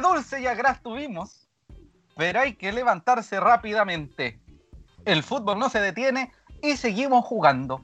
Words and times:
Dulce 0.00 0.40
y 0.40 0.46
a 0.46 0.54
gras 0.54 0.82
tuvimos, 0.82 1.48
pero 2.16 2.40
hay 2.40 2.54
que 2.54 2.72
levantarse 2.72 3.40
rápidamente. 3.40 4.40
El 5.04 5.22
fútbol 5.22 5.58
no 5.58 5.68
se 5.68 5.80
detiene 5.80 6.32
y 6.62 6.76
seguimos 6.76 7.24
jugando. 7.24 7.82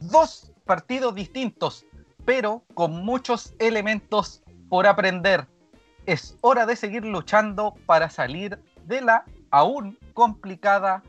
Dos 0.00 0.52
partidos 0.64 1.14
distintos, 1.14 1.84
pero 2.24 2.64
con 2.74 3.04
muchos 3.04 3.54
elementos 3.58 4.42
por 4.68 4.86
aprender. 4.86 5.46
Es 6.06 6.36
hora 6.40 6.66
de 6.66 6.76
seguir 6.76 7.04
luchando 7.04 7.74
para 7.86 8.08
salir 8.08 8.58
de 8.84 9.00
la 9.00 9.24
aún 9.50 9.98
complicada 10.14 11.02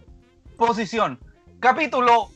posición. 0.58 1.20
Capítulo 1.59 2.30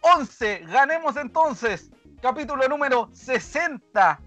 11, 0.00 0.60
ganemos 0.66 1.16
entonces. 1.16 1.90
Capítulo 2.20 2.66
número 2.68 3.10
60 3.12 4.20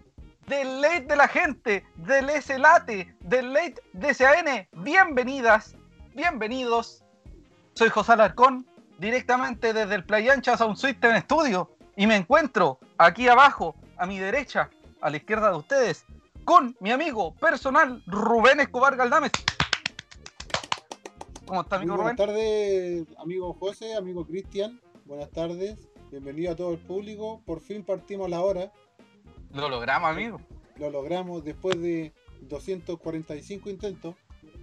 del 0.51 0.81
late 0.81 1.05
de 1.05 1.15
la 1.15 1.29
gente, 1.29 1.85
del 1.95 2.29
S-Late, 2.29 3.15
del 3.21 3.53
late 3.53 3.75
DCAN. 3.93 4.67
Bienvenidas, 4.83 5.77
bienvenidos. 6.13 7.05
Soy 7.73 7.87
José 7.87 8.11
Alarcón, 8.11 8.67
directamente 8.99 9.71
desde 9.71 9.95
el 9.95 10.03
Playa 10.03 10.33
Ancha 10.33 10.57
Sound 10.57 10.75
System 10.75 11.17
Studio. 11.21 11.71
Y 11.95 12.05
me 12.05 12.17
encuentro 12.17 12.79
aquí 12.97 13.29
abajo, 13.29 13.75
a 13.95 14.05
mi 14.05 14.19
derecha, 14.19 14.69
a 14.99 15.09
la 15.09 15.15
izquierda 15.15 15.51
de 15.51 15.57
ustedes, 15.57 16.03
con 16.43 16.75
mi 16.81 16.91
amigo 16.91 17.33
personal 17.35 18.03
Rubén 18.05 18.59
Escobar 18.59 18.97
Galdames. 18.97 19.31
¿Cómo 21.45 21.61
está, 21.61 21.77
amigo 21.77 21.95
Rubén? 21.95 22.17
Buenas 22.17 22.35
tardes, 22.35 23.07
amigo 23.19 23.53
José, 23.53 23.95
amigo 23.95 24.27
Cristian. 24.27 24.81
Buenas 25.05 25.31
tardes. 25.31 25.87
Bienvenido 26.11 26.51
a 26.51 26.55
todo 26.57 26.73
el 26.73 26.79
público. 26.79 27.41
Por 27.45 27.61
fin 27.61 27.85
partimos 27.85 28.29
la 28.29 28.41
hora. 28.41 28.69
Lo 29.53 29.69
logramos, 29.69 30.09
amigo. 30.09 30.39
Lo 30.77 30.89
logramos 30.89 31.43
después 31.43 31.79
de 31.81 32.13
245 32.41 33.69
intentos, 33.69 34.15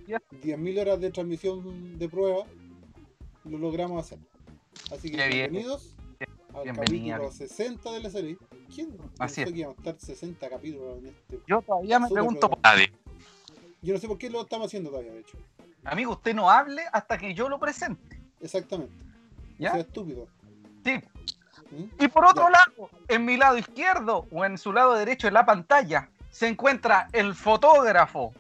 10.000 0.06 0.80
horas 0.80 1.00
de 1.00 1.10
transmisión 1.10 1.98
de 1.98 2.08
prueba. 2.08 2.44
Lo 3.44 3.58
logramos 3.58 4.04
hacer. 4.04 4.18
Así 4.90 5.10
que 5.10 5.28
bienvenidos 5.28 5.94
al 6.54 6.74
capítulo 6.74 7.30
60 7.30 7.92
de 7.92 8.00
la 8.00 8.10
serie. 8.10 8.38
¿Quién 8.74 8.96
Así 9.18 9.42
pensó 9.42 9.52
que 9.52 9.58
íbamos 9.60 9.76
a 9.76 9.80
estar 9.80 10.00
60 10.00 10.48
capítulos 10.48 10.98
en 10.98 11.06
este? 11.08 11.40
Yo 11.46 11.62
todavía 11.62 11.98
me 11.98 12.08
pregunto 12.08 12.48
por 12.48 12.60
nadie. 12.62 12.92
Yo 13.82 13.94
no 13.94 14.00
sé 14.00 14.08
por 14.08 14.18
qué 14.18 14.30
lo 14.30 14.42
estamos 14.42 14.66
haciendo 14.68 14.90
todavía, 14.90 15.12
de 15.12 15.20
hecho. 15.20 15.38
Amigo, 15.84 16.12
usted 16.12 16.34
no 16.34 16.50
hable 16.50 16.82
hasta 16.92 17.18
que 17.18 17.34
yo 17.34 17.48
lo 17.48 17.58
presente. 17.58 18.20
Exactamente. 18.40 18.94
¿Ya? 19.58 19.72
Sea 19.72 19.80
estúpido. 19.80 20.26
Sí. 20.84 20.92
Y 21.98 22.08
por 22.08 22.24
otro 22.24 22.48
lado, 22.48 22.90
en 23.08 23.24
mi 23.24 23.36
lado 23.36 23.58
izquierdo 23.58 24.26
o 24.32 24.44
en 24.44 24.56
su 24.56 24.72
lado 24.72 24.94
derecho 24.94 25.26
de 25.26 25.32
la 25.32 25.44
pantalla, 25.44 26.08
se 26.30 26.48
encuentra 26.48 27.08
el 27.12 27.34
fotógrafo, 27.34 28.32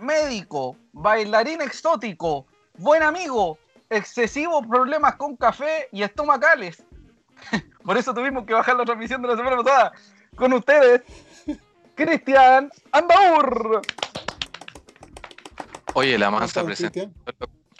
médico, 0.00 0.76
bailarín 0.92 1.60
exótico, 1.60 2.46
buen 2.78 3.02
amigo, 3.02 3.58
excesivos 3.90 4.66
problemas 4.66 5.14
con 5.16 5.36
café 5.36 5.88
y 5.92 6.02
estomacales. 6.02 6.82
por 7.84 7.96
eso 7.96 8.14
tuvimos 8.14 8.46
que 8.46 8.54
bajar 8.54 8.76
la 8.76 8.84
transmisión 8.84 9.22
de 9.22 9.28
la 9.28 9.36
semana 9.36 9.62
pasada. 9.62 9.92
Con 10.34 10.52
ustedes, 10.52 11.02
Cristian 11.94 12.70
Andaur. 12.92 13.82
Oye, 15.94 16.18
la 16.18 16.30
mansa 16.30 16.62
presente. 16.64 17.10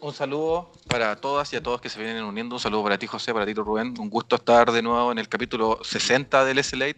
Un 0.02 0.12
saludo 0.12 0.70
para 0.88 1.16
todas 1.16 1.50
y 1.54 1.56
a 1.56 1.62
todos 1.62 1.80
que 1.80 1.88
se 1.88 2.02
vienen 2.02 2.22
uniendo. 2.24 2.56
Un 2.56 2.60
saludo 2.60 2.82
para 2.82 2.98
ti, 2.98 3.06
José, 3.06 3.32
para 3.32 3.46
ti, 3.46 3.54
Rubén. 3.54 3.94
Un 3.98 4.10
gusto 4.10 4.36
estar 4.36 4.70
de 4.70 4.82
nuevo 4.82 5.10
en 5.10 5.18
el 5.18 5.28
capítulo 5.28 5.78
60 5.82 6.44
del 6.44 6.62
SLA. 6.62 6.88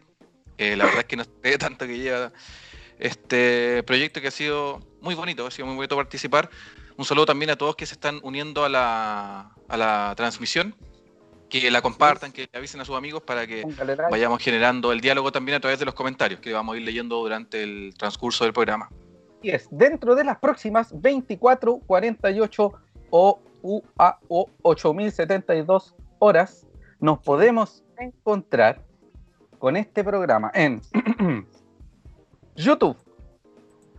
Eh, 0.59 0.77
la 0.77 0.85
verdad 0.85 1.01
es 1.01 1.05
que 1.05 1.17
no 1.17 1.25
sé 1.25 1.59
tanto 1.59 1.87
que 1.87 1.97
lleva 1.97 2.33
este 2.99 3.85
proyecto 3.85 4.21
que 4.21 4.29
ha 4.29 4.33
sido 4.33 4.81
muy 5.01 5.15
bonito, 5.15 5.47
ha 5.47 5.51
sido 5.53 5.67
muy 5.67 5.77
bonito 5.77 5.95
participar. 5.95 6.51
Un 6.97 7.05
saludo 7.05 7.27
también 7.27 7.51
a 7.51 7.57
todos 7.57 7.77
que 7.77 7.87
se 7.87 7.95
están 7.95 8.19
uniendo 8.25 8.65
a 8.65 8.69
la, 8.69 9.53
a 9.69 9.77
la 9.77 10.15
transmisión, 10.17 10.75
que 11.49 11.71
la 11.71 11.81
compartan, 11.81 12.33
que 12.33 12.49
avisen 12.53 12.81
a 12.81 12.85
sus 12.85 12.97
amigos 12.97 13.23
para 13.23 13.47
que 13.47 13.65
vayamos 14.11 14.43
generando 14.43 14.91
el 14.91 15.01
diálogo 15.01 15.31
también 15.31 15.55
a 15.55 15.61
través 15.61 15.79
de 15.79 15.85
los 15.85 15.95
comentarios 15.95 16.41
que 16.41 16.53
vamos 16.53 16.75
a 16.75 16.79
ir 16.79 16.85
leyendo 16.85 17.17
durante 17.19 17.63
el 17.63 17.95
transcurso 17.97 18.43
del 18.43 18.53
programa. 18.53 18.91
Y 19.41 19.51
es 19.51 19.69
dentro 19.71 20.17
de 20.17 20.25
las 20.25 20.39
próximas 20.39 20.89
24, 21.01 21.79
48 21.87 22.73
o, 23.11 23.41
o 23.63 24.51
8072 24.63 25.95
horas, 26.19 26.67
nos 27.01 27.19
podemos 27.21 27.85
encontrar 27.99 28.83
con 29.59 29.77
este 29.77 30.05
programa 30.05 30.51
en 30.55 30.81
YouTube. 32.57 32.97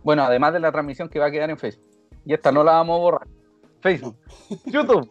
Bueno, 0.02 0.22
además 0.22 0.52
de 0.52 0.60
la 0.60 0.72
transmisión 0.72 1.08
que 1.08 1.18
va 1.18 1.26
a 1.26 1.30
quedar 1.30 1.50
en 1.50 1.58
Facebook. 1.58 1.86
Y 2.24 2.34
esta 2.34 2.52
no 2.52 2.64
la 2.64 2.72
vamos 2.72 2.96
a 2.96 3.00
borrar. 3.00 3.28
Facebook, 3.80 4.16
YouTube, 4.66 5.10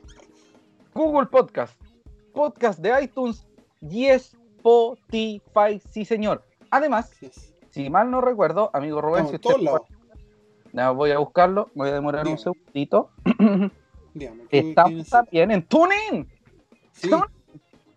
Google 0.94 1.26
Podcast, 1.28 1.80
Podcast 2.34 2.80
de 2.80 3.04
iTunes 3.04 3.48
y 3.82 4.06
Spotify. 4.06 5.82
Sí, 5.90 6.06
señor. 6.06 6.44
Además, 6.70 7.12
si 7.72 7.90
mal 7.90 8.12
no 8.12 8.22
recuerdo, 8.22 8.70
amigo 8.74 9.02
Rubén, 9.02 9.28
si 9.28 9.36
usted 9.36 9.56
voy 10.94 11.12
a 11.12 11.18
buscarlo, 11.18 11.70
voy 11.74 11.90
a 11.90 11.94
demorar 11.94 12.28
un 12.28 12.38
segundito. 12.38 13.10
Estamos 14.50 15.10
también 15.10 15.52
en 15.52 15.64
TuneIn. 15.64 16.28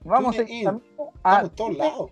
Vamos 0.05 0.37
a, 1.22 1.49
todos 1.49 1.77
lados. 1.77 2.10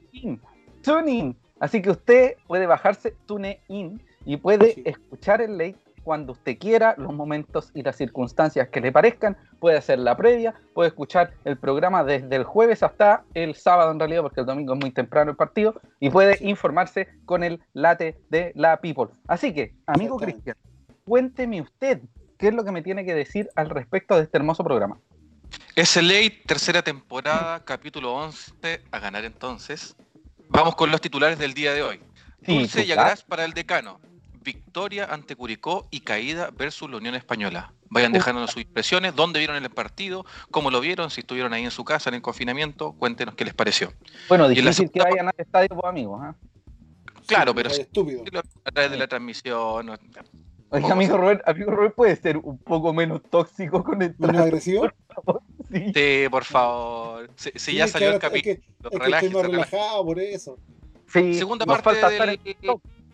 TuneIn. 0.82 1.36
Así 1.58 1.82
que 1.82 1.90
usted 1.90 2.36
puede 2.46 2.66
bajarse 2.66 3.14
TuneIn 3.26 4.02
y 4.24 4.36
puede 4.36 4.82
escuchar 4.88 5.42
el 5.42 5.58
late 5.58 5.76
cuando 6.02 6.32
usted 6.32 6.58
quiera, 6.58 6.94
los 6.96 7.12
momentos 7.14 7.70
y 7.74 7.82
las 7.82 7.96
circunstancias 7.96 8.68
que 8.68 8.80
le 8.80 8.92
parezcan. 8.92 9.36
Puede 9.58 9.76
hacer 9.76 9.98
la 9.98 10.16
previa, 10.16 10.54
puede 10.74 10.88
escuchar 10.88 11.34
el 11.44 11.58
programa 11.58 12.04
desde 12.04 12.34
el 12.36 12.44
jueves 12.44 12.82
hasta 12.82 13.24
el 13.34 13.54
sábado 13.54 13.92
en 13.92 13.98
realidad, 13.98 14.22
porque 14.22 14.40
el 14.40 14.46
domingo 14.46 14.74
es 14.74 14.80
muy 14.80 14.90
temprano 14.90 15.32
el 15.32 15.36
partido, 15.36 15.80
y 15.98 16.10
puede 16.10 16.38
informarse 16.40 17.08
con 17.26 17.44
el 17.44 17.62
late 17.74 18.18
de 18.30 18.52
la 18.54 18.80
People. 18.80 19.08
Así 19.28 19.52
que, 19.52 19.74
amigo 19.86 20.16
Cristian, 20.16 20.56
cuénteme 21.04 21.60
usted 21.60 22.00
qué 22.40 22.48
es 22.48 22.54
lo 22.54 22.64
que 22.64 22.72
me 22.72 22.82
tiene 22.82 23.04
que 23.04 23.14
decir 23.14 23.50
al 23.54 23.68
respecto 23.68 24.16
de 24.16 24.22
este 24.22 24.38
hermoso 24.38 24.64
programa. 24.64 24.98
SLA, 25.76 26.20
tercera 26.46 26.82
temporada, 26.82 27.64
capítulo 27.64 28.14
11, 28.14 28.82
a 28.90 28.98
ganar 28.98 29.24
entonces. 29.24 29.94
Vamos 30.48 30.74
con 30.74 30.90
los 30.90 31.00
titulares 31.00 31.38
del 31.38 31.54
día 31.54 31.74
de 31.74 31.82
hoy. 31.82 32.00
Dulce 32.40 32.84
y 32.84 32.92
agraz 32.92 33.22
para 33.22 33.44
el 33.44 33.52
decano. 33.52 34.00
Victoria 34.42 35.04
ante 35.04 35.36
Curicó 35.36 35.86
y 35.90 36.00
caída 36.00 36.50
versus 36.50 36.90
la 36.90 36.96
Unión 36.96 37.14
Española. 37.14 37.74
Vayan 37.90 38.12
dejándonos 38.12 38.52
sus 38.52 38.62
impresiones, 38.62 39.14
dónde 39.14 39.38
vieron 39.38 39.56
el 39.56 39.68
partido, 39.68 40.24
cómo 40.50 40.70
lo 40.70 40.80
vieron, 40.80 41.10
si 41.10 41.20
estuvieron 41.20 41.52
ahí 41.52 41.64
en 41.64 41.70
su 41.70 41.84
casa, 41.84 42.08
en 42.08 42.14
el 42.14 42.22
confinamiento, 42.22 42.92
cuéntenos 42.92 43.34
qué 43.34 43.44
les 43.44 43.52
pareció. 43.52 43.92
Bueno, 44.28 44.48
difícil 44.48 44.90
que 44.90 45.00
vayan 45.00 45.28
al 45.28 45.34
estadio, 45.36 45.68
pues, 45.68 45.84
amigos. 45.84 46.22
¿eh? 46.24 46.32
Claro, 47.26 47.54
pero 47.54 47.68
a 48.64 48.70
través 48.70 48.90
de 48.90 48.96
la 48.96 49.06
transmisión. 49.06 49.90
Oiga, 50.72 50.92
amigo 50.92 51.16
Rubén, 51.16 51.40
amigo 51.46 51.70
Rubén 51.72 51.92
puede 51.96 52.14
ser 52.16 52.36
un 52.36 52.56
poco 52.58 52.92
menos 52.92 53.22
tóxico 53.28 53.82
con 53.82 54.02
el 54.02 54.14
¿Menos 54.18 54.42
agresivo? 54.42 54.88
Sí. 55.72 56.28
por 56.30 56.44
favor. 56.44 57.30
Si, 57.36 57.74
ya 57.74 57.88
salió 57.88 58.10
el 58.12 58.18
capítulo, 58.18 58.54
es 58.54 58.58
que, 58.58 59.16
estoy 59.16 59.30
más 59.30 59.46
relajado 59.46 60.04
por 60.04 60.20
eso. 60.20 60.58
Sí, 61.06 61.34
Segunda 61.34 61.66
parte 61.66 61.94
del... 62.08 62.40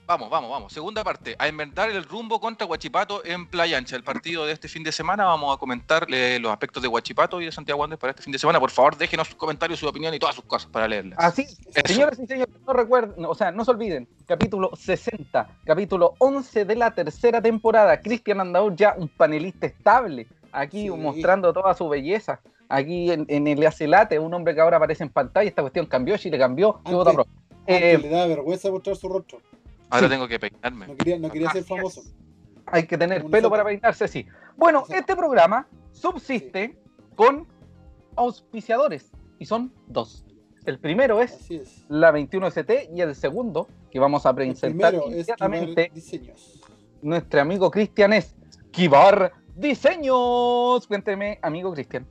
Vamos, 0.06 0.30
vamos, 0.30 0.48
vamos. 0.48 0.72
Segunda 0.72 1.02
parte, 1.02 1.34
a 1.36 1.48
inventar 1.48 1.90
el 1.90 2.04
rumbo 2.04 2.38
contra 2.38 2.64
Huachipato 2.64 3.24
en 3.24 3.44
Playa 3.48 3.76
Ancha. 3.76 3.96
El 3.96 4.04
partido 4.04 4.46
de 4.46 4.52
este 4.52 4.68
fin 4.68 4.84
de 4.84 4.92
semana, 4.92 5.24
vamos 5.24 5.52
a 5.52 5.58
comentar 5.58 6.06
los 6.08 6.52
aspectos 6.52 6.80
de 6.80 6.88
Huachipato 6.88 7.40
y 7.40 7.46
de 7.46 7.50
Santiago 7.50 7.82
Andes 7.82 7.98
para 7.98 8.12
este 8.12 8.22
fin 8.22 8.32
de 8.32 8.38
semana. 8.38 8.60
Por 8.60 8.70
favor, 8.70 8.96
déjenos 8.96 9.26
sus 9.26 9.36
comentarios, 9.36 9.80
su 9.80 9.88
opinión 9.88 10.14
y 10.14 10.20
todas 10.20 10.36
sus 10.36 10.44
cosas 10.44 10.70
para 10.70 10.86
leerlas. 10.86 11.18
Así, 11.18 11.44
señoras 11.84 12.20
y 12.20 12.26
señores, 12.28 12.54
no 12.64 12.72
recuerden, 12.72 13.24
o 13.24 13.34
sea, 13.34 13.50
no 13.50 13.64
se 13.64 13.72
olviden, 13.72 14.06
capítulo 14.26 14.70
60, 14.76 15.48
capítulo 15.64 16.14
11 16.18 16.64
de 16.64 16.76
la 16.76 16.94
tercera 16.94 17.42
temporada. 17.42 18.00
Cristian 18.00 18.40
Andaur 18.40 18.76
ya 18.76 18.94
un 18.96 19.08
panelista 19.08 19.66
estable, 19.66 20.28
aquí 20.52 20.88
mostrando 20.88 21.52
toda 21.52 21.74
su 21.74 21.88
belleza. 21.88 22.40
Aquí 22.68 23.10
en, 23.10 23.46
el 23.46 23.66
Acelate, 23.66 24.18
un 24.20 24.32
hombre 24.34 24.54
que 24.54 24.60
ahora 24.60 24.76
aparece 24.76 25.02
en 25.02 25.10
pantalla, 25.10 25.48
esta 25.48 25.62
cuestión 25.62 25.86
cambió, 25.86 26.16
le 26.22 26.38
cambió, 26.38 26.80
antes, 26.84 27.26
eh, 27.66 27.98
le 27.98 28.08
da 28.08 28.26
vergüenza 28.26 28.70
mostrar 28.70 28.96
su 28.96 29.08
rostro. 29.08 29.40
Ahora 29.90 30.08
tengo 30.08 30.28
que 30.28 30.38
peinarme. 30.38 30.86
No 30.88 30.96
quería, 30.96 31.18
no 31.18 31.30
quería 31.30 31.50
ser 31.50 31.64
famoso. 31.64 32.02
Hay 32.66 32.86
que 32.86 32.98
tener 32.98 33.24
pelo 33.26 33.48
para 33.48 33.64
peinarse, 33.64 34.08
sí. 34.08 34.26
Bueno, 34.56 34.84
este 34.88 35.14
programa 35.14 35.68
subsiste 35.92 36.76
con 37.14 37.46
auspiciadores 38.16 39.12
y 39.38 39.46
son 39.46 39.72
dos. 39.86 40.24
El 40.64 40.80
primero 40.80 41.22
es, 41.22 41.48
la 41.88 42.12
21ST 42.12 42.90
y 42.92 43.00
el 43.00 43.14
segundo, 43.14 43.68
que 43.90 44.00
vamos 44.00 44.26
a 44.26 44.34
presentar 44.34 44.94
inmediatamente, 44.94 45.92
diseños. 45.94 46.60
nuestro 47.02 47.40
amigo 47.40 47.70
Cristian 47.70 48.12
es 48.12 48.34
Kibar 48.72 49.32
Diseños. 49.54 50.86
Cuénteme, 50.88 51.38
amigo 51.40 51.72
Cristian. 51.72 52.04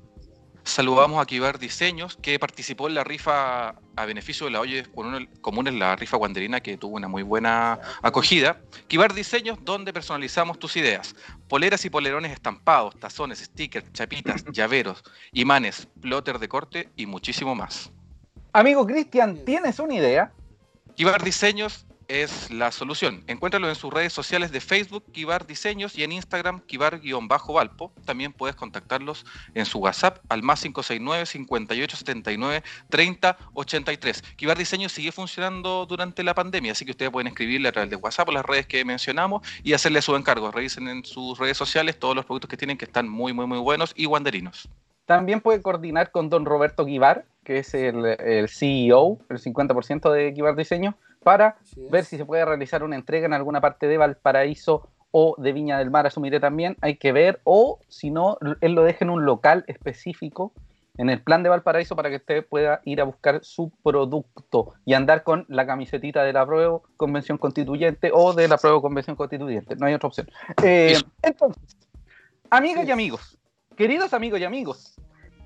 Saludamos 0.65 1.21
a 1.21 1.27
Kibar 1.27 1.59
Diseños, 1.59 2.17
que 2.19 2.39
participó 2.39 2.87
en 2.87 2.95
la 2.95 3.03
rifa 3.03 3.75
a 3.95 4.05
beneficio 4.05 4.47
de 4.47 4.51
la 4.51 4.61
Oye 4.61 4.83
Comunes, 5.41 5.73
la 5.75 5.95
rifa 5.95 6.17
guanderina, 6.17 6.59
que 6.59 6.75
tuvo 6.75 6.95
una 6.95 7.07
muy 7.07 7.21
buena 7.21 7.79
acogida. 8.01 8.59
Kibar 8.87 9.13
Diseños, 9.13 9.59
donde 9.61 9.93
personalizamos 9.93 10.57
tus 10.57 10.75
ideas. 10.75 11.15
Poleras 11.47 11.85
y 11.85 11.91
polerones 11.91 12.31
estampados, 12.31 12.99
tazones, 12.99 13.39
stickers, 13.39 13.93
chapitas, 13.93 14.43
llaveros, 14.51 15.03
imanes, 15.33 15.87
plotter 16.01 16.39
de 16.39 16.49
corte 16.49 16.89
y 16.95 17.05
muchísimo 17.05 17.53
más. 17.53 17.91
Amigo 18.51 18.87
Cristian, 18.87 19.45
¿tienes 19.45 19.77
una 19.77 19.93
idea? 19.93 20.33
Kibar 20.95 21.23
Diseños 21.23 21.85
es 22.07 22.51
la 22.51 22.71
solución. 22.71 23.23
Encuéntralo 23.27 23.69
en 23.69 23.75
sus 23.75 23.93
redes 23.93 24.13
sociales 24.13 24.51
de 24.51 24.61
Facebook, 24.61 25.11
Kibar 25.11 25.45
Diseños, 25.45 25.97
y 25.97 26.03
en 26.03 26.11
Instagram, 26.11 26.61
Kibar-Valpo. 26.67 27.91
También 28.05 28.33
puedes 28.33 28.55
contactarlos 28.55 29.25
en 29.53 29.65
su 29.65 29.79
WhatsApp 29.79 30.19
al 30.29 30.43
más 30.43 30.61
569 30.61 31.25
5879 31.25 32.63
3083. 32.89 34.21
Kibar 34.35 34.57
Diseños 34.57 34.91
sigue 34.91 35.11
funcionando 35.11 35.85
durante 35.85 36.23
la 36.23 36.33
pandemia, 36.33 36.71
así 36.71 36.85
que 36.85 36.91
ustedes 36.91 37.11
pueden 37.11 37.27
escribirle 37.27 37.69
a 37.69 37.71
través 37.71 37.89
de 37.89 37.95
WhatsApp 37.95 38.29
o 38.29 38.31
las 38.31 38.45
redes 38.45 38.67
que 38.67 38.83
mencionamos 38.85 39.47
y 39.63 39.73
hacerle 39.73 40.01
su 40.01 40.15
encargo. 40.15 40.51
Revisen 40.51 40.87
en 40.87 41.03
sus 41.05 41.37
redes 41.37 41.57
sociales 41.57 41.99
todos 41.99 42.15
los 42.15 42.25
productos 42.25 42.49
que 42.49 42.57
tienen 42.57 42.77
que 42.77 42.85
están 42.85 43.07
muy, 43.09 43.33
muy, 43.33 43.47
muy 43.47 43.59
buenos 43.59 43.93
y 43.95 44.05
guanderinos. 44.05 44.69
También 45.05 45.39
puede 45.39 45.61
coordinar 45.61 46.11
con 46.11 46.29
don 46.29 46.45
Roberto 46.45 46.85
Kibar, 46.85 47.25
que 47.43 47.59
es 47.59 47.75
el, 47.75 48.05
el 48.05 48.49
CEO, 48.49 49.19
el 49.29 49.37
50% 49.37 50.11
de 50.11 50.33
Kibar 50.33 50.55
Diseño 50.55 50.97
para 51.25 51.55
ver 51.89 52.05
si 52.05 52.17
se 52.17 52.25
puede 52.25 52.45
realizar 52.45 52.83
una 52.83 52.95
entrega 52.95 53.25
en 53.25 53.33
alguna 53.33 53.59
parte 53.59 53.87
de 53.87 53.97
Valparaíso 53.97 54.87
o 55.09 55.33
de 55.39 55.53
Viña 55.53 55.79
del 55.79 55.89
Mar, 55.89 56.05
asumiré 56.05 56.39
también, 56.39 56.77
hay 56.81 56.97
que 56.97 57.11
ver, 57.11 57.41
o 57.45 57.79
si 57.87 58.11
no, 58.11 58.37
él 58.61 58.73
lo 58.73 58.83
deja 58.83 59.03
en 59.05 59.09
un 59.09 59.25
local 59.25 59.63
específico 59.65 60.53
en 60.97 61.09
el 61.09 61.23
plan 61.23 61.41
de 61.41 61.49
Valparaíso 61.49 61.95
para 61.95 62.11
que 62.11 62.17
usted 62.17 62.45
pueda 62.45 62.79
ir 62.85 63.01
a 63.01 63.05
buscar 63.05 63.43
su 63.43 63.71
producto 63.81 64.75
y 64.85 64.93
andar 64.93 65.23
con 65.23 65.47
la 65.49 65.65
camisetita 65.65 66.21
de 66.21 66.31
la 66.31 66.45
prueba 66.45 66.79
convención 66.95 67.39
constituyente 67.39 68.11
o 68.13 68.33
de 68.35 68.47
la 68.47 68.59
prueba 68.59 68.79
convención 68.79 69.15
constituyente, 69.15 69.75
no 69.77 69.87
hay 69.87 69.95
otra 69.95 70.09
opción. 70.09 70.29
Eh, 70.61 70.95
entonces, 71.23 71.75
amigas 72.51 72.87
y 72.87 72.91
amigos, 72.91 73.39
queridos 73.75 74.13
amigos 74.13 74.39
y 74.39 74.43
amigos, 74.43 74.93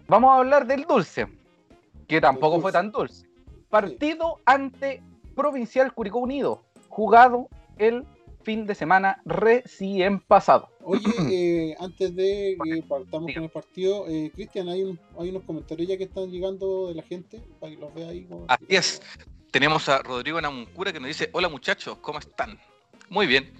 vamos 0.10 0.32
a 0.32 0.40
hablar 0.40 0.68
del 0.68 0.84
dulce, 0.84 1.26
que 2.06 2.20
tampoco 2.20 2.60
fue 2.60 2.74
tan 2.74 2.92
dulce. 2.92 3.30
Partido 3.70 4.40
ante 4.44 5.04
Provincial 5.40 5.94
Curicó 5.94 6.20
Unido, 6.20 6.66
jugado 6.90 7.48
el 7.78 8.04
fin 8.44 8.66
de 8.66 8.76
semana 8.76 9.22
recién 9.24 10.20
pasado. 10.20 10.68
Oye, 10.84 11.02
eh, 11.32 11.76
antes 11.80 12.14
de 12.14 12.58
que 12.62 12.84
partamos 12.84 13.34
con 13.34 13.44
el 13.44 13.50
partido, 13.50 14.06
eh, 14.10 14.34
Cristian, 14.36 14.68
hay, 14.68 15.00
hay 15.18 15.30
unos 15.30 15.44
comentarios 15.44 15.88
ya 15.88 15.98
que 15.98 16.04
están 16.04 16.30
llegando 16.30 16.90
de 16.90 16.96
la 16.96 17.04
gente, 17.04 17.42
para 17.58 17.74
que 17.74 17.80
los 17.80 17.94
vea 17.94 18.10
ahí. 18.10 18.28
Así 18.50 18.66
es. 18.68 19.02
Tenemos 19.50 19.88
a 19.88 20.00
Rodrigo 20.00 20.42
Namuncura 20.42 20.92
que 20.92 21.00
nos 21.00 21.08
dice, 21.08 21.30
hola 21.32 21.48
muchachos, 21.48 21.98
¿cómo 22.02 22.20
están? 22.20 22.60
Muy 23.10 23.26
bien, 23.26 23.54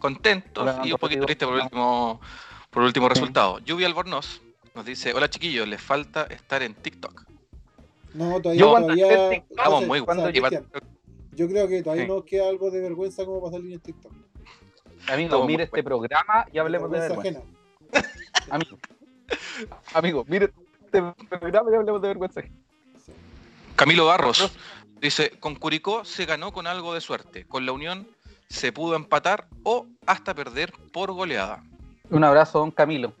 contentos 0.00 0.68
y 0.84 0.90
un 0.90 0.98
poquito 0.98 1.26
triste 1.26 1.46
por 1.46 1.54
el 1.54 1.62
último, 1.62 2.20
por 2.70 2.82
el 2.82 2.86
último 2.88 3.08
resultado. 3.08 3.60
Lluvia 3.60 3.86
Albornoz 3.86 4.42
nos 4.74 4.84
dice, 4.84 5.14
hola 5.14 5.30
chiquillos, 5.30 5.68
les 5.68 5.80
falta 5.80 6.24
estar 6.24 6.64
en 6.64 6.74
TikTok. 6.74 7.24
No, 8.14 8.40
todavía, 8.40 8.64
todavía... 8.64 9.32
Estamos 9.32 9.86
muy 9.86 10.00
buenos. 10.00 10.32
Yo 11.34 11.48
creo 11.48 11.68
que 11.68 11.82
todavía 11.82 12.06
nos 12.06 12.24
queda 12.24 12.48
algo 12.48 12.70
de 12.70 12.80
vergüenza 12.80 13.24
como 13.24 13.40
para 13.40 13.52
salir 13.52 13.72
en 13.72 13.80
TikTok. 13.80 14.12
Amigo, 15.08 15.46
mire 15.46 15.64
este 15.64 15.82
programa 15.82 16.46
y 16.52 16.58
hablemos 16.58 16.90
de 16.90 17.00
vergüenza. 17.00 17.42
Amigo, 18.50 18.78
amigo, 19.94 20.24
mire 20.28 20.52
este 20.84 21.02
programa 21.28 21.70
y 21.70 21.74
hablemos 21.74 22.02
de 22.02 22.08
vergüenza. 22.08 22.42
Camilo 23.76 24.06
Barros 24.06 24.56
dice, 25.00 25.30
con 25.40 25.54
Curicó 25.54 26.04
se 26.04 26.26
ganó 26.26 26.52
con 26.52 26.66
algo 26.66 26.94
de 26.94 27.00
suerte. 27.00 27.46
Con 27.46 27.64
la 27.64 27.72
Unión 27.72 28.06
se 28.48 28.72
pudo 28.72 28.96
empatar 28.96 29.48
o 29.62 29.86
hasta 30.06 30.34
perder 30.34 30.72
por 30.92 31.12
goleada. 31.12 31.62
Un 32.10 32.24
abrazo, 32.24 32.58
don 32.58 32.70
Camilo. 32.70 33.14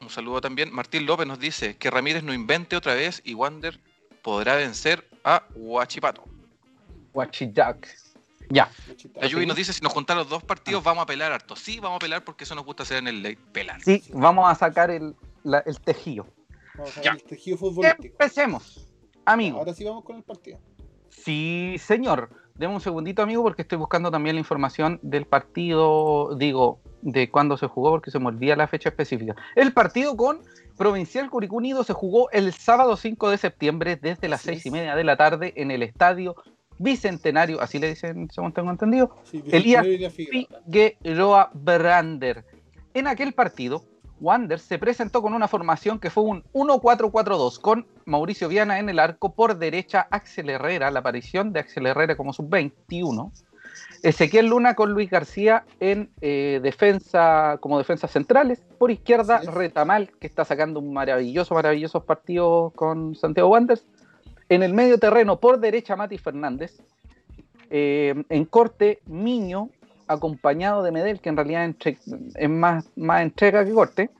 Un 0.00 0.10
saludo 0.10 0.40
también. 0.40 0.72
Martín 0.72 1.06
López 1.06 1.26
nos 1.26 1.38
dice 1.38 1.76
que 1.76 1.90
Ramírez 1.90 2.22
no 2.22 2.34
invente 2.34 2.76
otra 2.76 2.94
vez 2.94 3.22
y 3.24 3.34
Wander 3.34 3.80
podrá 4.22 4.56
vencer 4.56 5.08
a 5.24 5.42
Huachipato. 5.54 6.24
Huachidac. 7.14 7.88
Ya. 8.50 8.70
La 9.14 9.26
Yubi 9.26 9.46
nos 9.46 9.56
dice, 9.56 9.72
si 9.72 9.80
nos 9.80 9.92
juntan 9.92 10.18
los 10.18 10.28
dos 10.28 10.42
partidos, 10.42 10.84
vamos 10.84 11.02
a 11.02 11.06
pelar 11.06 11.32
harto. 11.32 11.56
Sí, 11.56 11.80
vamos 11.80 11.96
a 11.96 11.98
pelar 12.00 12.24
porque 12.24 12.44
eso 12.44 12.54
nos 12.54 12.64
gusta 12.64 12.82
hacer 12.82 12.98
en 12.98 13.08
el 13.08 13.22
late, 13.22 13.38
pelar. 13.52 13.80
Sí, 13.82 14.02
vamos 14.12 14.50
a 14.50 14.54
sacar 14.54 14.90
el, 14.90 15.14
el 15.64 15.80
tejido. 15.80 16.26
Vamos 16.74 16.90
a 16.90 16.94
sacar 16.94 17.14
el 17.14 17.22
tejido 17.22 17.56
futbolístico. 17.56 18.04
Empecemos, 18.04 18.88
amigo. 19.24 19.58
Ahora 19.58 19.72
sí 19.72 19.84
vamos 19.84 20.04
con 20.04 20.16
el 20.16 20.22
partido. 20.22 20.58
Sí, 21.08 21.76
señor. 21.78 22.30
Deme 22.56 22.74
un 22.74 22.80
segundito, 22.80 23.22
amigo, 23.22 23.42
porque 23.42 23.62
estoy 23.62 23.78
buscando 23.78 24.12
también 24.12 24.36
la 24.36 24.40
información 24.40 25.00
del 25.02 25.26
partido, 25.26 26.36
digo, 26.36 26.80
de 27.02 27.28
cuándo 27.28 27.56
se 27.56 27.66
jugó, 27.66 27.90
porque 27.90 28.12
se 28.12 28.20
me 28.20 28.26
olvida 28.26 28.54
la 28.54 28.68
fecha 28.68 28.90
específica. 28.90 29.34
El 29.56 29.72
partido 29.72 30.16
con 30.16 30.40
Provincial 30.76 31.28
Curicú 31.30 31.56
Unido 31.56 31.82
se 31.82 31.92
jugó 31.92 32.30
el 32.30 32.52
sábado 32.52 32.96
5 32.96 33.30
de 33.30 33.38
septiembre 33.38 33.96
desde 33.96 34.28
las 34.28 34.42
seis 34.42 34.64
y 34.66 34.70
media 34.70 34.94
de 34.94 35.02
la 35.02 35.16
tarde 35.16 35.52
en 35.56 35.72
el 35.72 35.82
estadio 35.82 36.36
bicentenario, 36.78 37.60
así 37.60 37.78
le 37.78 37.88
dicen, 37.88 38.28
según 38.30 38.52
tengo 38.52 38.70
entendido, 38.70 39.16
Elías 39.50 39.86
Figueroa 40.14 41.50
Brander. 41.54 42.44
En 42.94 43.06
aquel 43.06 43.32
partido, 43.32 43.84
Wander 44.20 44.58
se 44.58 44.78
presentó 44.78 45.22
con 45.22 45.34
una 45.34 45.48
formación 45.48 45.98
que 45.98 46.10
fue 46.10 46.24
un 46.24 46.44
1-4-4-2 46.52 47.60
con 47.60 47.86
Mauricio 48.04 48.48
Viana 48.48 48.78
en 48.78 48.88
el 48.88 48.98
arco, 48.98 49.34
por 49.34 49.58
derecha 49.58 50.06
Axel 50.10 50.50
Herrera, 50.50 50.90
la 50.90 51.00
aparición 51.00 51.52
de 51.52 51.60
Axel 51.60 51.86
Herrera 51.86 52.16
como 52.16 52.32
sub-21, 52.32 53.32
Ezequiel 54.02 54.46
Luna 54.46 54.74
con 54.74 54.92
Luis 54.92 55.10
García 55.10 55.64
en 55.80 56.10
eh, 56.20 56.60
defensa, 56.62 57.58
como 57.60 57.78
defensas 57.78 58.10
centrales, 58.10 58.62
por 58.78 58.90
izquierda 58.90 59.38
Retamal, 59.40 60.10
que 60.20 60.26
está 60.26 60.44
sacando 60.44 60.80
un 60.80 60.92
maravilloso, 60.92 61.54
maravilloso 61.54 62.04
partido 62.04 62.72
con 62.76 63.14
Santiago 63.14 63.48
Wanderers, 63.48 63.86
en 64.48 64.62
el 64.62 64.74
medio 64.74 64.98
terreno, 64.98 65.40
por 65.40 65.58
derecha, 65.58 65.96
Mati 65.96 66.18
Fernández. 66.18 66.80
Eh, 67.70 68.14
en 68.28 68.44
corte, 68.44 69.00
Miño, 69.06 69.70
acompañado 70.06 70.82
de 70.82 70.92
Medel, 70.92 71.20
que 71.20 71.28
en 71.28 71.36
realidad 71.36 71.74
es 72.34 72.50
más, 72.50 72.90
más 72.96 73.22
entrega 73.22 73.64
que 73.64 73.72
corte. 73.72 74.10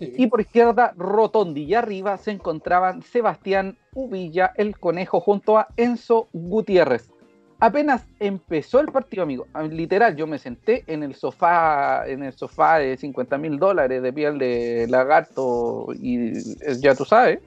Y 0.00 0.28
por 0.28 0.40
izquierda, 0.40 0.92
Rotondi. 0.96 1.64
Y 1.64 1.74
arriba 1.74 2.16
se 2.16 2.30
encontraban 2.30 3.02
Sebastián 3.02 3.76
Uvilla, 3.92 4.52
el 4.56 4.78
conejo, 4.78 5.20
junto 5.20 5.58
a 5.58 5.68
Enzo 5.76 6.28
Gutiérrez. 6.32 7.10
Apenas 7.58 8.06
empezó 8.18 8.80
el 8.80 8.86
partido, 8.86 9.22
amigo. 9.22 9.46
Ah, 9.52 9.64
literal, 9.64 10.16
yo 10.16 10.26
me 10.26 10.38
senté 10.38 10.82
en 10.86 11.02
el 11.02 11.14
sofá, 11.14 12.06
en 12.06 12.22
el 12.22 12.32
sofá 12.32 12.78
de 12.78 12.96
50 12.96 13.36
mil 13.36 13.58
dólares 13.58 14.02
de 14.02 14.12
piel 14.12 14.38
de 14.38 14.86
lagarto 14.88 15.88
y 16.00 16.32
ya 16.80 16.94
tú 16.94 17.04
sabes. 17.04 17.40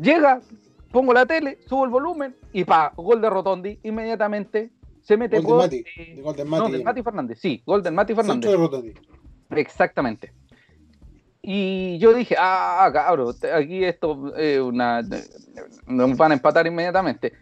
Llega 0.00 0.40
pongo 0.96 1.12
la 1.12 1.26
tele, 1.26 1.58
subo 1.68 1.84
el 1.84 1.90
volumen 1.90 2.34
y 2.54 2.64
pa, 2.64 2.90
gol 2.96 3.20
de 3.20 3.28
Rotondi, 3.28 3.78
inmediatamente 3.82 4.70
se 5.02 5.18
mete 5.18 5.40
gol 5.40 5.58
Mati, 5.58 5.82
de, 5.82 6.22
gol 6.22 6.34
Mati, 6.46 6.62
no, 6.62 6.68
del 6.70 6.84
Mati 6.84 7.02
Fernández, 7.02 7.38
sí, 7.38 7.62
gol 7.66 7.82
del 7.82 7.92
Mati 7.92 8.14
Fernández. 8.14 8.50
De 8.50 8.56
Rotondi. 8.56 8.94
Exactamente. 9.50 10.32
Y 11.42 11.98
yo 11.98 12.14
dije, 12.14 12.34
ah, 12.38 12.88
cabrón, 12.94 13.34
aquí 13.54 13.84
esto 13.84 14.34
es 14.38 14.58
una. 14.58 15.02
Nos 15.86 16.16
van 16.16 16.30
a 16.30 16.34
empatar 16.34 16.66
inmediatamente. 16.66 17.34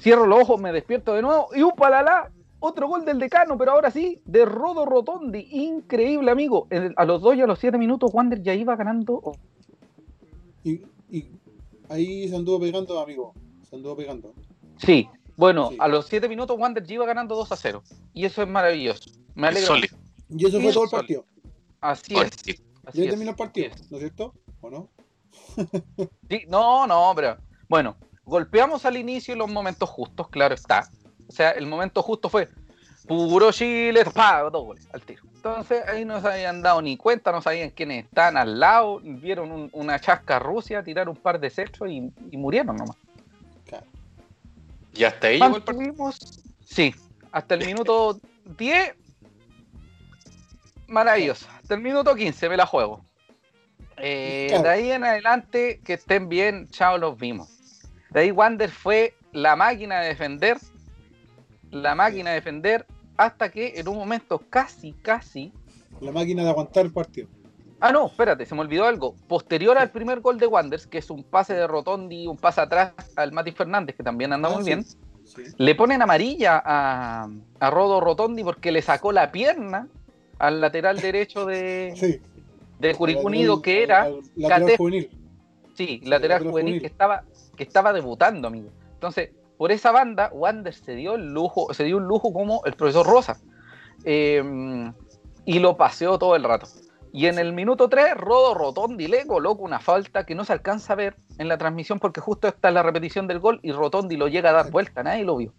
Cierro 0.00 0.26
los 0.26 0.42
ojos, 0.42 0.60
me 0.60 0.70
despierto 0.70 1.14
de 1.14 1.22
nuevo 1.22 1.48
y 1.54 1.62
un 1.62 1.72
palala, 1.72 2.30
otro 2.60 2.88
gol 2.88 3.06
del 3.06 3.18
decano, 3.18 3.56
pero 3.56 3.72
ahora 3.72 3.90
sí, 3.90 4.20
de 4.26 4.44
Rodo 4.44 4.84
Rotondi. 4.84 5.48
Increíble, 5.50 6.30
amigo. 6.30 6.68
A 6.94 7.06
los 7.06 7.22
dos 7.22 7.36
y 7.36 7.40
a 7.40 7.46
los 7.46 7.58
siete 7.58 7.78
minutos, 7.78 8.10
Wander 8.12 8.42
ya 8.42 8.52
iba 8.52 8.76
ganando. 8.76 9.32
Y, 10.62 10.82
y 11.10 11.37
ahí 11.88 12.28
se 12.28 12.36
anduvo 12.36 12.60
pegando, 12.60 13.00
amigo. 13.00 13.34
Se 13.68 13.76
anduvo 13.76 13.96
pegando. 13.96 14.34
Sí, 14.78 15.08
bueno, 15.36 15.70
a 15.78 15.88
los 15.88 16.06
7 16.06 16.28
minutos 16.28 16.58
Wander 16.58 16.88
iba 16.90 17.06
ganando 17.06 17.36
2 17.36 17.52
a 17.52 17.56
0. 17.56 17.82
Y 18.14 18.24
eso 18.24 18.42
es 18.42 18.48
maravilloso. 18.48 19.10
Me 19.34 19.48
alegro. 19.48 19.76
Y 20.30 20.46
eso 20.46 20.60
fue 20.60 20.72
todo 20.72 20.84
el 20.84 20.90
partido. 20.90 21.24
Así 21.80 22.14
es. 22.16 22.60
Así 22.84 23.04
ya 23.04 23.10
terminó 23.10 23.30
el 23.30 23.36
partido, 23.36 23.70
¿no 23.90 23.98
es 23.98 24.00
cierto? 24.00 24.34
¿O 24.60 24.70
no? 24.70 24.88
sí, 26.28 26.44
no, 26.48 26.86
no, 26.86 27.12
pero 27.14 27.36
bueno, 27.68 27.96
golpeamos 28.24 28.84
al 28.86 28.96
inicio 28.96 29.32
en 29.32 29.38
los 29.38 29.50
momentos 29.50 29.88
justos, 29.88 30.28
claro 30.28 30.54
está. 30.54 30.88
O 31.28 31.32
sea, 31.32 31.50
el 31.50 31.66
momento 31.66 32.02
justo 32.02 32.28
fue 32.30 32.48
puro 33.08 33.50
Chile, 33.50 34.04
pa, 34.04 34.42
dos 34.42 34.64
goles 34.64 34.88
al 34.92 35.02
tiro. 35.02 35.22
Entonces 35.34 35.82
ahí 35.88 36.04
no 36.04 36.20
se 36.20 36.28
habían 36.28 36.62
dado 36.62 36.82
ni 36.82 36.96
cuenta, 36.96 37.32
no 37.32 37.40
sabían 37.40 37.70
quiénes 37.70 38.04
están 38.04 38.36
al 38.36 38.60
lado, 38.60 39.00
vieron 39.02 39.70
una 39.72 39.98
chasca 39.98 40.38
Rusia, 40.38 40.82
tiraron 40.82 41.16
un 41.16 41.22
par 41.22 41.40
de 41.40 41.48
sexos 41.48 41.88
y, 41.88 42.12
murieron 42.32 42.76
nomás. 42.76 42.96
¿Y 44.94 45.04
hasta 45.04 45.28
ahí 45.28 45.40
llegó 45.40 45.56
el 45.56 45.62
partido? 45.62 46.10
Sí, 46.64 46.94
hasta 47.30 47.54
el 47.54 47.66
minuto 47.66 48.20
10, 48.58 48.94
maravilloso. 50.88 51.46
Hasta 51.54 51.74
el 51.74 51.80
minuto 51.82 52.14
15 52.14 52.48
me 52.48 52.56
la 52.56 52.66
juego. 52.66 53.04
Eh, 53.96 54.58
de 54.62 54.68
ahí 54.68 54.90
en 54.90 55.04
adelante, 55.04 55.80
que 55.84 55.94
estén 55.94 56.28
bien, 56.28 56.68
chao, 56.70 56.98
los 56.98 57.16
vimos. 57.16 57.48
De 58.10 58.20
ahí 58.20 58.30
Wander 58.30 58.70
fue 58.70 59.14
la 59.32 59.56
máquina 59.56 60.00
de 60.00 60.08
defender, 60.08 60.58
la 61.70 61.94
máquina 61.94 62.30
de 62.30 62.36
defender, 62.36 62.86
hasta 63.18 63.50
que 63.50 63.74
en 63.76 63.88
un 63.88 63.96
momento 63.96 64.38
casi, 64.48 64.92
casi... 64.92 65.52
La 66.00 66.12
máquina 66.12 66.44
de 66.44 66.50
aguantar 66.50 66.86
el 66.86 66.92
partido. 66.92 67.28
Ah, 67.80 67.92
no, 67.92 68.06
espérate, 68.06 68.46
se 68.46 68.54
me 68.54 68.60
olvidó 68.62 68.86
algo. 68.86 69.14
Posterior 69.26 69.76
al 69.76 69.90
primer 69.90 70.20
gol 70.20 70.38
de 70.38 70.46
Wanders, 70.46 70.86
que 70.86 70.98
es 70.98 71.10
un 71.10 71.24
pase 71.24 71.54
de 71.54 71.66
Rotondi, 71.66 72.26
un 72.26 72.36
pase 72.36 72.60
atrás 72.60 72.92
al 73.16 73.32
Mati 73.32 73.52
Fernández, 73.52 73.96
que 73.96 74.02
también 74.02 74.32
anda 74.32 74.48
ah, 74.48 74.54
muy 74.54 74.64
bien, 74.64 74.84
le 75.58 75.74
ponen 75.74 76.00
amarilla 76.00 76.62
a, 76.64 77.28
a, 77.60 77.70
Rodo 77.70 78.00
Rotondi 78.00 78.42
porque 78.42 78.72
le 78.72 78.82
sacó 78.82 79.12
la 79.12 79.30
pierna 79.30 79.88
al 80.38 80.60
lateral 80.60 80.96
derecho 81.00 81.44
de, 81.44 82.20
de 82.78 82.94
Curicunido, 82.94 83.60
que 83.60 83.82
era... 83.82 84.10
lateral 84.36 84.76
juvenil. 84.76 85.10
Sí, 85.74 86.00
lateral, 86.04 86.42
juvenil, 86.42 86.80
Que, 86.80 86.88
estaba, 86.88 87.22
que 87.56 87.62
estaba 87.62 87.92
debutando, 87.92 88.48
amigo. 88.48 88.70
Entonces, 88.94 89.30
por 89.58 89.72
esa 89.72 89.90
banda, 89.90 90.30
Wander 90.32 90.72
se 90.72 90.94
dio 90.94 91.16
el 91.16 91.34
lujo, 91.34 91.74
se 91.74 91.84
dio 91.84 91.98
un 91.98 92.04
lujo 92.04 92.32
como 92.32 92.62
el 92.64 92.74
profesor 92.74 93.06
Rosa. 93.06 93.40
Eh, 94.04 94.42
y 95.44 95.58
lo 95.58 95.76
paseó 95.76 96.18
todo 96.18 96.36
el 96.36 96.44
rato. 96.44 96.68
Y 97.12 97.26
en 97.26 97.38
el 97.38 97.52
minuto 97.52 97.88
3, 97.88 98.16
Rodo 98.16 98.54
Rotondi 98.54 99.08
le 99.08 99.26
coloca 99.26 99.62
una 99.62 99.80
falta 99.80 100.24
que 100.24 100.34
no 100.34 100.44
se 100.44 100.52
alcanza 100.52 100.92
a 100.92 100.96
ver 100.96 101.16
en 101.38 101.48
la 101.48 101.58
transmisión 101.58 101.98
porque 101.98 102.20
justo 102.20 102.48
está 102.48 102.70
la 102.70 102.82
repetición 102.82 103.26
del 103.26 103.40
gol 103.40 103.58
y 103.62 103.72
Rotondi 103.72 104.16
lo 104.16 104.28
llega 104.28 104.50
a 104.50 104.52
dar 104.52 104.70
vuelta, 104.70 105.02
nadie 105.02 105.24
lo 105.24 105.36
vio. 105.36 105.52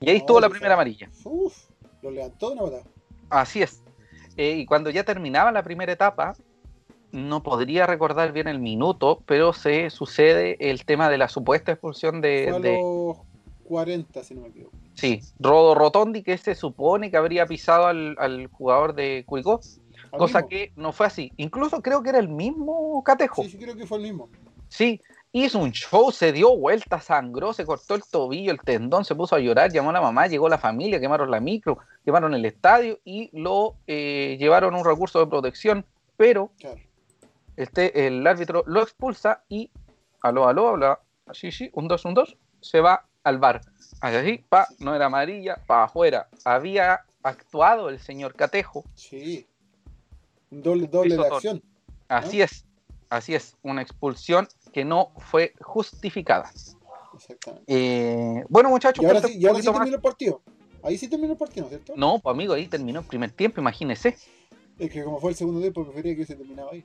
Y 0.00 0.10
ahí 0.10 0.16
estuvo 0.16 0.40
la 0.40 0.48
primera 0.48 0.74
amarilla. 0.74 1.10
Uf, 1.24 1.68
lo 2.02 2.10
levantó 2.10 2.52
una 2.52 2.62
verdad. 2.64 2.82
Así 3.30 3.62
es. 3.62 3.82
Eh, 4.36 4.56
y 4.56 4.66
cuando 4.66 4.90
ya 4.90 5.04
terminaba 5.04 5.52
la 5.52 5.62
primera 5.62 5.92
etapa, 5.92 6.34
no 7.12 7.42
podría 7.42 7.86
recordar 7.86 8.32
bien 8.32 8.48
el 8.48 8.58
minuto, 8.58 9.22
pero 9.26 9.52
se 9.52 9.90
sucede 9.90 10.56
el 10.70 10.84
tema 10.84 11.08
de 11.08 11.18
la 11.18 11.28
supuesta 11.28 11.72
expulsión 11.72 12.20
de. 12.20 12.46
Fue 12.48 12.56
a 12.56 12.58
los 12.58 13.18
40, 13.64 14.22
si 14.22 14.34
no 14.34 14.42
me 14.42 14.48
equivoco. 14.48 14.76
Sí, 14.94 15.20
Rodo 15.38 15.74
Rotondi, 15.74 16.22
que 16.22 16.38
se 16.38 16.54
supone 16.54 17.10
que 17.10 17.16
habría 17.16 17.46
pisado 17.46 17.86
al, 17.86 18.14
al 18.18 18.46
jugador 18.48 18.94
de 18.94 19.24
Curicó 19.26 19.60
cosa 20.16 20.46
que 20.46 20.72
no 20.76 20.92
fue 20.92 21.06
así. 21.06 21.32
Incluso 21.36 21.82
creo 21.82 22.02
que 22.02 22.10
era 22.10 22.18
el 22.18 22.28
mismo 22.28 23.02
Catejo. 23.04 23.42
Sí, 23.42 23.50
sí, 23.50 23.58
creo 23.58 23.76
que 23.76 23.86
fue 23.86 23.98
el 23.98 24.04
mismo. 24.04 24.28
Sí, 24.68 25.00
hizo 25.32 25.58
un 25.58 25.72
show, 25.72 26.10
se 26.10 26.32
dio 26.32 26.56
vuelta, 26.56 27.00
sangró, 27.00 27.52
se 27.52 27.64
cortó 27.64 27.94
el 27.94 28.02
tobillo, 28.10 28.52
el 28.52 28.60
tendón, 28.60 29.04
se 29.04 29.14
puso 29.14 29.36
a 29.36 29.40
llorar, 29.40 29.72
llamó 29.72 29.90
a 29.90 29.94
la 29.94 30.00
mamá, 30.00 30.26
llegó 30.26 30.48
la 30.48 30.58
familia, 30.58 31.00
quemaron 31.00 31.30
la 31.30 31.40
micro, 31.40 31.78
quemaron 32.04 32.34
el 32.34 32.44
estadio 32.44 32.98
y 33.04 33.30
lo 33.38 33.76
eh, 33.86 34.36
llevaron 34.38 34.74
a 34.74 34.78
un 34.78 34.84
recurso 34.84 35.20
de 35.20 35.26
protección, 35.26 35.84
pero 36.16 36.50
este, 37.56 38.06
el 38.06 38.26
árbitro 38.26 38.64
lo 38.66 38.82
expulsa 38.82 39.44
y 39.48 39.70
aló, 40.22 40.48
aló, 40.48 40.68
habla, 40.68 41.00
sí, 41.32 41.52
sí, 41.52 41.70
un 41.72 41.88
dos, 41.88 42.04
un 42.04 42.14
dos, 42.14 42.36
se 42.60 42.80
va 42.80 43.06
al 43.24 43.38
bar. 43.38 43.62
Así, 44.00 44.44
pa, 44.48 44.68
no 44.78 44.94
era 44.94 45.06
amarilla, 45.06 45.56
pa 45.66 45.84
afuera. 45.84 46.28
Había 46.44 47.00
actuado 47.22 47.88
el 47.88 47.98
señor 47.98 48.34
Catejo. 48.34 48.84
Sí. 48.94 49.46
Doble, 50.50 50.86
doble 50.86 51.16
de 51.16 51.26
acción. 51.26 51.62
Así 52.08 52.42
es, 52.42 52.64
así 53.08 53.34
es, 53.34 53.56
una 53.62 53.82
expulsión 53.82 54.46
que 54.72 54.84
no 54.84 55.10
fue 55.16 55.54
justificada. 55.60 56.50
Exactamente. 57.14 57.64
Eh, 57.66 58.44
bueno, 58.48 58.68
muchachos, 58.68 59.02
y 59.02 59.06
ahora 59.06 59.22
sí, 59.22 59.38
y 59.38 59.46
ahora 59.46 59.60
sí 59.60 59.72
terminó 59.72 59.96
el 59.96 60.02
partido. 60.02 60.42
Ahí 60.82 60.98
sí 60.98 61.08
terminó 61.08 61.32
el 61.32 61.38
partido, 61.38 61.68
¿cierto? 61.68 61.94
No, 61.96 62.18
pues 62.18 62.34
amigo, 62.34 62.52
ahí 62.52 62.68
terminó 62.68 63.00
el 63.00 63.06
primer 63.06 63.30
tiempo, 63.32 63.60
imagínese. 63.60 64.16
Es 64.78 64.90
que 64.90 65.02
como 65.02 65.18
fue 65.18 65.30
el 65.30 65.36
segundo 65.36 65.60
tiempo, 65.60 65.84
prefería 65.84 66.14
que 66.14 66.26
se 66.26 66.36
terminaba 66.36 66.72
ahí. 66.72 66.84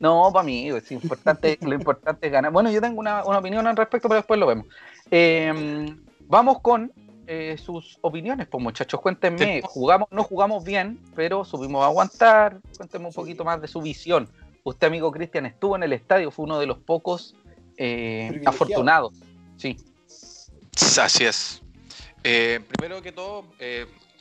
No, 0.00 0.30
para 0.32 0.44
mí, 0.44 0.70
es 0.70 0.90
importante, 0.92 1.58
lo 1.60 1.74
importante 1.74 2.26
es 2.26 2.32
ganar. 2.32 2.50
Bueno, 2.50 2.70
yo 2.70 2.80
tengo 2.80 2.98
una, 2.98 3.22
una, 3.22 3.38
opinión 3.38 3.66
al 3.66 3.76
respecto, 3.76 4.08
pero 4.08 4.20
después 4.20 4.40
lo 4.40 4.46
vemos. 4.46 4.66
Eh, 5.10 5.94
vamos 6.20 6.60
con 6.62 6.90
eh, 7.26 7.58
sus 7.62 7.98
opiniones, 8.00 8.48
pues 8.48 8.64
muchachos, 8.64 8.98
cuéntenme, 8.98 9.60
jugamos, 9.62 10.08
no 10.10 10.24
jugamos 10.24 10.64
bien, 10.64 10.98
pero 11.14 11.44
subimos 11.44 11.82
a 11.82 11.86
aguantar, 11.86 12.60
cuéntenme 12.78 13.08
un 13.08 13.12
poquito 13.12 13.44
más 13.44 13.60
de 13.60 13.68
su 13.68 13.82
visión. 13.82 14.26
Usted, 14.64 14.86
amigo 14.86 15.12
Cristian, 15.12 15.44
estuvo 15.44 15.76
en 15.76 15.82
el 15.82 15.92
estadio, 15.92 16.30
fue 16.30 16.46
uno 16.46 16.58
de 16.58 16.66
los 16.66 16.78
pocos 16.78 17.36
eh, 17.76 18.40
afortunados. 18.46 19.12
Sí. 19.58 19.76
Así 20.98 21.26
es. 21.26 21.62
Eh, 22.24 22.60
primero 22.68 23.02
que 23.02 23.12
todo, 23.12 23.44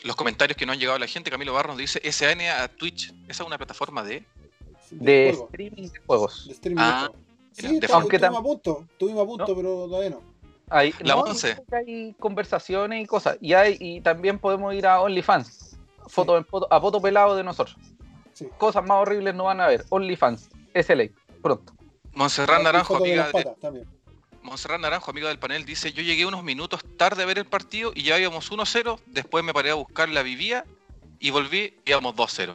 los 0.03 0.15
comentarios 0.17 0.57
que 0.57 0.65
nos 0.65 0.74
han 0.74 0.79
llegado 0.79 0.98
a 0.98 1.00
la 1.00 1.07
gente, 1.07 1.31
Camilo 1.31 1.53
Barro 1.53 1.69
nos 1.69 1.77
dice, 1.77 2.01
SAN 2.12 2.41
a 2.41 2.67
Twitch, 2.67 3.13
¿esa 3.29 3.43
es 3.43 3.48
una 3.48 3.57
plataforma 3.57 4.03
de? 4.03 4.25
De, 4.91 5.29
streaming 5.29 5.89
de 5.89 6.00
juegos. 6.05 6.48
De 6.48 6.53
streaming 6.53 6.81
ah, 6.81 7.12
sí, 7.51 7.79
estuvimos 7.81 8.39
a 8.39 8.41
punto, 8.41 8.86
estuvimos 8.91 9.24
a 9.24 9.25
punto, 9.25 9.55
pero 9.55 9.88
todavía 9.88 10.10
no. 10.12 10.22
Hay, 10.69 10.93
la 11.00 11.15
11. 11.15 11.63
Hay 11.72 12.15
conversaciones 12.19 13.03
y 13.03 13.08
cosas. 13.08 13.38
Y, 13.41 13.53
hay, 13.53 13.77
y 13.79 14.01
también 14.01 14.38
podemos 14.39 14.74
ir 14.74 14.86
a 14.86 15.01
OnlyFans. 15.01 15.77
Foto, 16.08 16.46
a 16.69 16.81
foto 16.81 17.01
pelado 17.01 17.36
de 17.36 17.43
nosotros. 17.43 17.77
Cosas 18.58 18.84
más 18.84 18.98
horribles 19.01 19.36
no 19.36 19.46
van 19.46 19.62
a 19.62 19.67
ver. 19.67 19.86
OnlyFans. 19.89 20.50
SLA. 20.74 21.10
Pronto. 21.41 21.74
Monserrat 22.13 22.62
Naranjo, 22.62 22.98
amiga 22.98 23.31
de, 23.31 23.86
Monserrat 24.41 24.79
Naranjo, 24.79 25.12
amiga 25.12 25.29
del 25.29 25.39
panel, 25.39 25.65
dice: 25.65 25.91
Yo 25.91 26.03
llegué 26.03 26.25
unos 26.25 26.43
minutos 26.43 26.81
tarde 26.98 27.24
a 27.24 27.25
ver 27.25 27.38
el 27.38 27.46
partido 27.46 27.91
y 27.96 28.03
ya 28.03 28.19
íbamos 28.19 28.51
1-0. 28.51 29.00
Después 29.08 29.43
me 29.43 29.53
paré 29.53 29.72
a 29.72 29.75
buscar 29.75 30.10
la 30.10 30.22
vivía 30.22 30.65
y 31.19 31.31
volví 31.31 31.75
y 31.86 31.91
íbamos 31.91 32.15
2-0. 32.15 32.53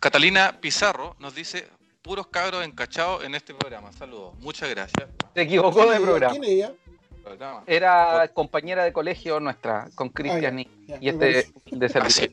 Catalina 0.00 0.58
Pizarro 0.60 1.14
nos 1.18 1.34
dice: 1.34 1.68
puros 2.02 2.26
cabros 2.28 2.64
encachados 2.64 3.22
en 3.22 3.34
este 3.34 3.54
programa. 3.54 3.92
Saludos, 3.92 4.34
muchas 4.38 4.70
gracias. 4.70 5.08
Se 5.34 5.42
equivocó 5.42 5.86
de 5.90 6.00
programa. 6.00 6.32
¿Quién 6.32 6.44
es 6.44 6.50
ella? 6.50 6.72
Era 7.66 8.28
compañera 8.32 8.82
de 8.82 8.92
colegio 8.92 9.38
nuestra, 9.40 9.88
con 9.94 10.08
ah, 10.08 10.10
Cristian 10.12 10.58
y, 10.58 10.68
este 11.02 11.52
de 11.70 11.88
servicio. 11.88 12.30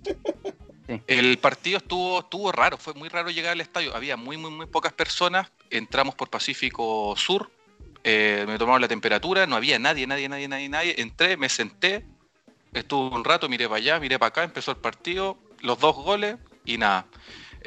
El 1.05 1.37
partido 1.39 1.79
estuvo, 1.79 2.19
estuvo 2.19 2.49
raro, 2.53 2.77
fue 2.77 2.93
muy 2.93 3.09
raro 3.09 3.29
llegar 3.29 3.51
al 3.51 3.59
estadio. 3.59 3.93
Había 3.93 4.15
muy, 4.15 4.37
muy, 4.37 4.49
muy 4.49 4.65
pocas 4.65 4.93
personas. 4.93 5.51
Entramos 5.69 6.15
por 6.15 6.29
Pacífico 6.29 7.13
Sur, 7.17 7.51
eh, 8.05 8.45
me 8.47 8.57
tomaron 8.57 8.81
la 8.81 8.87
temperatura, 8.87 9.45
no 9.45 9.57
había 9.57 9.77
nadie, 9.77 10.07
nadie, 10.07 10.29
nadie, 10.29 10.47
nadie, 10.47 10.69
nadie. 10.69 10.95
Entré, 10.97 11.35
me 11.35 11.49
senté, 11.49 12.05
estuve 12.71 13.13
un 13.13 13.25
rato, 13.25 13.49
miré 13.49 13.65
para 13.65 13.75
allá, 13.75 13.99
miré 13.99 14.17
para 14.17 14.29
acá, 14.29 14.43
empezó 14.45 14.71
el 14.71 14.77
partido, 14.77 15.37
los 15.59 15.77
dos 15.77 15.97
goles 15.97 16.37
y 16.63 16.77
nada. 16.77 17.05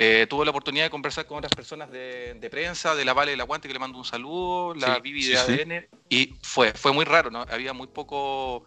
Eh, 0.03 0.27
tuve 0.31 0.47
la 0.47 0.51
oportunidad 0.51 0.87
de 0.87 0.91
conversar 0.91 1.27
con 1.27 1.37
otras 1.37 1.53
personas 1.53 1.91
de, 1.91 2.49
prensa, 2.51 2.95
de 2.95 3.05
la 3.05 3.13
Vale 3.13 3.33
del 3.33 3.41
Aguante, 3.43 3.69
que 3.69 3.75
le 3.75 3.79
mando 3.79 3.99
un 3.99 4.05
saludo, 4.07 4.75
la 4.75 4.99
Vivi 4.99 5.27
de 5.27 5.37
ADN, 5.37 5.89
y 6.09 6.37
fue, 6.41 6.73
fue 6.73 6.91
muy 6.91 7.05
raro, 7.05 7.31
¿no? 7.31 7.43
Había 7.51 7.75
muy 7.75 7.87
poco. 7.87 8.65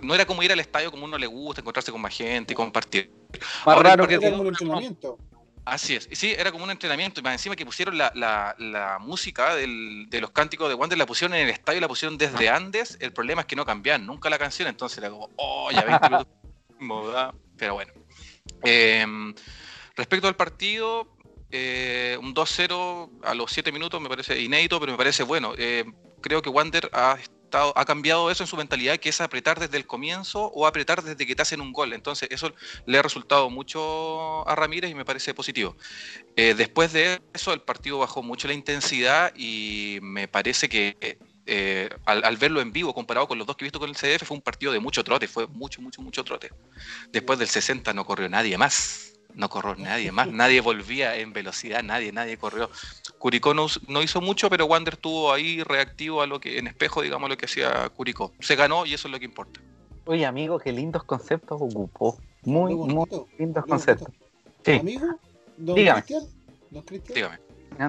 No 0.00 0.14
era 0.14 0.24
como 0.24 0.42
ir 0.42 0.50
al 0.52 0.58
estadio 0.58 0.90
como 0.90 1.04
uno 1.04 1.18
le 1.18 1.26
gusta, 1.26 1.60
encontrarse 1.60 1.92
con 1.92 2.00
más 2.00 2.16
gente 2.16 2.54
y 2.54 2.56
compartir. 2.56 3.12
Más 3.66 3.78
raro 3.78 4.08
que 4.08 4.14
era 4.14 4.30
como 4.30 4.40
un 4.40 4.48
entrenamiento. 4.48 5.18
Así 5.66 5.96
es, 5.96 6.08
sí, 6.12 6.32
era 6.32 6.50
como 6.50 6.64
un 6.64 6.70
entrenamiento, 6.70 7.20
y 7.20 7.24
más 7.24 7.34
encima 7.34 7.56
que 7.56 7.66
pusieron 7.66 7.98
la, 7.98 8.10
la, 8.14 8.98
música 9.02 9.54
del, 9.56 10.06
de 10.08 10.22
los 10.22 10.30
cánticos 10.30 10.70
de 10.70 10.76
Wander, 10.76 10.96
la 10.96 11.04
pusieron 11.04 11.36
en 11.36 11.42
el 11.42 11.50
estadio, 11.50 11.82
la 11.82 11.88
pusieron 11.88 12.16
desde 12.16 12.48
Andes, 12.48 12.96
el 13.02 13.12
problema 13.12 13.42
es 13.42 13.46
que 13.46 13.54
no 13.54 13.66
cambian 13.66 14.06
nunca 14.06 14.30
la 14.30 14.38
canción, 14.38 14.66
entonces 14.66 14.96
era 14.96 15.10
como, 15.10 15.28
oh, 15.36 15.70
ya 15.70 15.82
20 15.82 16.08
minutos, 16.80 17.34
pero 17.58 17.74
bueno. 17.74 17.92
Eh, 18.64 19.34
Respecto 20.00 20.28
al 20.28 20.34
partido, 20.34 21.06
eh, 21.50 22.16
un 22.22 22.34
2-0 22.34 23.10
a 23.22 23.34
los 23.34 23.52
7 23.52 23.70
minutos 23.70 24.00
me 24.00 24.08
parece 24.08 24.40
inédito, 24.40 24.80
pero 24.80 24.92
me 24.92 24.96
parece 24.96 25.24
bueno. 25.24 25.52
Eh, 25.58 25.84
creo 26.22 26.40
que 26.40 26.48
Wander 26.48 26.88
ha, 26.94 27.18
estado, 27.20 27.74
ha 27.76 27.84
cambiado 27.84 28.30
eso 28.30 28.42
en 28.42 28.46
su 28.46 28.56
mentalidad, 28.56 28.96
que 28.96 29.10
es 29.10 29.20
apretar 29.20 29.60
desde 29.60 29.76
el 29.76 29.86
comienzo 29.86 30.46
o 30.46 30.66
apretar 30.66 31.02
desde 31.02 31.26
que 31.26 31.36
te 31.36 31.42
hacen 31.42 31.60
un 31.60 31.74
gol. 31.74 31.92
Entonces, 31.92 32.30
eso 32.32 32.50
le 32.86 32.96
ha 32.96 33.02
resultado 33.02 33.50
mucho 33.50 34.48
a 34.48 34.54
Ramírez 34.54 34.90
y 34.90 34.94
me 34.94 35.04
parece 35.04 35.34
positivo. 35.34 35.76
Eh, 36.34 36.54
después 36.56 36.94
de 36.94 37.20
eso, 37.34 37.52
el 37.52 37.60
partido 37.60 37.98
bajó 37.98 38.22
mucho 38.22 38.48
la 38.48 38.54
intensidad 38.54 39.34
y 39.36 39.98
me 40.00 40.28
parece 40.28 40.70
que 40.70 41.18
al, 42.06 42.24
al, 42.24 42.36
verlo 42.38 42.62
en 42.62 42.72
vivo 42.72 42.94
comparado 42.94 43.28
con 43.28 43.36
los 43.36 43.46
dos 43.46 43.54
que 43.54 43.64
he 43.64 43.66
visto 43.66 43.78
con 43.78 43.90
el 43.90 43.96
CDF, 43.96 44.26
fue 44.26 44.38
un 44.38 44.42
partido 44.42 44.72
de 44.72 44.80
mucho 44.80 45.04
trote, 45.04 45.28
fue 45.28 45.46
mucho, 45.46 45.82
mucho, 45.82 46.00
mucho 46.00 46.24
trote. 46.24 46.48
Después 47.12 47.38
del 47.38 47.48
60 47.48 47.92
no 47.92 48.06
corrió 48.06 48.30
nadie 48.30 48.56
más 48.56 49.19
no 49.34 49.48
corrió 49.48 49.74
nadie 49.76 50.12
más, 50.12 50.28
nadie 50.28 50.60
volvía 50.60 51.16
en 51.16 51.32
velocidad, 51.32 51.82
nadie, 51.82 52.12
nadie 52.12 52.36
corrió. 52.36 52.70
Curicó 53.18 53.54
no, 53.54 54.02
hizo 54.02 54.20
mucho, 54.20 54.48
pero 54.48 54.66
Wander 54.66 54.94
estuvo 54.94 55.32
ahí 55.32 55.62
reactivo 55.62 56.22
a 56.22 56.26
lo 56.26 56.40
que, 56.40 56.58
en 56.58 56.66
espejo, 56.66 57.02
digamos, 57.02 57.28
lo 57.28 57.36
que 57.36 57.46
hacía 57.46 57.88
Curicó. 57.90 58.32
Se 58.40 58.56
ganó 58.56 58.86
y 58.86 58.94
eso 58.94 59.08
es 59.08 59.12
lo 59.12 59.18
que 59.18 59.24
importa. 59.26 59.60
Oye, 60.06 60.24
amigo, 60.24 60.58
qué 60.58 60.72
lindos 60.72 61.04
conceptos 61.04 61.60
ocupó. 61.60 62.18
Muy, 62.42 62.74
muy, 62.74 63.06
lindos 63.38 63.64
conceptos. 63.66 64.08
Sí. 64.64 64.72
Amigo, 64.72 65.06
don 65.56 65.76
Dígame. 65.76 66.02
Cristian, 66.02 66.28
don 66.70 66.82
Cristian. 66.82 67.38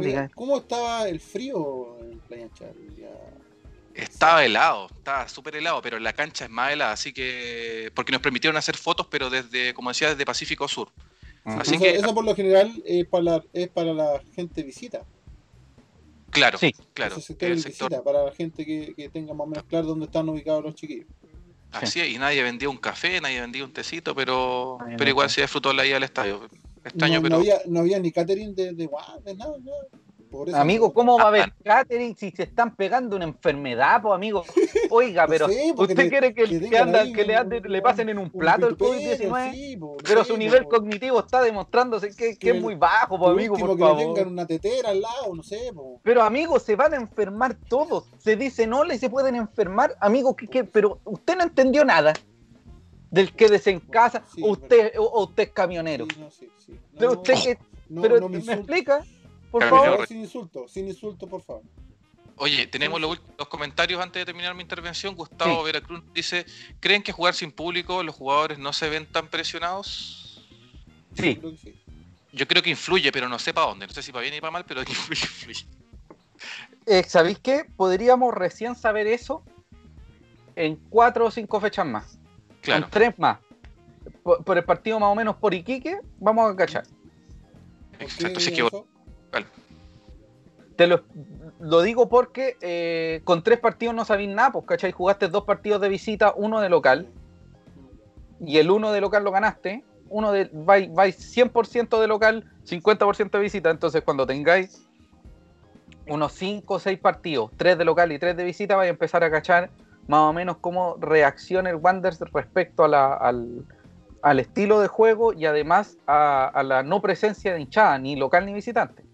Dígame. 0.01 0.29
¿Cómo 0.35 0.57
estaba 0.57 1.07
el 1.07 1.19
frío 1.19 1.97
en 2.01 2.19
Playa 2.19 2.49
Charlie? 2.53 2.91
Estaba 3.93 4.45
helado, 4.45 4.87
estaba 4.89 5.27
súper 5.27 5.55
helado, 5.55 5.81
pero 5.81 5.99
la 5.99 6.13
cancha 6.13 6.45
es 6.45 6.51
más 6.51 6.71
helada, 6.71 6.93
así 6.93 7.11
que. 7.11 7.91
Porque 7.93 8.11
nos 8.11 8.21
permitieron 8.21 8.55
hacer 8.57 8.77
fotos, 8.77 9.07
pero 9.07 9.29
desde, 9.29 9.73
como 9.73 9.89
decía, 9.89 10.09
desde 10.09 10.25
Pacífico 10.25 10.67
Sur. 10.67 10.89
Así 11.43 11.75
eso, 11.75 11.83
que, 11.83 11.95
eso 11.95 12.13
por 12.13 12.23
lo 12.23 12.35
general 12.35 12.71
es 12.85 13.05
para 13.07 13.23
la, 13.23 13.43
es 13.53 13.67
para 13.69 13.93
la 13.93 14.21
gente 14.35 14.63
visita. 14.63 15.03
Claro, 16.29 16.57
sí. 16.57 16.73
claro. 16.93 17.15
visita, 17.15 18.03
para 18.03 18.23
la 18.23 18.31
gente 18.31 18.65
que, 18.65 18.93
que, 18.95 19.09
tenga 19.09 19.33
más 19.33 19.45
o 19.45 19.49
menos 19.49 19.63
claro 19.65 19.87
dónde 19.87 20.05
están 20.05 20.29
ubicados 20.29 20.63
los 20.63 20.75
chiquillos. 20.75 21.07
Así 21.71 21.99
es, 21.99 22.09
y 22.09 22.17
nadie 22.17 22.43
vendía 22.43 22.69
un 22.69 22.77
café, 22.77 23.21
nadie 23.21 23.39
vendía 23.39 23.63
un 23.63 23.71
tecito, 23.71 24.13
pero, 24.13 24.77
pero 24.97 25.09
igual 25.09 25.29
se 25.29 25.41
disfrutó 25.41 25.73
la 25.73 25.85
ida 25.85 25.97
al 25.97 26.03
estadio. 26.03 26.47
Extraño, 26.83 27.15
no, 27.15 27.21
pero... 27.21 27.35
no, 27.35 27.41
había, 27.41 27.61
no 27.67 27.79
había 27.79 27.99
ni 27.99 28.11
catering 28.11 28.55
de, 28.55 28.73
de, 28.73 28.89
de 29.23 29.35
nada, 29.35 29.55
nada. 29.59 29.87
Amigo, 30.53 30.93
¿cómo 30.93 31.17
va 31.17 31.25
a 31.25 31.27
haber 31.27 31.53
catering 31.63 32.15
si 32.15 32.31
se 32.31 32.43
están 32.43 32.75
pegando 32.75 33.15
una 33.15 33.25
enfermedad, 33.25 34.01
pues 34.01 34.15
amigo? 34.15 34.45
Oiga, 34.89 35.27
pero 35.27 35.47
¿usted 35.47 36.09
quiere 36.09 36.33
que, 36.33 36.47
le, 36.47 36.69
que 37.13 37.25
le, 37.25 37.59
le, 37.61 37.81
pasen 37.81 38.09
en 38.09 38.17
un 38.17 38.29
plato 38.29 38.67
el 38.67 38.77
COVID-19? 38.77 39.99
pero 40.03 40.23
su 40.23 40.37
nivel 40.37 40.65
cognitivo 40.65 41.19
está 41.19 41.41
demostrándose 41.41 42.15
que, 42.15 42.37
es 42.39 42.61
muy 42.61 42.75
bajo, 42.75 43.19
pues 43.19 43.31
amigo, 43.31 43.57
por 43.57 43.75
que 43.75 43.83
favor. 43.83 43.97
tengan 43.97 44.27
una 44.27 44.45
tetera 44.45 44.89
al 44.89 45.01
lado, 45.01 45.35
no 45.35 45.43
sé. 45.43 45.71
Pero 46.03 46.23
amigo, 46.23 46.59
se 46.59 46.75
van 46.75 46.93
a 46.93 46.97
enfermar 46.97 47.55
todos. 47.67 48.05
Se 48.17 48.35
dice 48.35 48.67
no 48.67 48.83
le 48.83 48.97
se 48.97 49.09
pueden 49.09 49.35
enfermar. 49.35 49.95
Amigo, 49.99 50.35
¿qué, 50.35 50.63
pero 50.63 50.99
usted 51.03 51.35
no 51.35 51.43
entendió 51.43 51.83
nada 51.83 52.13
del 53.09 53.33
que 53.33 53.61
en 53.65 53.79
casa, 53.81 54.23
usted, 54.41 54.93
o, 54.97 55.23
usted 55.23 55.43
es 55.43 55.49
camionero. 55.49 56.07
pero 56.97 57.11
usted 57.11 57.33
que, 57.43 57.57
pero 58.01 58.29
me 58.29 58.37
explica 58.37 59.03
por 59.51 59.63
favor. 59.69 60.07
Sin 60.07 60.21
insulto, 60.21 60.67
sin 60.67 60.87
insulto, 60.87 61.27
por 61.27 61.41
favor. 61.41 61.63
Oye, 62.37 62.65
tenemos 62.65 62.99
los, 62.99 63.19
comentarios 63.49 64.01
antes 64.01 64.21
de 64.21 64.25
terminar 64.25 64.55
mi 64.55 64.63
intervención. 64.63 65.15
Gustavo 65.15 65.61
Veracruz 65.63 66.01
dice: 66.13 66.45
¿Creen 66.79 67.03
que 67.03 67.11
jugar 67.11 67.35
sin 67.35 67.51
público 67.51 68.01
los 68.01 68.15
jugadores 68.15 68.57
no 68.57 68.73
se 68.73 68.89
ven 68.89 69.05
tan 69.05 69.27
presionados? 69.27 70.47
Sí. 71.15 71.39
Yo 72.31 72.47
creo 72.47 72.63
que 72.63 72.69
influye, 72.69 73.11
pero 73.11 73.27
no 73.27 73.37
sé 73.37 73.53
para 73.53 73.67
dónde. 73.67 73.85
No 73.85 73.93
sé 73.93 74.01
si 74.01 74.11
para 74.11 74.23
bien 74.23 74.33
y 74.33 74.41
para 74.41 74.51
mal, 74.51 74.65
pero 74.65 74.81
influye, 74.87 75.21
influye. 75.21 75.65
Eh, 76.85 77.03
¿Sabéis 77.03 77.39
qué? 77.39 77.65
Podríamos 77.75 78.33
recién 78.33 78.75
saber 78.75 79.05
eso 79.05 79.43
en 80.55 80.77
cuatro 80.89 81.25
o 81.25 81.31
cinco 81.31 81.59
fechas 81.59 81.85
más. 81.85 82.17
Claro. 82.61 82.85
En 82.85 82.91
tres 82.91 83.19
más. 83.19 83.39
Por, 84.23 84.57
el 84.57 84.63
partido 84.63 84.99
más 84.99 85.11
o 85.11 85.15
menos 85.15 85.35
por 85.35 85.53
Iquique, 85.53 85.99
vamos 86.19 86.51
a 86.51 86.55
cachar. 86.55 86.85
Exacto, 87.99 88.39
sí 88.39 88.51
que 88.51 88.67
te 90.75 90.87
lo, 90.87 91.81
digo 91.81 92.09
porque 92.09 92.57
eh, 92.61 93.21
con 93.23 93.43
tres 93.43 93.59
partidos 93.59 93.93
no 93.93 94.05
sabéis 94.05 94.29
nada, 94.29 94.51
pues, 94.51 94.65
¿cachai? 94.65 94.91
Jugaste 94.91 95.27
dos 95.27 95.43
partidos 95.43 95.81
de 95.81 95.89
visita, 95.89 96.33
uno 96.35 96.59
de 96.59 96.69
local, 96.69 97.07
y 98.39 98.57
el 98.57 98.71
uno 98.71 98.91
de 98.91 99.01
local 99.01 99.23
lo 99.23 99.31
ganaste, 99.31 99.83
uno 100.09 100.31
de 100.31 100.49
vais, 100.51 100.89
100% 100.89 101.99
de 101.99 102.07
local, 102.07 102.51
50% 102.65 103.31
de 103.31 103.39
visita, 103.39 103.69
entonces 103.69 104.01
cuando 104.03 104.25
tengáis 104.25 104.87
unos 106.07 106.33
5 106.33 106.73
o 106.73 106.79
6 106.79 106.99
partidos, 106.99 107.51
tres 107.55 107.77
de 107.77 107.85
local 107.85 108.11
y 108.11 108.19
tres 108.19 108.35
de 108.35 108.43
visita, 108.43 108.75
vais 108.75 108.87
a 108.87 108.91
empezar 108.91 109.23
a 109.23 109.29
cachar 109.29 109.69
más 110.07 110.21
o 110.21 110.33
menos 110.33 110.57
cómo 110.57 110.97
reacciona 110.99 111.69
el 111.69 111.75
Wanderers 111.75 112.19
respecto 112.33 112.83
al, 112.83 113.65
estilo 114.39 114.79
de 114.79 114.87
juego 114.87 115.31
y 115.31 115.45
además 115.45 115.97
a, 116.07 116.47
a, 116.47 116.63
la 116.63 116.81
no 116.81 117.01
presencia 117.01 117.53
de 117.53 117.61
hinchada, 117.61 117.99
ni 117.99 118.15
local 118.15 118.45
ni 118.47 118.53
visitante. 118.53 119.10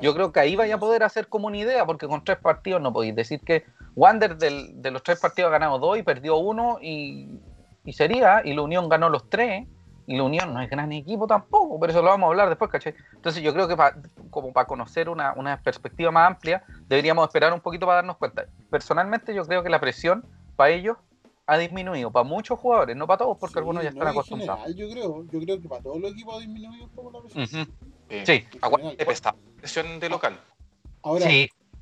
Yo 0.00 0.14
creo 0.14 0.32
que 0.32 0.40
ahí 0.40 0.56
vaya 0.56 0.76
a 0.76 0.78
poder 0.78 1.02
hacer 1.02 1.28
como 1.28 1.46
una 1.46 1.58
idea, 1.58 1.84
porque 1.84 2.06
con 2.06 2.24
tres 2.24 2.38
partidos 2.38 2.80
no 2.80 2.92
podéis 2.92 3.14
decir 3.14 3.40
que 3.40 3.64
Wander 3.94 4.36
de 4.36 4.90
los 4.90 5.02
tres 5.02 5.20
partidos 5.20 5.48
ha 5.48 5.52
ganado 5.52 5.78
dos 5.78 5.98
y 5.98 6.02
perdió 6.02 6.36
uno 6.36 6.78
y, 6.80 7.28
sería, 7.92 8.42
y 8.44 8.54
la 8.54 8.62
Unión 8.62 8.88
ganó 8.88 9.08
los 9.10 9.28
tres, 9.28 9.66
y 10.06 10.16
la 10.16 10.24
Unión 10.24 10.52
no 10.52 10.60
es 10.60 10.68
gran 10.68 10.90
equipo 10.92 11.26
tampoco, 11.26 11.78
pero 11.78 11.92
eso 11.92 12.02
lo 12.02 12.08
vamos 12.08 12.26
a 12.26 12.30
hablar 12.30 12.48
después, 12.48 12.70
¿cachai? 12.70 12.94
Entonces 13.14 13.42
yo 13.42 13.52
creo 13.52 13.68
que 13.68 13.76
como 14.30 14.52
para 14.52 14.66
conocer 14.66 15.08
una, 15.08 15.60
perspectiva 15.62 16.10
más 16.10 16.26
amplia, 16.26 16.64
deberíamos 16.88 17.26
esperar 17.26 17.52
un 17.52 17.60
poquito 17.60 17.86
para 17.86 17.96
darnos 17.96 18.16
cuenta. 18.16 18.46
Personalmente 18.70 19.34
yo 19.34 19.44
creo 19.44 19.62
que 19.62 19.68
la 19.68 19.80
presión 19.80 20.24
para 20.56 20.70
ellos 20.70 20.96
ha 21.46 21.58
disminuido, 21.58 22.10
para 22.10 22.24
muchos 22.24 22.58
jugadores, 22.58 22.96
no 22.96 23.06
para 23.06 23.18
todos, 23.18 23.36
porque 23.38 23.58
algunos 23.58 23.82
ya 23.82 23.90
están 23.90 24.08
acostumbrados. 24.08 24.74
yo 24.74 24.88
creo, 24.90 25.24
yo 25.30 25.40
creo 25.40 25.60
que 25.60 25.68
para 25.68 25.82
todos 25.82 26.00
los 26.00 26.12
equipos 26.12 26.36
ha 26.36 26.38
disminuido 26.38 26.84
un 26.84 26.90
poco 26.90 27.10
la 27.10 27.20
presión. 27.20 27.68
Sí, 28.24 28.44
aguante 28.60 29.06
presión 29.56 30.00
de 30.00 30.08
local. 30.08 30.38
Ahora, 31.02 31.26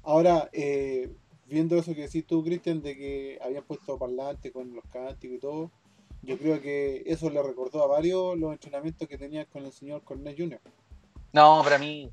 ahora 0.02 0.48
eh, 0.52 1.10
viendo 1.46 1.76
eso 1.76 1.94
que 1.94 2.02
decís 2.02 2.26
tú, 2.26 2.44
Cristian, 2.44 2.80
de 2.80 2.96
que 2.96 3.38
habían 3.42 3.64
puesto 3.64 3.98
parlante 3.98 4.52
con 4.52 4.74
los 4.74 4.84
cánticos 4.90 5.36
y 5.36 5.40
todo, 5.40 5.70
yo 6.22 6.38
creo 6.38 6.60
que 6.60 7.02
eso 7.06 7.28
le 7.30 7.42
recordó 7.42 7.82
a 7.82 7.86
varios 7.86 8.38
los 8.38 8.52
entrenamientos 8.52 9.08
que 9.08 9.18
tenías 9.18 9.46
con 9.48 9.64
el 9.64 9.72
señor 9.72 10.02
Cornell 10.02 10.36
Jr. 10.36 10.60
No, 11.32 11.62
para 11.64 11.78
mí. 11.78 12.10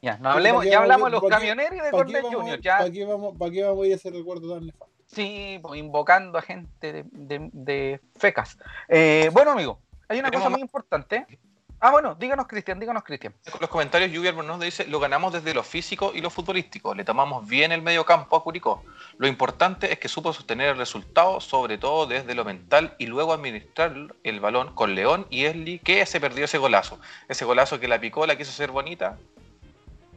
Ya, 0.00 0.16
no 0.18 0.30
hablemos, 0.30 0.64
ya 0.64 0.78
hablamos 0.78 1.06
de 1.06 1.10
los 1.12 1.28
camioneros 1.28 1.76
y 1.76 1.80
de 1.80 1.90
Cornell 1.90 2.22
Jr. 2.22 2.60
Ya. 2.60 2.78
¿Para 2.78 2.90
qué, 2.90 3.04
vamos, 3.04 3.36
¿Para 3.36 3.50
qué 3.50 3.64
vamos 3.64 3.84
a 3.84 3.86
ir 3.86 3.92
a 3.92 3.96
ese 3.96 4.10
recuerdo 4.10 4.54
tan 4.54 4.66
nefasto? 4.66 4.94
Sí, 5.06 5.58
pues, 5.62 5.80
invocando 5.80 6.38
a 6.38 6.42
gente 6.42 7.04
de, 7.10 8.00
fecas. 8.16 8.58
Eh, 8.88 9.30
bueno, 9.32 9.52
amigo, 9.52 9.80
hay 10.08 10.18
una 10.18 10.30
cosa 10.30 10.50
muy 10.50 10.60
importante 10.60 11.26
Ah, 11.80 11.92
bueno, 11.92 12.16
díganos, 12.16 12.48
Cristian, 12.48 12.80
díganos, 12.80 13.04
Cristian. 13.04 13.32
Los 13.60 13.70
comentarios, 13.70 14.10
Lluvia 14.10 14.32
nos 14.32 14.58
dice: 14.58 14.86
Lo 14.86 14.98
ganamos 14.98 15.32
desde 15.32 15.54
lo 15.54 15.62
físico 15.62 16.10
y 16.12 16.20
lo 16.20 16.28
futbolístico. 16.28 16.92
Le 16.92 17.04
tomamos 17.04 17.46
bien 17.46 17.70
el 17.70 17.82
medio 17.82 18.04
campo 18.04 18.34
a 18.34 18.42
Curicó. 18.42 18.82
Lo 19.16 19.28
importante 19.28 19.92
es 19.92 19.98
que 20.00 20.08
supo 20.08 20.32
sostener 20.32 20.70
el 20.70 20.76
resultado, 20.76 21.40
sobre 21.40 21.78
todo 21.78 22.06
desde 22.06 22.34
lo 22.34 22.44
mental, 22.44 22.96
y 22.98 23.06
luego 23.06 23.32
administrar 23.32 23.94
el 24.24 24.40
balón 24.40 24.74
con 24.74 24.96
León 24.96 25.26
y 25.30 25.44
Esli, 25.44 25.78
que 25.78 26.04
se 26.04 26.20
perdió 26.20 26.46
ese 26.46 26.58
golazo. 26.58 26.98
Ese 27.28 27.44
golazo 27.44 27.78
que 27.78 27.86
la 27.86 28.00
picó, 28.00 28.26
la 28.26 28.36
quiso 28.36 28.50
ser 28.50 28.72
bonita. 28.72 29.16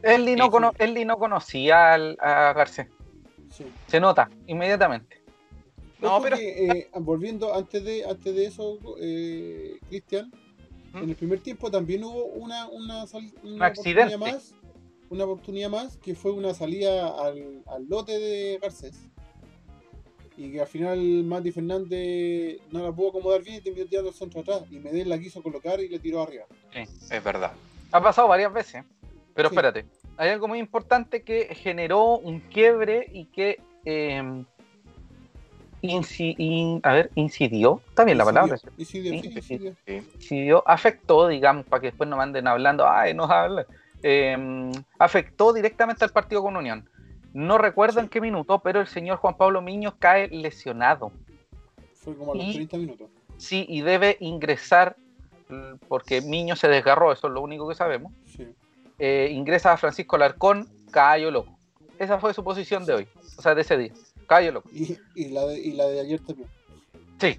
Esli 0.02 0.34
no, 0.34 0.50
no 0.50 1.18
conocía 1.18 1.94
a 1.94 2.52
Garcés. 2.54 2.88
Se 3.86 4.00
nota 4.00 4.28
inmediatamente. 4.48 5.22
No, 6.00 6.20
pero. 6.20 6.36
Eh, 6.36 6.88
volviendo 6.94 7.54
antes 7.54 7.84
de, 7.84 8.04
antes 8.04 8.34
de 8.34 8.46
eso, 8.46 8.78
eh, 9.00 9.78
Cristian 9.88 10.32
en 10.94 11.08
el 11.08 11.16
primer 11.16 11.40
tiempo 11.40 11.70
también 11.70 12.04
hubo 12.04 12.24
una, 12.24 12.68
una, 12.68 13.04
oportunidad 13.04 14.18
más, 14.18 14.54
una 15.08 15.24
oportunidad 15.24 15.70
más 15.70 15.96
que 15.96 16.14
fue 16.14 16.32
una 16.32 16.54
salida 16.54 17.08
al, 17.26 17.62
lote 17.88 18.18
de 18.18 18.58
Garcés. 18.60 19.08
Y 20.36 20.50
que 20.50 20.62
al 20.62 20.66
final 20.66 20.98
Mati 21.24 21.52
Fernández 21.52 22.60
no 22.70 22.82
la 22.82 22.90
pudo 22.90 23.10
acomodar 23.10 23.42
bien 23.42 23.56
y 23.56 23.60
terminó 23.60 23.86
tirando 23.86 24.08
el 24.08 24.14
centro 24.14 24.40
atrás. 24.40 24.62
Y 24.70 24.78
Medel 24.78 25.08
la 25.08 25.18
quiso 25.18 25.42
colocar 25.42 25.78
y 25.80 25.88
le 25.88 25.98
tiró 25.98 26.22
arriba. 26.22 26.46
Sí, 26.72 26.80
es 27.10 27.24
verdad. 27.24 27.52
Ha 27.90 28.02
pasado 28.02 28.28
varias 28.28 28.52
veces. 28.52 28.82
Pero 29.34 29.48
espérate, 29.48 29.84
hay 30.16 30.30
algo 30.30 30.48
muy 30.48 30.58
importante 30.58 31.22
que 31.22 31.54
generó 31.54 32.18
un 32.18 32.40
quiebre 32.40 33.06
y 33.12 33.26
que 33.26 33.60
eh, 33.84 34.44
a 36.82 36.92
ver, 36.92 37.10
incidió, 37.16 37.80
está 37.88 38.04
bien 38.04 38.18
la 38.18 38.24
palabra. 38.24 38.56
Incidió, 38.76 40.62
afectó, 40.66 41.28
digamos, 41.28 41.66
para 41.66 41.80
que 41.80 41.88
después 41.88 42.08
no 42.08 42.16
manden 42.16 42.46
hablando, 42.46 42.88
ay, 42.88 43.14
no 43.14 43.24
habla. 43.24 43.66
Em, 44.02 44.72
afectó 44.98 45.52
directamente 45.52 46.04
al 46.04 46.10
partido 46.10 46.42
con 46.42 46.56
Unión. 46.56 46.88
No 47.32 47.58
recuerdo 47.58 48.00
en 48.00 48.08
qué 48.08 48.20
minuto, 48.20 48.58
pero 48.60 48.80
el 48.80 48.86
señor 48.86 49.18
Juan 49.18 49.36
Pablo 49.36 49.62
Miño 49.62 49.96
cae 49.98 50.28
lesionado. 50.28 51.12
Fue 51.94 52.16
como 52.16 52.32
a 52.32 52.36
los 52.36 52.52
30 52.52 52.76
minutos. 52.76 53.08
Sí, 53.38 53.66
y 53.68 53.80
debe 53.80 54.16
ingresar, 54.20 54.96
porque 55.88 56.20
Miño 56.20 56.54
se 56.54 56.68
desgarró, 56.68 57.12
eso 57.12 57.26
es 57.26 57.32
lo 57.32 57.40
único 57.40 57.68
que 57.68 57.74
sabemos. 57.74 58.12
Eh, 58.98 59.30
ingresa 59.32 59.72
a 59.72 59.76
Francisco 59.76 60.16
Larcón, 60.16 60.68
cayó 60.92 61.30
loco. 61.30 61.58
Esa 61.98 62.18
fue 62.18 62.34
su 62.34 62.44
posición 62.44 62.84
de 62.84 62.94
hoy, 62.94 63.08
o 63.36 63.42
sea, 63.42 63.54
de 63.54 63.62
ese 63.62 63.76
día. 63.76 63.92
Y, 64.72 65.28
la 65.28 65.46
de, 65.46 65.60
y 65.60 65.72
la 65.72 65.86
de 65.86 66.00
ayer 66.00 66.20
también. 66.20 66.48
Sí. 67.20 67.38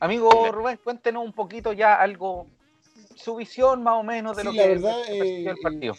Amigo 0.00 0.30
Rubén, 0.52 0.78
cuéntenos 0.82 1.24
un 1.24 1.32
poquito 1.32 1.72
ya 1.72 1.94
algo, 1.94 2.46
su 3.14 3.36
visión 3.36 3.82
más 3.82 3.94
o 3.94 4.02
menos 4.02 4.36
de 4.36 4.44
lo 4.44 4.52
que 4.52 4.68
verdad, 4.68 4.98
eh, 5.08 5.46
el 5.48 5.56
partido. 5.56 5.94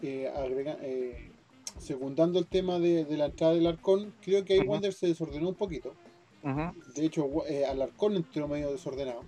Eh, 0.00 0.32
eh, 0.34 1.30
secundando 1.78 2.38
el 2.38 2.46
tema 2.46 2.78
de, 2.78 3.04
la 3.10 3.26
entrada 3.26 3.52
del 3.52 3.66
Arcón, 3.66 4.14
creo 4.22 4.44
que 4.44 4.54
ahí 4.54 4.60
Wander 4.60 4.92
se 4.92 5.08
desordenó 5.08 5.50
un 5.50 5.54
poquito. 5.54 5.94
De 6.94 7.04
hecho, 7.04 7.28
al 7.68 7.82
Arcón 7.82 8.16
entró 8.16 8.48
medio 8.48 8.72
desordenado. 8.72 9.22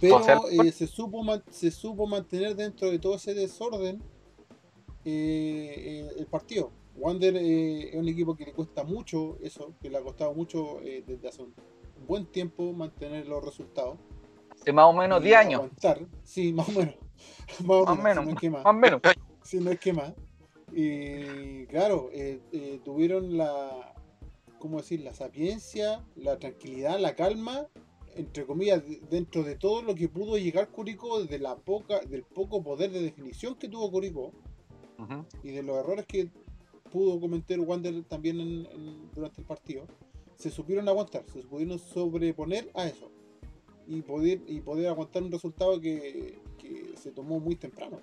Pero 0.00 0.20
se, 0.72 0.88
supo, 0.88 1.24
se 1.52 1.70
supo 1.70 2.08
mantener 2.08 2.56
dentro 2.56 2.90
de 2.90 2.98
todo 2.98 3.14
ese 3.14 3.32
desorden 3.34 4.02
el 5.04 6.26
partido. 6.28 6.72
Wander 6.96 7.36
eh, 7.36 7.90
es 7.90 7.94
un 7.94 8.08
equipo 8.08 8.36
que 8.36 8.44
le 8.44 8.52
cuesta 8.52 8.84
mucho 8.84 9.38
eso, 9.42 9.74
que 9.80 9.90
le 9.90 9.98
ha 9.98 10.02
costado 10.02 10.34
mucho 10.34 10.80
eh, 10.82 11.02
desde 11.06 11.28
hace 11.28 11.42
un 11.42 11.54
buen 12.06 12.26
tiempo 12.26 12.72
mantener 12.72 13.26
los 13.26 13.44
resultados. 13.44 13.98
De 14.64 14.72
más 14.72 14.86
o 14.86 14.92
menos 14.92 15.22
10 15.22 15.36
años. 15.36 15.70
Sí, 16.24 16.52
más 16.52 16.68
o 16.68 16.72
menos. 16.72 16.94
más 17.64 17.88
o 17.88 17.96
menos. 17.96 18.24
Si 18.24 18.30
no 18.30 18.30
es 18.32 18.40
que 18.40 18.50
más. 18.50 18.64
más 18.64 18.74
menos. 18.74 19.00
Si 19.42 19.60
no 19.60 19.70
es 19.70 19.80
que 19.80 19.92
más. 19.92 20.12
Y 20.74 21.66
claro, 21.66 22.08
eh, 22.12 22.80
tuvieron 22.84 23.36
la, 23.36 23.94
¿cómo 24.58 24.78
decir? 24.78 25.00
La 25.00 25.12
sapiencia, 25.12 26.04
la 26.16 26.38
tranquilidad, 26.38 26.98
la 26.98 27.14
calma 27.14 27.68
entre 28.14 28.46
comillas, 28.46 28.82
dentro 29.10 29.42
de 29.42 29.56
todo 29.56 29.82
lo 29.82 29.94
que 29.94 30.08
pudo 30.08 30.36
llegar 30.36 30.68
Curicó, 30.68 31.22
de 31.24 31.38
la 31.38 31.56
poca, 31.56 32.00
del 32.00 32.24
poco 32.24 32.62
poder 32.62 32.90
de 32.90 33.00
definición 33.00 33.54
que 33.54 33.68
tuvo 33.68 33.90
Curicó, 33.90 34.32
y 35.42 35.50
de 35.50 35.62
los 35.62 35.78
errores 35.78 36.06
que 36.06 36.30
pudo 36.92 37.18
cometer 37.18 37.58
Wander 37.60 38.04
también 38.04 38.68
durante 39.14 39.40
el 39.40 39.46
partido, 39.46 39.84
se 40.36 40.50
supieron 40.50 40.88
aguantar, 40.88 41.24
se 41.32 41.42
supieron 41.42 41.78
sobreponer 41.78 42.70
a 42.74 42.86
eso 42.86 43.10
y 43.86 44.02
poder, 44.02 44.40
y 44.46 44.60
poder 44.60 44.88
aguantar 44.88 45.22
un 45.22 45.32
resultado 45.32 45.80
que, 45.80 46.40
se 46.96 47.10
tomó 47.10 47.40
muy 47.40 47.56
temprano. 47.56 47.98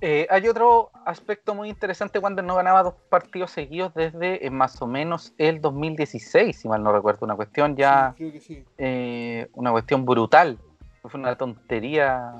Eh, 0.00 0.26
hay 0.28 0.48
otro 0.48 0.90
aspecto 1.06 1.54
muy 1.54 1.68
interesante 1.68 2.18
cuando 2.18 2.42
no 2.42 2.56
ganaba 2.56 2.82
dos 2.82 2.94
partidos 3.08 3.52
seguidos 3.52 3.94
desde 3.94 4.44
eh, 4.44 4.50
más 4.50 4.82
o 4.82 4.88
menos 4.88 5.32
el 5.38 5.60
2016, 5.60 6.56
si 6.56 6.68
mal 6.68 6.82
no 6.82 6.92
recuerdo, 6.92 7.24
una 7.24 7.36
cuestión 7.36 7.76
ya, 7.76 8.16
eh, 8.78 9.48
una 9.52 9.70
cuestión 9.70 10.04
brutal, 10.04 10.58
fue 11.02 11.20
una 11.20 11.36
tontería 11.36 12.34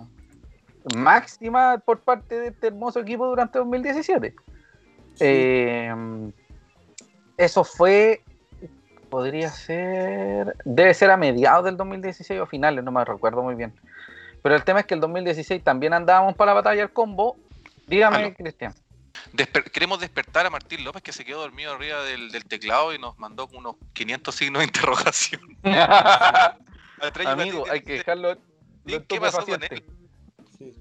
máxima 0.96 1.78
por 1.78 2.00
parte 2.00 2.40
de 2.40 2.48
este 2.48 2.66
hermoso 2.66 2.98
equipo 2.98 3.28
durante 3.28 3.60
2017. 3.60 4.34
Eso 7.36 7.64
fue 7.64 8.22
podría 9.12 9.50
ser. 9.50 10.56
Debe 10.64 10.94
ser 10.94 11.10
a 11.10 11.18
mediados 11.18 11.66
del 11.66 11.76
2016 11.76 12.40
o 12.40 12.46
finales, 12.46 12.82
no 12.82 12.90
me 12.90 13.04
recuerdo 13.04 13.42
muy 13.42 13.54
bien. 13.54 13.74
Pero 14.42 14.54
el 14.54 14.64
tema 14.64 14.80
es 14.80 14.86
que 14.86 14.94
el 14.94 15.00
2016 15.00 15.62
también 15.62 15.92
andábamos 15.92 16.34
para 16.34 16.52
la 16.52 16.54
batalla 16.54 16.82
al 16.82 16.94
combo. 16.94 17.36
Dígame, 17.86 18.34
Cristian. 18.34 18.74
queremos 19.70 20.00
despertar 20.00 20.46
a 20.46 20.50
Martín 20.50 20.82
López 20.82 21.02
que 21.02 21.12
se 21.12 21.26
quedó 21.26 21.42
dormido 21.42 21.74
arriba 21.74 22.02
del, 22.04 22.30
teclado 22.46 22.94
y 22.94 22.98
nos 22.98 23.18
mandó 23.18 23.50
unos 23.52 23.76
500 23.92 24.34
signos 24.34 24.60
de 24.60 24.64
interrogación. 24.64 25.42
Amigo, 27.26 27.66
hay 27.70 27.82
que 27.82 27.92
dejarlo. 27.98 28.38
¿Qué 28.86 29.20
pasó 29.20 29.44
con 29.44 29.62
él? 29.62 29.84
Sí. 30.56 30.72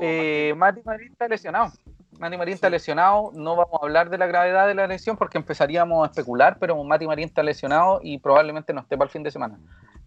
Eh, 0.00 0.54
Mati 0.56 0.80
Marín 0.84 1.12
está 1.12 1.28
lesionado. 1.28 1.72
Mati 2.18 2.36
Marín 2.36 2.54
está 2.54 2.70
lesionado, 2.70 3.30
no 3.34 3.56
vamos 3.56 3.80
a 3.80 3.84
hablar 3.84 4.10
de 4.10 4.18
la 4.18 4.26
gravedad 4.26 4.66
de 4.66 4.74
la 4.74 4.86
lesión 4.86 5.16
porque 5.16 5.38
empezaríamos 5.38 6.06
a 6.06 6.10
especular, 6.10 6.56
pero 6.58 6.82
Mati 6.82 7.06
Marín 7.06 7.26
está 7.26 7.42
lesionado 7.42 8.00
y 8.02 8.18
probablemente 8.18 8.72
no 8.72 8.80
esté 8.80 8.96
para 8.96 9.06
el 9.06 9.12
fin 9.12 9.22
de 9.22 9.30
semana. 9.30 9.58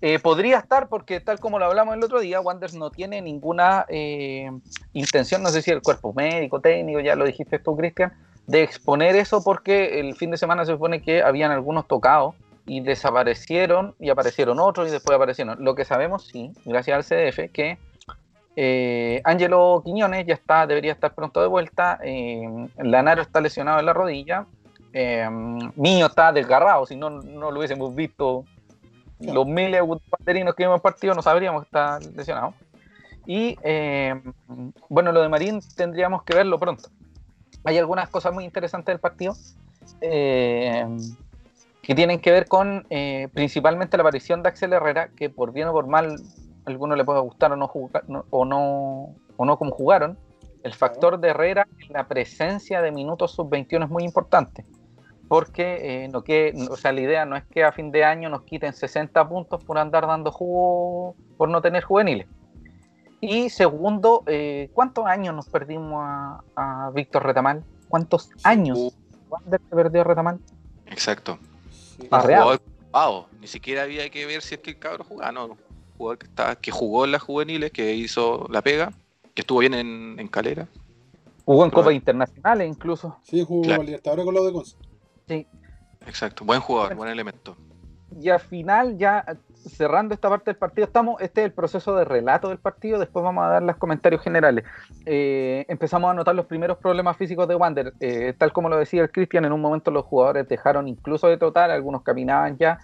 Eh, 0.01 0.17
podría 0.19 0.59
estar 0.59 0.87
porque 0.87 1.19
tal 1.19 1.39
como 1.39 1.59
lo 1.59 1.65
hablamos 1.65 1.93
el 1.95 2.03
otro 2.03 2.19
día, 2.19 2.39
Wanders 2.39 2.73
no 2.73 2.89
tiene 2.89 3.21
ninguna 3.21 3.85
eh, 3.89 4.49
intención, 4.93 5.43
no 5.43 5.49
sé 5.49 5.61
si 5.61 5.71
el 5.71 5.81
cuerpo 5.81 6.13
médico, 6.13 6.61
técnico, 6.61 7.01
ya 7.01 7.15
lo 7.15 7.25
dijiste 7.25 7.59
tú, 7.59 7.75
Cristian, 7.75 8.13
de 8.47 8.63
exponer 8.63 9.15
eso 9.15 9.43
porque 9.43 9.99
el 9.99 10.15
fin 10.15 10.31
de 10.31 10.37
semana 10.37 10.65
se 10.65 10.71
supone 10.71 11.01
que 11.01 11.21
habían 11.21 11.51
algunos 11.51 11.87
tocados 11.87 12.33
y 12.65 12.79
desaparecieron 12.81 13.95
y 13.99 14.09
aparecieron 14.09 14.59
otros 14.59 14.87
y 14.87 14.91
después 14.91 15.15
aparecieron. 15.15 15.63
Lo 15.63 15.75
que 15.75 15.85
sabemos, 15.85 16.27
sí, 16.27 16.51
gracias 16.65 16.95
al 16.95 17.03
CDF, 17.03 17.51
que 17.51 17.77
eh, 18.61 19.21
Ángelo 19.23 19.81
Quiñones 19.85 20.27
ya 20.27 20.33
está, 20.33 20.67
debería 20.67 20.91
estar 20.91 21.15
pronto 21.15 21.39
de 21.39 21.47
vuelta. 21.47 21.97
Eh, 22.03 22.45
Lanaro 22.77 23.21
está 23.21 23.39
lesionado 23.39 23.79
en 23.79 23.85
la 23.85 23.93
rodilla. 23.93 24.47
Eh, 24.91 25.29
Mío 25.77 26.07
está 26.07 26.33
desgarrado, 26.33 26.85
si 26.85 26.97
no, 26.97 27.09
no 27.09 27.51
lo 27.51 27.59
hubiésemos 27.59 27.95
visto 27.95 28.43
los 29.21 29.47
miles 29.47 29.81
de 29.81 29.99
banderinos 30.11 30.55
que 30.55 30.63
hemos 30.63 30.81
partido, 30.81 31.13
no 31.13 31.21
sabríamos 31.21 31.61
que 31.61 31.67
está 31.67 31.99
lesionado. 32.13 32.53
Y 33.25 33.57
eh, 33.63 34.21
bueno, 34.89 35.13
lo 35.13 35.21
de 35.21 35.29
Marín 35.29 35.61
tendríamos 35.77 36.23
que 36.23 36.35
verlo 36.35 36.59
pronto. 36.59 36.89
Hay 37.63 37.77
algunas 37.77 38.09
cosas 38.09 38.33
muy 38.33 38.43
interesantes 38.43 38.91
del 38.91 38.99
partido 38.99 39.35
que 40.01 41.95
tienen 41.95 42.19
que 42.19 42.31
ver 42.31 42.45
con 42.45 42.85
principalmente 43.33 43.95
la 43.95 44.03
aparición 44.03 44.43
de 44.43 44.49
Axel 44.49 44.73
Herrera, 44.73 45.11
que 45.15 45.29
por 45.29 45.53
bien 45.53 45.69
o 45.69 45.71
por 45.71 45.87
mal 45.87 46.17
alguno 46.69 46.95
le 46.95 47.03
puede 47.03 47.19
gustar 47.19 47.51
o 47.51 47.55
no, 47.55 47.67
jugar, 47.67 48.03
o 48.29 48.45
no, 48.45 49.15
o 49.37 49.45
no 49.45 49.57
como 49.57 49.71
jugaron, 49.71 50.17
el 50.63 50.73
factor 50.73 51.19
de 51.19 51.29
Herrera 51.29 51.67
en 51.79 51.93
la 51.93 52.07
presencia 52.07 52.81
de 52.81 52.91
minutos 52.91 53.31
sub-21 53.31 53.85
es 53.85 53.89
muy 53.89 54.03
importante. 54.03 54.65
Porque 55.27 56.03
eh, 56.03 56.07
no 56.07 56.23
que, 56.23 56.53
o 56.69 56.75
sea, 56.75 56.91
la 56.91 57.01
idea 57.01 57.25
no 57.25 57.35
es 57.35 57.43
que 57.45 57.63
a 57.63 57.71
fin 57.71 57.91
de 57.91 58.03
año 58.03 58.29
nos 58.29 58.43
quiten 58.43 58.73
60 58.73 59.29
puntos 59.29 59.63
por 59.63 59.77
andar 59.77 60.07
dando 60.07 60.31
jugo, 60.31 61.15
por 61.37 61.49
no 61.49 61.61
tener 61.61 61.83
juveniles. 61.83 62.27
Y 63.21 63.49
segundo, 63.49 64.23
eh, 64.25 64.71
¿cuántos 64.73 65.05
años 65.05 65.35
nos 65.35 65.47
perdimos 65.47 66.03
a, 66.55 66.91
Víctor 66.93 67.25
Retamal? 67.25 67.63
¿Cuántos 67.87 68.31
años? 68.43 68.97
¿Cuándo 69.27 69.57
se 69.57 69.75
perdió 69.75 70.03
Retamal? 70.03 70.39
Exacto. 70.87 71.37
Sí. 71.69 72.09
Ni 73.39 73.47
siquiera 73.47 73.83
había 73.83 74.09
que 74.09 74.25
ver 74.25 74.41
si 74.41 74.55
es 74.55 74.61
que 74.61 74.71
el 74.71 74.79
cabro 74.79 75.03
jugaba, 75.03 75.31
no 75.31 75.57
jugador 75.99 76.17
que, 76.17 76.27
está, 76.27 76.55
que 76.55 76.71
jugó 76.71 77.03
en 77.05 77.11
las 77.11 77.21
juveniles, 77.21 77.71
que 77.71 77.93
hizo 77.93 78.47
la 78.49 78.61
pega, 78.61 78.93
que 79.35 79.41
estuvo 79.41 79.59
bien 79.59 79.73
en, 79.73 80.27
Calera. 80.29 80.67
Jugó 81.43 81.65
en 81.65 81.71
Copa 81.71 81.91
Internacionales 81.91 82.67
incluso. 82.67 83.17
Sí, 83.23 83.43
jugó 83.43 83.63
claro. 83.63 83.83
ahora 84.05 84.23
con 84.23 84.33
los 84.33 84.45
de 84.45 84.53
Conce. 84.53 84.77
Sí. 85.27 85.47
Exacto, 86.07 86.45
buen 86.45 86.61
jugador, 86.61 86.95
buen 86.95 87.09
elemento. 87.09 87.55
Y 88.19 88.29
al 88.29 88.39
final, 88.39 88.97
ya 88.97 89.25
cerrando 89.67 90.13
esta 90.13 90.29
parte 90.29 90.51
del 90.51 90.55
partido, 90.55 90.85
estamos, 90.85 91.21
este 91.21 91.41
es 91.41 91.45
el 91.45 91.51
proceso 91.51 91.95
de 91.95 92.05
relato 92.05 92.47
del 92.47 92.57
partido, 92.57 92.97
después 92.97 93.23
vamos 93.23 93.43
a 93.43 93.49
dar 93.49 93.63
los 93.63 93.75
comentarios 93.75 94.21
generales. 94.21 94.63
Eh, 95.05 95.65
empezamos 95.67 96.09
a 96.09 96.13
notar 96.13 96.33
los 96.33 96.45
primeros 96.45 96.77
problemas 96.77 97.17
físicos 97.17 97.47
de 97.47 97.55
Wander, 97.55 97.93
eh, 97.99 98.33
tal 98.37 98.53
como 98.53 98.69
lo 98.69 98.77
decía 98.77 99.01
el 99.01 99.11
Cristian, 99.11 99.45
en 99.45 99.51
un 99.51 99.61
momento 99.61 99.91
los 99.91 100.05
jugadores 100.05 100.47
dejaron 100.47 100.87
incluso 100.87 101.27
de 101.27 101.37
trotar, 101.37 101.71
algunos 101.71 102.03
caminaban 102.03 102.57
ya, 102.57 102.79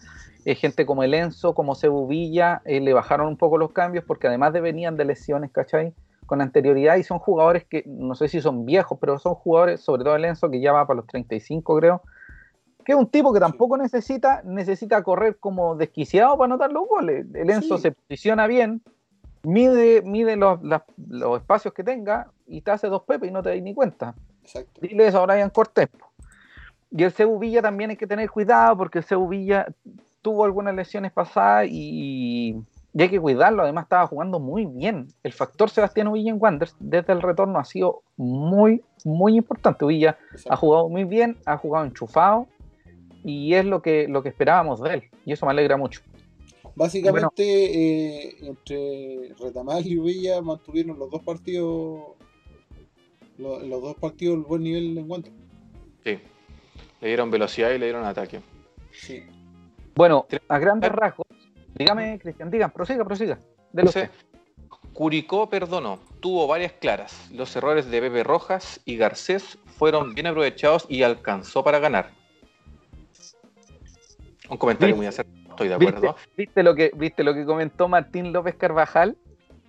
eh, 0.46 0.56
gente 0.56 0.86
como 0.86 1.04
el 1.04 1.16
Enzo, 1.16 1.56
como 1.56 1.74
Cebu 1.74 2.08
Villa, 2.08 2.62
eh, 2.66 2.80
le 2.80 2.94
bajaron 2.94 3.28
un 3.28 3.36
poco 3.36 3.58
los 3.58 3.72
cambios 3.72 4.06
porque 4.06 4.28
además 4.28 4.54
de 4.54 4.62
venían 4.62 4.96
de 4.96 5.06
lesiones, 5.06 5.52
¿cachai? 5.52 5.94
Con 6.28 6.40
anterioridad 6.40 6.98
y 6.98 7.04
son 7.04 7.18
jugadores 7.18 7.66
que 7.66 7.84
no 7.88 8.14
sé 8.14 8.28
si 8.28 8.40
son 8.42 8.64
viejos, 8.64 9.00
pero 9.02 9.18
son 9.18 9.34
jugadores, 9.34 9.82
sobre 9.82 10.04
todo 10.04 10.16
el 10.16 10.24
Enzo, 10.24 10.52
que 10.52 10.62
ya 10.62 10.72
va 10.72 10.86
para 10.86 10.98
los 10.98 11.08
35, 11.08 11.78
creo, 11.78 12.02
que 12.86 12.92
es 12.92 12.98
un 12.98 13.08
tipo 13.08 13.34
que 13.34 13.40
tampoco 13.40 13.76
necesita, 13.76 14.44
necesita 14.46 15.02
correr 15.02 15.38
como 15.40 15.76
desquiciado 15.76 16.38
para 16.38 16.46
anotar 16.46 16.72
los 16.72 16.88
goles. 16.88 17.26
El 17.34 17.50
Enzo 17.50 17.80
se 17.80 17.92
posiciona 17.92 18.46
bien, 18.46 18.84
mide, 19.42 20.04
mide 20.04 20.36
los, 20.36 20.60
espacios 21.38 21.74
que 21.74 21.84
tenga 21.84 22.28
y 22.46 22.62
te 22.62 22.70
hace 22.70 22.88
dos 22.88 23.02
pepe 23.02 23.28
y 23.28 23.32
no 23.32 23.42
te 23.42 23.50
das 23.50 23.62
ni 23.64 23.74
cuenta. 23.74 24.14
Exacto. 24.44 24.80
Dile 24.80 25.08
eso 25.08 25.20
a 25.20 25.26
Brian 25.26 25.50
Cortés. 25.50 25.90
Y 26.92 27.04
el 27.04 27.12
Cebu 27.12 27.40
Villa 27.40 27.64
también 27.64 27.90
hay 27.90 27.98
que 27.98 28.06
tener 28.06 28.30
cuidado 28.30 28.78
porque 28.78 29.00
el 29.00 29.04
Cebu 29.04 29.28
Villa 29.28 29.66
tuvo 30.26 30.44
algunas 30.44 30.74
lesiones 30.74 31.12
pasadas 31.12 31.68
y, 31.70 32.56
hay 32.98 33.10
que 33.10 33.20
cuidarlo. 33.20 33.62
Además, 33.62 33.84
estaba 33.84 34.08
jugando 34.08 34.40
muy 34.40 34.66
bien. 34.66 35.08
El 35.22 35.34
factor 35.34 35.70
Sebastián 35.70 36.12
Villa 36.12 36.32
en 36.32 36.42
Wanderers 36.42 36.76
desde 36.80 37.14
el 37.14 37.22
retorno 37.22 37.60
ha 37.60 37.66
sido 37.66 38.02
muy, 38.18 38.82
muy 39.04 39.38
importante. 39.38 39.86
Villa 39.86 40.18
ha 40.50 40.56
jugado 40.56 40.90
muy 40.90 41.04
bien, 41.04 41.38
ha 41.46 41.58
jugado 41.58 41.86
enchufado 41.86 42.48
y 43.24 43.54
es 43.54 43.66
lo 43.66 43.84
que, 43.84 44.08
lo 44.08 44.24
que 44.24 44.30
esperábamos 44.30 44.82
de 44.82 44.96
él. 44.96 45.04
Y 45.26 45.34
eso 45.34 45.46
me 45.46 45.52
alegra 45.52 45.78
mucho. 45.78 46.02
Básicamente, 46.76 47.44
eh, 47.44 48.38
entre 48.42 49.36
Retamal 49.40 49.86
y 49.86 50.00
Villa 50.00 50.42
mantuvieron 50.42 50.98
los 50.98 51.12
dos 51.12 51.22
partidos, 51.22 52.02
los, 53.38 53.62
los 53.62 53.80
dos 53.80 53.96
partidos 53.98 54.38
el 54.38 54.44
buen 54.44 54.64
nivel 54.64 54.98
en 54.98 55.08
Wanderers. 55.08 55.38
Sí, 56.04 56.18
le 57.02 57.08
dieron 57.08 57.30
velocidad 57.30 57.70
y 57.70 57.78
le 57.78 57.86
dieron 57.86 58.04
ataque. 58.06 58.42
Sí. 58.92 59.24
Bueno, 59.96 60.28
a 60.50 60.60
grandes 60.60 60.92
rasgos, 60.92 61.28
dígame, 61.74 62.20
Cristian, 62.20 62.52
digan, 62.52 62.70
prosiga, 62.72 63.06
prosiga. 63.06 63.40
De 63.72 64.10
Curicó 64.94 65.50
perdonó, 65.50 66.00
tuvo 66.22 66.48
varias 66.48 66.72
claras. 66.74 67.30
Los 67.32 67.54
errores 67.56 67.92
de 67.92 68.00
Pepe 68.00 68.24
Rojas 68.24 68.80
y 68.86 68.96
Garcés 68.96 69.58
fueron 69.78 70.14
bien 70.14 70.28
aprovechados 70.28 70.86
y 70.88 71.04
alcanzó 71.04 71.64
para 71.64 71.80
ganar. 71.80 72.12
Un 74.50 74.58
comentario 74.58 74.96
muy 74.96 75.06
acertado, 75.06 75.50
estoy 75.50 75.68
de 75.68 75.74
acuerdo. 75.74 76.16
¿Viste, 76.38 76.64
lo 76.64 76.76
que, 76.76 76.92
¿Viste 76.96 77.24
lo 77.24 77.34
que 77.34 77.46
comentó 77.46 77.90
Martín 77.90 78.32
López 78.32 78.56
Carvajal? 78.56 79.18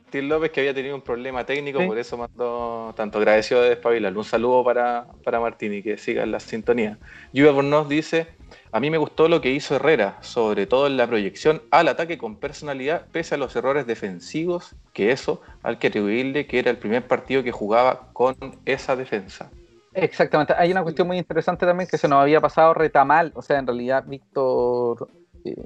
Martín 0.05 0.29
López 0.29 0.53
que 0.53 0.61
había 0.61 0.75
tenido 0.75 0.95
un 0.95 1.03
problema 1.03 1.45
técnico, 1.45 1.85
por 1.85 1.99
eso 1.99 2.17
mandó 2.17 2.93
tanto 2.97 3.19
agradecido 3.19 3.63
de 3.63 3.71
despabilar. 3.71 4.17
Un 4.17 4.25
saludo 4.25 4.63
para, 4.63 5.09
para 5.25 5.41
Martín 5.41 5.73
y 5.75 5.83
que 5.83 5.99
siga 5.99 6.23
en 6.23 6.31
la 6.31 6.39
sintonía. 6.39 6.99
Lluvia 7.33 7.61
nos 7.63 7.89
dice, 7.89 8.29
a 8.77 8.81
mí 8.81 8.91
me 8.91 8.99
gustó 8.99 9.27
lo 9.27 9.41
que 9.41 9.53
hizo 9.53 9.77
Herrera, 9.77 10.19
sobre 10.21 10.67
todo 10.67 10.87
en 10.87 10.99
la 10.99 11.07
proyección 11.07 11.63
al 11.71 11.89
ataque 11.89 12.19
con 12.19 12.37
personalidad, 12.37 13.07
pese 13.11 13.35
a 13.35 13.39
los 13.39 13.57
errores 13.57 13.87
defensivos, 13.87 14.75
que 14.93 15.13
eso 15.13 15.41
hay 15.63 15.77
que 15.77 15.87
atribuirle 15.87 16.47
que 16.47 16.59
era 16.59 16.73
el 16.73 16.77
primer 16.77 17.07
partido 17.07 17.43
que 17.43 17.53
jugaba 17.53 18.11
con 18.13 18.37
esa 18.67 18.95
defensa. 18.95 19.51
Exactamente, 19.95 20.53
hay 20.59 20.73
una 20.73 20.83
cuestión 20.83 21.09
muy 21.09 21.17
interesante 21.17 21.65
también 21.65 21.89
que 21.89 21.97
se 21.97 22.07
nos 22.07 22.21
había 22.21 22.39
pasado 22.43 22.75
Retamal, 22.75 23.33
o 23.35 23.41
sea, 23.41 23.59
en 23.59 23.67
realidad 23.67 24.05
Víctor... 24.07 25.09
Eh, 25.47 25.57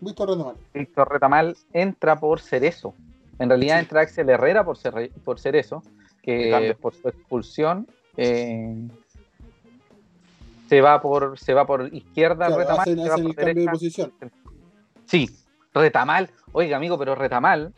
Víctor 0.00 0.28
Retamal. 0.28 0.54
Víctor 0.72 1.12
Retamal 1.12 1.56
entra 1.72 2.14
por 2.20 2.38
Cerezo. 2.38 2.94
En 3.40 3.48
realidad 3.48 3.80
entra 3.80 4.02
Axel 4.02 4.30
Herrera 4.30 4.64
por, 4.64 4.76
ser, 4.76 5.10
por 5.24 5.40
Cerezo, 5.40 5.82
que 6.22 6.76
por 6.80 6.94
su 6.94 7.08
expulsión... 7.08 7.88
Eh, 8.16 8.86
se 10.68 10.80
va 10.80 11.00
por 11.00 11.38
se 11.38 11.54
va 11.54 11.66
por 11.66 11.94
izquierda 11.94 12.46
claro, 12.46 12.80
hacen, 12.80 12.98
el 12.98 13.08
cambio 13.08 13.34
de 13.34 13.70
posición 13.70 14.12
Sí, 15.06 15.28
Retamal. 15.72 16.30
Oiga, 16.52 16.76
amigo, 16.76 16.98
pero 16.98 17.14
Retamal 17.14 17.72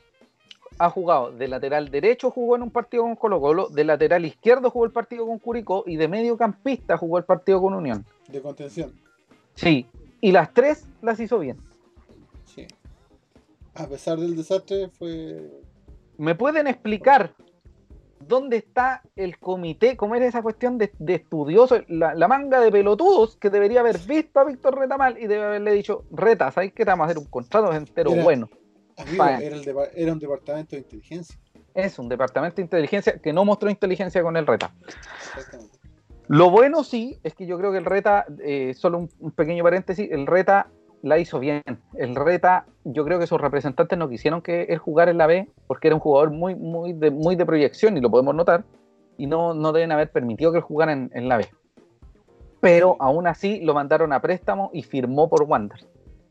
ha 0.78 0.90
jugado 0.90 1.32
de 1.32 1.48
lateral 1.48 1.90
derecho, 1.90 2.30
jugó 2.30 2.56
en 2.56 2.62
un 2.62 2.70
partido 2.70 3.02
con 3.02 3.16
Colo 3.16 3.40
Colo, 3.40 3.68
de 3.68 3.84
lateral 3.84 4.24
izquierdo 4.24 4.70
jugó 4.70 4.84
el 4.84 4.92
partido 4.92 5.26
con 5.26 5.38
Curicó 5.38 5.82
y 5.86 5.96
de 5.96 6.06
mediocampista 6.06 6.96
jugó 6.96 7.18
el 7.18 7.24
partido 7.24 7.60
con 7.60 7.74
Unión. 7.74 8.04
De 8.28 8.40
contención. 8.40 8.92
Sí, 9.54 9.86
y 10.20 10.30
las 10.30 10.54
tres 10.54 10.86
las 11.02 11.18
hizo 11.18 11.38
bien. 11.40 11.58
Sí. 12.44 12.66
A 13.74 13.86
pesar 13.86 14.18
del 14.18 14.36
desastre 14.36 14.88
fue... 14.88 15.50
¿Me 16.16 16.34
pueden 16.34 16.68
explicar 16.68 17.34
dónde 18.20 18.56
está 18.58 19.02
el 19.16 19.38
comité? 19.38 19.96
¿Cómo 19.96 20.14
era 20.14 20.26
esa 20.26 20.42
cuestión 20.42 20.78
de, 20.78 20.92
estudiosos? 21.06 21.84
La, 21.88 22.28
manga 22.28 22.60
de 22.60 22.70
pelotudos 22.70 23.36
que 23.36 23.50
debería 23.50 23.80
haber 23.80 23.98
visto 23.98 24.40
a 24.40 24.44
Víctor 24.44 24.78
Retamal 24.78 25.18
y 25.18 25.26
debe 25.26 25.44
haberle 25.44 25.72
dicho, 25.72 26.04
Reta, 26.10 26.50
¿sabes 26.50 26.72
qué? 26.72 26.84
Te 26.84 26.90
vamos 26.90 27.04
a 27.04 27.10
hacer 27.10 27.18
un 27.18 27.26
contrato 27.26 27.72
entero 27.72 28.10
bueno 28.10 28.48
era, 29.94 30.12
un 30.12 30.18
departamento 30.18 30.76
de 30.76 30.82
inteligencia. 30.82 31.38
Es 31.74 31.98
un 31.98 32.08
departamento 32.08 32.56
de 32.56 32.62
inteligencia 32.62 33.18
que 33.18 33.32
no 33.32 33.44
mostró 33.44 33.70
inteligencia 33.70 34.22
con 34.22 34.36
el 34.36 34.46
RETA. 34.46 34.72
Lo 36.26 36.50
bueno 36.50 36.84
sí 36.84 37.18
es 37.22 37.34
que 37.34 37.46
yo 37.46 37.56
creo 37.58 37.72
que 37.72 37.78
el 37.78 37.84
RETA, 37.84 38.26
eh, 38.40 38.74
solo 38.74 39.08
un, 39.18 39.30
pequeño 39.30 39.62
paréntesis, 39.62 40.10
el 40.10 40.26
RETA 40.26 40.68
la 41.02 41.18
hizo 41.18 41.38
bien. 41.38 41.62
El 41.94 42.14
RETA, 42.14 42.66
yo 42.84 43.04
creo 43.04 43.18
que 43.18 43.26
sus 43.26 43.40
representantes 43.40 43.98
no 43.98 44.08
quisieron 44.08 44.42
que 44.42 44.62
él 44.64 44.78
jugara 44.78 45.10
en 45.10 45.18
la 45.18 45.26
B 45.26 45.48
porque 45.66 45.88
era 45.88 45.94
un 45.94 46.00
jugador 46.00 46.30
muy, 46.30 46.54
muy, 46.54 46.92
de, 46.92 47.10
muy 47.10 47.36
de 47.36 47.46
proyección 47.46 47.96
y 47.96 48.00
lo 48.00 48.10
podemos 48.10 48.34
notar. 48.34 48.64
Y 49.16 49.26
no, 49.26 49.54
no 49.54 49.72
deben 49.72 49.92
haber 49.92 50.10
permitido 50.10 50.52
que 50.52 50.58
él 50.58 50.64
jugara 50.64 50.92
en, 50.92 51.10
en 51.12 51.28
la 51.28 51.38
B. 51.38 51.48
Pero 52.60 52.96
aún 53.00 53.26
así 53.26 53.60
lo 53.60 53.74
mandaron 53.74 54.12
a 54.12 54.20
préstamo 54.20 54.70
y 54.72 54.82
firmó 54.82 55.28
por 55.28 55.42
Wander. 55.44 55.86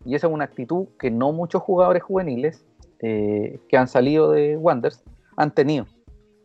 Y 0.06 0.16
esa 0.16 0.28
es 0.28 0.34
una 0.34 0.46
actitud 0.46 0.88
que 1.00 1.12
no 1.12 1.32
muchos 1.34 1.62
jugadores 1.62 2.04
juveniles 2.04 2.66
eh, 3.00 3.60
que 3.68 3.78
han 3.78 3.88
salido 3.88 4.32
de 4.32 4.58
Wanderers 4.58 5.04
han 5.36 5.52
tenido. 5.52 5.86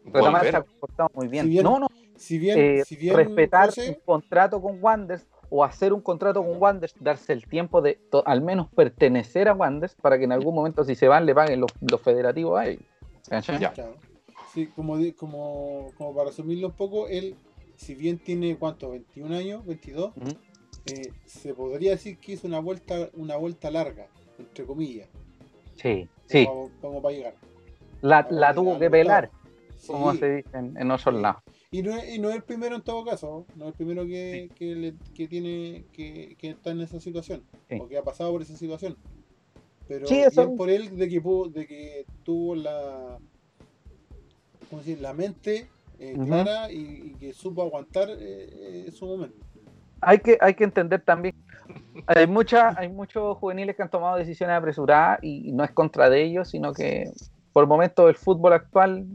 Retamar 0.05 0.43
se 0.43 0.57
ha 0.57 0.63
comportado 0.63 1.11
muy 1.15 1.29
bien. 1.29 1.53
no, 1.63 1.79
no. 1.79 1.87
Si 2.17 2.39
bien, 2.39 2.59
eh, 2.59 2.85
respetar 3.15 3.71
un 3.77 3.97
contrato 4.05 4.61
con 4.61 4.79
Wanderers 4.83 5.27
o 5.55 5.65
hacer 5.65 5.93
un 5.93 6.01
contrato 6.01 6.43
con 6.43 6.61
Wanderers, 6.61 6.95
darse 6.99 7.35
el 7.35 7.47
tiempo 7.47 7.83
de 7.83 8.01
al 8.25 8.41
menos 8.41 8.69
pertenecer 8.71 9.49
a 9.49 9.53
Wanderers 9.53 9.95
para 9.97 10.17
que 10.17 10.25
en 10.25 10.33
algún 10.33 10.55
momento 10.55 10.83
si 10.83 10.95
se 10.95 11.09
van 11.09 11.27
le 11.27 11.35
paguen 11.35 11.61
los, 11.61 12.01
federativos 12.01 12.59
a 12.59 12.69
ellos. 12.69 12.85
Sí, 14.55 14.67
como, 14.69 14.97
como, 15.15 15.93
como 15.99 16.15
para 16.15 16.31
asumirlo 16.31 16.69
un 16.69 16.73
poco, 16.73 17.07
él, 17.07 17.37
si 17.77 17.95
bien 17.95 18.19
tiene, 18.19 18.57
¿cuánto? 18.57 18.95
¿21 18.95 19.37
años? 19.37 19.65
¿22? 19.67 20.13
Eh, 20.87 21.13
se 21.27 21.53
podría 21.53 21.93
decir 21.93 22.17
que 22.17 22.33
hizo 22.33 22.47
una 22.47 22.59
vuelta, 22.59 23.11
una 23.13 23.37
vuelta 23.37 23.71
larga, 23.71 24.07
entre 24.39 24.65
comillas. 24.65 25.09
Sí, 25.77 26.09
sí. 26.29 26.47
Como, 26.81 27.03
para 27.03 27.15
llegar. 27.15 27.35
La, 28.01 28.55
tuvo 28.55 28.79
que 28.79 28.89
pelar, 28.89 29.31
como 29.87 30.15
se 30.15 30.37
dice 30.37 30.57
en, 30.57 30.91
otros 30.91 31.15
lados. 31.15 31.43
Y 31.73 31.83
no, 31.83 31.97
es, 31.97 32.21
no, 32.21 32.29
es 32.29 32.37
el 32.37 32.43
primero 32.43 32.77
en 32.77 32.83
todo 32.83 33.05
caso, 33.05 33.47
no 33.57 33.65
es 33.65 33.69
el 33.71 33.75
primero 33.75 34.07
que, 34.07 34.51
que, 34.55 35.27
tiene 35.27 35.85
que, 35.93 36.37
está 36.41 36.71
en 36.71 36.83
esa 36.83 37.01
situación, 37.01 37.43
o 37.81 37.89
que 37.89 37.99
ha 37.99 38.03
pasado 38.03 38.31
por 38.31 38.43
esa 38.43 38.57
situación. 38.57 38.97
Pero 39.89 40.07
es 40.07 40.35
por 40.57 40.71
él 40.71 40.97
de 40.97 41.09
que, 41.09 41.21
de 41.21 41.67
que 41.67 42.07
tuvo 42.23 42.55
la, 42.55 43.19
¿cómo 44.71 44.83
decir? 44.83 45.01
la 45.01 45.13
mente 45.13 45.69
eh, 45.99 46.15
clara 46.25 46.71
y, 46.71 47.15
que 47.19 47.33
supo 47.33 47.63
aguantar 47.63 48.09
eh, 48.11 48.89
su 48.93 49.07
momento 49.07 49.45
hay 50.03 50.19
que, 50.19 50.37
hay 50.41 50.55
que 50.55 50.65
entender 50.65 51.01
también, 51.01 51.35
hay, 52.07 52.27
mucha, 52.27 52.77
hay 52.77 52.89
muchos 52.89 53.39
juveniles 53.39 53.77
que 53.77 53.83
han 53.83 53.91
tomado 53.91 54.17
decisiones 54.17 54.57
apresuradas 54.57 55.21
y 55.23 55.53
no 55.53 55.65
es 55.65 55.71
contra 55.71 56.11
de 56.11 56.25
ellos, 56.25 56.51
sino 56.51 56.75
que 56.75 57.11
por 57.53 57.63
el 57.63 57.69
momento 57.69 58.09
el 58.09 58.17
fútbol 58.17 58.53
actual 58.53 59.07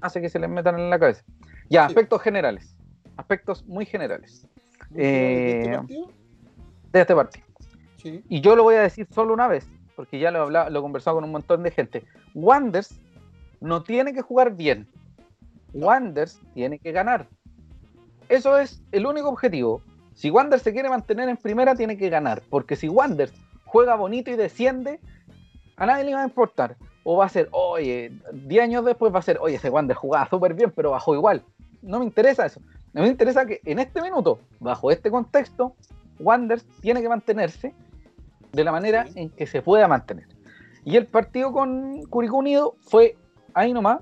hace 0.00 0.20
que 0.20 0.30
se 0.30 0.38
les 0.38 0.48
metan 0.48 0.78
en 0.78 0.88
la 0.88 0.98
cabeza. 0.98 1.24
Ya, 1.70 1.86
aspectos 1.86 2.20
generales, 2.20 2.76
aspectos 3.16 3.64
muy 3.64 3.86
generales. 3.86 4.46
¿De 4.90 5.60
este 5.60 5.70
eh, 5.70 5.76
partido? 5.76 6.06
De 6.92 7.00
este 7.00 7.14
partido. 7.14 7.46
Y 8.28 8.40
yo 8.40 8.56
lo 8.56 8.62
voy 8.62 8.74
a 8.74 8.82
decir 8.82 9.06
solo 9.10 9.32
una 9.32 9.48
vez, 9.48 9.68
porque 9.96 10.18
ya 10.18 10.30
lo 10.30 10.38
he, 10.38 10.42
hablado, 10.42 10.70
lo 10.70 10.78
he 10.78 10.82
conversado 10.82 11.16
con 11.16 11.24
un 11.24 11.32
montón 11.32 11.62
de 11.62 11.70
gente. 11.70 12.04
Wanders 12.34 12.98
no 13.60 13.82
tiene 13.82 14.12
que 14.12 14.22
jugar 14.22 14.54
bien. 14.54 14.88
Wanders 15.72 16.40
tiene 16.54 16.78
que 16.78 16.92
ganar. 16.92 17.28
Eso 18.28 18.58
es 18.58 18.82
el 18.92 19.06
único 19.06 19.28
objetivo. 19.28 19.82
Si 20.14 20.30
Wander 20.30 20.60
se 20.60 20.72
quiere 20.72 20.88
mantener 20.88 21.28
en 21.28 21.36
primera, 21.36 21.74
tiene 21.74 21.96
que 21.96 22.10
ganar. 22.10 22.42
Porque 22.50 22.76
si 22.76 22.88
Wander 22.88 23.30
juega 23.64 23.96
bonito 23.96 24.30
y 24.30 24.36
desciende, 24.36 25.00
a 25.76 25.86
nadie 25.86 26.04
le 26.04 26.14
va 26.14 26.22
a 26.22 26.26
importar. 26.26 26.76
O 27.04 27.16
va 27.16 27.26
a 27.26 27.28
ser, 27.28 27.48
oye, 27.52 28.12
10 28.32 28.62
años 28.62 28.84
después 28.84 29.14
va 29.14 29.20
a 29.20 29.22
ser, 29.22 29.38
oye, 29.40 29.56
ese 29.56 29.70
Wander 29.70 29.96
jugaba 29.96 30.28
súper 30.28 30.54
bien, 30.54 30.72
pero 30.74 30.90
bajó 30.90 31.14
igual. 31.14 31.42
No 31.82 31.98
me 31.98 32.04
interesa 32.04 32.46
eso. 32.46 32.60
Me 32.92 33.06
interesa 33.06 33.46
que 33.46 33.60
en 33.64 33.78
este 33.78 34.02
minuto, 34.02 34.40
bajo 34.58 34.90
este 34.90 35.10
contexto, 35.10 35.74
Wander 36.18 36.60
tiene 36.80 37.00
que 37.00 37.08
mantenerse 37.08 37.74
de 38.52 38.64
la 38.64 38.72
manera 38.72 39.06
en 39.14 39.30
que 39.30 39.46
se 39.46 39.62
pueda 39.62 39.86
mantener. 39.88 40.26
Y 40.84 40.96
el 40.96 41.06
partido 41.06 41.52
con 41.52 42.02
Curicó 42.04 42.38
Unido 42.38 42.74
fue 42.80 43.16
ahí 43.54 43.72
nomás, 43.72 44.00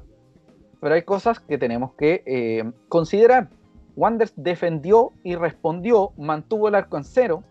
pero 0.81 0.95
hay 0.95 1.03
cosas 1.03 1.41
que 1.41 1.59
tenemos 1.59 1.93
que 1.95 2.23
eh, 2.27 2.71
considerar. 2.88 3.49
Wanders 3.97 4.33
defendió 4.37 5.12
y 5.25 5.35
respondió, 5.35 6.12
mantuvo 6.17 6.69
el 6.69 6.77
arco 6.77 6.97
en 6.97 7.05
cero, 7.05 7.43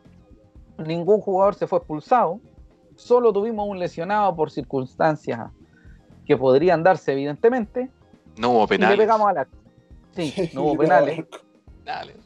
ningún 0.78 1.20
jugador 1.20 1.56
se 1.56 1.68
fue 1.68 1.80
expulsado, 1.80 2.40
solo 2.96 3.34
tuvimos 3.34 3.68
un 3.68 3.80
lesionado 3.80 4.34
por 4.36 4.50
circunstancias 4.50 5.52
que 6.26 6.38
podrían 6.38 6.84
darse 6.84 7.12
evidentemente. 7.12 7.90
No 8.38 8.52
hubo 8.52 8.68
penales. 8.68 8.98
le 8.98 9.04
pegamos 9.04 9.28
al 9.28 9.40
arco. 9.40 9.58
Sí, 10.18 10.50
no 10.54 10.64
hubo 10.64 10.78
penales. 10.80 11.26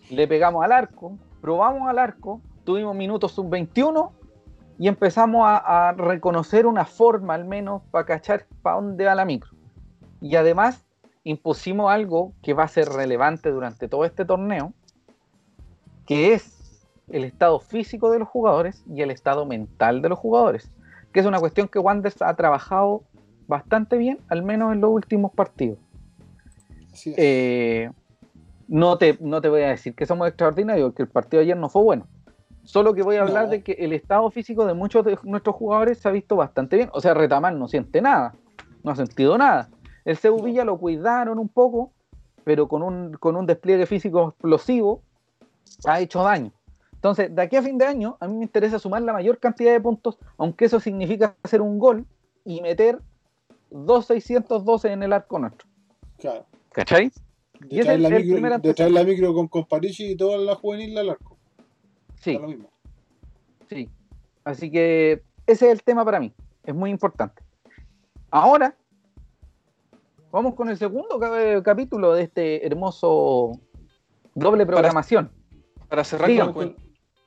Le 0.09 0.27
pegamos 0.27 0.63
al 0.63 0.71
arco, 0.71 1.17
probamos 1.41 1.89
al 1.89 1.99
arco, 1.99 2.41
tuvimos 2.63 2.95
minutos 2.95 3.33
sub-21 3.33 4.11
y 4.79 4.87
empezamos 4.87 5.45
a, 5.45 5.89
a, 5.89 5.91
reconocer 5.91 6.65
una 6.65 6.85
forma 6.85 7.35
al 7.35 7.45
menos 7.45 7.81
para 7.91 8.05
cachar 8.05 8.47
para 8.61 8.77
dónde 8.77 9.05
va 9.05 9.13
la 9.13 9.25
micro. 9.25 9.51
Y 10.21 10.35
además 10.35 10.85
impusimos 11.23 11.91
algo 11.91 12.33
que 12.41 12.53
va 12.53 12.63
a 12.63 12.67
ser 12.67 12.89
relevante 12.89 13.51
durante 13.51 13.87
todo 13.87 14.05
este 14.05 14.25
torneo, 14.25 14.73
que 16.07 16.33
es 16.33 16.87
el 17.09 17.25
estado 17.25 17.59
físico 17.59 18.09
de 18.09 18.19
los 18.19 18.27
jugadores 18.27 18.83
y 18.87 19.01
el 19.01 19.11
estado 19.11 19.45
mental 19.45 20.01
de 20.01 20.09
los 20.09 20.17
jugadores, 20.17 20.71
que 21.11 21.19
es 21.19 21.25
una 21.25 21.39
cuestión 21.39 21.67
que 21.67 21.77
Wanders 21.77 22.21
ha 22.21 22.33
trabajado 22.35 23.03
bastante 23.47 23.97
bien, 23.97 24.19
al 24.29 24.43
menos 24.43 24.71
en 24.71 24.81
los 24.81 24.91
últimos 24.91 25.31
partidos. 25.33 25.77
Eh, 27.05 27.89
no, 28.67 28.97
te, 28.97 29.17
no 29.19 29.41
te 29.41 29.49
voy 29.49 29.61
a 29.61 29.69
decir 29.69 29.95
que 29.95 30.05
somos 30.05 30.27
extraordinarios, 30.27 30.93
que 30.93 31.03
el 31.03 31.09
partido 31.09 31.39
de 31.39 31.45
ayer 31.45 31.57
no 31.57 31.69
fue 31.69 31.83
bueno. 31.83 32.07
Solo 32.63 32.93
que 32.93 33.01
voy 33.01 33.15
a 33.15 33.23
hablar 33.23 33.49
de 33.49 33.63
que 33.63 33.73
el 33.73 33.91
estado 33.91 34.29
físico 34.29 34.65
de 34.65 34.73
muchos 34.73 35.03
de 35.03 35.17
nuestros 35.23 35.55
jugadores 35.55 35.97
se 35.97 36.07
ha 36.07 36.11
visto 36.11 36.35
bastante 36.35 36.77
bien. 36.77 36.89
O 36.93 37.01
sea, 37.01 37.13
Retamal 37.13 37.57
no 37.57 37.67
siente 37.67 38.01
nada, 38.01 38.35
no 38.83 38.91
ha 38.91 38.95
sentido 38.95 39.37
nada. 39.37 39.69
El 40.05 40.17
CEU 40.17 40.41
Villa 40.41 40.63
lo 40.63 40.77
cuidaron 40.77 41.39
un 41.39 41.49
poco, 41.49 41.91
pero 42.43 42.67
con 42.67 42.83
un, 42.83 43.13
con 43.13 43.35
un 43.35 43.45
despliegue 43.45 43.85
físico 43.85 44.29
explosivo 44.29 45.01
ha 45.85 45.99
hecho 45.99 46.23
daño. 46.23 46.51
Entonces, 46.93 47.35
de 47.35 47.41
aquí 47.41 47.55
a 47.55 47.63
fin 47.63 47.79
de 47.79 47.85
año, 47.85 48.15
a 48.19 48.27
mí 48.27 48.37
me 48.37 48.43
interesa 48.43 48.77
sumar 48.77 49.01
la 49.01 49.13
mayor 49.13 49.39
cantidad 49.39 49.71
de 49.71 49.81
puntos, 49.81 50.19
aunque 50.37 50.65
eso 50.65 50.79
significa 50.79 51.35
hacer 51.41 51.61
un 51.61 51.79
gol 51.79 52.05
y 52.45 52.61
meter 52.61 52.99
2.612 53.71 54.91
en 54.91 55.01
el 55.01 55.13
arco 55.13 55.39
nuestro. 55.39 55.67
Claro. 56.19 56.45
¿Cachai? 56.71 57.11
De 57.59 57.77
y 57.77 57.81
traer, 57.81 57.99
la, 57.99 58.09
micro, 58.09 58.59
de 58.59 58.73
traer 58.73 58.91
la 58.91 59.03
micro 59.03 59.33
con, 59.33 59.47
con 59.47 59.65
y 59.81 60.15
toda 60.15 60.37
la 60.37 60.55
juvenil 60.55 60.97
al 60.97 61.11
arco. 61.11 61.37
Sí. 62.19 62.33
Lo 62.33 62.47
mismo. 62.47 62.71
Sí. 63.69 63.87
Así 64.43 64.71
que 64.71 65.21
ese 65.45 65.67
es 65.67 65.71
el 65.71 65.83
tema 65.83 66.03
para 66.03 66.19
mí. 66.19 66.33
Es 66.63 66.73
muy 66.73 66.89
importante. 66.89 67.43
Ahora, 68.31 68.75
Vamos 70.31 70.55
con 70.55 70.69
el 70.69 70.77
segundo 70.77 71.19
capítulo 71.61 72.13
de 72.13 72.23
este 72.23 72.65
hermoso 72.65 73.59
doble 74.33 74.65
programación. 74.65 75.29
Para, 75.89 76.05
cerrar 76.05 76.53
con 76.53 76.75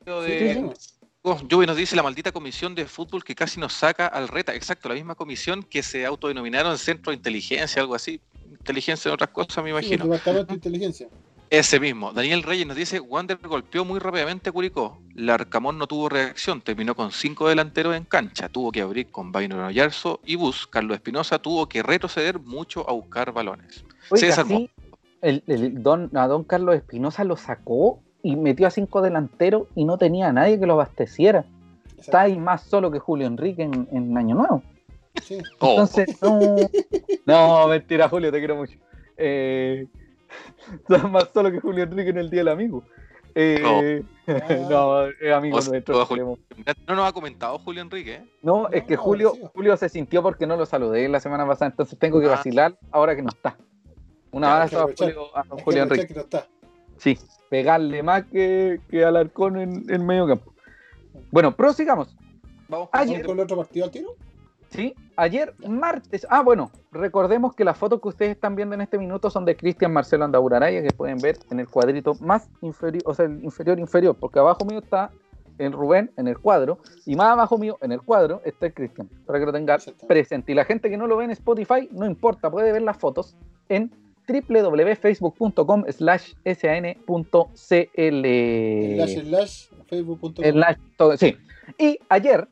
el 0.07 0.23
de... 0.23 0.75
Juve 1.23 1.67
nos 1.67 1.77
dice 1.77 1.97
la 1.97 2.03
maldita 2.03 2.33
comisión 2.33 2.75
de 2.75 2.87
fútbol 2.87 3.25
que 3.25 3.35
casi 3.35 3.61
nos 3.61 3.75
saca 3.75 4.07
al 4.07 4.29
reta. 4.29 4.55
Exacto, 4.55 4.89
la 4.89 4.95
misma 4.95 5.15
comisión 5.15 5.63
que 5.63 5.83
se 5.83 6.05
autodenominaron 6.07 6.79
Centro 6.79 7.11
de 7.11 7.17
Inteligencia, 7.17 7.81
algo 7.81 7.95
así. 7.95 8.21
Inteligencia 8.65 9.11
en 9.11 9.15
otras 9.15 9.31
cosas, 9.31 9.63
me 9.63 9.71
imagino. 9.71 10.05
departamento 10.05 10.47
de 10.49 10.55
Inteligencia. 10.55 11.09
Ese 11.51 11.79
mismo. 11.79 12.13
Daniel 12.13 12.43
Reyes 12.43 12.67
nos 12.67 12.77
dice, 12.77 12.99
Wander 12.99 13.39
golpeó 13.39 13.85
muy 13.85 14.01
rápidamente 14.01 14.49
a 14.49 14.53
Curicó. 14.53 14.99
Larcamón 15.15 15.79
no 15.79 15.87
tuvo 15.87 16.09
reacción, 16.09 16.63
terminó 16.63 16.97
con 16.97 17.13
cinco 17.13 17.49
delanteros 17.49 17.95
en 17.95 18.05
cancha. 18.05 18.49
Tuvo 18.49 18.73
que 18.73 18.81
abrir 18.81 19.11
con 19.11 19.31
Baino 19.31 19.65
Oyarzo 19.65 20.21
y 20.25 20.37
Bus. 20.37 20.67
Carlos 20.67 20.97
Espinosa 20.97 21.39
tuvo 21.39 21.69
que 21.69 21.83
retroceder 21.83 22.41
mucho 22.41 22.89
a 22.89 22.93
buscar 22.95 23.33
balones. 23.33 23.85
Se 24.15 24.27
desarmó. 24.27 24.67
el, 25.21 25.43
don, 25.83 26.11
a 26.17 26.27
don 26.27 26.45
Carlos 26.45 26.75
Espinosa 26.75 27.23
lo 27.25 27.37
sacó 27.37 28.01
y 28.23 28.37
metió 28.37 28.67
a 28.67 28.71
cinco 28.71 29.03
delanteros 29.03 29.69
y 29.75 29.85
no 29.85 29.99
tenía 29.99 30.29
a 30.29 30.33
nadie 30.33 30.59
que 30.59 30.67
lo 30.67 30.73
abasteciera. 30.73 31.45
estáis 31.99 32.39
más 32.39 32.63
solo 32.63 32.91
que 32.91 32.99
Julio 32.99 33.27
Enrique 33.27 33.63
en, 33.63 34.17
Año 34.17 34.35
Nuevo. 34.35 34.63
Sí. 35.23 35.39
Entonces, 35.53 36.21
no. 36.23 36.57
No, 37.27 37.69
mentira, 37.69 38.09
Julio, 38.09 38.31
te 38.31 38.39
quiero 38.39 38.57
mucho. 38.57 38.79
Eh, 39.17 39.87
estás 40.75 41.11
más 41.11 41.31
solo 41.33 41.51
que 41.51 41.61
Julio 41.61 41.85
Enrique 41.85 42.11
en 42.11 42.19
el 42.19 42.31
Día 42.31 42.41
del 42.41 42.49
Amigo. 42.49 42.85
Eh, 43.35 44.05
no, 44.71 45.07
es 45.07 45.33
amigo 45.33 45.59
nuestro. 45.61 46.07
No 46.87 46.95
nos 46.95 47.09
ha 47.09 47.13
comentado 47.13 47.59
Julio 47.59 47.83
Enrique. 47.83 48.15
¿eh? 48.15 48.25
No, 48.43 48.69
es 48.69 48.85
que 48.85 48.97
Julio, 48.97 49.35
Julio 49.55 49.77
se 49.77 49.89
sintió 49.89 50.23
porque 50.23 50.47
no 50.47 50.57
lo 50.57 50.67
saludé 50.67 51.09
la 51.09 51.21
semana 51.21 51.47
pasada, 51.47 51.71
entonces 51.71 51.99
tengo 51.99 52.21
que 52.21 52.27
ah. 52.27 52.31
vacilar 52.31 52.79
ahora 52.93 53.17
que 53.17 53.23
no 53.23 53.31
está. 53.31 53.57
Una 54.31 54.55
abrazo 54.55 54.81
a 54.81 54.93
Julio, 54.97 55.37
a 55.37 55.45
Julio 55.63 55.83
Enrique. 55.83 56.15
Sí, 56.99 57.19
pegarle 57.51 58.03
más 58.03 58.25
que, 58.27 58.81
que 58.89 59.05
Alarcón 59.05 59.59
en, 59.59 59.85
en 59.89 60.07
medio 60.07 60.27
campo. 60.27 60.53
Bueno, 61.31 61.55
prosigamos. 61.55 62.17
¿Vamos 62.69 62.89
con 62.91 63.39
el 63.39 63.41
otro 63.41 63.57
partido 63.57 63.85
al 63.87 63.91
tiro? 63.91 64.17
Sí, 64.75 64.93
ayer 65.15 65.55
martes. 65.69 66.27
Ah, 66.29 66.43
bueno, 66.43 66.73
recordemos 66.91 67.55
que 67.55 67.65
las 67.65 67.79
fotos 67.79 68.01
que 68.01 68.09
ustedes 68.09 68.33
están 68.33 68.57
viendo 68.57 68.75
en 68.75 68.81
este 68.81 68.99
minuto 68.99 69.31
son 69.31 69.45
de 69.45 69.57
Cristian 69.57 69.93
Marcelo 69.93 70.25
Andauraraya, 70.25 70.83
que 70.83 70.91
pueden 70.91 71.19
ver 71.19 71.39
en 71.53 71.61
el 71.61 71.69
cuadrito 71.69 72.15
más 72.21 72.51
inferior, 72.61 73.05
o 73.07 73.15
sea, 73.15 73.27
el 73.27 73.45
inferior 73.45 73.79
inferior, 73.79 74.17
porque 74.19 74.41
abajo 74.41 74.65
mío 74.65 74.81
está 74.81 75.13
el 75.59 75.71
Rubén 75.71 76.11
en 76.17 76.27
el 76.27 76.41
cuadro, 76.41 76.81
y 77.07 77.15
más 77.15 77.29
abajo 77.29 77.57
mío 77.57 77.79
en 77.83 77.93
el 77.93 78.03
cuadro 78.03 78.43
está 78.45 78.67
el 78.67 78.75
Cristian, 78.75 79.09
para 79.25 79.39
que 79.39 79.47
lo 79.47 79.53
tengan 79.53 79.79
presente. 80.09 80.51
Y 80.51 80.57
la 80.57 80.65
gente 80.65 80.91
que 80.91 80.97
no 80.97 81.07
lo 81.07 81.19
ve 81.19 81.27
en 81.27 81.31
Spotify, 81.31 81.89
no 81.93 82.05
importa, 82.05 82.51
puede 82.51 82.73
ver 82.73 82.83
las 82.83 82.97
fotos 82.97 83.37
en 83.69 83.93
www.facebook.com 84.27 85.85
slash 85.89 86.33
san.cl 86.45 87.05
slash 89.07 89.69
facebook.com 89.87 91.17
sí. 91.17 91.37
Y 91.79 91.99
ayer, 92.09 92.49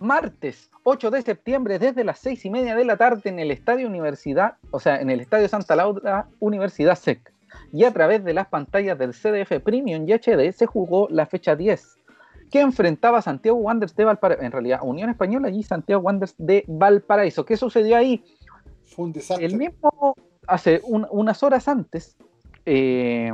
martes 0.00 0.70
8 0.82 1.10
de 1.10 1.22
septiembre, 1.22 1.78
desde 1.78 2.04
las 2.04 2.18
6 2.20 2.44
y 2.46 2.50
media 2.50 2.74
de 2.74 2.84
la 2.84 2.96
tarde 2.96 3.28
en 3.28 3.38
el 3.38 3.50
Estadio 3.50 3.86
Universidad, 3.86 4.54
o 4.70 4.80
sea, 4.80 5.00
en 5.00 5.10
el 5.10 5.20
Estadio 5.20 5.48
Santa 5.48 5.76
Laura 5.76 6.28
Universidad 6.40 6.96
SEC, 6.96 7.32
y 7.72 7.84
a 7.84 7.92
través 7.92 8.24
de 8.24 8.34
las 8.34 8.48
pantallas 8.48 8.98
del 8.98 9.12
CDF 9.12 9.60
Premium 9.62 10.08
y 10.08 10.12
HD 10.12 10.52
se 10.52 10.66
jugó 10.66 11.08
la 11.10 11.26
fecha 11.26 11.56
10, 11.56 11.98
que 12.50 12.60
enfrentaba 12.60 13.18
a 13.18 13.22
Santiago 13.22 13.58
Wanderers 13.58 13.94
de 13.96 14.04
Valparaíso, 14.04 14.42
en 14.44 14.52
realidad 14.52 14.80
Unión 14.82 15.10
Española 15.10 15.50
y 15.50 15.62
Santiago 15.62 16.02
Wanderers 16.02 16.34
de 16.38 16.64
Valparaíso. 16.66 17.44
¿Qué 17.44 17.56
sucedió 17.56 17.96
ahí? 17.96 18.24
Fue 18.84 19.04
un 19.06 19.12
desastre. 19.12 19.46
El 19.46 19.56
mismo 19.56 20.14
hace 20.46 20.80
unas 20.84 21.42
horas 21.42 21.68
antes, 21.68 22.16
eh, 22.64 23.32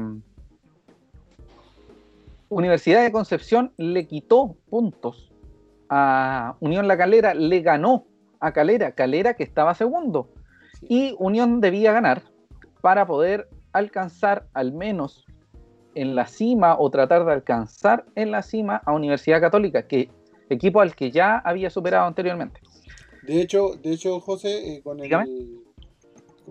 Universidad 2.49 3.03
de 3.03 3.13
Concepción 3.13 3.73
le 3.77 4.07
quitó 4.07 4.57
puntos 4.69 5.31
a 5.89 6.57
Unión 6.61 6.89
La 6.89 6.97
Calera, 6.97 7.35
le 7.35 7.61
ganó 7.61 8.07
a 8.41 8.53
Calera, 8.53 8.93
Calera 8.93 9.35
que 9.35 9.43
estaba 9.43 9.75
segundo. 9.75 10.31
Y 10.83 11.15
Unión 11.19 11.61
debía 11.61 11.93
ganar 11.93 12.23
para 12.81 13.07
poder 13.07 13.49
alcanzar 13.73 14.47
al 14.53 14.73
menos 14.73 15.25
en 15.95 16.15
la 16.15 16.27
cima 16.27 16.77
o 16.79 16.91
tratar 16.91 17.25
de 17.25 17.33
alcanzar 17.33 18.05
en 18.15 18.31
la 18.31 18.43
cima 18.43 18.83
a 18.85 18.93
Universidad 18.93 19.41
Católica, 19.41 19.87
que 19.87 20.11
equipo 20.51 20.81
al 20.81 20.95
que 20.95 21.11
ya 21.11 21.39
había 21.39 21.71
superado 21.71 22.07
anteriormente. 22.07 22.61
De 23.23 23.41
hecho, 23.41 23.77
de 23.83 23.93
hecho, 23.93 24.21
José, 24.21 24.75
eh, 24.75 24.83
con 24.83 25.01
el, 25.01 25.11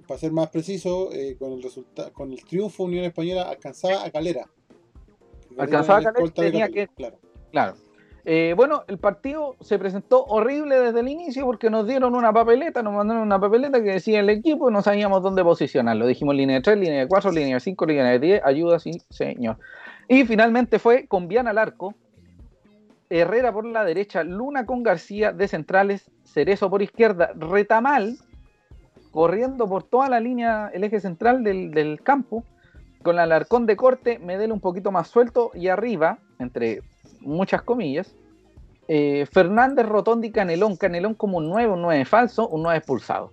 para 0.08 0.20
ser 0.20 0.32
más 0.32 0.50
preciso, 0.50 1.12
eh, 1.12 1.38
con, 1.38 1.54
el 1.54 2.14
con 2.14 2.32
el 2.32 2.44
triunfo 2.44 2.84
Unión 2.84 3.06
Española 3.06 3.44
alcanzaba 3.44 4.04
a 4.04 4.12
Calera. 4.12 4.50
Alcanzaba 5.58 6.00
a 6.00 6.04
Calera, 6.14 6.34
tenía 6.34 6.70
que... 6.70 6.88
Claro. 6.88 7.20
claro. 7.52 7.76
Eh, 8.26 8.54
bueno, 8.56 8.84
el 8.88 8.98
partido 9.00 9.58
se 9.60 9.78
presentó 9.78 10.24
horrible 10.24 10.80
desde 10.80 11.02
el 11.02 11.10
inicio 11.10 11.46
porque 11.46 11.70
nos 11.70 11.86
dieron 11.88 12.16
una 12.16 12.32
papeleta, 12.32 12.82
nos 12.82 12.94
mandaron 12.94 13.24
una 13.24 13.40
papeleta 13.40 13.84
que 13.84 13.92
decía 13.92 14.22
el 14.22 14.30
equipo 14.30 14.70
y 14.70 14.74
no 14.74 14.82
sabíamos 14.82 15.22
dónde 15.22 15.44
posicionarlo. 15.44 16.08
Dijimos 16.08 16.36
línea 16.36 16.56
de 16.56 16.62
3, 16.62 16.78
línea 16.78 17.00
de 17.02 17.08
4, 17.08 17.32
línea 17.32 17.56
de 17.56 17.60
5, 17.60 17.86
línea 17.86 18.06
de 18.06 18.20
10, 18.20 18.42
ayuda, 18.46 18.80
sí, 18.80 19.02
señor. 19.10 19.58
Y 20.08 20.24
finalmente 20.26 20.80
fue 20.80 21.08
con 21.08 21.28
Viana 21.28 21.50
al 21.50 21.58
arco, 21.58 21.96
Herrera 23.10 23.52
por 23.52 23.66
la 23.66 23.84
derecha, 23.84 24.24
Luna 24.24 24.66
con 24.66 24.84
García 24.84 25.34
de 25.34 25.48
centrales, 25.48 26.10
Cerezo 26.24 26.70
por 26.70 26.82
izquierda, 26.82 27.32
Retamal 27.36 28.18
corriendo 29.14 29.70
por 29.70 29.84
toda 29.84 30.10
la 30.10 30.20
línea, 30.20 30.72
el 30.74 30.84
eje 30.84 31.00
central 31.00 31.44
del, 31.44 32.02
campo, 32.02 32.44
con 33.04 33.20
alarcón 33.20 33.68
de 33.68 33.76
corte, 33.76 34.18
Medel 34.18 34.52
un 34.52 34.60
poquito 34.60 34.92
más 34.92 35.08
suelto 35.08 35.52
y 35.54 35.68
arriba, 35.68 36.18
entre 36.40 36.82
muchas 37.24 37.62
comillas, 37.62 38.16
eh, 38.88 39.26
Fernández, 39.32 39.86
Rotondi, 39.86 40.32
Canelón, 40.32 40.76
Canelón 40.76 41.16
como 41.16 41.38
un 41.38 41.50
9, 41.50 41.74
un 41.74 41.82
9 41.82 42.06
falso, 42.06 42.48
un 42.48 42.64
9 42.64 42.78
expulsado. 42.78 43.32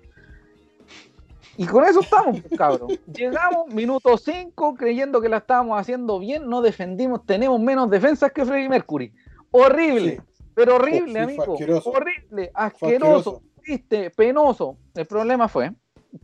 Y 1.56 1.66
con 1.66 1.84
eso 1.84 2.00
estamos, 2.00 2.40
pues, 2.40 2.58
cabrón. 2.58 2.88
Llegamos, 3.14 3.72
minuto 3.74 4.16
5, 4.16 4.74
creyendo 4.74 5.20
que 5.20 5.28
la 5.28 5.38
estábamos 5.38 5.78
haciendo 5.78 6.18
bien, 6.18 6.48
no 6.48 6.62
defendimos, 6.62 7.26
tenemos 7.26 7.60
menos 7.60 7.90
defensas 7.90 8.32
que 8.32 8.44
Freddy 8.44 8.68
Mercury. 8.68 9.12
Horrible, 9.50 10.22
pero 10.54 10.76
horrible, 10.76 11.18
amigo. 11.18 11.56
Horrible, 11.84 12.50
asqueroso 12.54 13.42
triste, 13.62 14.10
penoso. 14.10 14.76
El 14.94 15.06
problema 15.06 15.48
fue 15.48 15.72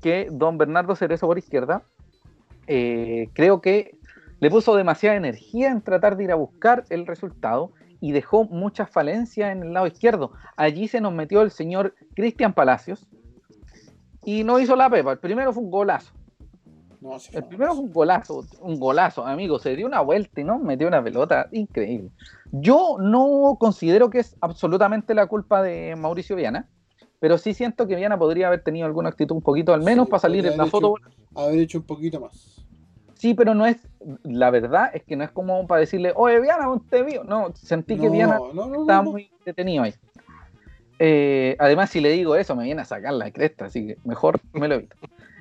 que 0.00 0.28
don 0.30 0.58
Bernardo 0.58 0.96
Cerezo 0.96 1.26
por 1.26 1.38
izquierda, 1.38 1.84
eh, 2.66 3.28
creo 3.32 3.60
que 3.60 3.95
le 4.40 4.50
puso 4.50 4.76
demasiada 4.76 5.16
energía 5.16 5.70
en 5.70 5.82
tratar 5.82 6.16
de 6.16 6.24
ir 6.24 6.32
a 6.32 6.36
buscar 6.36 6.84
el 6.90 7.06
resultado 7.06 7.72
y 8.00 8.12
dejó 8.12 8.44
muchas 8.44 8.90
falencias 8.90 9.52
en 9.52 9.62
el 9.62 9.72
lado 9.72 9.86
izquierdo. 9.86 10.32
Allí 10.56 10.88
se 10.88 11.00
nos 11.00 11.12
metió 11.12 11.42
el 11.42 11.50
señor 11.50 11.94
Cristian 12.14 12.52
Palacios 12.52 13.06
y 14.24 14.44
no 14.44 14.58
hizo 14.58 14.76
la 14.76 14.90
pepa. 14.90 15.12
El 15.12 15.18
primero 15.18 15.52
fue 15.52 15.62
un 15.62 15.70
golazo. 15.70 16.12
el 17.32 17.44
primero 17.44 17.74
fue 17.74 17.84
un 17.84 17.92
golazo, 17.92 18.44
un 18.60 18.78
golazo, 18.78 19.26
amigo. 19.26 19.58
Se 19.58 19.74
dio 19.74 19.86
una 19.86 20.02
vuelta 20.02 20.40
y 20.40 20.44
no 20.44 20.58
metió 20.58 20.88
una 20.88 21.02
pelota 21.02 21.48
increíble. 21.52 22.10
Yo 22.52 22.96
no 23.00 23.56
considero 23.58 24.10
que 24.10 24.18
es 24.18 24.36
absolutamente 24.40 25.14
la 25.14 25.26
culpa 25.26 25.62
de 25.62 25.96
Mauricio 25.96 26.36
Viana 26.36 26.68
pero 27.18 27.38
sí 27.38 27.54
siento 27.54 27.86
que 27.86 27.96
Viana 27.96 28.18
podría 28.18 28.48
haber 28.48 28.62
tenido 28.62 28.86
alguna 28.86 29.08
actitud 29.08 29.36
un 29.36 29.42
poquito 29.42 29.72
al 29.72 29.82
menos 29.82 30.08
para 30.08 30.20
salir 30.20 30.46
en 30.46 30.56
la 30.58 30.66
foto. 30.66 30.94
Haber 31.34 31.58
hecho 31.60 31.78
un 31.78 31.84
poquito 31.84 32.20
más. 32.20 32.64
Sí, 33.14 33.34
pero 33.34 33.54
no 33.54 33.66
es, 33.66 33.78
la 34.22 34.50
verdad 34.50 34.90
es 34.94 35.02
que 35.04 35.16
no 35.16 35.24
es 35.24 35.30
como 35.30 35.66
para 35.66 35.80
decirle, 35.80 36.12
oye, 36.14 36.40
Viana, 36.40 36.68
usted 36.70 37.04
vio. 37.04 37.24
No, 37.24 37.52
sentí 37.54 37.96
que 37.98 38.08
Viana 38.08 38.38
estaba 38.80 39.02
muy 39.02 39.30
detenido 39.44 39.84
ahí. 39.84 39.94
Eh, 40.98 41.56
además, 41.58 41.90
si 41.90 42.00
le 42.00 42.10
digo 42.10 42.36
eso, 42.36 42.56
me 42.56 42.64
viene 42.64 42.82
a 42.82 42.84
sacar 42.84 43.12
la 43.12 43.30
cresta, 43.30 43.66
así 43.66 43.86
que 43.86 43.98
mejor 44.04 44.40
me 44.52 44.68
lo 44.68 44.76
evito. 44.76 44.96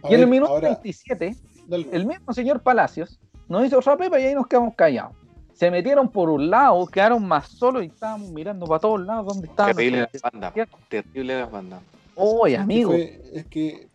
y 0.10 0.13
en 0.13 0.21
el 0.21 0.28
minuto 0.28 0.60
27, 0.60 1.36
el 1.69 2.06
mismo 2.06 2.34
señor 2.34 2.62
Palacios 2.62 3.19
nos 3.47 3.65
hizo 3.65 3.80
otra 3.80 3.95
pepa 3.95 4.19
y 4.19 4.25
ahí 4.25 4.36
nos 4.36 4.47
quedamos 4.47 4.75
callados 4.75 5.15
se 5.56 5.71
metieron 5.71 6.10
por 6.10 6.30
un 6.30 6.49
lado, 6.49 6.86
quedaron 6.86 7.25
más 7.25 7.47
solos 7.47 7.84
y 7.84 7.88
estábamos 7.88 8.30
mirando 8.30 8.65
para 8.65 8.80
todos 8.80 9.01
lados 9.01 9.28
dónde 9.28 9.47
estaban. 9.47 9.73
Terrible 9.73 9.99
la 10.01 10.30
banda. 10.30 10.54
Terrible 10.89 11.39
la 11.39 11.45
banda. 11.45 11.82
Oye, 12.15 12.58
amigo. 12.58 12.93
Es 12.93 13.45
que, 13.45 13.88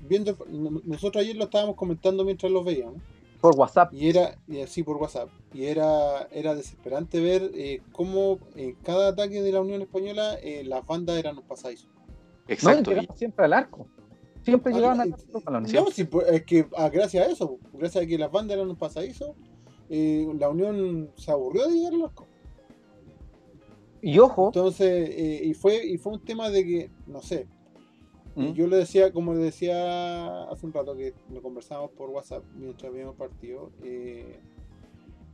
viendo, 0.00 0.36
nosotros 0.84 1.22
ayer 1.22 1.36
lo 1.36 1.44
estábamos 1.44 1.76
comentando 1.76 2.24
mientras 2.24 2.50
los 2.50 2.64
veíamos. 2.64 2.96
Por 3.44 3.56
WhatsApp. 3.56 3.92
Y 3.92 4.08
era, 4.08 4.38
sí, 4.66 4.82
por 4.82 4.96
WhatsApp. 4.96 5.28
Y 5.52 5.66
era, 5.66 6.26
era 6.32 6.54
desesperante 6.54 7.20
ver 7.20 7.50
eh, 7.52 7.82
cómo 7.92 8.38
en 8.56 8.74
cada 8.76 9.08
ataque 9.08 9.42
de 9.42 9.52
la 9.52 9.60
Unión 9.60 9.82
Española 9.82 10.38
eh, 10.42 10.64
las 10.64 10.86
bandas 10.86 11.18
eran 11.18 11.36
un 11.36 11.44
pasadizos. 11.44 11.90
Exacto. 12.48 12.90
siempre 13.14 13.44
al 13.44 13.52
arco. 13.52 13.86
Siempre 14.44 14.72
ah, 14.72 14.76
llegaban 14.76 15.00
a 15.02 15.04
los 15.04 15.44
balones. 15.44 15.74
No, 15.74 15.84
pues, 15.84 16.28
es 16.32 16.42
que 16.44 16.66
ah, 16.74 16.88
gracias 16.88 17.28
a 17.28 17.30
eso, 17.30 17.58
gracias 17.74 18.04
a 18.04 18.06
que 18.06 18.16
las 18.16 18.32
bandas 18.32 18.56
eran 18.56 18.70
un 18.70 18.76
pasadizo, 18.76 19.34
eh, 19.90 20.26
la 20.38 20.48
Unión 20.48 21.10
se 21.14 21.30
aburrió 21.30 21.68
de 21.68 21.74
llegar 21.74 21.92
loco. 21.92 22.26
Y 24.00 24.18
ojo. 24.20 24.46
Entonces, 24.46 25.10
eh, 25.10 25.42
y, 25.44 25.52
fue, 25.52 25.84
y 25.84 25.98
fue 25.98 26.14
un 26.14 26.24
tema 26.24 26.48
de 26.48 26.64
que, 26.64 26.90
no 27.06 27.20
sé, 27.20 27.46
¿Mm? 28.36 28.52
yo 28.52 28.66
le 28.66 28.76
decía, 28.76 29.12
como 29.12 29.32
le 29.34 29.40
decía 29.40 30.44
hace 30.44 30.66
un 30.66 30.72
rato 30.72 30.96
que 30.96 31.14
lo 31.32 31.40
conversamos 31.40 31.90
por 31.92 32.10
WhatsApp 32.10 32.42
mientras 32.54 32.90
habíamos 32.90 33.16
partido, 33.16 33.70
eh, 33.82 34.40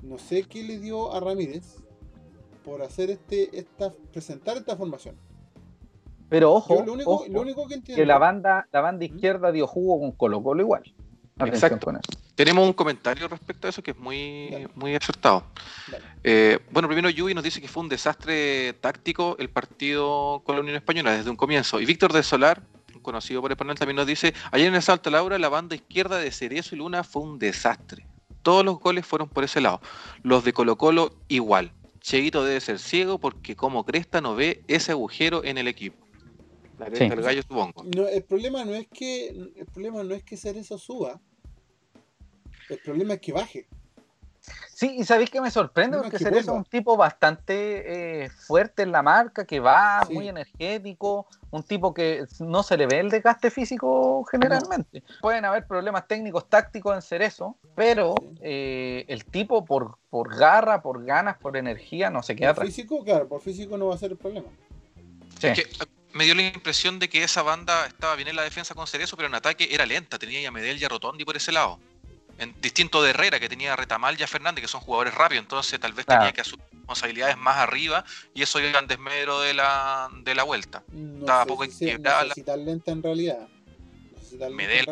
no 0.02 0.18
sé 0.18 0.44
qué 0.44 0.62
le 0.62 0.78
dio 0.78 1.12
a 1.12 1.20
Ramírez 1.20 1.76
por 2.64 2.82
hacer 2.82 3.10
este, 3.10 3.58
esta, 3.58 3.92
presentar 4.12 4.56
esta 4.56 4.76
formación. 4.76 5.16
Pero 6.28 6.52
ojo, 6.52 6.84
lo 6.84 6.92
único, 6.92 7.66
que, 7.84 8.06
la 8.06 8.18
banda, 8.18 8.68
la 8.70 8.80
banda 8.80 9.04
¿Mm? 9.04 9.14
izquierda 9.14 9.50
dio 9.50 9.66
jugo 9.66 9.98
con 10.00 10.12
Colo 10.12 10.42
Colo 10.42 10.62
igual. 10.62 10.94
Exacto. 11.46 11.92
Tenemos 12.34 12.66
un 12.66 12.72
comentario 12.72 13.28
respecto 13.28 13.66
a 13.66 13.70
eso 13.70 13.82
que 13.82 13.90
es 13.90 13.98
muy, 13.98 14.66
muy 14.74 14.94
acertado. 14.94 15.44
Eh, 16.22 16.58
bueno, 16.70 16.88
primero 16.88 17.10
Yubi 17.10 17.34
nos 17.34 17.44
dice 17.44 17.60
que 17.60 17.68
fue 17.68 17.82
un 17.82 17.88
desastre 17.88 18.72
táctico 18.74 19.36
el 19.38 19.50
partido 19.50 20.42
con 20.44 20.54
la 20.54 20.62
Unión 20.62 20.76
Española 20.76 21.12
desde 21.12 21.30
un 21.30 21.36
comienzo. 21.36 21.80
Y 21.80 21.86
Víctor 21.86 22.12
de 22.12 22.22
Solar, 22.22 22.62
conocido 23.00 23.40
por 23.40 23.50
el 23.50 23.56
panel, 23.56 23.78
también 23.78 23.96
nos 23.96 24.06
dice, 24.06 24.34
ayer 24.52 24.68
en 24.68 24.74
el 24.74 24.82
Salto 24.82 25.10
Laura 25.10 25.38
la 25.38 25.48
banda 25.48 25.74
izquierda 25.74 26.18
de 26.18 26.30
Cerezo 26.30 26.74
y 26.74 26.78
Luna 26.78 27.04
fue 27.04 27.22
un 27.22 27.38
desastre. 27.38 28.06
Todos 28.42 28.64
los 28.64 28.78
goles 28.78 29.06
fueron 29.06 29.28
por 29.28 29.44
ese 29.44 29.60
lado. 29.60 29.80
Los 30.22 30.44
de 30.44 30.52
Colo 30.52 30.76
Colo 30.76 31.14
igual. 31.28 31.72
Cheito 32.00 32.44
debe 32.44 32.60
ser 32.60 32.78
ciego 32.78 33.18
porque 33.18 33.54
como 33.54 33.84
Cresta 33.84 34.20
no 34.20 34.34
ve 34.34 34.62
ese 34.68 34.92
agujero 34.92 35.44
en 35.44 35.58
el 35.58 35.68
equipo. 35.68 36.06
La 36.78 36.86
cresta 36.86 37.14
del 37.14 37.22
gallo, 37.22 37.42
supongo. 37.42 37.84
No, 37.94 38.08
el 38.08 38.22
problema 38.22 38.64
no 38.64 38.74
es 38.74 38.88
que 38.88 39.28
el 39.28 39.66
problema 39.72 40.02
no 40.02 40.14
es 40.14 40.22
que 40.22 40.38
Cerezo 40.38 40.78
suba. 40.78 41.20
El 42.70 42.78
problema 42.78 43.14
es 43.14 43.20
que 43.20 43.32
baje. 43.32 43.68
Sí, 44.74 44.96
y 44.98 45.04
sabéis 45.04 45.30
que 45.30 45.40
me 45.40 45.50
sorprende 45.50 45.98
porque 45.98 46.18
Cerezo 46.18 46.52
es 46.52 46.56
un 46.56 46.64
tipo 46.64 46.96
bastante 46.96 48.24
eh, 48.24 48.30
fuerte 48.30 48.82
en 48.82 48.92
la 48.92 49.02
marca, 49.02 49.44
que 49.44 49.60
va 49.60 50.06
muy 50.10 50.28
energético, 50.28 51.26
un 51.50 51.62
tipo 51.62 51.92
que 51.92 52.24
no 52.38 52.62
se 52.62 52.76
le 52.76 52.86
ve 52.86 53.00
el 53.00 53.10
desgaste 53.10 53.50
físico 53.50 54.24
generalmente. 54.24 55.02
Pueden 55.20 55.44
haber 55.44 55.66
problemas 55.66 56.08
técnicos, 56.08 56.48
tácticos 56.48 56.94
en 56.94 57.02
Cerezo, 57.02 57.56
pero 57.74 58.14
eh, 58.40 59.04
el 59.08 59.24
tipo 59.26 59.64
por, 59.64 59.98
por 60.08 60.34
garra, 60.36 60.80
por 60.80 61.04
ganas, 61.04 61.36
por 61.36 61.56
energía, 61.56 62.08
no 62.08 62.22
se 62.22 62.34
queda 62.34 62.54
por 62.54 62.64
físico, 62.64 63.04
claro, 63.04 63.28
por 63.28 63.42
físico 63.42 63.76
no 63.76 63.88
va 63.88 63.96
a 63.96 63.98
ser 63.98 64.12
el 64.12 64.16
problema. 64.16 64.48
Sí. 65.38 65.48
me 66.12 66.24
dio 66.24 66.34
la 66.34 66.42
impresión 66.42 66.98
de 66.98 67.08
que 67.08 67.22
esa 67.22 67.42
banda 67.42 67.86
estaba 67.86 68.14
bien 68.16 68.28
en 68.28 68.36
la 68.36 68.42
defensa 68.42 68.74
con 68.74 68.86
Cerezo, 68.86 69.16
pero 69.16 69.28
en 69.28 69.34
ataque 69.34 69.68
era 69.70 69.84
lenta, 69.84 70.18
tenía 70.18 70.40
ya 70.40 70.50
Medel 70.50 70.80
y 70.80 70.84
a 70.84 70.88
Rotondi 70.88 71.24
por 71.24 71.36
ese 71.36 71.52
lado 71.52 71.78
distinto 72.60 73.02
de 73.02 73.10
Herrera, 73.10 73.38
que 73.38 73.48
tenía 73.48 73.76
Retamal 73.76 74.18
y 74.18 74.22
a 74.22 74.26
Fernández, 74.26 74.62
que 74.62 74.68
son 74.68 74.80
jugadores 74.80 75.14
rápidos, 75.14 75.44
entonces 75.44 75.78
tal 75.78 75.92
vez 75.92 76.06
tenía 76.06 76.32
que 76.32 76.40
asumir 76.40 76.64
responsabilidades 76.72 77.36
más 77.36 77.56
arriba 77.56 78.04
y 78.34 78.42
eso 78.42 78.58
iba 78.58 78.78
en 78.78 78.86
desmedro 78.86 79.40
de 79.40 79.54
la, 79.54 80.08
de 80.24 80.34
la 80.34 80.42
vuelta. 80.42 80.82
No 80.92 81.20
Estaba 81.20 81.46
poco 81.46 81.64
equilibrada. 81.64 82.24
necesita 82.24 82.56
lenta 82.56 82.90
en 82.92 83.02
realidad. 83.02 83.48
Medel, 84.52 84.86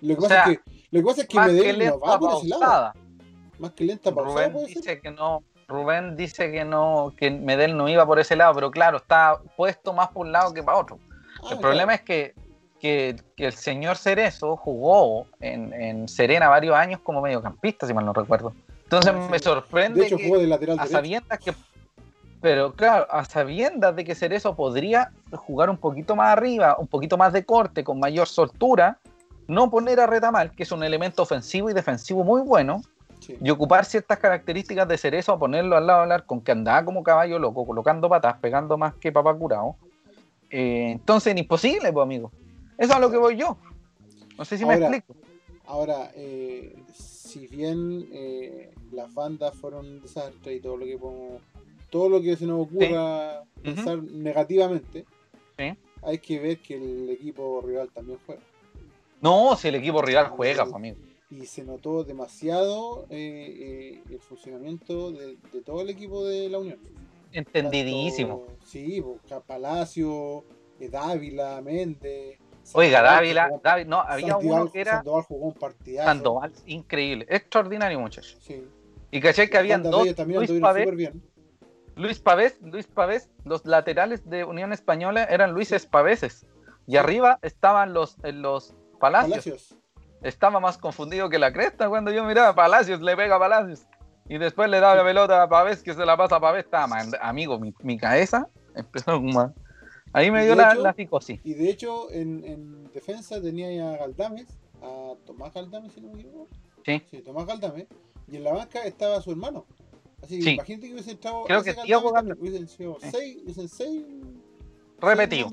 lo, 0.00 0.16
que 0.16 0.20
pasa 0.20 0.50
es 0.50 0.58
que, 0.58 0.64
lo 0.90 1.00
que 1.00 1.06
pasa 1.06 1.22
es 1.22 1.28
que 1.28 1.38
Medel 1.38 1.78
no 1.86 2.00
va 2.00 2.18
por 2.18 2.44
ese 2.44 2.48
lado. 2.48 2.92
Más 3.58 3.72
que 3.72 3.84
lenta 3.84 4.12
pausada, 4.12 4.48
Rubén 4.48 4.66
dice 4.66 5.00
que 5.00 5.10
no. 5.10 5.44
Rubén 5.68 6.16
dice 6.16 6.52
que 6.52 6.64
no, 6.64 7.14
que 7.16 7.30
Medel 7.30 7.76
no 7.76 7.88
iba 7.88 8.04
por 8.04 8.18
ese 8.18 8.36
lado, 8.36 8.54
pero 8.54 8.70
claro, 8.70 8.98
está 8.98 9.40
puesto 9.56 9.92
más 9.92 10.08
por 10.08 10.26
un 10.26 10.32
lado 10.32 10.52
que 10.52 10.62
para 10.62 10.78
otro. 10.78 10.98
Ah, 11.44 11.52
el 11.52 11.58
problema 11.58 11.94
es 11.94 12.02
que 12.02 12.34
que, 12.82 13.14
el 13.36 13.52
señor 13.52 13.96
Cerezo 13.96 14.56
jugó 14.56 15.26
en, 15.38 16.08
Serena 16.08 16.48
varios 16.48 16.74
años 16.74 17.00
como 17.00 17.22
mediocampista, 17.22 17.86
si 17.86 17.94
mal 17.94 18.04
no 18.04 18.12
recuerdo. 18.12 18.52
Entonces 18.82 19.14
me 19.30 19.38
sorprende 19.38 20.00
de 20.00 20.06
hecho, 20.06 20.18
jugó 20.18 20.38
de 20.38 20.48
lateral 20.48 20.80
a 20.80 20.86
sabiendas 20.86 21.38
que 21.38 21.54
pero 22.40 22.72
claro, 22.72 23.06
a 23.08 23.24
sabiendas 23.24 23.94
de 23.94 24.02
que 24.04 24.16
Cerezo 24.16 24.56
podría 24.56 25.12
jugar 25.32 25.70
un 25.70 25.76
poquito 25.76 26.16
más 26.16 26.36
arriba, 26.36 26.74
un 26.76 26.88
poquito 26.88 27.16
más 27.16 27.32
de 27.32 27.44
corte, 27.44 27.84
con 27.84 28.00
mayor 28.00 28.26
soltura, 28.26 28.98
no 29.46 29.70
poner 29.70 30.00
a 30.00 30.08
Retamal, 30.08 30.50
que 30.50 30.64
es 30.64 30.72
un 30.72 30.82
elemento 30.82 31.22
ofensivo 31.22 31.70
y 31.70 31.72
defensivo 31.72 32.24
muy 32.24 32.42
bueno, 32.42 32.82
y 33.40 33.48
ocupar 33.48 33.84
ciertas 33.84 34.18
características 34.18 34.88
de 34.88 34.98
Cerezo 34.98 35.30
a 35.30 35.38
ponerlo 35.38 35.76
al 35.76 35.86
lado 35.86 36.04
del 36.04 36.24
con 36.24 36.40
que 36.40 36.50
andaba 36.50 36.84
como 36.84 37.04
caballo 37.04 37.38
loco, 37.38 37.64
colocando 37.64 38.08
patas, 38.08 38.38
pegando 38.40 38.76
más 38.76 38.94
que 38.94 39.12
papá 39.12 39.32
curado. 39.32 39.76
Eh, 40.50 40.90
entonces, 40.90 41.36
imposible, 41.36 41.92
pues, 41.92 42.02
amigo. 42.02 42.32
Eso 42.82 42.90
es 42.90 42.96
a 42.96 42.98
lo 42.98 43.12
que 43.12 43.16
voy 43.16 43.36
yo. 43.36 43.56
No 44.36 44.44
sé 44.44 44.58
si 44.58 44.64
me 44.64 44.74
explico. 44.74 45.14
Ahora, 45.66 46.10
eh, 46.16 46.74
si 46.92 47.46
bien 47.46 48.08
eh, 48.12 48.74
las 48.90 49.14
bandas 49.14 49.54
fueron 49.54 49.86
un 49.86 50.02
desastre 50.02 50.54
y 50.54 50.60
todo 50.60 50.76
lo 50.76 50.84
que 50.84 50.98
todo 51.90 52.08
lo 52.08 52.20
que 52.20 52.36
se 52.36 52.44
nos 52.44 52.66
ocurra 52.66 53.44
pensar 53.62 54.02
negativamente, 54.02 55.04
hay 56.02 56.18
que 56.18 56.40
ver 56.40 56.58
que 56.58 56.74
el 56.74 57.10
equipo 57.10 57.62
rival 57.64 57.88
también 57.90 58.18
juega. 58.26 58.42
No, 59.20 59.54
si 59.54 59.68
el 59.68 59.76
equipo 59.76 60.02
rival 60.02 60.26
juega, 60.30 60.64
pues, 60.64 60.74
amigo. 60.74 60.96
Y 61.30 61.46
se 61.46 61.62
notó 61.62 62.02
demasiado 62.02 63.06
eh, 63.10 64.02
el 64.10 64.18
funcionamiento 64.18 65.12
de, 65.12 65.36
todo 65.64 65.82
el 65.82 65.90
equipo 65.90 66.24
de 66.24 66.48
la 66.48 66.58
Unión. 66.58 66.80
Entendidísimo. 67.30 68.44
sí, 68.64 69.00
Palacio, 69.46 70.42
Dávila, 70.90 71.62
Méndez, 71.62 72.41
Oiga, 72.74 73.02
Dávila, 73.02 73.50
no, 73.86 74.00
había 74.00 74.36
uno 74.36 74.70
que 74.70 74.80
era. 74.80 74.96
Sandoval 74.96 75.22
jugó 75.22 75.46
un 75.46 75.54
partidazo. 75.54 76.08
Sandoval, 76.08 76.52
increíble, 76.66 77.26
extraordinario, 77.28 77.98
muchachos. 78.00 78.38
Sí. 78.40 78.66
Y 79.10 79.20
caché 79.20 79.50
que 79.50 79.58
habían 79.58 79.82
dos. 79.82 80.06
Luis 80.26 80.52
Pavés, 80.60 80.88
Luis 81.96 82.18
Pavés, 82.20 82.58
Luis 82.62 82.86
Pavés, 82.86 83.30
los 83.44 83.64
laterales 83.66 84.28
de 84.28 84.44
Unión 84.44 84.72
Española 84.72 85.24
eran 85.24 85.52
Luis 85.52 85.72
Espaveses. 85.72 86.46
Y 86.86 86.96
arriba 86.96 87.38
estaban 87.42 87.92
los, 87.92 88.16
los 88.22 88.74
Palacios. 88.98 89.76
Estaba 90.22 90.60
más 90.60 90.78
confundido 90.78 91.28
que 91.28 91.38
la 91.38 91.52
cresta 91.52 91.88
cuando 91.88 92.10
yo 92.12 92.24
miraba 92.24 92.54
Palacios, 92.54 93.00
le 93.02 93.16
pega 93.16 93.36
a 93.36 93.38
Palacios. 93.38 93.86
Y 94.28 94.38
después 94.38 94.70
le 94.70 94.80
da 94.80 94.94
la 94.94 95.04
pelota 95.04 95.42
a 95.42 95.48
Pavés, 95.48 95.82
que 95.82 95.94
se 95.94 96.06
la 96.06 96.16
pasa 96.16 96.36
a 96.36 96.40
Pavés. 96.40 96.64
Estaba, 96.64 96.96
amigo, 97.20 97.58
mi, 97.58 97.74
mi 97.82 97.98
cabeza 97.98 98.48
empezó 98.74 99.16
como 99.16 99.52
Ahí 100.12 100.30
me 100.30 100.44
dio 100.44 100.54
la, 100.54 100.74
la, 100.74 100.92
psicosis. 100.92 101.40
Y 101.44 101.54
de 101.54 101.70
hecho, 101.70 102.10
en, 102.10 102.44
en, 102.44 102.92
defensa 102.92 103.40
tenía 103.40 103.92
a 103.92 103.96
Galdames, 103.96 104.46
a 104.82 105.14
Tomás 105.24 105.54
Galdames, 105.54 105.92
si 105.92 106.00
no 106.00 106.12
me 106.12 106.20
equivoco. 106.20 106.48
Sí. 106.84 107.02
Sí, 107.10 107.22
Tomás 107.22 107.46
Galdames. 107.46 107.86
Y 108.30 108.36
en 108.36 108.44
la 108.44 108.52
banca 108.52 108.84
estaba 108.84 109.20
su 109.20 109.30
hermano. 109.30 109.64
Así 110.22 110.40
que 110.40 110.50
imagínate 110.52 110.86
que 110.86 110.92
hubiese 110.92 111.12
estado. 111.12 111.44
Creo 111.44 111.62
que 111.62 111.74
Diego 111.84 112.12
Galdames. 112.12 112.40
Hubiesen 112.40 112.68
sido 112.68 112.98
sí. 113.00 113.08
seis, 113.10 113.38
hubiesen 113.42 113.68
seis. 113.68 114.04
Repetido. 115.00 115.48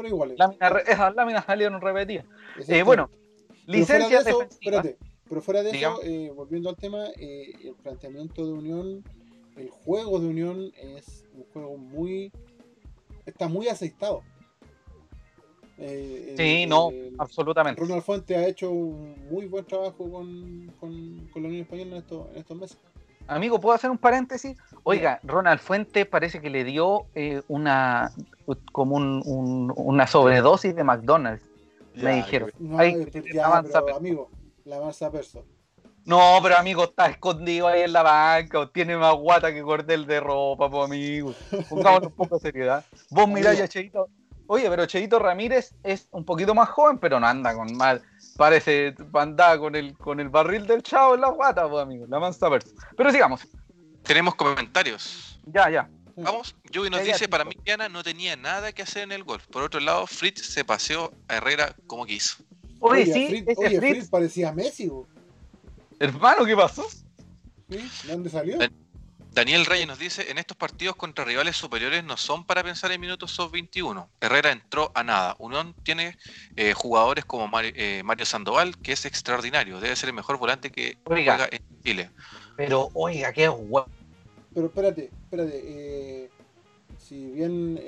Esas 0.85 1.15
láminas 1.15 1.45
salieron 1.45 1.81
repetidas. 1.81 2.25
Eh, 2.67 2.83
bueno, 2.83 3.09
licencia 3.65 4.21
de 4.23 4.29
eso, 4.29 4.43
espérate, 4.43 4.97
pero 5.27 5.41
fuera 5.41 5.63
de 5.63 5.71
eso, 5.71 5.99
eh, 6.03 6.31
volviendo 6.35 6.69
al 6.69 6.75
tema, 6.75 7.07
eh, 7.17 7.53
el 7.63 7.73
planteamiento 7.75 8.45
de 8.45 8.53
Unión, 8.53 9.03
el 9.57 9.69
juego 9.69 10.19
de 10.19 10.27
Unión 10.27 10.71
es 10.75 11.25
un 11.33 11.43
juego 11.45 11.77
muy. 11.77 12.31
está 13.25 13.47
muy 13.47 13.67
aceitado. 13.67 14.21
Eh, 15.81 16.33
sí, 16.37 16.65
no, 16.67 16.91
absolutamente. 17.17 17.79
Ronald 17.81 18.03
Fuente 18.03 18.35
ha 18.35 18.45
hecho 18.47 18.69
un 18.69 19.15
muy 19.29 19.45
buen 19.45 19.65
trabajo 19.65 20.11
con, 20.11 20.73
con, 20.79 21.29
la 21.35 21.47
Unión 21.47 21.61
Española 21.61 21.91
en, 21.91 21.97
estos, 21.97 22.27
en 22.31 22.37
estos 22.37 22.57
meses. 22.57 22.77
Amigo, 23.27 23.61
¿puedo 23.61 23.75
hacer 23.75 23.89
un 23.91 23.97
paréntesis? 23.97 24.57
Oiga, 24.83 25.19
Ronald 25.23 25.59
Fuente 25.59 26.05
parece 26.05 26.41
que 26.41 26.49
le 26.49 26.63
dio 26.63 27.05
eh, 27.15 27.41
una 27.47 28.11
como 28.71 28.95
un, 28.95 29.71
una 29.75 30.07
sobredosis 30.07 30.75
de 30.75 30.83
McDonald's. 30.83 31.43
me 31.93 32.15
dijeron. 32.15 32.51
No, 32.57 32.77
pero, 32.77 33.95
amigo, 33.95 34.29
la 34.65 34.79
masa 34.81 35.11
perso. 35.11 35.45
No, 36.05 36.39
pero 36.41 36.57
amigo, 36.57 36.85
está 36.85 37.07
escondido 37.07 37.67
ahí 37.67 37.83
en 37.83 37.93
la 37.93 38.01
banca, 38.01 38.59
o 38.59 38.69
tiene 38.69 38.97
más 38.97 39.13
guata 39.13 39.53
que 39.53 39.61
cordel 39.61 40.07
de 40.07 40.19
ropa, 40.19 40.69
pues 40.69 40.85
amigo. 40.85 41.35
Pongamos 41.69 42.01
un 42.01 42.11
poco 42.11 42.35
de 42.35 42.41
seriedad. 42.41 42.83
Vos 43.11 43.27
mirá 43.29 43.53
ya, 43.53 43.67
Cheito, 43.67 44.09
Oye, 44.51 44.67
pero 44.67 44.87
Cheito 44.87 45.19
Ramírez 45.19 45.75
es 45.83 46.07
un 46.09 46.25
poquito 46.25 46.55
más 46.55 46.69
joven, 46.69 46.97
pero 46.97 47.19
no 47.19 47.27
anda 47.27 47.53
con 47.53 47.77
mal. 47.77 48.01
Parece 48.35 48.95
anda 49.13 49.59
con 49.59 49.75
el, 49.75 49.95
con 49.95 50.19
el 50.19 50.29
barril 50.29 50.65
del 50.65 50.81
chavo 50.81 51.13
en 51.13 51.21
la 51.21 51.29
guata, 51.29 51.69
pues, 51.69 51.83
amigo. 51.83 52.07
La 52.09 52.19
mansa 52.19 52.49
Pero 52.97 53.11
sigamos. 53.11 53.47
Tenemos 54.01 54.33
comentarios. 54.33 55.39
Ya, 55.45 55.69
ya. 55.69 55.87
Vamos, 56.15 56.55
Yubi 56.71 56.89
nos 56.89 57.03
dice, 57.03 57.29
para 57.29 57.45
mí 57.45 57.51
Diana 57.63 57.89
no 57.89 58.01
tenía 58.01 58.35
nada 58.35 58.71
que 58.71 58.81
hacer 58.81 59.03
en 59.03 59.11
el 59.11 59.23
golf. 59.23 59.45
Por 59.45 59.61
otro 59.61 59.79
lado, 59.79 60.07
Fritz 60.07 60.41
se 60.41 60.65
paseó 60.65 61.13
a 61.27 61.35
Herrera 61.35 61.75
como 61.85 62.07
quiso. 62.07 62.37
Oye, 62.79 63.05
sí, 63.05 63.27
Fritz, 63.27 63.55
oye, 63.55 63.77
Fritz, 63.79 64.09
parecía 64.09 64.51
Messi. 64.51 64.91
Hermano, 65.99 66.43
¿qué 66.43 66.55
pasó? 66.55 66.89
¿Sí? 67.69 67.87
¿Dónde 68.07 68.31
salió? 68.31 68.57
Daniel 69.31 69.65
Reyes 69.65 69.87
nos 69.87 69.99
dice, 69.99 70.31
en 70.31 70.37
estos 70.37 70.57
partidos 70.57 70.95
contra 70.95 71.23
rivales 71.23 71.55
superiores 71.55 72.03
no 72.03 72.17
son 72.17 72.45
para 72.45 72.63
pensar 72.63 72.91
en 72.91 72.99
minutos 72.99 73.31
sub-21. 73.31 74.07
Herrera 74.19 74.51
entró 74.51 74.91
a 74.95 75.03
nada. 75.03 75.35
Unión 75.37 75.75
tiene 75.83 76.17
eh, 76.55 76.73
jugadores 76.73 77.25
como 77.25 77.49
eh, 77.61 78.01
Mario, 78.03 78.25
Sandoval, 78.25 78.77
que 78.79 78.93
es 78.93 79.05
extraordinario. 79.05 79.79
Debe 79.79 79.95
ser 79.95 80.09
el 80.09 80.15
mejor 80.15 80.37
volante 80.37 80.71
que 80.71 80.97
juega 81.05 81.47
en 81.51 81.61
Chile. 81.83 82.09
Pero, 82.57 82.89
oiga, 82.93 83.31
qué 83.31 83.47
guapo. 83.47 83.91
Pero 84.53 84.65
espérate, 84.65 85.11
espérate. 85.23 85.61
Eh, 85.63 86.29
si 86.97 87.27
bien 87.27 87.79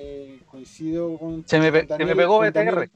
coincido 0.45 1.17
con... 1.17 1.43
Se 1.47 1.59
me, 1.59 1.71
pegó 1.71 2.39
BTR. 2.39 2.89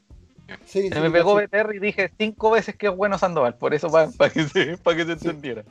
se 0.65 1.01
me 1.01 1.11
pegó 1.11 1.35
BTR 1.35 1.75
y 1.75 1.79
dije 1.79 2.11
cinco 2.17 2.51
veces 2.51 2.75
que 2.75 2.87
es 2.87 2.95
bueno 2.95 3.17
Sandoval. 3.17 3.57
Por 3.57 3.73
eso, 3.73 3.91
para, 3.91 4.29
que, 4.29 4.43
se, 4.47 4.77
para 4.77 4.97
que 4.97 5.05
se 5.05 5.11
entendiera. 5.13 5.63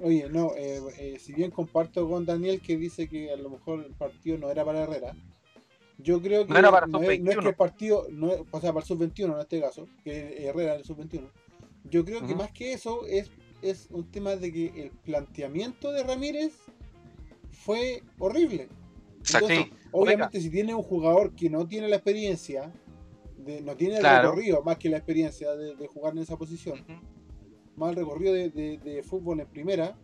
Oye, 0.00 0.28
no, 0.28 0.52
eh, 0.56 0.80
eh, 0.98 1.18
si 1.18 1.32
bien 1.32 1.50
comparto 1.50 2.08
con 2.08 2.24
Daniel 2.24 2.60
que 2.60 2.76
dice 2.76 3.08
que 3.08 3.32
a 3.32 3.36
lo 3.36 3.50
mejor 3.50 3.84
el 3.84 3.94
partido 3.94 4.38
no 4.38 4.50
era 4.50 4.64
para 4.64 4.84
Herrera, 4.84 5.14
yo 5.98 6.22
creo 6.22 6.46
que 6.46 6.52
no, 6.52 6.58
era 6.58 6.70
para 6.70 6.86
no, 6.86 7.02
es, 7.02 7.20
no 7.20 7.30
es, 7.32 7.38
que 7.38 7.48
el 7.48 7.54
partido, 7.56 8.06
no 8.10 8.30
o 8.50 8.60
sea, 8.60 8.72
para 8.72 8.84
el 8.84 8.86
sub-21 8.86 9.34
en 9.34 9.40
este 9.40 9.60
caso, 9.60 9.88
que 10.04 10.46
Herrera 10.46 10.76
el 10.76 10.84
sub-21, 10.84 11.28
yo 11.90 12.04
creo 12.04 12.24
que 12.24 12.36
más 12.36 12.52
que 12.52 12.72
eso 12.72 13.06
es, 13.06 13.30
es 13.62 13.88
un 13.90 14.08
tema 14.10 14.36
de 14.36 14.52
que 14.52 14.66
el 14.84 14.90
planteamiento 14.90 15.90
de 15.90 16.04
Ramírez 16.04 16.52
fue 17.50 18.02
horrible. 18.18 18.68
Entonces, 19.16 19.66
obviamente 19.90 20.40
si 20.40 20.48
tiene 20.48 20.74
un 20.74 20.82
jugador 20.82 21.34
que 21.34 21.50
no 21.50 21.66
tiene 21.66 21.88
la 21.88 21.96
experiencia, 21.96 22.72
de, 23.36 23.62
no 23.62 23.74
tiene 23.74 23.96
el 23.96 24.04
recorrido 24.04 24.62
más 24.62 24.78
que 24.78 24.88
la 24.88 24.98
experiencia 24.98 25.56
de, 25.56 25.86
jugar 25.88 26.12
en 26.12 26.20
esa 26.20 26.36
posición, 26.36 26.84
mal 27.78 27.94
recorrido 27.94 28.34
de, 28.34 29.04
fútbol 29.08 29.40
en 29.40 29.46
primera, 29.46 29.94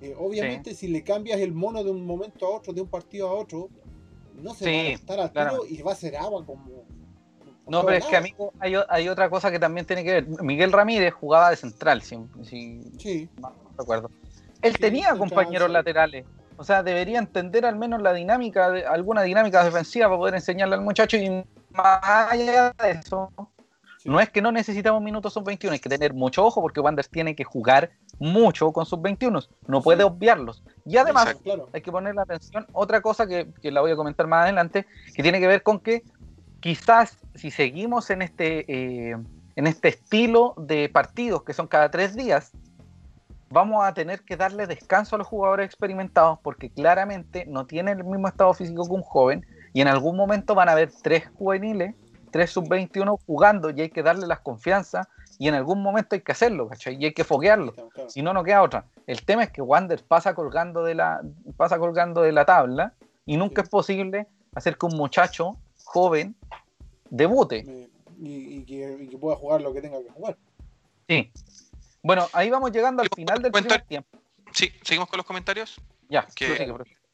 Eh, 0.00 0.14
obviamente, 0.16 0.74
si 0.74 0.86
le 0.86 1.02
cambias 1.02 1.40
el 1.40 1.52
mono 1.52 1.82
de 1.82 1.90
un 1.90 2.06
momento 2.06 2.46
a 2.46 2.50
otro, 2.50 2.72
de 2.72 2.80
un 2.80 2.86
partido 2.86 3.28
a 3.28 3.32
otro, 3.32 3.68
no 4.40 4.54
se 4.54 4.64
va 4.64 4.70
a 4.70 4.92
estar 4.92 5.20
al 5.20 5.32
tiro 5.32 5.66
y 5.68 5.82
va 5.82 5.90
a 5.90 5.96
ser 5.96 6.16
agua 6.16 6.46
como. 6.46 6.84
No, 7.66 7.84
pero 7.84 7.98
es 7.98 8.06
que 8.06 8.16
amigo, 8.16 8.52
hay, 8.60 8.74
hay, 8.88 9.08
otra 9.08 9.28
cosa 9.28 9.50
que 9.50 9.58
también 9.58 9.84
tiene 9.86 10.04
que 10.04 10.12
ver. 10.12 10.28
Miguel 10.42 10.70
Ramírez 10.70 11.12
jugaba 11.12 11.50
de 11.50 11.56
central, 11.56 12.02
si, 12.02 12.16
sí. 12.44 13.28
no 13.40 13.52
recuerdo. 13.76 14.08
Él 14.62 14.78
tenía 14.78 15.16
compañeros 15.16 15.68
laterales. 15.68 16.24
O 16.56 16.64
sea, 16.64 16.82
debería 16.82 17.18
entender 17.18 17.66
al 17.66 17.76
menos 17.76 18.00
la 18.02 18.12
dinámica, 18.12 18.66
alguna 18.66 19.22
dinámica 19.22 19.64
defensiva 19.64 20.06
para 20.06 20.18
poder 20.18 20.34
enseñarle 20.34 20.74
al 20.74 20.80
muchacho 20.80 21.16
y 21.16 21.44
más 21.70 22.00
allá 22.02 22.74
de 22.82 22.90
eso, 22.90 23.30
no 24.04 24.20
es 24.20 24.30
que 24.30 24.42
no 24.42 24.52
necesitamos 24.52 25.02
minutos 25.02 25.32
sub-21, 25.32 25.72
hay 25.72 25.78
que 25.78 25.88
tener 25.88 26.14
mucho 26.14 26.44
ojo 26.44 26.60
porque 26.60 26.80
Wanderers 26.80 27.10
tiene 27.10 27.34
que 27.34 27.44
jugar 27.44 27.90
mucho 28.18 28.72
con 28.72 28.86
sub-21, 28.86 29.48
no 29.66 29.82
puede 29.82 30.04
obviarlos. 30.04 30.62
Y 30.84 30.96
además 30.96 31.36
hay 31.72 31.80
que 31.80 31.92
poner 31.92 32.14
la 32.14 32.22
atención, 32.22 32.66
otra 32.72 33.00
cosa 33.00 33.26
que, 33.26 33.48
la 33.62 33.80
voy 33.80 33.90
a 33.90 33.96
comentar 33.96 34.26
más 34.26 34.44
adelante, 34.44 34.86
que 35.14 35.22
tiene 35.22 35.40
que 35.40 35.46
ver 35.46 35.62
con 35.62 35.80
que 35.80 36.02
quizás 36.60 37.18
si 37.34 37.50
seguimos 37.50 38.10
en 38.10 38.22
este, 38.22 38.64
eh, 38.68 39.16
en 39.56 39.66
este 39.66 39.88
estilo 39.88 40.54
de 40.56 40.88
partidos 40.88 41.42
que 41.42 41.52
son 41.52 41.66
cada 41.66 41.90
tres 41.90 42.14
días, 42.14 42.52
vamos 43.50 43.84
a 43.84 43.94
tener 43.94 44.22
que 44.22 44.36
darle 44.36 44.66
descanso 44.66 45.16
a 45.16 45.18
los 45.18 45.26
jugadores 45.26 45.66
experimentados 45.66 46.38
porque 46.42 46.70
claramente 46.70 47.46
no 47.46 47.66
tienen 47.66 47.98
el 47.98 48.04
mismo 48.04 48.28
estado 48.28 48.52
físico 48.54 48.84
que 48.86 48.92
un 48.92 49.02
joven 49.02 49.46
y 49.72 49.80
en 49.80 49.88
algún 49.88 50.16
momento 50.16 50.54
van 50.54 50.68
a 50.68 50.72
haber 50.72 50.90
tres 51.02 51.28
juveniles 51.34 51.94
tres 52.30 52.50
sub-21 52.50 53.18
jugando 53.26 53.70
y 53.70 53.80
hay 53.80 53.90
que 53.90 54.02
darle 54.02 54.26
las 54.26 54.40
confianzas 54.40 55.08
y 55.38 55.48
en 55.48 55.54
algún 55.54 55.82
momento 55.82 56.14
hay 56.14 56.20
que 56.20 56.32
hacerlo, 56.32 56.68
¿cachai? 56.68 56.96
Y 57.00 57.06
hay 57.06 57.12
que 57.12 57.24
foguearlo, 57.24 57.74
si 58.08 58.22
no, 58.22 58.32
no 58.32 58.42
queda 58.42 58.62
otra. 58.62 58.84
El 59.06 59.22
tema 59.24 59.44
es 59.44 59.50
que 59.50 59.62
Wander 59.62 60.02
pasa 60.02 60.34
colgando 60.34 60.82
de 60.82 60.94
la, 60.94 61.22
pasa 61.56 61.78
colgando 61.78 62.22
de 62.22 62.32
la 62.32 62.44
tabla 62.44 62.92
y 63.24 63.36
nunca 63.36 63.62
es 63.62 63.68
posible 63.68 64.26
hacer 64.54 64.76
que 64.76 64.86
un 64.86 64.96
muchacho 64.96 65.56
joven 65.84 66.34
debute. 67.10 67.88
Y, 68.20 68.64
que, 68.64 69.16
pueda 69.20 69.36
jugar 69.36 69.60
lo 69.60 69.72
que 69.72 69.80
tenga 69.80 70.02
que 70.02 70.10
jugar. 70.10 70.36
Sí. 71.08 71.30
Bueno, 72.02 72.26
ahí 72.32 72.50
vamos 72.50 72.72
llegando 72.72 73.02
al 73.02 73.08
final 73.14 73.40
del 73.40 73.52
primer 73.52 73.82
tiempo. 73.82 74.18
Sí, 74.52 74.72
seguimos 74.82 75.08
con 75.08 75.18
los 75.18 75.26
comentarios. 75.26 75.80
Ya, 76.08 76.26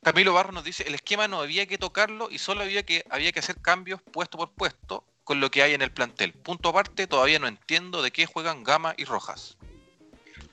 Camilo 0.04 0.34
Barro 0.34 0.52
nos 0.52 0.64
dice, 0.64 0.84
el 0.86 0.94
esquema 0.94 1.26
no 1.28 1.40
había 1.40 1.66
que 1.66 1.78
tocarlo 1.78 2.30
y 2.30 2.38
solo 2.38 2.62
había 2.62 2.84
que, 2.84 3.04
había 3.10 3.32
que 3.32 3.40
hacer 3.40 3.56
cambios 3.60 4.00
puesto 4.02 4.38
por 4.38 4.50
puesto 4.50 5.02
con 5.24 5.40
lo 5.40 5.50
que 5.50 5.62
hay 5.62 5.72
en 5.72 5.80
el 5.80 5.90
plantel. 5.90 6.32
Punto 6.34 6.68
aparte, 6.68 7.06
todavía 7.06 7.38
no 7.38 7.48
entiendo 7.48 8.02
de 8.02 8.10
qué 8.10 8.26
juegan 8.26 8.62
Gama 8.62 8.94
y 8.98 9.04
Rojas. 9.04 9.56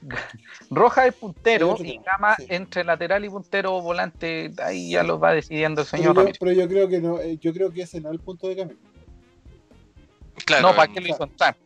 Rojas 0.71 1.07
es 1.07 1.13
puntero 1.15 1.75
y 1.79 1.99
Gama 2.03 2.37
entre 2.47 2.83
lateral 2.85 3.25
y 3.25 3.29
puntero 3.29 3.81
volante, 3.81 4.51
ahí 4.63 4.91
ya 4.91 5.03
lo 5.03 5.19
va 5.19 5.33
decidiendo 5.33 5.81
el 5.81 5.87
señor. 5.87 6.15
Pero 6.15 6.27
yo, 6.27 6.33
pero 6.39 6.51
yo 6.53 6.67
creo 6.67 6.87
que 6.87 7.01
no, 7.01 7.19
eh, 7.19 7.37
yo 7.37 7.53
creo 7.53 7.71
que 7.71 7.81
ese 7.81 7.99
no 7.99 8.09
es 8.09 8.13
el 8.13 8.21
punto 8.21 8.47
de 8.47 8.55
cambio. 8.55 8.77
Claro, 10.45 10.69
no, 10.69 10.75
¿para 10.75 10.91
qué 10.91 11.01
lo 11.01 11.07
hizo 11.07 11.29
Claro, 11.37 11.57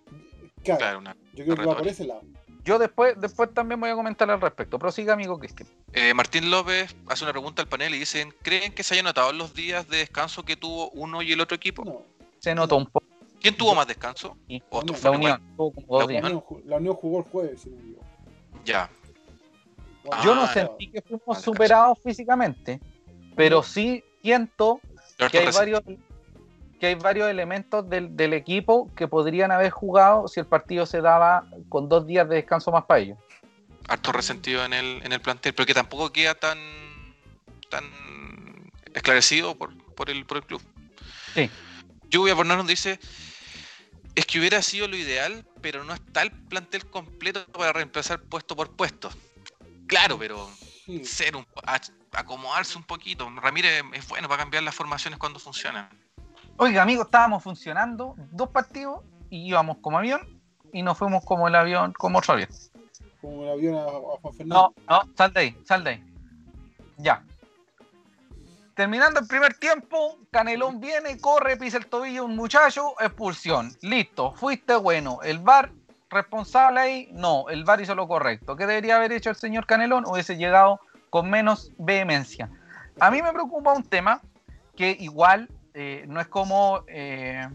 claro 0.64 1.02
yo 1.34 1.44
creo 1.44 1.56
que 1.56 1.66
va 1.66 1.78
por 1.78 1.88
ese 1.88 2.06
lado. 2.06 2.24
Yo 2.66 2.80
después, 2.80 3.14
después 3.22 3.54
también 3.54 3.80
voy 3.80 3.92
a 3.92 3.96
comentar 3.96 4.30
al 4.32 4.42
respecto. 4.42 4.80
Prosiga, 4.80 5.14
amigo 5.14 5.40
que 5.40 5.50
eh, 5.94 6.16
Martín 6.16 6.50
López 6.50 6.96
hace 7.08 7.24
una 7.24 7.32
pregunta 7.32 7.62
al 7.62 7.68
panel 7.68 7.94
y 7.94 8.00
dicen, 8.00 8.34
¿creen 8.42 8.74
que 8.74 8.82
se 8.82 8.96
haya 8.96 9.04
notado 9.04 9.32
los 9.34 9.54
días 9.54 9.88
de 9.88 9.98
descanso 9.98 10.44
que 10.44 10.58
tuvo 10.58 10.90
uno 10.90 11.22
y 11.22 11.32
el 11.32 11.40
otro 11.40 11.56
equipo? 11.56 11.86
No. 11.86 12.02
Se 12.40 12.56
notó 12.56 12.78
un 12.78 12.88
poco. 12.88 13.06
¿Quién 13.40 13.56
tuvo 13.56 13.76
más 13.76 13.88
descanso? 13.88 14.36
la, 14.48 15.12
Unión, 15.12 15.42
la, 16.66 16.78
Unión, 16.78 16.96
jugó 16.96 17.20
el 17.20 17.26
jueves, 17.26 17.62
si 17.62 17.70
no 17.70 18.00
Ya. 18.66 18.90
Yo 20.24 20.34
no 20.34 20.44
ah, 20.44 20.54
sentí 20.54 20.90
que 20.90 21.04
fuimos 21.04 21.42
superados 21.42 22.00
físicamente, 22.04 22.80
pero 23.36 23.62
sí 23.62 24.04
siento 24.24 24.80
que 25.32 25.38
hay 25.38 25.52
varios 25.52 25.82
que 26.86 26.90
hay 26.90 26.96
varios 26.96 27.28
elementos 27.32 27.90
del, 27.90 28.34
equipo 28.34 28.94
que 28.96 29.08
podrían 29.08 29.52
haber 29.52 29.72
jugado 29.72 30.28
si 30.28 30.40
el 30.40 30.46
partido 30.46 30.86
se 30.86 31.02
daba 31.02 31.48
con 31.68 31.90
dos 31.90 32.06
días 32.06 32.30
de 32.30 32.36
descanso 32.36 32.72
más 32.72 32.86
para 32.86 33.00
ellos. 33.00 33.18
Harto 33.88 34.12
resentido 34.12 34.64
en 34.64 34.72
el, 34.72 35.02
en 35.04 35.12
el 35.12 35.20
plantel, 35.20 35.56
pero 35.56 35.66
que 35.66 35.74
tampoco 35.74 36.12
queda 36.12 36.36
tan, 36.36 36.60
tan 37.72 37.86
esclarecido 38.94 39.58
por, 39.58 39.76
por, 39.96 40.12
el, 40.12 40.28
por 40.28 40.38
el 40.38 40.44
club. 40.44 40.62
Sí. 41.34 41.50
Lluvia 42.12 42.36
nos 42.36 42.68
dice, 42.68 43.00
es 44.14 44.28
que 44.28 44.38
hubiera 44.38 44.62
sido 44.62 44.88
lo 44.88 44.96
ideal, 44.96 45.44
pero 45.62 45.84
no 45.86 45.96
está 45.96 46.22
el 46.22 46.32
plantel 46.32 46.86
completo 46.86 47.48
para 47.48 47.74
reemplazar 47.74 48.22
puesto 48.22 48.56
por 48.56 48.76
puesto. 48.76 49.10
Claro, 49.88 50.20
pero 50.20 50.48
ser 51.04 51.36
un, 51.36 51.48
acomodarse 52.12 52.78
un 52.78 52.84
poquito. 52.84 53.28
Ramírez 53.38 53.84
es 53.94 54.08
bueno 54.08 54.28
para 54.28 54.44
cambiar 54.44 54.62
las 54.62 54.76
formaciones 54.76 55.18
cuando 55.18 55.40
funcionan. 55.40 55.90
Oiga, 56.58 56.84
amigo, 56.84 57.04
estábamos 57.04 57.44
funcionando 57.44 58.16
dos 58.32 58.50
partidos 58.50 59.02
y 59.30 59.46
íbamos 59.46 59.78
como 59.80 59.98
avión 59.98 60.22
y 60.72 60.84
nos 60.84 60.98
fuimos 60.98 61.26
como 61.26 61.50
el 61.50 61.56
avión, 61.56 61.92
como 61.92 62.20
otro 62.20 62.34
avión. 62.34 62.50
Como 63.22 63.44
el 63.44 63.50
avión 63.50 63.76
a, 63.76 63.84
Juan 64.22 64.34
Fernando. 64.34 64.74
No, 64.88 65.04
no, 65.04 65.14
sal 65.18 65.34
de 65.34 65.40
ahí, 65.42 65.58
sal 65.66 65.84
de 65.84 65.90
ahí. 65.90 66.04
Ya. 66.98 67.24
Terminando 68.74 69.20
el 69.20 69.28
primer 69.28 69.56
tiempo, 69.56 70.18
Canelón 70.32 70.80
viene, 70.80 71.20
corre, 71.20 71.58
pisa 71.58 71.78
el 71.78 71.88
tobillo 71.88 72.24
un 72.24 72.38
muchacho, 72.38 72.94
expulsión. 73.02 73.76
Listo, 73.82 74.32
fuiste 74.32 74.78
bueno. 74.78 75.20
El 75.24 75.40
VAR 75.40 75.72
responsable 76.10 76.80
ahí, 76.80 77.10
no, 77.12 77.50
el 77.50 77.66
VAR 77.66 77.82
hizo 77.82 77.96
lo 77.96 78.08
correcto. 78.08 78.56
¿Qué 78.56 78.66
debería 78.66 78.96
haber 78.96 79.12
hecho 79.12 79.30
el 79.30 79.36
señor 79.36 79.66
Canelón? 79.66 80.06
Hubiese 80.06 80.38
llegado 80.38 80.80
con 81.10 81.30
menos 81.30 81.74
vehemencia. 81.78 82.50
A 83.02 83.12
mí 83.12 83.22
me 83.22 83.34
preocupa 83.34 83.74
un 83.74 83.84
tema 83.84 84.22
que 84.78 84.96
igual 85.00 85.50
eh, 85.78 86.06
no 86.08 86.22
es 86.22 86.28
como, 86.28 86.86
eh, 86.88 87.46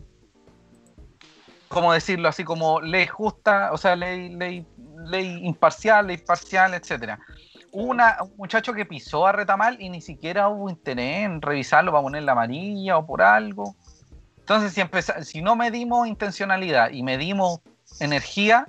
¿cómo 1.68 1.90
decirlo? 1.94 2.28
Así 2.28 2.44
como 2.44 2.82
ley 2.82 3.06
justa, 3.06 3.70
o 3.72 3.78
sea, 3.78 3.96
ley, 3.96 4.28
ley, 4.28 4.66
ley 5.06 5.46
imparcial, 5.46 6.06
ley 6.06 6.18
parcial, 6.18 6.74
etcétera. 6.74 7.18
Una, 7.72 8.18
un 8.20 8.36
muchacho 8.36 8.74
que 8.74 8.84
pisó 8.84 9.26
a 9.26 9.32
Retamal 9.32 9.80
y 9.80 9.88
ni 9.88 10.02
siquiera 10.02 10.50
hubo 10.50 10.68
interés 10.68 11.24
en 11.24 11.40
revisarlo 11.40 11.92
para 11.92 12.02
poner 12.02 12.24
la 12.24 12.32
amarilla 12.32 12.98
o 12.98 13.06
por 13.06 13.22
algo. 13.22 13.74
Entonces, 14.38 14.74
si, 14.74 14.82
si 15.24 15.40
no 15.40 15.56
medimos 15.56 16.06
intencionalidad 16.06 16.90
y 16.90 17.02
medimos 17.02 17.60
energía, 18.00 18.68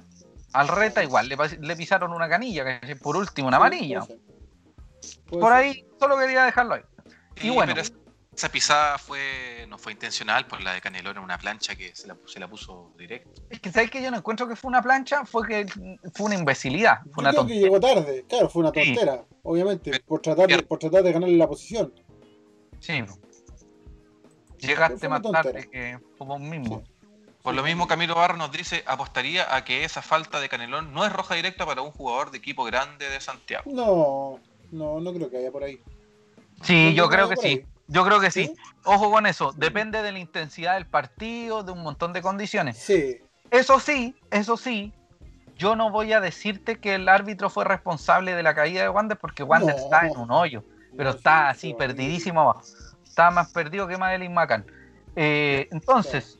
al 0.54 0.70
Reta 0.70 1.04
igual 1.04 1.28
le, 1.28 1.76
pisaron 1.76 2.14
una 2.14 2.30
canilla, 2.30 2.80
que 2.80 2.96
por 2.96 3.18
último 3.18 3.50
una 3.50 3.58
amarilla. 3.58 4.02
por 5.30 5.52
ahí, 5.52 5.86
solo 6.00 6.18
quería 6.18 6.46
dejarlo 6.46 6.76
ahí. 6.76 6.82
Y 7.42 7.50
bueno. 7.50 7.74
Esa 8.34 8.50
pisada 8.50 8.98
fue 8.98 9.66
no 9.68 9.78
fue 9.78 9.92
intencional 9.92 10.48
por 10.48 10.62
la 10.62 10.74
de 10.74 10.82
Canelón 10.82 11.18
en 11.18 11.24
una 11.24 11.38
plancha 11.38 11.76
que 11.76 11.94
se 11.94 12.08
la, 12.08 12.16
se 12.26 12.40
la 12.40 12.48
puso 12.48 12.94
directo. 12.98 13.42
Es 13.50 13.60
que 13.60 13.72
sabes 13.72 13.92
que 13.92 14.02
yo 14.02 14.10
no 14.10 14.18
encuentro 14.18 14.48
que 14.48 14.56
fue 14.56 14.70
una 14.70 14.82
plancha, 14.82 15.26
fue 15.26 15.46
que 15.46 15.66
fue 16.14 16.28
una 16.28 16.36
imbecilidad. 16.36 17.02
Fue 17.12 17.24
una 17.24 17.32
creo 17.32 17.46
que 17.46 17.60
llegó 17.60 17.80
tarde, 17.80 18.26
claro, 18.30 18.50
fue 18.50 18.62
una 18.62 18.72
tontera, 18.72 19.26
obviamente, 19.44 20.00
por 20.00 20.22
tratar, 20.22 20.48
de, 20.48 20.64
por 20.64 20.80
tratar 20.80 21.04
de 21.04 21.12
ganarle 21.12 21.36
la 21.36 21.48
posición. 21.48 21.94
Sí. 22.80 23.04
Llegaste 24.60 25.10
más 25.10 25.22
tarde 25.22 25.70
que 25.70 26.00
como 26.18 26.40
mismo. 26.40 26.84
Por 27.44 27.56
lo 27.56 27.64
mismo, 27.64 27.88
Camilo 27.88 28.16
Barro 28.16 28.38
nos 28.38 28.52
dice, 28.52 28.84
apostaría 28.86 29.54
a 29.56 29.66
que 29.66 29.84
esa 29.84 30.02
falta 30.02 30.40
de 30.40 30.48
Canelón 30.48 30.94
no 30.94 31.06
es 31.06 31.12
roja 31.12 31.36
directa 31.36 31.66
para 31.66 31.82
un 31.82 31.92
jugador 31.92 32.32
de 32.32 32.38
equipo 32.38 32.64
grande 32.64 33.10
de 33.10 33.20
Santiago. 33.20 33.70
No, 33.74 34.40
no, 34.72 35.02
no 35.02 35.14
creo 35.14 35.30
que 35.30 35.38
haya 35.38 35.52
por 35.52 35.64
ahí. 35.64 35.82
Sí, 36.62 36.94
yo 36.94 37.10
creo 37.10 37.28
que 37.28 37.38
sí. 37.38 37.66
Yo 37.92 38.06
creo 38.06 38.22
que 38.22 38.32
sí. 38.32 38.54
Ojo 38.86 39.12
con 39.12 39.28
eso. 39.28 39.52
Depende 39.58 40.02
de 40.02 40.14
la 40.14 40.20
intensidad 40.20 40.76
del 40.76 40.86
partido, 40.86 41.62
de 41.62 41.74
un 41.74 41.84
montón 41.84 42.14
de 42.14 42.22
condiciones. 42.22 42.78
Sí. 42.78 43.20
Eso 43.52 43.82
sí, 43.82 44.16
eso 44.32 44.56
sí. 44.56 44.94
Yo 45.58 45.76
no 45.76 45.92
voy 45.92 46.14
a 46.14 46.22
decirte 46.22 46.80
que 46.80 46.96
el 46.96 47.10
árbitro 47.10 47.50
fue 47.50 47.66
responsable 47.66 48.34
de 48.34 48.44
la 48.44 48.56
caída 48.56 48.82
de 48.82 48.90
Wander 48.90 49.18
porque 49.18 49.44
Wander 49.44 49.76
está 49.76 50.08
en 50.08 50.18
un 50.18 50.32
hoyo, 50.32 50.64
pero 50.96 51.12
está 51.12 51.50
así, 51.50 51.74
perdidísimo 51.74 52.42
abajo. 52.42 52.64
Está 53.04 53.30
más 53.30 53.52
perdido 53.52 53.88
que 53.88 53.98
Madeline 53.98 54.34
Macan. 54.34 54.66
Eh, 55.18 55.68
entonces, 55.72 56.40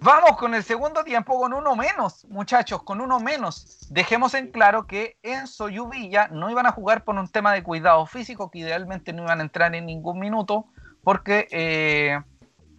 Vamos 0.00 0.36
con 0.36 0.54
el 0.54 0.62
segundo 0.62 1.02
tiempo 1.02 1.38
con 1.40 1.52
uno 1.52 1.74
menos, 1.74 2.24
muchachos, 2.26 2.82
con 2.84 3.00
uno 3.00 3.18
menos. 3.18 3.88
Dejemos 3.90 4.34
en 4.34 4.50
claro 4.52 4.86
que 4.86 5.18
Enzo 5.22 5.68
y 5.68 5.80
Uvilla 5.80 6.28
no 6.28 6.50
iban 6.50 6.66
a 6.66 6.72
jugar 6.72 7.02
por 7.02 7.16
un 7.16 7.28
tema 7.28 7.52
de 7.52 7.64
cuidado 7.64 8.06
físico, 8.06 8.50
que 8.50 8.60
idealmente 8.60 9.12
no 9.12 9.24
iban 9.24 9.40
a 9.40 9.42
entrar 9.42 9.74
en 9.74 9.86
ningún 9.86 10.20
minuto, 10.20 10.66
porque 11.02 11.48
eh, 11.50 12.20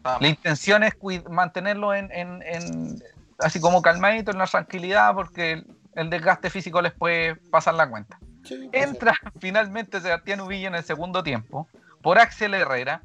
la 0.03 0.28
intención 0.28 0.84
es 0.84 0.93
mantenerlo 1.30 1.93
en, 1.93 3.01
así 3.39 3.59
como 3.59 3.82
calmadito, 3.82 4.32
en 4.32 4.38
la 4.38 4.47
tranquilidad, 4.47 5.13
porque 5.13 5.63
el, 5.95 6.09
desgaste 6.09 6.49
físico 6.49 6.82
les 6.82 6.93
puede 6.93 7.36
pasar 7.36 7.74
la 7.74 7.89
cuenta. 7.89 8.17
Entra 8.72 9.13
finalmente 9.39 9.99
Sebastián 9.99 10.39
Uvilla 10.39 10.70
en 10.70 10.76
el 10.76 10.84
segundo 10.86 11.22
tiempo 11.22 11.67
por 12.01 12.17
Axel 12.17 12.53
Herrera, 12.53 13.01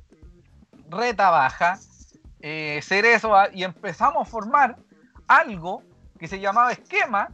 reta 0.89 1.31
baja, 1.31 1.81
eh, 2.47 2.81
Cerezo 2.83 3.33
y 3.55 3.65
empezamos 3.65 4.29
a 4.29 4.31
formar 4.31 4.77
algo 5.27 5.83
que 6.19 6.29
se 6.29 6.39
llamaba 6.39 6.73
esquema 6.73 7.31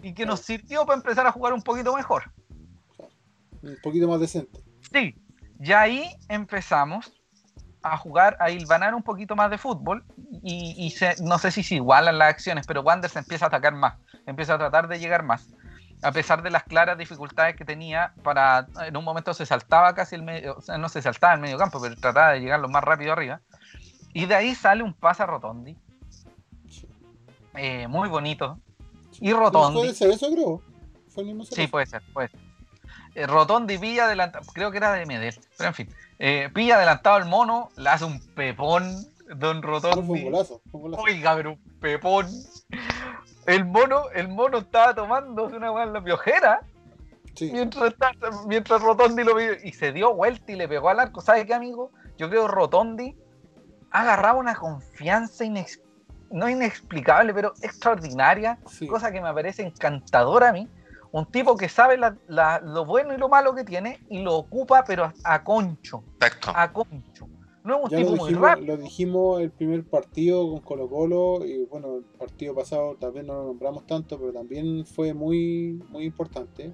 y 0.00 0.14
que 0.14 0.24
nos 0.24 0.38
sirvió 0.38 0.86
para 0.86 0.98
empezar 0.98 1.26
a 1.26 1.32
jugar 1.32 1.52
un 1.52 1.62
poquito 1.62 1.92
mejor. 1.96 2.30
Un 3.60 3.76
poquito 3.82 4.06
más 4.06 4.20
decente. 4.20 4.60
Sí, 4.92 5.16
y 5.58 5.72
ahí 5.72 6.08
empezamos 6.28 7.12
a 7.82 7.96
jugar, 7.96 8.36
a 8.38 8.50
hilvanar 8.50 8.94
un 8.94 9.02
poquito 9.02 9.34
más 9.34 9.50
de 9.50 9.58
fútbol 9.58 10.04
y, 10.44 10.94
no 11.20 11.38
sé 11.38 11.50
si 11.50 11.64
se 11.64 11.74
igualan 11.74 12.18
las 12.18 12.30
acciones, 12.30 12.64
pero 12.64 12.82
Wander 12.82 13.10
se 13.10 13.18
empieza 13.18 13.46
a 13.46 13.48
atacar 13.48 13.74
más, 13.74 13.94
empieza 14.26 14.54
a 14.54 14.58
tratar 14.58 14.86
de 14.86 15.00
llegar 15.00 15.24
más. 15.24 15.48
A 16.04 16.12
pesar 16.12 16.40
de 16.42 16.50
las 16.50 16.62
claras 16.62 16.96
dificultades 16.98 17.56
que 17.56 17.64
tenía 17.64 18.12
para, 18.22 18.68
en 18.86 18.96
un 18.96 19.04
momento 19.04 19.34
se 19.34 19.44
saltaba 19.44 19.92
casi 19.96 20.14
el 20.14 20.22
medio, 20.22 20.56
o 20.56 20.60
sea, 20.60 20.78
no 20.78 20.88
se 20.88 21.02
saltaba 21.02 21.34
el 21.34 21.40
medio 21.40 21.58
campo, 21.58 21.80
pero 21.82 21.96
trataba 21.96 22.30
de 22.32 22.40
llegar 22.40 22.60
lo 22.60 22.68
más 22.68 22.84
rápido 22.84 23.12
arriba. 23.12 23.40
Y 24.12 24.26
de 24.26 24.34
ahí 24.34 24.54
sale 24.54 24.82
un 24.82 24.92
pase 24.92 25.22
a 25.22 25.26
Rotondi. 25.26 25.76
Eh, 27.54 27.86
muy 27.88 28.08
bonito. 28.08 28.58
Y 29.20 29.32
Rotondi. 29.32 29.80
¿Puede 29.80 29.94
ser 29.94 30.10
eso, 30.10 30.30
creo? 30.30 30.62
sí, 31.44 31.66
puede 31.66 31.86
ser, 31.86 32.02
puede 32.12 32.28
ser. 32.28 32.40
Eh, 33.14 33.26
Rotondi 33.26 33.76
pilla 33.76 34.04
adelantado, 34.04 34.44
creo 34.54 34.70
que 34.70 34.78
era 34.78 34.92
de 34.92 35.04
Medel, 35.04 35.38
pero 35.58 35.68
en 35.68 35.74
fin, 35.74 35.88
eh, 36.18 36.48
pilla 36.54 36.76
adelantado 36.76 37.18
el 37.18 37.26
mono, 37.26 37.68
le 37.76 37.90
hace 37.90 38.06
un 38.06 38.20
pepón, 38.34 39.06
Don 39.36 39.62
Rotondi. 39.62 40.30
Oiga, 40.72 41.34
pero 41.36 41.52
un 41.52 41.60
pepón. 41.80 42.26
El 43.46 43.64
mono, 43.66 44.08
el 44.14 44.28
mono 44.28 44.58
estaba 44.58 44.94
tomando 44.94 45.44
una 45.44 45.72
weá 45.72 45.84
en 45.84 45.92
la 45.92 46.02
piojera. 46.02 46.62
Mientras, 47.40 47.94
mientras 48.46 48.82
Rotondi 48.82 49.24
lo 49.24 49.34
vio 49.34 49.54
y 49.62 49.72
se 49.72 49.92
dio 49.92 50.14
vuelta 50.14 50.52
y 50.52 50.56
le 50.56 50.68
pegó 50.68 50.90
al 50.90 51.00
arco. 51.00 51.20
¿Sabe 51.20 51.46
qué, 51.46 51.54
amigo? 51.54 51.90
Yo 52.18 52.28
creo 52.28 52.46
Rotondi 52.46 53.16
agarraba 53.92 54.38
una 54.38 54.54
confianza 54.54 55.44
no 56.30 56.48
inexplicable, 56.48 57.34
pero 57.34 57.52
extraordinaria, 57.62 58.58
cosa 58.88 59.12
que 59.12 59.20
me 59.20 59.32
parece 59.32 59.62
encantadora 59.62 60.48
a 60.48 60.52
mí 60.52 60.68
un 61.12 61.26
tipo 61.26 61.56
que 61.56 61.68
sabe 61.68 61.98
lo 61.98 62.86
bueno 62.86 63.14
y 63.14 63.18
lo 63.18 63.28
malo 63.28 63.54
que 63.54 63.64
tiene 63.64 64.00
y 64.08 64.22
lo 64.22 64.36
ocupa, 64.36 64.82
pero 64.84 65.12
a, 65.24 65.44
concho. 65.44 66.02
A 66.54 66.72
concho. 66.72 67.28
No 67.64 67.76
es 67.76 67.84
un 67.84 67.90
tipo 67.90 68.16
lo 68.16 68.24
dijimos, 68.24 68.60
Lo 68.62 68.76
dijimos 68.78 69.40
el 69.42 69.50
primer 69.50 69.84
partido 69.84 70.50
con 70.50 70.60
Colo 70.60 70.88
Colo 70.88 71.46
y 71.46 71.66
bueno, 71.66 71.98
el 71.98 72.04
partido 72.18 72.54
pasado 72.54 72.96
tal 72.98 73.12
vez 73.12 73.24
no 73.24 73.34
lo 73.34 73.44
nombramos 73.44 73.86
tanto, 73.86 74.18
pero 74.18 74.32
también 74.32 74.86
fue 74.86 75.12
muy, 75.12 75.82
muy 75.90 76.04
importante. 76.04 76.72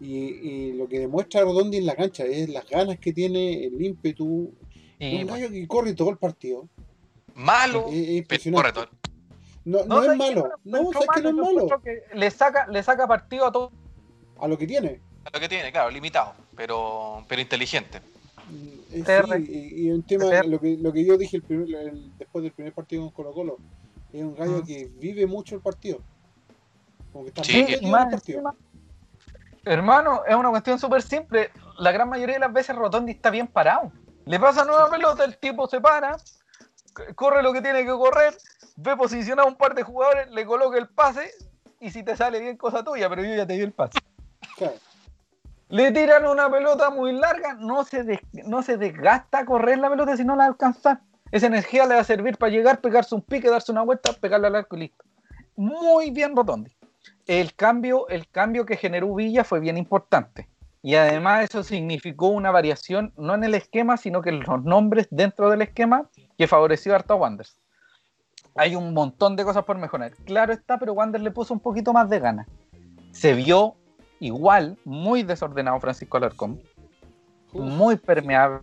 Y, 0.00 0.72
lo 0.72 0.88
que 0.88 1.00
demuestra 1.00 1.42
Rodondi 1.42 1.76
en 1.76 1.84
la 1.84 1.94
cancha 1.94 2.24
es 2.24 2.48
las 2.48 2.66
ganas 2.66 2.98
que 2.98 3.12
tiene, 3.12 3.64
el 3.64 3.82
ímpetu. 3.82 4.54
Un 5.00 5.26
gallo 5.26 5.50
que 5.50 5.66
corre 5.66 5.94
todo 5.94 6.10
el 6.10 6.18
partido. 6.18 6.68
Malo, 7.34 7.86
es, 7.88 8.08
impresionante. 8.08 8.80
No, 9.64 9.84
no, 9.84 10.02
es 10.02 10.16
malo. 10.16 10.50
No, 10.64 10.90
es 10.90 10.98
que 11.14 11.22
no 11.22 11.28
es 11.28 11.34
malo. 11.34 11.82
le, 12.14 12.30
saca, 12.30 12.66
le 12.66 12.82
saca 12.82 13.06
partido 13.06 13.46
a 13.46 13.52
todo. 13.52 13.72
A 14.38 14.48
lo 14.48 14.58
que 14.58 14.66
tiene. 14.66 15.00
A 15.24 15.30
lo 15.32 15.40
que 15.40 15.48
tiene, 15.48 15.70
claro, 15.70 15.90
limitado, 15.90 16.34
pero, 16.56 17.24
pero 17.28 17.40
inteligente. 17.40 18.00
Mm, 18.50 19.04
sí, 19.04 19.74
y, 19.76 19.90
un 19.90 20.02
tema, 20.02 20.42
lo 20.42 20.58
que, 20.58 20.76
lo 20.76 20.92
que 20.92 21.04
yo 21.04 21.16
dije 21.16 21.36
el 21.36 21.42
primer, 21.42 21.92
después 22.18 22.42
del 22.42 22.52
primer 22.52 22.72
partido 22.72 23.02
con 23.02 23.10
Colo 23.10 23.32
Colo, 23.32 23.58
es 24.12 24.22
un 24.22 24.34
gallo 24.34 24.64
que 24.64 24.90
vive 24.98 25.26
mucho 25.26 25.54
el 25.54 25.60
partido. 25.60 26.00
Como 27.12 27.24
que 27.24 27.28
está 27.28 27.44
sí, 27.44 27.64
muy 27.82 27.94
el 27.94 28.10
partido. 28.10 28.54
Hermano, 29.64 30.22
es 30.26 30.34
una 30.34 30.50
cuestión 30.50 30.78
súper 30.78 31.02
simple. 31.02 31.50
La 31.78 31.92
gran 31.92 32.08
mayoría 32.08 32.36
de 32.36 32.40
las 32.40 32.52
veces 32.52 32.74
Rotondi 32.74 33.12
está 33.12 33.30
bien 33.30 33.46
parado. 33.46 33.92
Le 34.30 34.38
pasa 34.38 34.64
nueva 34.64 34.88
pelota, 34.88 35.24
el 35.24 35.36
tipo 35.38 35.66
se 35.66 35.80
para, 35.80 36.16
corre 37.16 37.42
lo 37.42 37.52
que 37.52 37.62
tiene 37.62 37.84
que 37.84 37.90
correr, 37.90 38.32
ve 38.76 38.96
posicionado 38.96 39.48
un 39.48 39.56
par 39.56 39.74
de 39.74 39.82
jugadores, 39.82 40.30
le 40.30 40.46
coloca 40.46 40.78
el 40.78 40.86
pase 40.86 41.32
y 41.80 41.90
si 41.90 42.04
te 42.04 42.16
sale 42.16 42.38
bien, 42.38 42.56
cosa 42.56 42.84
tuya, 42.84 43.08
pero 43.08 43.24
yo 43.24 43.34
ya 43.34 43.44
te 43.44 43.54
di 43.54 43.62
el 43.62 43.72
pase. 43.72 43.98
Le 45.68 45.90
tiran 45.90 46.26
una 46.26 46.48
pelota 46.48 46.90
muy 46.90 47.12
larga, 47.12 47.54
no 47.54 47.82
se, 47.82 48.20
no 48.44 48.62
se 48.62 48.76
desgasta 48.76 49.44
correr 49.44 49.78
la 49.78 49.90
pelota 49.90 50.16
si 50.16 50.24
no 50.24 50.36
la 50.36 50.46
alcanza. 50.46 51.00
Esa 51.32 51.48
energía 51.48 51.86
le 51.86 51.96
va 51.96 52.02
a 52.02 52.04
servir 52.04 52.38
para 52.38 52.52
llegar, 52.52 52.80
pegarse 52.80 53.16
un 53.16 53.22
pique, 53.22 53.50
darse 53.50 53.72
una 53.72 53.82
vuelta, 53.82 54.12
pegarle 54.12 54.46
al 54.46 54.54
arco 54.54 54.76
y 54.76 54.82
listo. 54.82 55.04
Muy 55.56 56.12
bien 56.12 56.36
Rotondi. 56.36 56.70
El 57.26 57.56
cambio, 57.56 58.06
el 58.06 58.28
cambio 58.28 58.64
que 58.64 58.76
generó 58.76 59.12
Villa 59.12 59.42
fue 59.42 59.58
bien 59.58 59.76
importante. 59.76 60.48
Y 60.82 60.94
además 60.94 61.44
eso 61.44 61.62
significó 61.62 62.28
una 62.28 62.50
variación, 62.50 63.12
no 63.16 63.34
en 63.34 63.44
el 63.44 63.54
esquema, 63.54 63.96
sino 63.96 64.22
que 64.22 64.30
en 64.30 64.40
los 64.40 64.64
nombres 64.64 65.08
dentro 65.10 65.50
del 65.50 65.62
esquema 65.62 66.08
que 66.38 66.48
favoreció 66.48 66.92
a 66.92 66.96
Arta 66.96 67.14
Wanders. 67.14 67.58
Hay 68.54 68.74
un 68.74 68.94
montón 68.94 69.36
de 69.36 69.44
cosas 69.44 69.64
por 69.64 69.78
mejorar. 69.78 70.12
Claro 70.24 70.52
está, 70.52 70.78
pero 70.78 70.94
Wander 70.94 71.20
le 71.20 71.30
puso 71.30 71.54
un 71.54 71.60
poquito 71.60 71.92
más 71.92 72.08
de 72.08 72.18
ganas. 72.18 72.46
Se 73.12 73.34
vio 73.34 73.76
igual, 74.20 74.78
muy 74.84 75.22
desordenado 75.22 75.78
Francisco 75.80 76.16
Alarcón, 76.16 76.60
muy 77.52 77.96
permeable 77.96 78.60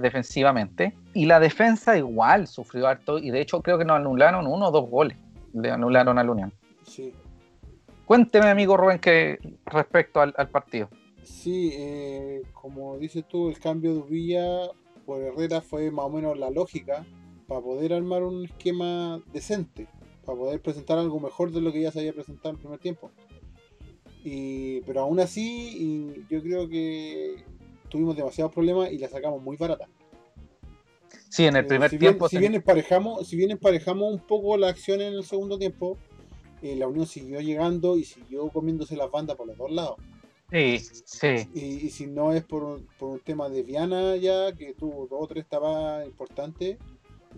defensivamente, 0.00 0.94
y 1.14 1.26
la 1.26 1.40
defensa 1.40 1.96
igual 1.96 2.46
sufrió 2.46 2.86
harto, 2.86 3.18
y 3.18 3.30
de 3.30 3.40
hecho 3.40 3.62
creo 3.62 3.78
que 3.78 3.84
nos 3.84 3.96
anularon 3.96 4.46
uno 4.46 4.68
o 4.68 4.70
dos 4.70 4.90
goles, 4.90 5.16
le 5.54 5.70
anularon 5.70 6.18
al 6.18 6.28
Unión. 6.28 6.52
Sí. 6.82 7.14
Cuénteme, 8.06 8.48
amigo 8.48 8.76
Rubén, 8.76 8.98
que 8.98 9.38
respecto 9.66 10.20
al, 10.20 10.48
partido. 10.50 10.90
Sí, 11.22 11.70
eh, 11.74 12.42
como 12.52 12.98
dices 12.98 13.24
tú, 13.26 13.48
el 13.48 13.58
cambio 13.58 13.94
de 13.94 14.02
Villa 14.02 14.70
por 15.06 15.22
Herrera 15.22 15.60
fue 15.60 15.90
más 15.90 16.06
o 16.06 16.10
menos 16.10 16.38
la 16.38 16.50
lógica 16.50 17.06
para 17.46 17.60
poder 17.60 17.92
armar 17.92 18.22
un 18.22 18.44
esquema 18.44 19.22
decente, 19.32 19.86
para 20.24 20.38
poder 20.38 20.60
presentar 20.60 20.98
algo 20.98 21.18
mejor 21.20 21.50
de 21.50 21.60
lo 21.60 21.72
que 21.72 21.80
ya 21.80 21.92
se 21.92 22.00
había 22.00 22.12
presentado 22.12 22.50
en 22.50 22.56
el 22.56 22.60
primer 22.60 22.78
tiempo. 22.78 23.10
Y, 24.22 24.80
pero 24.82 25.02
aún 25.02 25.20
así, 25.20 26.24
yo 26.30 26.42
creo 26.42 26.68
que 26.68 27.44
tuvimos 27.88 28.16
demasiados 28.16 28.52
problemas 28.52 28.90
y 28.90 28.98
la 28.98 29.08
sacamos 29.08 29.42
muy 29.42 29.56
barata. 29.56 29.88
Sí, 31.28 31.46
en 31.46 31.56
el 31.56 31.64
eh, 31.64 31.68
primer 31.68 31.98
tiempo. 31.98 32.28
si, 32.28 32.38
bien 32.38 32.54
emparejamos, 32.54 33.26
si 33.26 33.36
bien 33.36 33.50
emparejamos 33.50 34.12
un 34.12 34.20
poco 34.20 34.56
la 34.56 34.68
acción 34.68 35.00
en 35.00 35.14
el 35.14 35.24
segundo 35.24 35.58
tiempo, 35.58 35.98
eh, 36.64 36.76
la 36.76 36.88
Unión 36.88 37.06
siguió 37.06 37.40
llegando 37.40 37.98
y 37.98 38.04
siguió 38.04 38.48
comiéndose 38.48 38.96
las 38.96 39.10
bandas 39.10 39.36
por 39.36 39.46
los 39.46 39.58
dos 39.58 39.70
lados. 39.70 39.96
Sí, 40.50 40.78
sí. 40.78 41.48
Y, 41.54 41.90
si 41.90 42.06
no 42.06 42.32
es 42.32 42.42
por 42.42 42.62
un, 42.62 42.88
por 42.98 43.10
un 43.10 43.20
tema 43.20 43.50
de 43.50 43.62
Viana 43.62 44.16
ya, 44.16 44.50
que 44.52 44.72
tuvo 44.72 45.06
dos 45.06 45.24
o 45.24 45.26
tres 45.26 45.46
tabadas 45.46 46.06
importantes, 46.06 46.78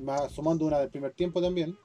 más 0.00 0.30
sumando 0.30 0.64
una 0.64 0.78
del 0.78 0.90
primer 0.90 1.10
tiempo 1.10 1.42
también, 1.42 1.76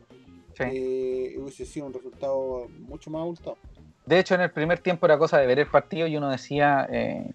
eh, 0.60 1.36
hubiese 1.39 1.66
sido 1.66 1.88
un 1.88 1.94
resultado 1.94 2.68
mucho 2.80 3.10
más 3.10 3.22
abultado. 3.22 3.58
De 4.06 4.20
hecho, 4.20 4.36
en 4.36 4.42
el 4.42 4.52
primer 4.52 4.78
tiempo 4.78 5.08
era 5.08 5.18
cosa 5.18 5.39
de 5.39 5.48
ver 5.48 5.58
el 5.58 5.68
partido 5.68 6.06
y 6.06 6.18
uno 6.18 6.30
decía, 6.30 6.88
eh, 6.92 7.32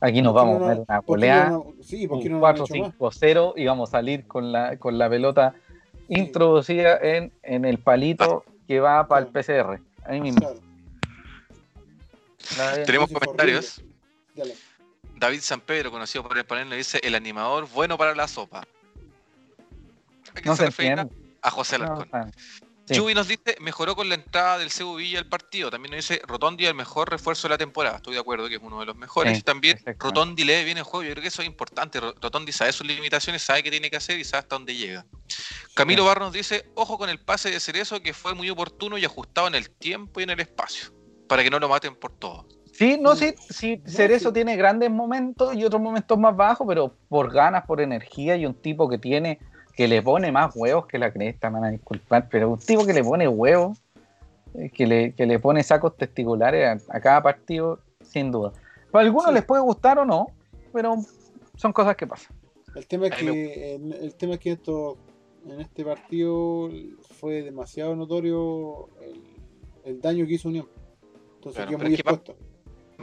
aquí 0.00 0.22
nos 0.22 0.32
vamos 0.32 0.62
a 0.62 0.68
ver 0.68 0.84
una 1.06 1.60
sí, 1.82 2.06
un 2.06 2.20
4-5-0 2.40 3.52
y 3.56 3.66
vamos 3.66 3.90
a 3.90 3.92
salir 3.92 4.26
con 4.26 4.52
la, 4.52 4.78
con 4.78 4.96
la 4.96 5.10
pelota 5.10 5.54
introducida 6.08 6.98
en, 7.02 7.30
en, 7.42 7.66
el 7.66 7.78
palito 7.78 8.44
que 8.70 8.78
va 8.78 9.04
para 9.08 9.26
el 9.26 9.32
PCR. 9.32 9.80
Ahí 10.04 10.20
mismo. 10.20 10.54
Tenemos 12.86 13.10
comentarios. 13.10 13.82
David 15.16 15.40
San 15.40 15.60
Pedro, 15.60 15.90
conocido 15.90 16.22
por 16.22 16.38
el 16.38 16.44
panel, 16.44 16.68
le 16.68 16.76
dice 16.76 17.00
el 17.02 17.16
animador 17.16 17.68
bueno 17.68 17.98
para 17.98 18.14
la 18.14 18.28
sopa. 18.28 18.62
no 20.44 20.54
se, 20.54 20.66
refiere 20.66 21.04
a 21.42 21.50
José 21.50 21.74
Alarcón. 21.74 22.08
No, 22.12 22.30
nos 22.98 23.28
dice, 23.28 23.56
mejoró 23.60 23.96
con 23.96 24.08
la 24.08 24.14
entrada 24.14 24.58
del 24.58 24.70
Cebu 24.70 24.96
Villa 24.96 25.18
al 25.18 25.26
partido. 25.26 25.70
También 25.70 25.92
nos 25.92 26.08
dice, 26.08 26.22
Rotondi 26.26 26.66
el 26.66 26.74
mejor 26.74 27.10
refuerzo 27.10 27.48
de 27.48 27.54
la 27.54 27.58
temporada. 27.58 27.96
Estoy 27.96 28.14
de 28.14 28.20
acuerdo 28.20 28.48
que 28.48 28.56
es 28.56 28.60
uno 28.62 28.80
de 28.80 28.86
los 28.86 28.96
mejores. 28.96 29.38
y 29.38 29.42
también 29.42 29.78
Rotondi 29.98 30.44
lee 30.44 30.64
bien 30.64 30.78
el 30.78 30.84
juego. 30.84 31.04
Yo 31.04 31.12
creo 31.12 31.22
que 31.22 31.28
eso 31.28 31.42
es 31.42 31.48
importante. 31.48 32.00
Rotondi 32.00 32.52
sabe 32.52 32.72
sus 32.72 32.86
limitaciones, 32.86 33.42
sabe 33.42 33.62
qué 33.62 33.70
tiene 33.70 33.90
que 33.90 33.96
hacer 33.96 34.18
y 34.18 34.24
sabe 34.24 34.40
hasta 34.40 34.56
dónde 34.56 34.74
llega. 34.74 35.06
Camilo 35.74 36.04
Barros 36.04 36.26
nos 36.26 36.32
dice, 36.32 36.70
ojo 36.74 36.98
con 36.98 37.08
el 37.08 37.18
pase 37.18 37.50
de 37.50 37.60
Cerezo 37.60 38.00
que 38.00 38.12
fue 38.12 38.34
muy 38.34 38.50
oportuno 38.50 38.98
y 38.98 39.04
ajustado 39.04 39.48
en 39.48 39.54
el 39.54 39.70
tiempo 39.70 40.20
y 40.20 40.24
en 40.24 40.30
el 40.30 40.40
espacio. 40.40 40.92
Para 41.28 41.42
que 41.42 41.50
no 41.50 41.58
lo 41.58 41.68
maten 41.68 41.94
por 41.94 42.12
todo. 42.18 42.46
Sí, 42.72 42.98
no, 43.00 43.14
sí, 43.14 43.34
sí, 43.50 43.82
Cerezo 43.84 44.32
tiene 44.32 44.56
grandes 44.56 44.90
momentos 44.90 45.54
y 45.54 45.64
otros 45.64 45.82
momentos 45.82 46.16
más 46.18 46.34
bajos, 46.34 46.66
pero 46.66 46.96
por 47.08 47.30
ganas, 47.30 47.66
por 47.66 47.80
energía 47.80 48.36
y 48.36 48.46
un 48.46 48.54
tipo 48.54 48.88
que 48.88 48.96
tiene 48.96 49.38
que 49.80 49.88
le 49.88 50.02
pone 50.02 50.30
más 50.30 50.54
huevos 50.54 50.86
que 50.86 50.98
la 50.98 51.10
cresta, 51.10 51.48
me 51.48 51.58
van 51.58 51.68
a 51.70 51.70
disculpar, 51.70 52.28
pero 52.28 52.50
un 52.50 52.58
tipo 52.58 52.84
que 52.84 52.92
le 52.92 53.02
pone 53.02 53.26
huevos, 53.26 53.78
eh, 54.52 54.68
que 54.68 54.86
le, 54.86 55.14
que 55.14 55.24
le 55.24 55.38
pone 55.38 55.62
sacos 55.62 55.96
testiculares 55.96 56.86
a, 56.86 57.00
cada 57.00 57.22
partido, 57.22 57.80
sin 58.02 58.30
duda. 58.30 58.52
Para 58.90 59.06
algunos 59.06 59.32
les 59.32 59.42
puede 59.42 59.62
gustar 59.62 59.98
o 59.98 60.04
no, 60.04 60.26
pero 60.70 60.96
son 61.56 61.72
cosas 61.72 61.96
que 61.96 62.06
pasan. 62.06 62.36
El 62.74 62.86
tema 62.86 63.06
es 63.06 63.14
que, 63.14 63.74
el, 63.76 64.14
tema 64.16 64.34
es 64.34 64.40
que 64.40 64.52
esto, 64.52 64.98
en 65.48 65.62
este 65.62 65.82
partido 65.82 66.68
fue 67.18 67.40
demasiado 67.40 67.96
notorio 67.96 68.90
el, 69.86 69.98
daño 69.98 70.26
que 70.26 70.34
hizo 70.34 70.50
Unión. 70.50 70.68
Entonces 71.36 71.64
quedó 71.64 71.78
muy 71.78 71.94
expuesto. 71.94 72.36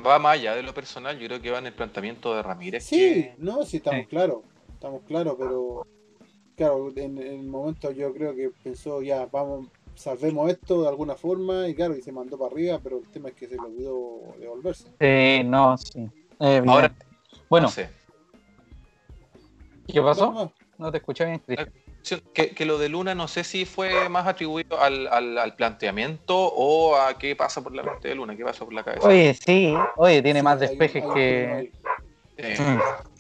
Va, 0.06 0.20
más 0.20 0.36
allá 0.36 0.54
de 0.54 0.62
lo 0.62 0.76
personal, 0.76 1.18
yo 1.18 1.26
creo 1.26 1.42
que 1.42 1.50
va 1.50 1.58
en 1.58 1.66
el 1.66 1.74
planteamiento 1.74 2.36
de 2.36 2.44
Ramírez. 2.44 2.84
Sí, 2.84 3.30
no, 3.40 3.66
sí, 3.66 3.78
estamos 3.78 4.06
claros, 4.06 4.44
estamos 4.76 5.02
claros, 5.08 5.38
pero 5.40 5.84
claro, 6.58 6.92
en, 6.96 7.18
el 7.20 7.44
momento 7.44 7.92
yo 7.92 8.14
creo 8.14 8.36
que 8.36 8.50
pensó 8.64 9.02
ya, 9.02 9.28
vamos, 9.32 9.68
salvemos 9.96 10.50
esto 10.50 10.82
de 10.82 10.90
alguna 10.90 11.16
forma 11.16 11.68
y 11.68 11.76
claro, 11.76 11.96
y 11.96 12.02
se 12.02 12.12
mandó 12.12 12.38
para 12.38 12.52
arriba, 12.52 12.80
pero 12.84 12.98
el 12.98 13.08
tema 13.10 13.30
es 13.30 13.36
que 13.36 13.48
se 13.48 13.56
le 13.56 13.62
olvidó 13.62 14.36
devolverse. 14.40 14.90
Sí, 15.00 15.44
no, 15.46 15.78
sí. 15.78 16.10
Ahora, 16.40 16.94
bueno. 17.50 17.70
¿Qué 19.88 20.02
pasó? 20.02 20.52
No, 20.78 20.92
te 20.92 20.98
escuché 20.98 21.26
bien, 21.26 21.40
Cristian. 21.40 21.72
Que, 22.34 22.52
que, 22.52 22.66
lo 22.66 22.78
de 22.78 22.88
Luna 22.88 23.16
no 23.16 23.28
sé 23.28 23.44
si 23.44 23.66
fue 23.66 24.08
más 24.08 24.28
atribuido 24.28 24.80
al, 24.80 25.08
al, 25.08 25.56
planteamiento 25.56 26.38
o 26.38 26.96
a 26.96 27.18
qué 27.18 27.36
pasa 27.36 27.62
por 27.62 27.76
la 27.76 27.84
mente 27.84 28.08
de 28.08 28.16
Luna, 28.16 28.38
qué 28.38 28.46
pasa 28.46 28.64
por 28.64 28.74
la 28.74 28.84
cabeza. 28.84 29.06
Oye, 29.06 29.34
sí, 29.34 29.74
oye, 29.98 30.22
tiene 30.22 30.42
más 30.42 30.60
despejes 30.60 31.04
que... 31.14 31.72
Eh, 32.38 32.58
mm. 32.58 33.17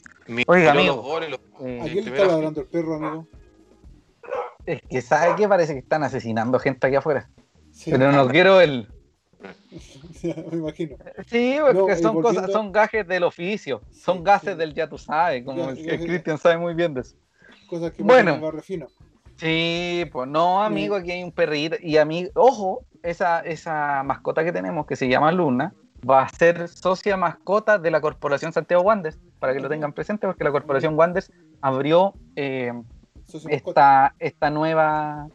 Oiga, 0.47 0.71
amigo. 0.71 1.19
Eh, 1.61 1.81
¿A 1.81 1.85
quién 1.85 2.05
le 2.05 2.11
está 2.11 2.25
ladrando 2.25 2.61
el 2.61 2.67
perro, 2.67 2.95
amigo? 2.95 3.27
Es 4.65 4.81
que, 4.81 5.01
¿sabe 5.01 5.35
qué? 5.37 5.47
Parece 5.47 5.73
que 5.73 5.79
están 5.79 6.03
asesinando 6.03 6.59
gente 6.59 6.87
aquí 6.87 6.95
afuera. 6.95 7.29
Pero 7.85 8.11
no 8.11 8.27
quiero 8.27 8.59
el... 8.59 8.87
me 10.51 10.57
imagino. 10.57 10.97
Sí, 11.27 11.57
porque 11.73 11.95
son 11.97 12.21
cosas, 12.21 12.51
son 12.51 12.71
gajes 12.71 13.07
del 13.07 13.23
oficio, 13.23 13.81
son 13.91 14.23
gases 14.23 14.57
del 14.57 14.73
ya 14.73 14.89
tú 14.89 14.97
sabes, 14.97 15.45
como 15.45 15.67
Cristian 15.67 16.37
sabe 16.37 16.57
muy 16.57 16.73
bien 16.73 16.93
de 16.93 17.01
eso 17.01 17.15
cosas 17.67 17.91
que 17.91 18.01
bueno, 18.01 18.39
Sí, 19.35 20.05
pues 20.11 20.27
no, 20.27 20.63
amigo, 20.63 20.95
aquí 20.95 21.11
hay 21.11 21.23
un 21.23 21.31
perrito. 21.31 21.75
Y 21.79 21.97
a 21.97 22.05
mí, 22.05 22.27
ojo, 22.33 22.85
esa, 23.03 23.41
esa 23.41 24.01
mascota 24.01 24.43
que 24.43 24.51
tenemos 24.51 24.87
que 24.87 24.95
se 24.95 25.07
llama 25.07 25.31
Luna 25.31 25.75
va 26.09 26.23
a 26.23 26.29
ser 26.29 26.67
socia 26.67 27.17
mascota 27.17 27.77
de 27.77 27.91
la 27.91 28.01
Corporación 28.01 28.53
Santiago 28.53 28.83
Wandes, 28.83 29.19
para 29.39 29.53
que 29.53 29.59
lo 29.59 29.69
tengan 29.69 29.93
presente, 29.93 30.27
porque 30.27 30.43
la 30.43 30.51
Corporación 30.51 30.97
Wandes 30.97 31.31
abrió 31.61 32.13
eh, 32.35 32.73
esta, 33.49 34.15
esta 34.19 34.49
nueva 34.49 35.27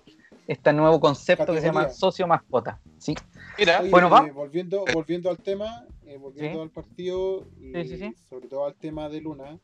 este 0.46 0.72
nuevo 0.72 1.00
concepto 1.00 1.52
que 1.52 1.60
se 1.60 1.66
llama 1.66 1.88
socio 1.90 2.26
mascota. 2.26 2.80
¿sí? 2.98 3.14
Mira, 3.58 3.82
bueno, 3.90 4.10
va. 4.10 4.26
Eh, 4.26 4.32
volviendo, 4.32 4.84
volviendo 4.92 5.30
al 5.30 5.38
tema, 5.38 5.86
eh, 6.06 6.18
volviendo 6.18 6.62
al 6.62 6.70
partido, 6.70 7.46
y 7.58 8.14
sobre 8.28 8.48
todo 8.48 8.66
al 8.66 8.74
tema 8.74 9.08
de 9.08 9.20
Luna, 9.20 9.58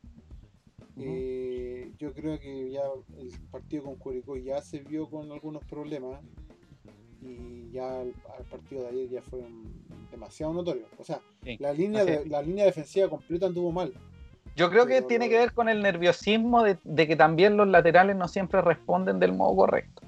eh, 0.97 1.91
yo 1.97 2.13
creo 2.13 2.39
que 2.39 2.71
ya 2.71 2.81
el 3.17 3.31
partido 3.51 3.83
con 3.83 3.95
Curicó 3.95 4.35
ya 4.37 4.61
se 4.61 4.79
vio 4.79 5.09
con 5.09 5.31
algunos 5.31 5.63
problemas 5.65 6.19
y 7.21 7.71
ya 7.71 8.01
el, 8.01 8.13
partido 8.49 8.83
de 8.83 8.89
ayer 8.89 9.09
ya 9.09 9.21
fue 9.21 9.41
demasiado 10.11 10.53
notorio. 10.53 10.85
O 10.97 11.03
sea, 11.03 11.21
la, 11.59 11.73
línea 11.73 12.05
de, 12.05 12.25
la 12.25 12.41
línea 12.41 12.65
defensiva 12.65 13.09
completa 13.09 13.47
anduvo 13.47 13.71
mal. 13.71 13.93
Yo 14.55 14.69
creo 14.69 14.85
que 14.85 15.01
tiene 15.01 15.29
que 15.29 15.37
ver 15.37 15.53
con 15.53 15.69
el 15.69 15.81
nerviosismo 15.81 16.63
de, 16.63 16.77
que 17.07 17.15
también 17.15 17.55
los 17.55 17.67
laterales 17.67 18.15
no 18.15 18.27
siempre 18.27 18.61
responden 18.61 19.19
del 19.19 19.33
modo 19.33 19.55
correcto. 19.55 20.01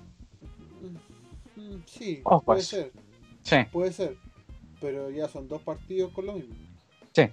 Mm, 1.55 1.78
sí, 1.86 2.24
puede 2.45 2.62
ser. 2.62 2.91
Puede 3.72 3.93
ser. 3.93 4.18
Pero 4.80 5.09
ya 5.09 5.28
son 5.28 5.47
dos 5.47 5.62
partidos 5.62 6.12
con 6.12 6.26
lo 6.26 6.34
mismo. 6.34 6.55
Sí. 7.14 7.30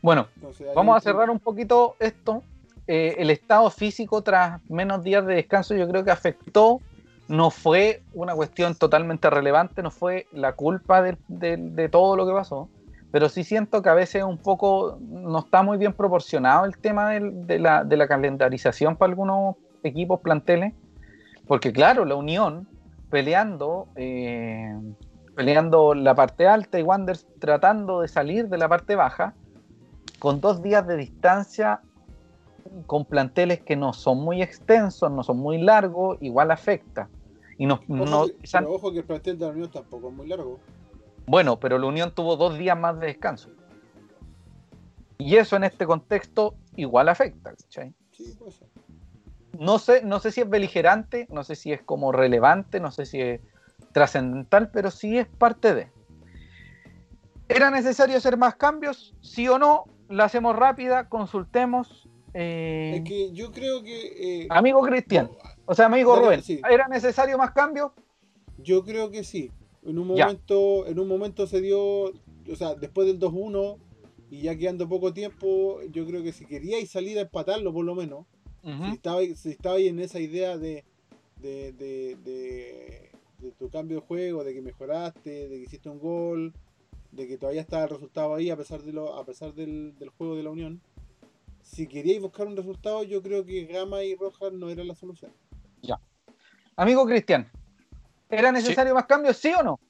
Bueno, 0.00 0.28
vamos 0.74 0.96
a 0.96 1.00
cerrar 1.00 1.30
un 1.30 1.38
poquito 1.38 1.96
esto 2.00 2.42
eh, 2.88 3.14
el 3.18 3.30
estado 3.30 3.70
físico 3.70 4.22
tras 4.22 4.60
menos 4.68 5.04
días 5.04 5.24
de 5.24 5.36
descanso 5.36 5.74
yo 5.76 5.88
creo 5.88 6.04
que 6.04 6.10
afectó, 6.10 6.80
no 7.32 7.48
fue 7.48 8.02
una 8.12 8.34
cuestión 8.34 8.74
totalmente 8.74 9.30
relevante, 9.30 9.82
no 9.82 9.90
fue 9.90 10.26
la 10.32 10.52
culpa 10.52 11.00
de, 11.00 11.88
todo 11.90 12.14
lo 12.14 12.26
que 12.26 12.32
pasó, 12.34 12.68
pero 13.10 13.30
sí 13.30 13.42
siento 13.42 13.80
que 13.80 13.88
a 13.88 13.94
veces 13.94 14.22
un 14.22 14.36
poco 14.36 14.98
no 15.00 15.38
está 15.38 15.62
muy 15.62 15.78
bien 15.78 15.94
proporcionado 15.94 16.66
el 16.66 16.76
tema 16.76 17.08
de, 17.08 17.58
la, 17.58 18.06
calendarización 18.06 18.96
para 18.96 19.12
algunos 19.12 19.56
equipos, 19.82 20.20
planteles, 20.20 20.74
porque 21.46 21.72
claro, 21.72 22.04
la 22.04 22.16
Unión 22.16 22.68
peleando, 23.08 23.88
eh, 23.96 24.78
peleando 25.34 25.94
la 25.94 26.14
parte 26.14 26.46
alta 26.46 26.78
y 26.78 26.82
Wanderers 26.82 27.26
tratando 27.38 28.02
de 28.02 28.08
salir 28.08 28.50
de 28.50 28.58
la 28.58 28.68
parte 28.68 28.94
baja, 28.94 29.32
con 30.18 30.42
dos 30.42 30.62
días 30.62 30.86
de 30.86 30.98
distancia 30.98 31.80
con 32.86 33.06
planteles 33.06 33.60
que 33.62 33.74
no 33.74 33.94
son 33.94 34.18
muy 34.22 34.42
extensos, 34.42 35.10
no 35.10 35.22
son 35.22 35.38
muy 35.38 35.58
largos, 35.58 36.18
igual 36.20 36.50
afecta. 36.50 37.08
Y 37.62 37.66
no, 37.66 37.74
ojo, 37.74 38.26
que, 38.26 38.64
ojo 38.66 38.92
que 38.92 38.98
el 38.98 39.04
plantel 39.04 39.38
de 39.38 39.46
la 39.46 39.52
Unión 39.52 39.70
tampoco 39.70 40.08
es 40.08 40.14
muy 40.14 40.26
largo. 40.26 40.58
Bueno, 41.26 41.60
pero 41.60 41.78
la 41.78 41.86
Unión 41.86 42.12
tuvo 42.12 42.36
dos 42.36 42.58
días 42.58 42.76
más 42.76 42.98
de 42.98 43.06
descanso. 43.06 43.50
Y 45.16 45.36
eso 45.36 45.54
en 45.54 45.62
este 45.62 45.86
contexto 45.86 46.56
igual 46.74 47.08
afecta. 47.08 47.54
Sí, 47.68 48.34
puede 48.36 48.50
ser. 48.50 48.66
No 49.56 49.78
sé, 49.78 50.02
no 50.02 50.18
sé 50.18 50.32
si 50.32 50.40
es 50.40 50.50
beligerante, 50.50 51.28
no 51.30 51.44
sé 51.44 51.54
si 51.54 51.72
es 51.72 51.80
como 51.80 52.10
relevante, 52.10 52.80
no 52.80 52.90
sé 52.90 53.06
si 53.06 53.20
es 53.20 53.40
trascendental, 53.92 54.72
pero 54.72 54.90
sí 54.90 55.16
es 55.16 55.28
parte 55.28 55.72
de. 55.72 55.88
¿Era 57.48 57.70
necesario 57.70 58.16
hacer 58.16 58.36
más 58.36 58.56
cambios? 58.56 59.14
Sí 59.20 59.46
o 59.46 59.60
no, 59.60 59.84
la 60.08 60.24
hacemos 60.24 60.56
rápida, 60.56 61.08
consultemos 61.08 62.01
eh, 62.34 62.94
es 62.96 63.08
que 63.08 63.32
yo 63.32 63.52
creo 63.52 63.82
que. 63.82 64.42
Eh, 64.42 64.46
amigo 64.50 64.80
Cristian, 64.82 65.30
o 65.66 65.74
sea, 65.74 65.86
amigo 65.86 66.16
Rubén, 66.16 66.42
¿era 66.70 66.88
necesario 66.88 67.36
más 67.38 67.52
cambio? 67.52 67.92
Yo 68.58 68.84
creo 68.84 69.10
que 69.10 69.24
sí. 69.24 69.50
En 69.84 69.98
un 69.98 70.08
momento, 70.08 70.86
en 70.86 70.98
un 70.98 71.08
momento 71.08 71.46
se 71.46 71.60
dio, 71.60 71.80
o 71.80 72.56
sea, 72.56 72.74
después 72.74 73.06
del 73.06 73.18
2-1 73.18 73.78
y 74.30 74.42
ya 74.42 74.56
quedando 74.56 74.88
poco 74.88 75.12
tiempo, 75.12 75.80
yo 75.90 76.06
creo 76.06 76.22
que 76.22 76.32
si 76.32 76.46
queríais 76.46 76.88
salir 76.90 77.18
a 77.18 77.22
empatarlo 77.22 77.72
por 77.72 77.84
lo 77.84 77.94
menos, 77.94 78.26
si, 78.62 78.94
estaba, 78.94 79.20
si 79.20 79.88
en 79.88 79.98
esa 79.98 80.20
idea 80.20 80.56
de, 80.56 80.84
de, 81.40 81.72
de, 81.72 83.10
tu 83.58 83.68
cambio 83.70 84.00
de 84.00 84.06
juego, 84.06 84.44
de 84.44 84.54
que 84.54 84.62
mejoraste, 84.62 85.48
de 85.48 85.56
que 85.56 85.64
hiciste 85.64 85.88
un 85.88 85.98
gol, 85.98 86.54
de 87.10 87.26
que 87.26 87.36
todavía 87.36 87.60
está 87.60 87.82
el 87.82 87.90
resultado 87.90 88.36
ahí 88.36 88.50
a 88.50 88.56
pesar 88.56 88.82
de 88.82 88.92
lo, 88.92 89.16
a 89.16 89.24
pesar 89.26 89.52
del, 89.52 89.98
del 89.98 90.10
juego 90.10 90.36
de 90.36 90.44
la 90.44 90.50
Unión 90.50 90.80
si 91.62 91.86
queríais 91.86 92.20
buscar 92.20 92.46
un 92.46 92.56
resultado, 92.56 93.02
yo 93.02 93.22
creo 93.22 93.44
que 93.44 93.64
Gama 93.64 94.02
y 94.02 94.14
Rojas 94.14 94.52
no 94.52 94.68
era 94.68 94.84
la 94.84 94.94
solución. 94.94 95.32
Ya. 95.80 95.98
Amigo 96.76 97.06
Cristian, 97.06 97.50
¿era 98.28 98.52
necesario 98.52 98.94
más 98.94 99.06
cambios, 99.06 99.36
sí 99.36 99.52
o 99.58 99.62
no? 99.62 99.80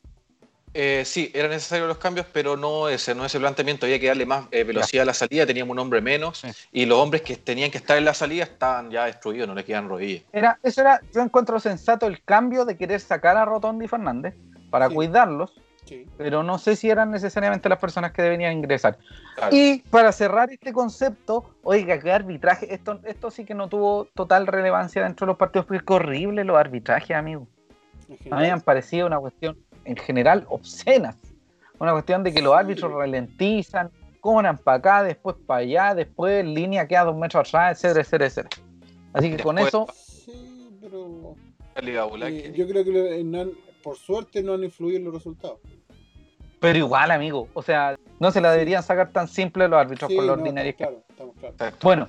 Eh, 0.74 1.02
sí, 1.04 1.30
eran 1.34 1.50
necesarios 1.50 1.86
los 1.86 1.98
cambios, 1.98 2.26
pero 2.32 2.56
no 2.56 2.88
ese, 2.88 3.14
no 3.14 3.26
ese 3.26 3.38
planteamiento. 3.38 3.84
Había 3.84 3.98
que 3.98 4.06
darle 4.06 4.24
más 4.24 4.46
eh, 4.50 4.64
velocidad 4.64 5.02
a 5.02 5.06
la 5.06 5.14
salida, 5.14 5.44
teníamos 5.44 5.72
un 5.72 5.78
hombre 5.78 6.00
menos, 6.00 6.42
y 6.72 6.86
los 6.86 6.98
hombres 6.98 7.22
que 7.22 7.36
tenían 7.36 7.70
que 7.70 7.78
estar 7.78 7.98
en 7.98 8.06
la 8.06 8.14
salida 8.14 8.44
estaban 8.44 8.90
ya 8.90 9.04
destruidos, 9.04 9.48
no 9.48 9.54
le 9.54 9.64
quedan 9.64 9.88
rodillas. 9.88 10.22
Era, 10.32 10.58
eso 10.62 10.80
era, 10.80 11.00
yo 11.12 11.20
encuentro 11.20 11.60
sensato 11.60 12.06
el 12.06 12.22
cambio 12.22 12.64
de 12.64 12.76
querer 12.76 13.00
sacar 13.00 13.36
a 13.36 13.44
Rotondi 13.44 13.84
y 13.84 13.88
Fernández 13.88 14.34
para 14.70 14.88
cuidarlos 14.88 15.52
pero 16.16 16.42
no 16.42 16.58
sé 16.58 16.76
si 16.76 16.90
eran 16.90 17.10
necesariamente 17.10 17.68
las 17.68 17.78
personas 17.78 18.12
que 18.12 18.22
deberían 18.22 18.52
ingresar. 18.52 18.98
Y 19.50 19.78
para 19.90 20.12
cerrar 20.12 20.50
este 20.50 20.72
concepto, 20.72 21.44
oiga, 21.62 21.98
qué 21.98 22.12
arbitraje, 22.12 22.72
esto, 22.72 23.00
esto 23.04 23.30
sí 23.30 23.44
que 23.44 23.54
no 23.54 23.68
tuvo 23.68 24.06
total 24.14 24.46
relevancia 24.46 25.02
dentro 25.02 25.26
de 25.26 25.32
los 25.32 25.38
partidos, 25.38 25.66
porque 25.66 25.82
es 25.84 25.90
horrible 25.90 26.44
los 26.44 26.56
arbitrajes, 26.56 27.16
amigo. 27.16 27.46
A 28.30 28.36
mí 28.36 28.42
me 28.42 28.50
han 28.50 28.60
parecido 28.60 29.06
una 29.06 29.18
cuestión, 29.18 29.58
en 29.84 29.96
general, 29.96 30.46
obscena. 30.48 31.14
Una 31.78 31.92
cuestión 31.92 32.22
de 32.22 32.32
que 32.32 32.42
los 32.42 32.54
árbitros 32.54 32.92
ralentizan, 32.92 33.90
cobran 34.20 34.58
para 34.58 34.78
acá, 34.78 35.02
después 35.02 35.36
para 35.46 35.60
allá, 35.60 35.94
después 35.94 36.40
en 36.40 36.54
línea 36.54 36.86
queda 36.86 37.04
dos 37.04 37.16
metros 37.16 37.48
atrás, 37.48 37.76
etcétera, 37.76 38.02
etcétera, 38.02 38.26
etcétera. 38.26 38.64
Así 39.12 39.36
que 39.36 39.42
con 39.42 39.58
eso... 39.58 39.86
Sí, 39.92 40.78
pero... 40.80 41.34
Eh, 41.74 42.52
yo 42.54 42.68
creo 42.68 42.84
que 42.84 43.52
por 43.82 43.96
suerte 43.96 44.42
no 44.42 44.54
han 44.54 44.64
influido 44.64 44.98
en 44.98 45.04
los 45.04 45.14
resultados. 45.14 45.58
Pero 46.62 46.78
igual, 46.78 47.10
amigo, 47.10 47.48
o 47.52 47.62
sea, 47.62 47.96
no 48.20 48.30
se 48.30 48.40
la 48.40 48.52
deberían 48.52 48.82
sacar 48.82 49.10
tan 49.10 49.28
simple 49.28 49.68
los 49.68 49.78
árbitros 49.78 50.10
por 50.10 50.24
lo 50.24 50.32
ordinario 50.32 50.74
claro, 50.74 51.04
Bueno. 51.82 52.08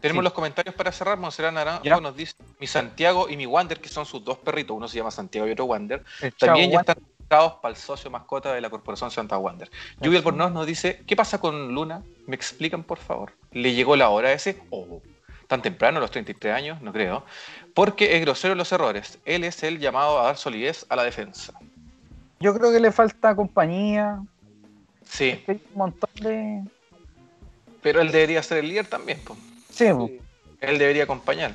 Tenemos 0.00 0.22
los 0.22 0.32
comentarios 0.32 0.76
para 0.76 0.92
cerrar. 0.92 1.18
Monserrat 1.18 1.52
Naranjo 1.52 2.00
nos 2.00 2.14
dice: 2.14 2.36
Mi 2.60 2.68
Santiago 2.68 3.28
y 3.28 3.36
mi 3.36 3.46
Wander, 3.46 3.80
que 3.80 3.88
son 3.88 4.06
sus 4.06 4.24
dos 4.24 4.38
perritos, 4.38 4.76
uno 4.76 4.86
se 4.86 4.96
llama 4.96 5.10
Santiago 5.10 5.48
y 5.48 5.50
otro 5.50 5.64
Wander, 5.64 6.04
también 6.38 6.70
ya 6.70 6.78
están 6.78 6.98
para 7.28 7.70
el 7.70 7.76
socio 7.76 8.08
mascota 8.08 8.52
de 8.54 8.60
la 8.60 8.70
Corporación 8.70 9.10
Santa 9.10 9.36
Wander. 9.38 9.68
Lluvia 10.00 10.22
Pornos 10.22 10.52
nos 10.52 10.66
dice: 10.66 11.02
¿Qué 11.04 11.16
pasa 11.16 11.40
con 11.40 11.74
Luna? 11.74 12.04
¿Me 12.26 12.36
explican, 12.36 12.84
por 12.84 12.98
favor? 12.98 13.32
¿Le 13.50 13.74
llegó 13.74 13.96
la 13.96 14.10
hora 14.10 14.32
ese? 14.32 14.62
Oh, 14.70 15.02
tan 15.48 15.62
temprano, 15.62 15.98
los 15.98 16.12
33 16.12 16.54
años, 16.54 16.80
no 16.80 16.92
creo. 16.92 17.24
Porque 17.74 18.16
es 18.16 18.20
grosero 18.20 18.54
los 18.54 18.70
errores. 18.70 19.18
Él 19.24 19.42
es 19.42 19.64
el 19.64 19.80
llamado 19.80 20.20
a 20.20 20.26
dar 20.26 20.36
solidez 20.36 20.86
a 20.90 20.94
la 20.96 21.02
defensa. 21.02 21.54
Yo 22.40 22.54
creo 22.54 22.72
que 22.72 22.80
le 22.80 22.92
falta 22.92 23.34
compañía. 23.34 24.22
Sí. 25.04 25.42
Hay 25.46 25.60
un 25.72 25.78
montón 25.78 26.10
de. 26.20 26.64
Pero 27.82 28.00
él 28.00 28.12
debería 28.12 28.42
ser 28.42 28.58
el 28.58 28.68
líder 28.68 28.86
también, 28.86 29.18
pues. 29.24 29.38
Sí, 29.70 29.86
Él 30.60 30.78
debería 30.78 31.04
acompañar. 31.04 31.52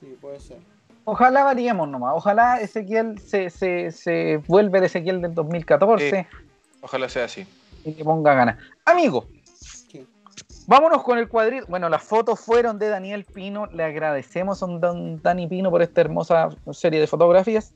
Sí, 0.00 0.16
puede 0.20 0.40
ser. 0.40 0.58
Ojalá 1.04 1.44
variemos 1.44 1.88
nomás. 1.88 2.12
Ojalá 2.14 2.60
Ezequiel 2.60 3.18
se, 3.18 3.50
se, 3.50 3.90
se 3.90 4.40
vuelve 4.46 4.78
el 4.78 4.84
Ezequiel 4.84 5.20
del 5.20 5.34
2014. 5.34 6.26
Ojalá 6.80 7.08
sea 7.08 7.24
así. 7.24 7.46
Y 7.84 7.92
que 7.92 8.04
ponga 8.04 8.34
ganas. 8.34 8.58
Amigo, 8.84 9.26
vámonos 10.66 11.02
con 11.02 11.18
el 11.18 11.28
cuadrito. 11.28 11.66
Bueno, 11.68 11.88
las 11.88 12.02
fotos 12.02 12.40
fueron 12.40 12.78
de 12.78 12.88
Daniel 12.88 13.24
Pino. 13.24 13.66
Le 13.66 13.84
agradecemos 13.84 14.62
a 14.62 14.66
don 14.66 15.20
Dani 15.22 15.46
Pino 15.46 15.70
por 15.70 15.82
esta 15.82 16.00
hermosa 16.00 16.50
serie 16.72 17.00
de 17.00 17.06
fotografías. 17.06 17.74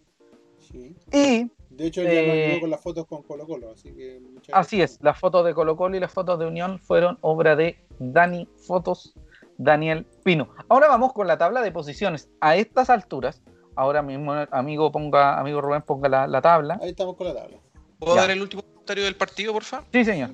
Y 1.13 1.51
de 1.79 1.87
hecho, 1.87 2.03
ya 2.03 2.11
eh, 2.11 2.59
con 2.61 2.71
las 2.71 2.81
fotos 2.81 3.07
con 3.07 3.23
Colo 3.23 3.47
Colo, 3.47 3.71
así 3.71 3.95
que... 3.95 4.21
Así 4.53 4.83
es, 4.83 4.99
las 5.01 5.17
fotos 5.17 5.47
de 5.47 5.55
Colo 5.55 5.77
Colo 5.77 5.97
y 5.97 6.01
las 6.01 6.13
fotos 6.13 6.37
de 6.37 6.45
Unión 6.45 6.81
fueron 6.81 7.19
obra 7.21 7.55
de 7.55 7.79
Dani 8.01 8.49
Fotos, 8.67 9.15
Daniel 9.59 10.05
Pino. 10.25 10.49
Ahora 10.69 10.89
vamos 10.89 11.13
con 11.13 11.29
la 11.29 11.39
tabla 11.39 11.63
de 11.63 11.71
posiciones. 11.71 12.29
A 12.41 12.57
estas 12.57 12.91
alturas, 12.91 13.43
ahora 13.77 14.03
mismo, 14.03 14.33
amigo, 14.51 14.91
ponga, 14.91 15.39
amigo 15.39 15.61
Rubén, 15.61 15.83
ponga 15.83 16.27
la, 16.27 16.43
tabla. 16.43 16.81
Ahí 16.83 16.91
estamos 16.91 17.15
con 17.15 17.29
la 17.29 17.35
tabla. 17.35 17.59
¿Puedo 18.01 18.17
dar 18.17 18.33
el 18.33 18.43
último 18.43 18.63
comentario 18.63 19.05
del 19.05 19.15
partido, 19.15 19.53
por 19.53 19.63
favor? 19.63 19.87
Sí, 19.93 20.05
señor. 20.05 20.31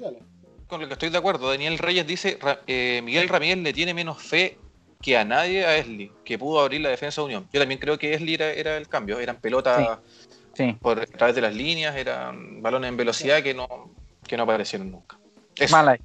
con 0.66 0.80
lo 0.80 0.86
que 0.86 0.95
estoy 0.95 1.11
de 1.11 1.18
acuerdo. 1.18 1.51
Daniel 1.51 1.76
Reyes 1.76 2.07
dice, 2.07 2.38
eh, 2.66 3.03
Miguel 3.05 3.28
Ramírez 3.28 3.59
le 3.59 3.74
tiene 3.74 3.92
menos 3.92 4.22
fe 4.22 4.57
que 5.05 5.18
a 5.18 5.24
nadie 5.26 5.66
a 5.66 5.76
Esli, 5.76 6.11
que 6.24 6.38
pudo 6.38 6.62
abrir 6.62 6.80
la 6.80 6.88
defensa 6.88 7.20
de 7.20 7.26
Unión. 7.26 7.49
Yo 7.53 7.61
también 7.61 7.78
creo 7.78 7.99
que 7.99 8.14
Esli 8.14 8.36
era, 8.36 8.78
el 8.78 8.88
cambio, 8.88 9.20
eran 9.20 9.36
pelotas 9.36 9.99
por 10.80 11.00
a 11.00 11.07
través 11.07 11.34
de 11.34 11.40
las 11.40 11.55
líneas, 11.55 11.96
eran 11.96 12.62
balones 12.62 12.88
en 12.88 12.96
velocidad 12.96 13.42
que 13.42 13.55
no, 13.55 13.66
que 14.26 14.36
no 14.36 14.44
aparecieron 14.44 14.90
nunca. 14.90 15.18
Mala. 15.70 15.98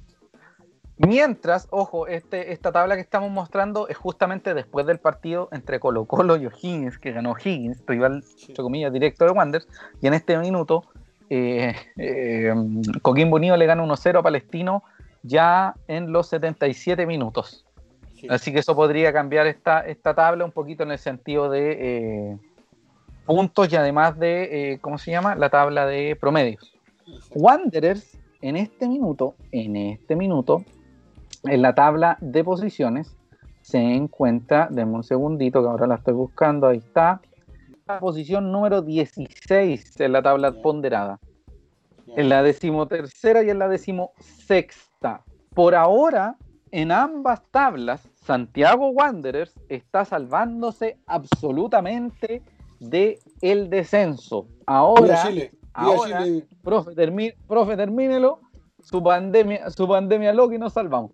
Mientras, 1.02 1.66
ojo, 1.70 2.06
este, 2.06 2.52
esta 2.52 2.72
tabla 2.72 2.94
que 2.94 3.00
estamos 3.00 3.30
mostrando 3.30 3.88
es 3.88 3.96
justamente 3.96 4.52
después 4.52 4.84
del 4.84 4.98
partido 4.98 5.48
entre 5.50 5.80
Colo 5.80 6.04
Colo 6.04 6.36
y 6.36 6.44
O'Higgins, 6.44 6.98
que 6.98 7.12
ganó 7.12 7.34
Higgins, 7.42 7.82
rival, 7.86 8.22
entre 8.48 8.62
comillas, 8.62 8.92
directo 8.92 9.24
de 9.24 9.30
Wanderers, 9.30 9.66
y 10.02 10.08
en 10.08 10.12
este 10.14 10.36
minuto 10.36 10.84
eh, 11.30 11.74
eh, 11.96 12.52
Coquimbo 13.00 13.36
Unido 13.36 13.56
le 13.56 13.64
gana 13.64 13.82
1-0 13.82 14.18
a 14.18 14.22
Palestino 14.22 14.82
ya 15.22 15.74
en 15.88 16.12
los 16.12 16.28
77 16.28 17.06
minutos. 17.06 17.64
Así 18.28 18.52
que 18.52 18.58
eso 18.58 18.76
podría 18.76 19.12
cambiar 19.12 19.46
esta, 19.46 19.80
esta 19.80 20.12
tabla 20.12 20.44
un 20.44 20.52
poquito 20.52 20.82
en 20.82 20.90
el 20.90 20.98
sentido 20.98 21.48
de 21.48 21.78
eh, 21.80 22.38
puntos 23.26 23.72
y 23.72 23.76
además 23.76 24.18
de, 24.18 24.72
eh, 24.72 24.78
¿cómo 24.80 24.98
se 24.98 25.10
llama? 25.10 25.34
La 25.34 25.50
tabla 25.50 25.86
de 25.86 26.16
promedios. 26.16 26.72
Wanderers 27.34 28.18
en 28.42 28.56
este 28.56 28.88
minuto, 28.88 29.34
en 29.52 29.76
este 29.76 30.16
minuto, 30.16 30.64
en 31.44 31.62
la 31.62 31.74
tabla 31.74 32.16
de 32.20 32.42
posiciones, 32.44 33.16
se 33.60 33.78
encuentra, 33.78 34.68
denme 34.70 34.94
un 34.94 35.04
segundito 35.04 35.62
que 35.62 35.68
ahora 35.68 35.86
la 35.86 35.96
estoy 35.96 36.14
buscando, 36.14 36.66
ahí 36.66 36.78
está, 36.78 37.20
la 37.86 38.00
posición 38.00 38.52
número 38.52 38.82
16 38.82 40.00
en 40.00 40.12
la 40.12 40.22
tabla 40.22 40.52
ponderada. 40.52 41.18
En 42.16 42.28
la 42.28 42.42
decimotercera 42.42 43.42
y 43.42 43.50
en 43.50 43.58
la 43.58 43.68
decimosexta. 43.68 45.22
Por 45.54 45.74
ahora, 45.74 46.36
en 46.72 46.92
ambas 46.92 47.42
tablas, 47.50 48.08
Santiago 48.14 48.90
Wanderers 48.90 49.58
está 49.68 50.04
salvándose 50.04 50.98
absolutamente 51.06 52.42
de 52.80 53.20
el 53.40 53.70
descenso. 53.70 54.46
Ahora, 54.66 55.22
ahora 55.72 56.24
Profe, 56.62 57.36
profe, 57.46 57.76
termínelo, 57.76 58.40
su 58.82 59.02
pandemia, 59.02 59.70
su 59.70 59.86
pandemia 59.86 60.32
loca 60.32 60.54
y 60.54 60.58
nos 60.58 60.72
salvamos. 60.72 61.12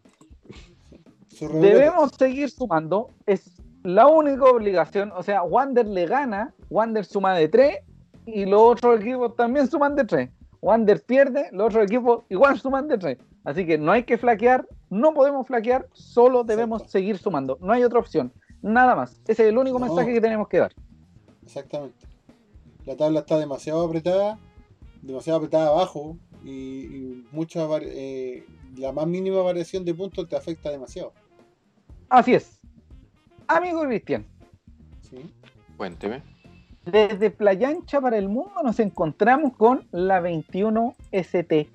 Debemos 1.41 2.13
seguir 2.19 2.49
sumando, 2.51 3.11
es 3.27 3.63
la 3.83 4.07
única 4.07 4.45
obligación, 4.45 5.13
o 5.15 5.23
sea, 5.23 5.43
Wander 5.43 5.87
le 5.87 6.07
gana, 6.07 6.55
Wander 6.71 7.05
suma 7.05 7.35
de 7.35 7.49
3 7.49 7.79
y 8.27 8.47
los 8.47 8.61
otros 8.61 9.01
equipos 9.01 9.37
también 9.37 9.69
suman 9.69 9.95
de 9.95 10.05
3. 10.05 10.31
Wander 10.63 11.03
pierde, 11.05 11.49
los 11.53 11.67
otros 11.67 11.85
equipos 11.85 12.25
igual 12.31 12.59
suman 12.59 12.89
de 12.89 12.99
3. 12.99 13.19
Así 13.45 13.67
que 13.67 13.79
no 13.79 13.93
hay 13.93 14.03
que 14.05 14.19
flaquear, 14.19 14.67
no 14.91 15.15
podemos 15.15 15.47
flaquear, 15.47 15.87
solo 15.93 16.43
debemos 16.43 16.91
seguir 16.91 17.19
sumando. 17.19 17.59
No 17.61 17.73
hay 17.73 17.85
otra 17.85 18.01
opción, 18.01 18.33
nada 18.63 18.97
más. 18.97 19.21
Ese 19.29 19.45
es 19.45 19.51
el 19.51 19.59
único 19.59 19.79
mensaje 19.79 20.13
que 20.13 20.21
tenemos 20.21 20.49
que 20.49 20.59
dar. 20.59 20.73
Exactamente. 21.47 22.07
La 22.85 22.97
tabla 22.97 23.21
está 23.21 23.39
demasiado 23.39 23.85
apretada, 23.87 24.39
demasiado 25.01 25.39
apretada 25.39 25.69
abajo 25.69 26.19
y, 26.45 27.25
mucha 27.33 27.67
eh, 27.81 28.45
la 28.77 28.93
más 28.93 29.07
mínima 29.07 29.41
variación 29.43 29.85
de 29.85 29.95
puntos 29.95 30.29
te 30.29 30.37
afecta 30.37 30.71
demasiado. 30.71 31.13
Así 32.09 32.35
es. 32.35 32.61
Amigo 33.49 33.83
Cristian. 33.83 34.27
Sí. 35.09 35.33
Cuénteme. 35.77 36.23
Desde 36.85 37.31
Playa 37.31 37.69
Ancha 37.69 38.01
para 38.01 38.19
el 38.19 38.29
Mundo 38.29 38.63
nos 38.63 38.79
encontramos 38.79 39.57
con 39.57 39.87
la 39.91 40.21
21 40.21 40.95
ST. 41.11 41.69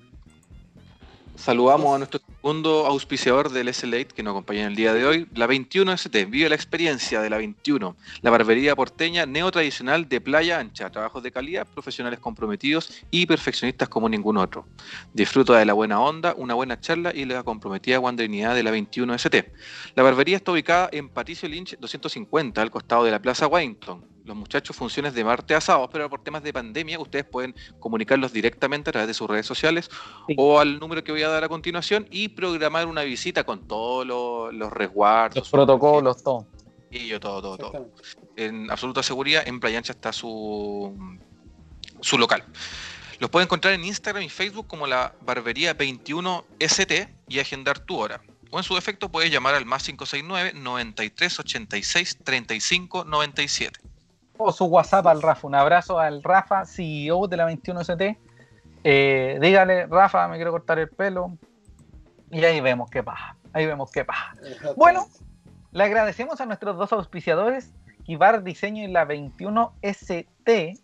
Saludamos 1.36 1.94
a 1.94 1.98
nuestro 1.98 2.20
segundo 2.42 2.86
auspiciador 2.86 3.52
del 3.52 3.72
SLA 3.72 4.02
que 4.02 4.24
nos 4.24 4.32
acompaña 4.32 4.62
en 4.62 4.66
el 4.66 4.74
día 4.74 4.92
de 4.92 5.06
hoy, 5.06 5.28
la 5.32 5.46
21ST. 5.46 6.28
Vive 6.28 6.48
la 6.48 6.56
experiencia 6.56 7.22
de 7.22 7.30
la 7.30 7.36
21, 7.36 7.94
la 8.20 8.30
barbería 8.30 8.74
porteña 8.74 9.26
neotradicional 9.26 10.08
de 10.08 10.20
playa 10.20 10.58
ancha. 10.58 10.90
Trabajos 10.90 11.22
de 11.22 11.30
calidad, 11.30 11.68
profesionales 11.72 12.18
comprometidos 12.18 13.04
y 13.12 13.26
perfeccionistas 13.26 13.88
como 13.88 14.08
ningún 14.08 14.38
otro. 14.38 14.66
Disfruta 15.14 15.56
de 15.56 15.64
la 15.64 15.72
buena 15.72 16.00
onda, 16.00 16.34
una 16.36 16.54
buena 16.54 16.80
charla 16.80 17.12
y 17.14 17.26
la 17.26 17.44
comprometida 17.44 17.98
guandrinidad 17.98 18.56
de 18.56 18.64
la 18.64 18.72
21ST. 18.72 19.46
La 19.94 20.02
barbería 20.02 20.34
está 20.34 20.50
ubicada 20.50 20.88
en 20.90 21.10
Patricio 21.10 21.48
Lynch 21.48 21.78
250, 21.78 22.60
al 22.60 22.72
costado 22.72 23.04
de 23.04 23.12
la 23.12 23.22
Plaza 23.22 23.46
Washington 23.46 24.11
los 24.24 24.36
muchachos 24.36 24.76
funciones 24.76 25.14
de 25.14 25.24
martes 25.24 25.56
a 25.56 25.60
sábado, 25.60 25.88
pero 25.90 26.08
por 26.08 26.22
temas 26.22 26.42
de 26.42 26.52
pandemia 26.52 26.98
ustedes 26.98 27.24
pueden 27.24 27.54
comunicarlos 27.80 28.32
directamente 28.32 28.90
a 28.90 28.92
través 28.92 29.08
de 29.08 29.14
sus 29.14 29.28
redes 29.28 29.46
sociales 29.46 29.90
o 30.36 30.60
al 30.60 30.78
número 30.78 31.02
que 31.02 31.12
voy 31.12 31.22
a 31.22 31.28
dar 31.28 31.44
a 31.44 31.48
continuación 31.48 32.06
y 32.10 32.28
programar 32.28 32.86
una 32.86 33.02
visita 33.02 33.44
con 33.44 33.66
todos 33.66 34.06
los, 34.06 34.72
resguardos. 34.72 35.36
Los 35.36 35.50
protocolos, 35.50 36.22
todo. 36.22 36.46
Y 36.90 37.08
yo 37.08 37.18
todo, 37.18 37.40
todo, 37.40 37.56
todo. 37.56 37.90
En 38.36 38.70
absoluta 38.70 39.02
seguridad, 39.02 39.42
en 39.46 39.60
Playa 39.60 39.78
Ancha 39.78 39.92
está 39.92 40.12
su, 40.12 40.94
su 42.00 42.18
local. 42.18 42.44
Los 43.18 43.30
pueden 43.30 43.46
encontrar 43.46 43.74
en 43.74 43.84
Instagram 43.84 44.22
y 44.22 44.28
Facebook 44.28 44.66
como 44.66 44.86
la 44.86 45.14
Barbería 45.22 45.76
21ST 45.76 47.08
y 47.28 47.38
agendar 47.38 47.78
tu 47.78 47.96
hora. 47.98 48.20
O 48.50 48.58
en 48.58 48.64
su 48.64 48.74
defecto 48.74 49.10
puedes 49.10 49.30
llamar 49.30 49.54
al 49.54 49.64
más 49.64 49.84
569 49.84 50.52
93 50.54 51.40
86 51.40 52.18
35 52.22 53.04
97 53.04 53.91
su 54.50 54.64
WhatsApp 54.64 55.06
al 55.06 55.22
Rafa. 55.22 55.46
Un 55.46 55.54
abrazo 55.54 55.98
al 55.98 56.22
Rafa, 56.22 56.64
CEO 56.64 57.28
de 57.28 57.36
la 57.36 57.50
21ST. 57.50 58.16
Eh, 58.84 59.38
dígale, 59.40 59.86
Rafa, 59.86 60.26
me 60.26 60.36
quiero 60.36 60.50
cortar 60.50 60.78
el 60.78 60.88
pelo. 60.88 61.36
Y 62.30 62.42
ahí 62.44 62.60
vemos 62.60 62.90
qué 62.90 63.02
pasa. 63.02 63.36
Ahí 63.52 63.66
vemos 63.66 63.92
qué 63.92 64.04
pasa. 64.04 64.32
Bueno, 64.76 65.06
le 65.70 65.84
agradecemos 65.84 66.40
a 66.40 66.46
nuestros 66.46 66.76
dos 66.76 66.92
auspiciadores, 66.92 67.72
Kibar 68.04 68.42
Diseño 68.42 68.82
y 68.82 68.88
la 68.88 69.06
21ST, 69.06 70.80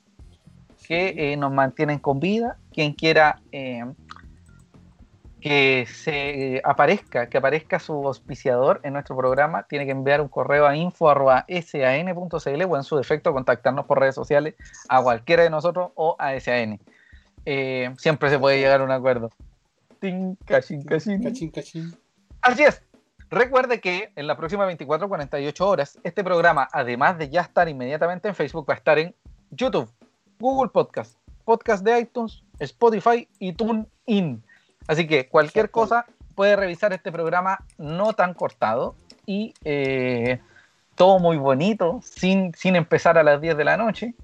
que 0.86 1.32
eh, 1.32 1.36
nos 1.36 1.52
mantienen 1.52 1.98
con 1.98 2.20
vida. 2.20 2.58
Quien 2.72 2.92
quiera 2.92 3.40
eh, 3.50 3.84
que 5.48 5.86
se 5.86 6.60
aparezca, 6.62 7.30
que 7.30 7.38
aparezca 7.38 7.78
su 7.78 7.94
auspiciador 8.06 8.80
en 8.82 8.92
nuestro 8.92 9.16
programa, 9.16 9.62
tiene 9.62 9.86
que 9.86 9.92
enviar 9.92 10.20
un 10.20 10.28
correo 10.28 10.66
a 10.66 10.76
info.san.cl 10.76 12.62
o 12.68 12.76
en 12.76 12.82
su 12.82 12.96
defecto 12.98 13.32
contactarnos 13.32 13.86
por 13.86 13.98
redes 13.98 14.14
sociales 14.14 14.56
a 14.90 15.02
cualquiera 15.02 15.44
de 15.44 15.48
nosotros 15.48 15.92
o 15.94 16.16
a 16.18 16.38
SAN. 16.38 16.78
Eh, 17.46 17.94
siempre 17.96 18.28
se 18.28 18.38
puede 18.38 18.58
llegar 18.58 18.82
a 18.82 18.84
un 18.84 18.90
acuerdo. 18.90 19.30
Así 22.42 22.64
es. 22.64 22.82
Recuerde 23.30 23.80
que 23.80 24.12
en 24.16 24.26
la 24.26 24.36
próxima 24.36 24.70
24-48 24.70 25.60
horas, 25.62 25.98
este 26.04 26.22
programa, 26.22 26.68
además 26.70 27.16
de 27.16 27.30
ya 27.30 27.40
estar 27.40 27.70
inmediatamente 27.70 28.28
en 28.28 28.34
Facebook, 28.34 28.68
va 28.68 28.74
a 28.74 28.76
estar 28.76 28.98
en 28.98 29.14
YouTube, 29.50 29.90
Google 30.38 30.68
Podcast, 30.68 31.16
Podcast 31.46 31.82
de 31.82 32.00
iTunes, 32.00 32.42
Spotify 32.58 33.26
y 33.38 33.54
TuneIn. 33.54 34.42
Así 34.88 35.06
que 35.06 35.28
cualquier 35.28 35.70
cosa 35.70 36.06
puede 36.34 36.56
revisar 36.56 36.92
este 36.92 37.12
programa 37.12 37.64
no 37.76 38.14
tan 38.14 38.34
cortado 38.34 38.96
y 39.26 39.54
eh, 39.64 40.40
todo 40.96 41.18
muy 41.18 41.36
bonito, 41.36 42.00
sin, 42.02 42.54
sin 42.54 42.74
empezar 42.74 43.18
a 43.18 43.22
las 43.22 43.40
10 43.40 43.56
de 43.56 43.64
la 43.64 43.76
noche, 43.76 44.14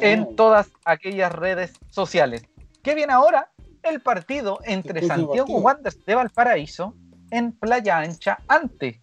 en 0.00 0.34
todas 0.34 0.70
aquellas 0.84 1.32
redes 1.32 1.72
sociales. 1.88 2.44
¿Qué 2.82 2.94
viene 2.94 3.12
ahora? 3.12 3.50
El 3.82 4.00
partido 4.00 4.58
entre 4.64 5.06
Santiago 5.06 5.58
Wanderers 5.60 6.04
de 6.04 6.14
Valparaíso 6.16 6.94
en 7.30 7.52
Playa 7.52 7.98
Ancha 7.98 8.40
ante 8.48 9.00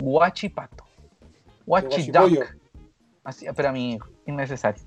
Huachipato. 0.00 0.84
Huachiduck. 1.66 2.46
Así, 3.24 3.46
pero 3.54 3.68
a 3.68 3.72
mí, 3.72 3.98
innecesario. 4.26 4.82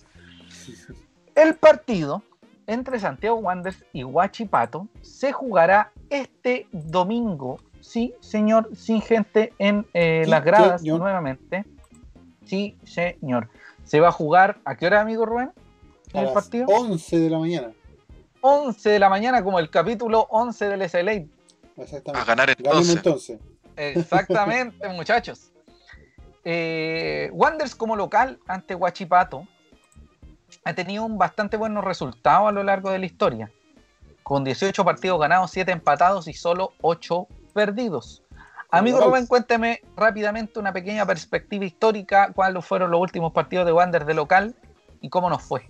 El 1.35 1.55
partido 1.55 2.23
entre 2.67 2.99
Santiago 2.99 3.37
Wanderers 3.37 3.83
y 3.93 4.03
Huachipato 4.03 4.87
se 5.01 5.31
jugará 5.31 5.91
este 6.09 6.67
domingo. 6.71 7.59
Sí, 7.81 8.13
señor, 8.19 8.69
sin 8.75 9.01
gente 9.01 9.53
en 9.57 9.87
eh, 9.93 10.25
las 10.27 10.43
gradas 10.43 10.83
nuevamente. 10.83 11.65
Sí, 12.45 12.77
señor. 12.83 13.49
Se 13.83 13.99
va 13.99 14.09
a 14.09 14.11
jugar, 14.11 14.59
¿a 14.65 14.75
qué 14.75 14.87
hora, 14.87 15.01
amigo 15.01 15.25
Rubén? 15.25 15.51
el 16.13 16.31
partido? 16.33 16.67
11 16.67 17.19
de 17.19 17.29
la 17.29 17.39
mañana. 17.39 17.71
11 18.41 18.89
de 18.89 18.99
la 18.99 19.09
mañana, 19.09 19.43
como 19.43 19.59
el 19.59 19.69
capítulo 19.69 20.27
11 20.29 20.69
del 20.69 20.89
SLA. 20.89 21.25
Exactamente. 21.77 22.19
A 22.19 22.25
ganar 22.25 22.49
entonces. 22.49 23.39
Exactamente, 23.75 24.87
muchachos. 24.93 25.51
Eh, 26.43 27.29
Wanderers 27.33 27.75
como 27.75 27.95
local 27.95 28.39
ante 28.47 28.75
Huachipato 28.75 29.47
ha 30.63 30.73
tenido 30.73 31.05
un 31.05 31.17
bastante 31.17 31.57
buenos 31.57 31.83
resultados 31.83 32.49
a 32.49 32.51
lo 32.51 32.63
largo 32.63 32.91
de 32.91 32.99
la 32.99 33.05
historia, 33.05 33.51
con 34.23 34.43
18 34.43 34.85
partidos 34.85 35.19
ganados, 35.19 35.51
7 35.51 35.71
empatados 35.71 36.27
y 36.27 36.33
solo 36.33 36.73
8 36.81 37.27
perdidos. 37.53 38.23
Amigo 38.69 39.01
Rubén, 39.01 39.27
cuénteme 39.27 39.81
rápidamente 39.97 40.57
una 40.57 40.71
pequeña 40.71 41.05
perspectiva 41.05 41.65
histórica, 41.65 42.31
cuáles 42.33 42.65
fueron 42.65 42.91
los 42.91 43.01
últimos 43.01 43.33
partidos 43.33 43.65
de 43.65 43.73
Wander 43.73 44.05
de 44.05 44.13
local 44.13 44.55
y 45.01 45.09
cómo 45.09 45.29
nos 45.29 45.41
fue. 45.41 45.69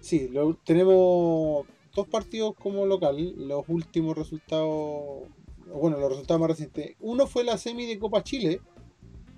Sí, 0.00 0.30
tenemos 0.64 1.66
dos 1.94 2.08
partidos 2.08 2.54
como 2.56 2.86
local, 2.86 3.16
los 3.36 3.64
últimos 3.68 4.16
resultados, 4.16 5.24
bueno, 5.66 5.98
los 5.98 6.08
resultados 6.10 6.40
más 6.40 6.50
recientes. 6.50 6.96
Uno 7.00 7.26
fue 7.26 7.44
la 7.44 7.58
semi 7.58 7.84
de 7.84 7.98
Copa 7.98 8.22
Chile, 8.22 8.62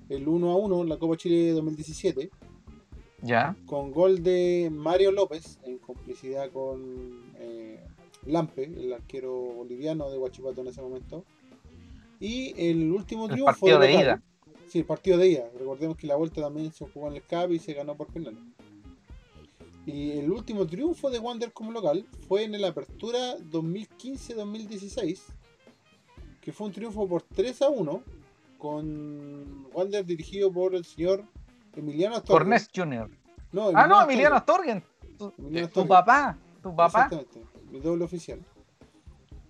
el 0.08 0.28
1 0.28 0.50
a 0.50 0.56
1, 0.56 0.84
la 0.84 0.98
Copa 0.98 1.16
Chile 1.16 1.50
2017. 1.52 2.30
Ya. 3.22 3.56
Con 3.66 3.92
gol 3.92 4.22
de 4.22 4.70
Mario 4.72 5.12
López, 5.12 5.58
en 5.64 5.78
complicidad 5.78 6.50
con 6.50 7.32
eh, 7.36 7.84
Lampe, 8.26 8.64
el 8.64 8.92
arquero 8.92 9.32
boliviano 9.32 10.10
de 10.10 10.18
Huachipato 10.18 10.60
en 10.62 10.68
ese 10.68 10.82
momento. 10.82 11.24
Y 12.18 12.54
el 12.56 12.90
último 12.90 13.28
triunfo. 13.28 13.66
El 13.66 13.74
partido 13.74 13.78
de, 13.78 13.92
ida. 13.92 14.22
Sí, 14.68 14.80
el 14.80 14.84
partido 14.84 15.18
de 15.18 15.28
ida. 15.28 15.50
Recordemos 15.58 15.96
que 15.96 16.06
la 16.06 16.16
vuelta 16.16 16.40
también 16.40 16.72
se 16.72 16.86
jugó 16.86 17.08
en 17.08 17.16
el 17.16 17.24
CAP 17.24 17.52
y 17.52 17.58
se 17.58 17.72
ganó 17.72 17.96
por 17.96 18.08
penal. 18.08 18.36
Y 19.86 20.12
el 20.12 20.30
último 20.30 20.66
triunfo 20.66 21.10
de 21.10 21.18
Wander 21.18 21.52
como 21.52 21.72
local 21.72 22.06
fue 22.28 22.44
en 22.44 22.60
la 22.60 22.68
apertura 22.68 23.36
2015-2016, 23.50 25.20
que 26.40 26.52
fue 26.52 26.66
un 26.66 26.72
triunfo 26.72 27.08
por 27.08 27.22
3 27.22 27.62
a 27.62 27.70
1, 27.70 28.02
con 28.58 29.66
Wander 29.72 30.04
dirigido 30.04 30.52
por 30.52 30.74
el 30.74 30.84
señor 30.84 31.24
Emiliano 31.80 32.16
Astorgen. 32.16 32.38
Cornés 32.38 32.70
Jr. 32.74 33.10
ah, 33.74 33.86
no, 33.86 34.02
Emiliano 34.02 34.36
Astorgen. 34.36 34.84
Tu, 35.18 35.32
tu 35.72 35.86
papá, 35.86 36.38
tu 36.62 36.74
papá. 36.74 37.04
Exactamente, 37.04 37.42
mi 37.70 37.80
doble 37.80 38.04
oficial. 38.04 38.40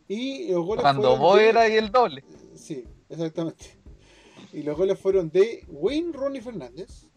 Y 0.08 0.50
los 0.52 0.64
goles 0.64 0.82
Cuando 0.82 1.16
vos 1.16 1.36
de... 1.36 1.48
era 1.48 1.68
y 1.68 1.76
el 1.76 1.90
doble. 1.90 2.24
Sí, 2.54 2.84
exactamente. 3.08 3.78
Y 4.52 4.62
los 4.62 4.76
goles 4.76 4.98
fueron 4.98 5.30
de 5.30 5.64
Wayne 5.68 6.12
Ronnie 6.12 6.40
Fernández. 6.40 7.08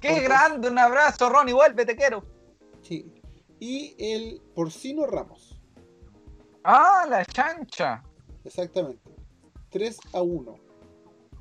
¡Qué 0.00 0.20
grande! 0.20 0.70
Un 0.70 0.78
abrazo, 0.78 1.28
Ronnie, 1.28 1.52
vuelve, 1.52 1.84
te 1.84 1.94
quiero. 1.94 2.24
Sí. 2.80 3.12
Y 3.58 3.94
el 3.98 4.40
Porcino 4.54 5.06
Ramos. 5.06 5.60
¡Ah, 6.64 7.04
la 7.08 7.24
chancha! 7.26 8.02
Exactamente. 8.44 9.10
3 9.68 9.98
a 10.14 10.22
1. 10.22 10.54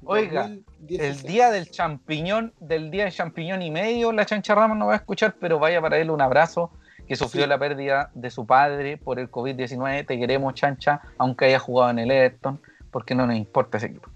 Oiga, 0.05 0.49
el 0.87 1.21
día 1.23 1.51
del 1.51 1.69
champiñón, 1.69 2.53
del 2.59 2.89
día 2.89 3.05
de 3.05 3.11
champiñón 3.11 3.61
y 3.61 3.71
medio, 3.71 4.11
la 4.11 4.25
chancha 4.25 4.55
Ramos 4.55 4.77
no 4.77 4.87
va 4.87 4.93
a 4.93 4.97
escuchar, 4.97 5.35
pero 5.39 5.59
vaya 5.59 5.81
para 5.81 5.97
él 5.97 6.09
un 6.09 6.21
abrazo 6.21 6.71
que 7.07 7.15
sufrió 7.15 7.47
la 7.47 7.57
pérdida 7.57 8.11
de 8.13 8.29
su 8.29 8.45
padre 8.45 8.97
por 8.97 9.19
el 9.19 9.29
COVID-19. 9.29 10.05
Te 10.05 10.19
queremos, 10.19 10.53
chancha, 10.53 11.01
aunque 11.17 11.45
haya 11.45 11.59
jugado 11.59 11.91
en 11.91 11.99
el 11.99 12.11
Everton 12.11 12.59
porque 12.91 13.15
no 13.15 13.25
nos 13.25 13.35
importa 13.35 13.77
ese 13.77 13.87
equipo. 13.87 14.09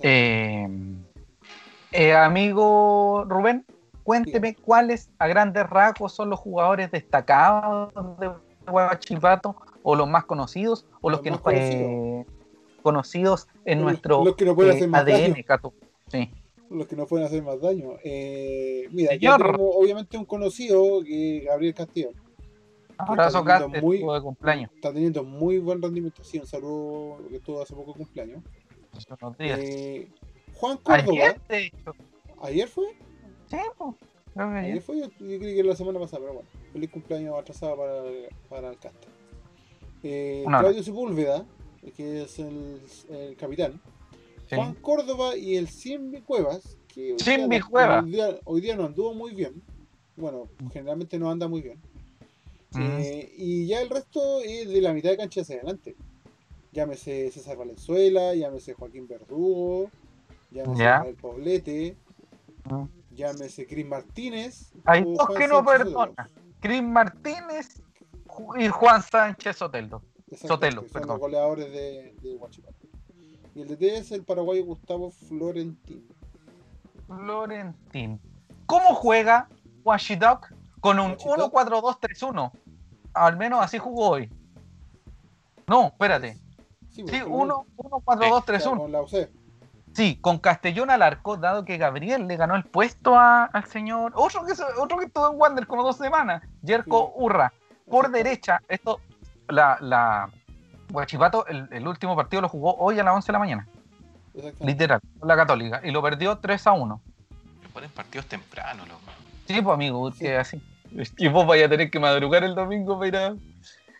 Eh, 0.00 0.68
eh, 1.92 2.14
amigo 2.14 3.24
Rubén, 3.26 3.64
cuénteme 4.02 4.54
cuáles 4.54 5.10
a 5.18 5.26
grandes 5.26 5.68
rasgos 5.68 6.14
son 6.14 6.30
los 6.30 6.38
jugadores 6.38 6.90
destacados 6.90 7.92
de 8.18 8.30
Huachipato 8.70 9.56
o 9.82 9.94
los 9.94 10.08
más 10.08 10.24
conocidos 10.24 10.86
o 11.00 11.10
los, 11.10 11.20
que 11.20 11.30
nos 11.30 11.40
conocidos. 11.40 12.26
Conocidos 12.86 13.48
en 13.64 13.80
nuestro 13.80 14.22
ADN, 14.22 15.42
Cato. 15.44 15.74
Sí. 16.06 16.30
Los 16.70 16.86
que 16.86 16.94
no 16.94 17.04
pueden 17.04 17.26
hacer 17.26 17.42
más 17.42 17.60
daño. 17.60 17.94
Eh, 18.04 18.86
mira, 18.92 19.16
ya 19.16 19.36
tenemos 19.36 19.60
obviamente 19.74 20.16
un 20.16 20.24
conocido, 20.24 21.02
que 21.02 21.42
Gabriel 21.44 21.74
Castillo 21.74 22.10
Abrazo, 22.96 23.42
Cáceres, 23.42 23.82
muy, 23.82 23.98
de 23.98 24.20
cumpleaños. 24.22 24.70
Está 24.72 24.92
teniendo 24.92 25.24
muy 25.24 25.58
buen 25.58 25.82
rendimiento. 25.82 26.22
Sí, 26.22 26.38
un 26.38 26.46
saludo 26.46 27.18
que 27.28 27.36
estuvo 27.36 27.60
hace 27.60 27.74
poco 27.74 27.92
cumpleaños. 27.92 28.40
Eh, 29.40 30.08
Juan 30.54 30.76
Córdoba. 30.76 31.10
Ayer, 31.10 31.40
de 31.48 31.66
hecho. 31.66 31.92
¿Ayer 32.40 32.68
fue? 32.68 32.86
Sí, 33.50 33.56
pues. 33.76 33.94
ayer. 34.36 34.64
ayer. 34.64 34.80
fue, 34.80 35.00
yo, 35.00 35.10
creí 35.10 35.38
que 35.40 35.58
era 35.58 35.70
la 35.70 35.76
semana 35.76 35.98
pasada, 35.98 36.20
pero 36.20 36.34
bueno. 36.34 36.48
Feliz 36.72 36.90
cumpleaños 36.90 37.36
atrasado 37.36 37.76
para, 37.76 38.02
para 38.48 38.70
el 38.70 38.78
casta. 38.78 39.08
Eh, 40.04 40.44
Claudio 40.46 40.82
Sepúlveda, 40.84 41.44
que 41.92 42.22
es 42.22 42.38
el, 42.38 42.80
el 43.10 43.36
capitán. 43.36 43.80
Juan 44.50 44.74
Córdoba 44.74 45.36
y 45.36 45.56
el 45.56 45.68
Simbi 45.68 46.20
Cuevas. 46.20 46.76
Que. 46.88 47.16
Hoy 48.02 48.10
día, 48.10 48.38
hoy 48.44 48.60
día 48.60 48.76
no 48.76 48.84
anduvo 48.84 49.14
muy 49.14 49.34
bien. 49.34 49.62
Bueno, 50.16 50.48
generalmente 50.72 51.18
no 51.18 51.30
anda 51.30 51.48
muy 51.48 51.62
bien. 51.62 51.80
Eh, 52.78 53.32
y 53.36 53.66
ya 53.66 53.80
el 53.80 53.88
resto 53.88 54.40
es 54.40 54.68
de 54.68 54.80
la 54.82 54.92
mitad 54.92 55.10
de 55.10 55.16
cancha 55.16 55.40
hacia 55.40 55.56
adelante. 55.56 55.96
Llámese 56.72 57.30
César 57.30 57.56
Valenzuela, 57.56 58.34
llámese 58.34 58.74
Joaquín 58.74 59.08
Verdugo, 59.08 59.90
llámese 60.50 61.08
El 61.08 61.14
Poblete, 61.14 61.96
llámese 63.14 63.66
Cris 63.66 63.86
Martínez. 63.86 64.72
Hay 64.84 65.04
dos 65.04 65.28
que 65.36 65.48
no 65.48 65.64
perdona. 65.64 66.30
Cris 66.60 66.82
Martínez 66.82 67.80
y 68.58 68.68
Juan 68.68 69.02
Sánchez 69.02 69.56
Sotelo. 70.32 70.82
Sotelo, 70.82 70.88
son 70.88 71.06
los 71.06 71.18
goleadores 71.18 71.70
de, 71.70 72.14
de 72.22 72.38
Y 73.54 73.62
el 73.62 73.68
DT 73.68 73.82
es 73.82 74.12
el 74.12 74.24
paraguayo 74.24 74.64
Gustavo 74.64 75.10
Florentín. 75.10 76.06
Florentín. 77.06 78.20
¿Cómo 78.66 78.94
juega 78.94 79.48
Washidok 79.84 80.52
con 80.80 80.98
un 80.98 81.16
1-4-2-3-1? 81.16 82.52
al 83.16 83.36
menos 83.36 83.64
así 83.64 83.78
jugó 83.78 84.10
hoy. 84.10 84.30
No, 85.66 85.86
espérate. 85.86 86.38
Sí, 86.90 87.02
1, 87.02 87.66
4, 88.04 88.28
2, 88.28 88.44
3, 88.44 88.66
1. 88.66 89.06
Sí, 89.92 90.18
con 90.20 90.38
Castellón 90.38 90.90
al 90.90 91.02
arco, 91.02 91.36
dado 91.36 91.64
que 91.64 91.78
Gabriel 91.78 92.26
le 92.26 92.36
ganó 92.36 92.54
el 92.54 92.64
puesto 92.64 93.18
al 93.18 93.64
señor. 93.66 94.12
Otro 94.14 94.44
que, 94.44 94.52
otro 94.78 94.98
que 94.98 95.06
estuvo 95.06 95.30
en 95.30 95.40
Wander 95.40 95.66
como 95.66 95.82
dos 95.82 95.96
semanas, 95.96 96.42
Jerko 96.64 97.14
Urra. 97.16 97.52
Por 97.88 98.10
derecha, 98.10 98.60
esto, 98.68 99.00
la, 99.48 99.78
la 99.80 100.30
Guachipato, 100.90 101.46
el, 101.46 101.86
último 101.86 102.14
partido 102.14 102.42
lo 102.42 102.48
jugó 102.48 102.76
hoy 102.76 102.98
a 102.98 103.04
las 103.04 103.14
11 103.14 103.26
de 103.26 103.32
la 103.32 103.38
mañana. 103.38 103.68
Literal, 104.60 105.00
la 105.22 105.36
Católica. 105.36 105.80
Y 105.82 105.90
lo 105.90 106.02
perdió 106.02 106.38
3 106.38 106.66
a 106.66 106.72
1. 106.72 107.00
Le 107.62 107.68
ponen 107.70 107.90
partidos 107.90 108.26
temprano, 108.26 108.84
loco. 108.86 109.00
Sí, 109.46 109.60
pues 109.62 109.74
amigo, 109.74 110.10
que 110.12 110.36
así. 110.36 110.62
Y 111.18 111.28
vos 111.28 111.46
vaya 111.46 111.66
a 111.66 111.68
tener 111.68 111.90
que 111.90 111.98
madrugar 111.98 112.44
el 112.44 112.54
domingo 112.54 112.96
para 112.96 113.08
ir 113.08 113.16
a, 113.16 113.34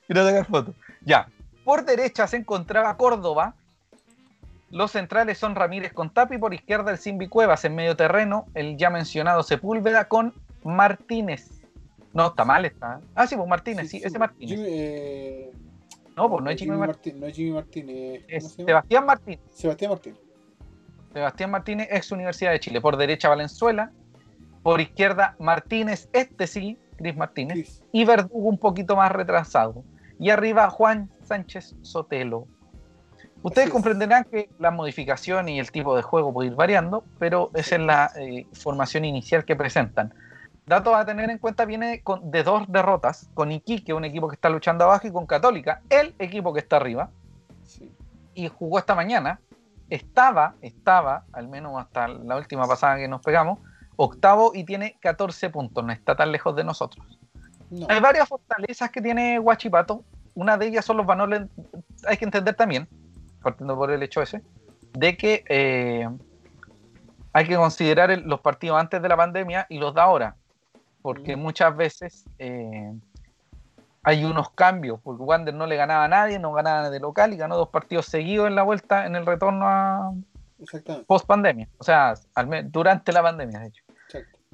ir 0.09 0.19
a 0.19 0.25
sacar 0.25 0.47
fotos. 0.47 0.75
Ya. 1.03 1.29
Por 1.65 1.85
derecha 1.85 2.27
se 2.27 2.37
encontraba 2.37 2.97
Córdoba. 2.97 3.55
Los 4.71 4.93
centrales 4.93 5.39
son 5.39 5.57
Ramírez 5.57 5.93
con 5.93 6.11
Tapi, 6.11 6.39
por 6.39 6.55
izquierda 6.55 6.93
el 6.93 6.99
Simbi 6.99 7.29
Cuevas, 7.29 7.65
en 7.65 7.75
medio 7.75 7.97
terreno 7.97 8.47
el 8.55 8.77
ya 8.77 8.89
mencionado 8.89 9.43
Sepúlveda 9.43 10.07
con 10.07 10.33
Martínez. 10.65 11.56
No, 12.17 12.29
está 12.29 12.47
mal, 12.47 12.64
está. 12.64 12.99
Ah, 13.14 13.27
sí, 13.27 13.37
pues 13.37 13.47
Martínez, 13.47 13.91
sí, 13.91 14.01
ese 14.03 14.19
Martínez. 14.19 14.59
Eh, 14.62 15.53
no, 16.17 16.31
pues 16.31 16.43
no 16.43 16.51
es 16.51 16.59
Jimmy, 16.59 16.75
Martínez. 16.79 17.21
No 17.21 17.27
es 17.27 17.37
Jimmy 17.37 17.51
Martínez. 17.51 18.25
Es 18.27 18.53
Sebastián 18.53 19.05
Martínez. 19.05 19.41
Sebastián 19.53 19.91
Martínez. 19.91 20.19
Sebastián 21.12 21.51
Martínez, 21.51 21.89
ex 21.91 22.11
Universidad 22.12 22.53
de 22.53 22.61
Chile. 22.61 22.81
Por 22.81 22.97
derecha 22.97 23.29
Valenzuela. 23.29 23.93
Por 24.62 24.81
izquierda 24.81 25.37
Martínez, 25.39 26.09
este 26.14 26.47
sí, 26.47 26.79
Cris 26.97 27.14
Martínez, 27.17 27.83
y 27.93 28.07
Verdugo 28.07 28.49
un 28.49 28.59
poquito 28.59 28.97
más 28.97 29.12
retrasado. 29.12 29.85
Y 30.19 30.31
arriba 30.31 30.71
Juan 30.71 31.11
Sánchez 31.23 31.77
Sotelo. 31.83 32.49
Ustedes 33.43 33.69
comprenderán 33.69 34.25
que 34.25 34.49
la 34.59 34.71
modificación 34.71 35.51
y 35.51 35.61
el 35.61 35.71
tipo 35.71 35.95
de 35.95 36.03
juego 36.03 36.33
puede 36.33 36.49
ir 36.49 36.57
variando, 36.57 37.05
pero 37.19 37.51
esa 37.55 37.77
es 37.77 37.83
la 37.83 38.11
eh, 38.17 38.47
formación 38.55 39.05
inicial 39.05 39.45
que 39.45 39.55
presentan. 39.55 40.14
Dato 40.67 40.97
a 40.97 41.05
tener 41.05 41.31
en 41.31 41.39
cuenta 41.39 41.64
viene 41.64 42.03
de 42.23 42.43
dos 42.43 42.64
derrotas, 42.67 43.31
con 43.35 43.53
Iquique, 43.53 43.95
un 43.95 44.05
equipo 44.05 44.29
que 44.29 44.35
está 44.35 44.49
luchando 44.49 44.85
abajo, 44.85 45.07
y 45.07 45.12
con 45.12 45.25
Católica, 45.25 45.81
el 45.89 46.17
equipo 46.19 46.53
que 46.53 46.59
está 46.59 46.77
arriba. 46.77 47.11
Y 48.35 48.49
jugó 48.49 48.81
esta 48.81 48.97
mañana. 48.97 49.41
Estaba, 49.89 50.57
estaba, 50.62 51.25
al 51.33 51.47
menos 51.47 51.81
hasta 51.81 52.09
la 52.09 52.37
última 52.37 52.67
pasada 52.67 52.97
que 52.97 53.07
nos 53.07 53.23
pegamos, 53.23 53.61
octavo 53.95 54.51
y 54.55 54.64
tiene 54.64 54.97
14 55.01 55.51
puntos, 55.51 55.85
no 55.85 55.93
está 55.93 56.17
tan 56.17 56.33
lejos 56.33 56.57
de 56.57 56.64
nosotros. 56.64 57.07
Hay 57.89 58.01
varias 58.01 58.29
fortalezas 58.29 58.91
que 58.91 59.01
tiene 59.01 59.39
Huachipato, 59.39 60.03
una 60.35 60.59
de 60.59 60.67
ellas 60.67 60.85
son 60.85 60.97
los 60.97 61.07
valores, 61.07 61.43
hay 62.09 62.17
que 62.17 62.25
entender 62.25 62.57
también, 62.57 62.89
partiendo 63.41 63.77
por 63.77 63.93
el 63.93 64.03
hecho 64.03 64.21
ese, 64.21 64.43
de 64.95 65.17
que 65.17 65.45
eh, 65.49 66.09
hay 67.33 67.47
que 67.47 67.55
considerar 67.55 68.11
los 68.25 68.41
partidos 68.41 68.81
antes 68.81 69.01
de 69.01 69.09
la 69.09 69.17
pandemia 69.17 69.67
y 69.69 69.79
los 69.79 69.95
de 69.95 70.01
ahora, 70.01 70.35
porque 71.07 71.37
muchas 71.37 71.77
veces 71.77 72.25
eh, 72.41 72.93
hay 74.03 74.25
unos 74.25 74.51
cambios, 74.51 74.99
porque 75.05 75.23
Wander 75.23 75.55
no 75.55 75.65
le 75.65 75.77
ganaba 75.77 76.07
a 76.07 76.09
nadie, 76.09 76.41
no 76.41 76.53
ganaba 76.53 76.91
de 76.91 76.99
local 76.99 77.33
y 77.33 77.37
ganó 77.37 77.57
dos 77.57 77.69
partidos 77.69 78.07
seguidos 78.07 78.49
en 78.49 78.57
la 78.57 78.65
vuelta, 78.65 79.07
en 79.07 79.15
el 79.15 79.25
retorno 79.25 79.69
a 79.69 80.13
post 81.07 81.25
pandemia, 81.25 81.69
o 81.79 81.85
sea, 81.85 82.15
durante 82.65 83.13
la 83.13 83.23
pandemia, 83.23 83.61
de 83.61 83.67
hecho. 83.69 83.85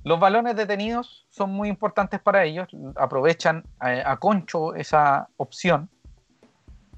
Los 0.05 0.20
balones 0.20 0.55
detenidos 0.55 1.26
son 1.30 1.53
muy 1.53 1.70
importantes 1.70 2.20
para 2.20 2.44
ellos, 2.44 2.68
aprovechan 2.96 3.64
a, 3.78 4.14
concho 4.18 4.74
esa 4.74 5.30
opción. 5.38 5.88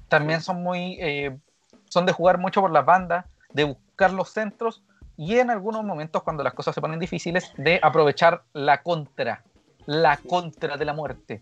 También 0.09 0.41
son 0.41 0.63
muy, 0.63 0.97
eh, 0.99 1.37
son 1.85 2.05
de 2.05 2.11
jugar 2.11 2.39
mucho 2.39 2.59
por 2.59 2.71
las 2.71 2.85
bandas, 2.85 3.23
de 3.53 3.63
buscar 3.63 4.11
los 4.11 4.31
centros 4.31 4.83
y 5.17 5.37
en 5.37 5.49
algunos 5.49 5.83
momentos 5.83 6.23
cuando 6.23 6.43
las 6.43 6.53
cosas 6.53 6.75
se 6.75 6.81
ponen 6.81 6.99
difíciles, 6.99 7.51
de 7.57 7.79
aprovechar 7.81 8.43
la 8.53 8.81
contra, 8.81 9.43
la 9.85 10.17
contra 10.17 10.77
de 10.77 10.85
la 10.85 10.93
muerte. 10.93 11.41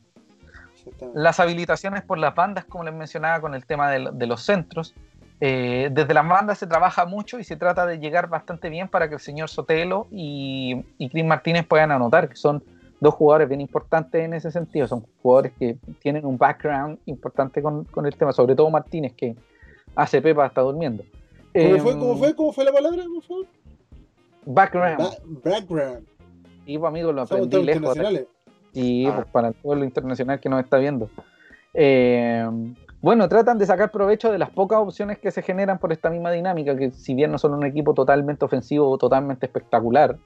Las 1.13 1.39
habilitaciones 1.39 2.03
por 2.03 2.17
las 2.17 2.35
bandas, 2.35 2.65
como 2.65 2.83
les 2.83 2.93
mencionaba 2.93 3.39
con 3.39 3.55
el 3.55 3.65
tema 3.65 3.89
de, 3.89 4.27
los 4.27 4.41
centros, 4.43 4.93
eh, 5.39 5.89
desde 5.91 6.13
las 6.13 6.27
bandas 6.27 6.57
se 6.57 6.67
trabaja 6.67 7.05
mucho 7.05 7.39
y 7.39 7.43
se 7.43 7.55
trata 7.55 7.85
de 7.85 7.99
llegar 7.99 8.27
bastante 8.27 8.69
bien 8.69 8.87
para 8.87 9.07
que 9.07 9.15
el 9.15 9.21
señor 9.21 9.49
Sotelo 9.49 10.07
y, 10.11 10.85
y 10.97 11.09
Chris 11.09 11.25
Martínez 11.25 11.65
puedan 11.65 11.91
anotar, 11.91 12.29
que 12.29 12.35
son 12.35 12.63
dos 13.03 13.13
jugadores 13.13 13.49
bien 13.49 13.61
importantes 13.61 14.23
en 14.23 14.33
ese 14.33 14.49
sentido. 14.49 14.87
Son 14.87 15.05
jugadores 15.21 15.51
que 15.59 15.77
tienen 16.01 16.25
un 16.25 16.37
background 16.37 16.97
importante 17.05 17.61
con, 17.61 17.85
el 18.05 18.15
tema, 18.15 18.31
sobre 18.31 18.55
todo 18.55 18.69
Martínez, 18.71 19.13
que 19.13 19.35
hace 19.95 20.21
Pepa 20.21 20.47
está 20.47 20.61
durmiendo. 20.61 21.03
¿Cómo, 21.53 21.77
fue, 21.77 21.99
¿Cómo, 21.99 22.17
fue, 22.17 22.35
¿Cómo 22.35 22.53
fue 22.53 22.65
la 22.65 22.71
palabra, 22.71 23.03
por 23.13 23.23
favor? 23.23 23.45
Background. 24.45 25.01
background. 25.43 26.07
Y 26.65 26.77
pues, 26.77 26.89
amigos, 26.89 27.15
lo 27.15 27.21
aprendí 27.21 27.63
lejos. 27.63 27.97
Y 28.73 29.05
ah. 29.05 29.15
pues, 29.15 29.27
para 29.27 29.49
el 29.49 29.53
pueblo 29.53 29.83
internacional 29.83 30.39
que 30.39 30.49
nos 30.49 30.63
está 30.63 30.77
viendo. 30.77 31.09
Eh, 31.73 32.47
bueno, 33.01 33.27
tratan 33.27 33.57
de 33.57 33.65
sacar 33.65 33.91
provecho 33.91 34.31
de 34.31 34.37
las 34.37 34.49
pocas 34.49 34.79
opciones 34.79 35.19
que 35.19 35.29
se 35.31 35.41
generan 35.41 35.77
por 35.77 35.91
esta 35.91 36.09
misma 36.09 36.31
dinámica, 36.31 36.77
que 36.77 36.91
si 36.91 37.13
bien 37.13 37.31
no 37.31 37.37
son 37.37 37.53
un 37.53 37.65
equipo 37.65 37.93
totalmente 37.93 38.45
ofensivo 38.45 38.89
o 38.89 38.97
totalmente 38.97 39.45
espectacular, 39.45 40.17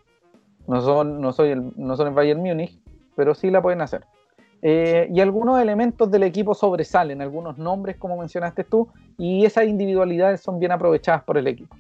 no 0.68 0.82
son, 0.82 1.20
no 1.20 1.34
soy 1.34 1.49
el, 1.49 1.72
no 1.76 1.95
son 1.97 2.09
el 2.09 2.13
Bayern 2.13 2.39
Múnich, 2.39 2.80
pero 3.15 3.34
sí 3.34 3.49
la 3.49 3.61
pueden 3.61 3.82
hacer. 3.82 4.05
Eh, 4.61 5.09
y 5.11 5.22
algunos 5.22 5.59
elementos 5.59 6.11
del 6.11 6.24
equipo 6.24 6.53
sobresalen, 6.53 7.22
algunos 7.22 7.57
nombres, 7.57 7.95
como 7.97 8.18
mencionaste 8.18 8.63
tú, 8.63 8.88
y 9.18 9.45
esas 9.45 9.65
individualidades 9.65 10.41
son 10.41 10.59
bien 10.59 10.72
aprovechadas 10.72 11.24
por 11.24 11.38
el 11.38 11.47
equipo. 11.47 11.76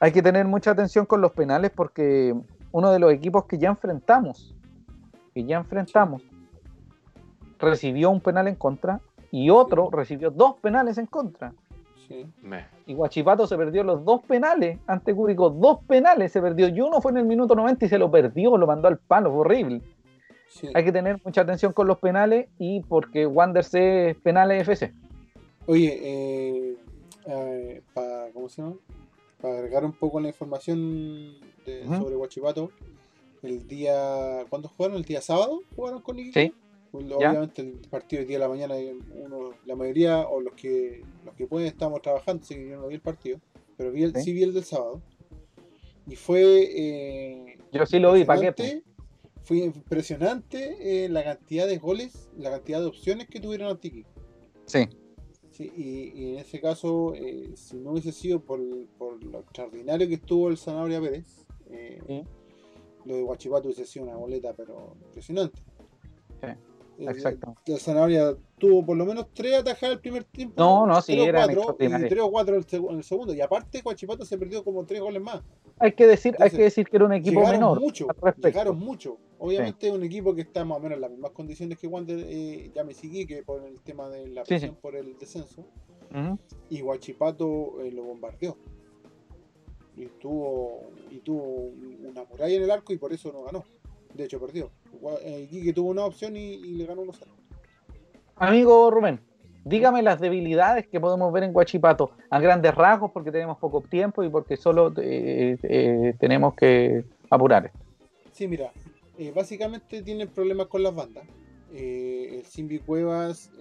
Hay 0.00 0.12
que 0.12 0.22
tener 0.22 0.46
mucha 0.46 0.70
atención 0.70 1.06
con 1.06 1.20
los 1.20 1.32
penales 1.32 1.72
porque 1.74 2.34
uno 2.70 2.92
de 2.92 2.98
los 2.98 3.12
equipos 3.12 3.46
que 3.46 3.58
ya 3.58 3.68
enfrentamos, 3.68 4.54
que 5.34 5.44
ya 5.44 5.58
enfrentamos, 5.58 6.22
recibió 7.58 8.10
un 8.10 8.20
penal 8.20 8.46
en 8.46 8.54
contra 8.54 9.00
y 9.30 9.50
otro 9.50 9.90
recibió 9.90 10.30
dos 10.30 10.56
penales 10.56 10.98
en 10.98 11.06
contra. 11.06 11.52
Y 12.86 12.94
Guachipato 12.94 13.46
se 13.46 13.56
perdió 13.56 13.84
los 13.84 14.02
dos 14.02 14.22
penales 14.22 14.78
ante 14.86 15.14
Cúrico, 15.14 15.50
dos 15.50 15.80
penales 15.86 16.32
se 16.32 16.40
perdió 16.40 16.68
y 16.68 16.80
uno 16.80 17.02
fue 17.02 17.10
en 17.10 17.18
el 17.18 17.26
minuto 17.26 17.54
90 17.54 17.84
y 17.84 17.88
se 17.88 17.98
lo 17.98 18.10
perdió, 18.10 18.56
lo 18.56 18.66
mandó 18.66 18.88
al 18.88 18.98
palo, 18.98 19.30
fue 19.30 19.40
horrible. 19.40 19.82
Hay 20.74 20.84
que 20.84 20.92
tener 20.92 21.20
mucha 21.22 21.42
atención 21.42 21.72
con 21.72 21.86
los 21.86 21.98
penales 21.98 22.48
y 22.58 22.80
porque 22.80 23.26
Wanderers 23.26 23.74
es 23.74 24.16
penales 24.16 24.62
FC. 24.62 24.92
Oye, 25.66 25.98
eh, 26.02 26.76
eh, 27.26 27.82
para, 27.92 28.30
¿cómo 28.32 28.48
se 28.48 28.62
llama? 28.62 28.76
Para 29.40 29.54
agregar 29.54 29.84
un 29.84 29.92
poco 29.92 30.20
la 30.20 30.28
información 30.28 31.36
sobre 31.64 32.16
Guachipato, 32.16 32.70
el 33.42 33.66
día, 33.68 34.44
¿cuándo 34.48 34.68
jugaron? 34.68 34.96
¿El 34.96 35.04
día 35.04 35.20
sábado 35.20 35.62
jugaron 35.76 36.02
con 36.02 36.18
Iquique? 36.18 36.48
Sí. 36.48 36.54
Pues, 36.90 37.04
obviamente 37.12 37.62
el 37.62 37.72
partido 37.90 38.20
del 38.20 38.28
día 38.28 38.38
de 38.38 38.44
la 38.44 38.48
mañana, 38.48 38.74
uno, 39.14 39.50
la 39.66 39.76
mayoría 39.76 40.20
o 40.20 40.40
los 40.40 40.54
que 40.54 41.02
los 41.24 41.34
que 41.34 41.46
pueden 41.46 41.66
estamos 41.66 42.00
trabajando, 42.00 42.42
así 42.42 42.54
que 42.54 42.70
yo 42.70 42.80
no 42.80 42.88
vi 42.88 42.94
el 42.94 43.00
partido, 43.02 43.38
pero 43.76 43.92
vi 43.92 44.04
el, 44.04 44.16
¿Sí? 44.16 44.32
vi 44.32 44.42
el 44.42 44.54
del 44.54 44.64
sábado. 44.64 45.02
Y 46.06 46.16
fue... 46.16 46.42
Eh, 46.42 47.58
yo 47.72 47.84
sí 47.84 47.98
lo 47.98 48.14
vi, 48.14 48.24
¿para 48.24 48.52
qué? 48.54 48.82
Fue 49.42 49.58
impresionante 49.58 51.04
eh, 51.04 51.08
la 51.08 51.22
cantidad 51.24 51.66
de 51.66 51.78
goles, 51.78 52.30
la 52.36 52.50
cantidad 52.50 52.80
de 52.80 52.86
opciones 52.86 53.28
que 53.28 53.40
tuvieron 53.40 53.78
Tiki. 53.78 54.04
Sí. 54.64 54.88
Sí 55.58 55.72
y, 56.14 56.32
en 56.32 56.38
ese 56.38 56.60
caso, 56.60 57.14
eh, 57.14 57.50
si 57.56 57.76
no 57.76 57.92
hubiese 57.92 58.12
sido 58.12 58.40
por, 58.40 58.60
por, 58.98 59.22
lo 59.24 59.40
extraordinario 59.40 60.08
que 60.08 60.14
estuvo 60.14 60.48
el 60.48 60.56
Zanahoria 60.56 61.00
Pérez, 61.00 61.44
lo 63.04 63.16
de 63.16 63.22
Guachipato 63.22 63.68
hubiese 63.68 63.84
sido 63.84 64.04
una 64.06 64.16
boleta, 64.16 64.54
pero 64.54 64.96
impresionante. 65.06 65.60
Sí. 66.40 66.67
Exacto. 66.98 67.54
La 67.66 67.78
zanahoria 67.78 68.36
tuvo 68.58 68.84
por 68.84 68.96
lo 68.96 69.06
menos 69.06 69.26
tres 69.32 69.54
atajadas 69.54 69.96
el 69.96 70.00
primer 70.00 70.24
tiempo. 70.24 70.54
No, 70.56 70.86
no, 70.86 71.00
sí, 71.00 71.18
era 71.20 71.46
tres 71.46 72.20
o 72.20 72.30
cuatro 72.30 72.56
en 72.56 72.96
el 72.96 73.04
segundo. 73.04 73.32
Y 73.34 73.40
aparte, 73.40 73.80
Guachipato 73.82 74.24
se 74.24 74.36
perdió 74.36 74.64
como 74.64 74.84
tres 74.84 75.00
goles 75.00 75.22
más. 75.22 75.42
Hay 75.78 75.92
que 75.92 76.06
decir, 76.06 76.34
hay 76.40 76.50
que, 76.50 76.62
decir 76.62 76.88
que 76.88 76.96
era 76.96 77.06
un 77.06 77.12
equipo 77.12 77.40
menor. 77.46 77.80
Mucho, 77.80 78.08
llegaron 78.42 78.78
mucho. 78.78 79.18
Obviamente 79.38 79.86
es 79.86 79.92
un 79.92 80.02
equipo 80.02 80.34
que 80.34 80.42
está 80.42 80.64
más 80.64 80.78
o 80.78 80.80
menos 80.80 80.96
en 80.96 81.02
las 81.02 81.10
mismas 81.10 81.30
condiciones 81.30 81.78
que 81.78 81.86
Wander, 81.86 82.18
eh, 82.28 82.72
ya 82.74 82.82
me 82.82 82.94
seguí, 82.94 83.26
que 83.26 83.42
por 83.44 83.62
el 83.64 83.80
tema 83.80 84.08
de 84.08 84.28
la 84.28 84.42
presión 84.42 84.76
por 84.80 84.96
el 84.96 85.16
descenso. 85.18 85.64
Y 86.68 86.80
Guachipato 86.80 87.80
eh, 87.82 87.92
lo 87.92 88.02
bombardeó. 88.02 88.56
Y 89.96 90.06
tuvo, 90.20 90.90
y 91.10 91.18
tuvo 91.18 91.72
una 92.08 92.24
muralla 92.24 92.54
en 92.54 92.62
el 92.62 92.70
arco 92.70 92.92
y 92.92 92.98
por 92.98 93.12
eso 93.12 93.32
no 93.32 93.42
ganó. 93.42 93.64
De 94.18 94.24
hecho, 94.24 94.40
perdió. 94.40 94.68
Iquique 95.42 95.72
tuvo 95.72 95.90
una 95.90 96.04
opción 96.04 96.36
y, 96.36 96.56
le 96.56 96.86
ganó 96.86 97.04
1-0. 97.04 97.22
Amigo 98.34 98.90
Rubén, 98.90 99.20
dígame 99.64 100.02
las 100.02 100.18
debilidades 100.18 100.88
que 100.88 100.98
podemos 100.98 101.32
ver 101.32 101.44
en 101.44 101.52
Guachipato 101.52 102.10
a 102.28 102.40
grandes 102.40 102.74
rasgos 102.74 103.12
porque 103.12 103.30
tenemos 103.30 103.58
poco 103.58 103.80
tiempo 103.80 104.24
y 104.24 104.28
porque 104.28 104.56
solo 104.56 104.92
eh, 105.00 105.56
eh, 105.62 106.14
tenemos 106.18 106.54
que 106.54 107.04
apurar 107.30 107.66
esto. 107.66 107.78
Sí, 108.32 108.48
mira, 108.48 108.72
eh, 109.16 109.30
básicamente 109.32 110.02
tienen 110.02 110.26
problemas 110.26 110.66
con 110.66 110.82
las 110.82 110.96
bandas. 110.96 111.24
el 111.72 112.44
Simbi 112.44 112.80
Cuevas 112.80 113.52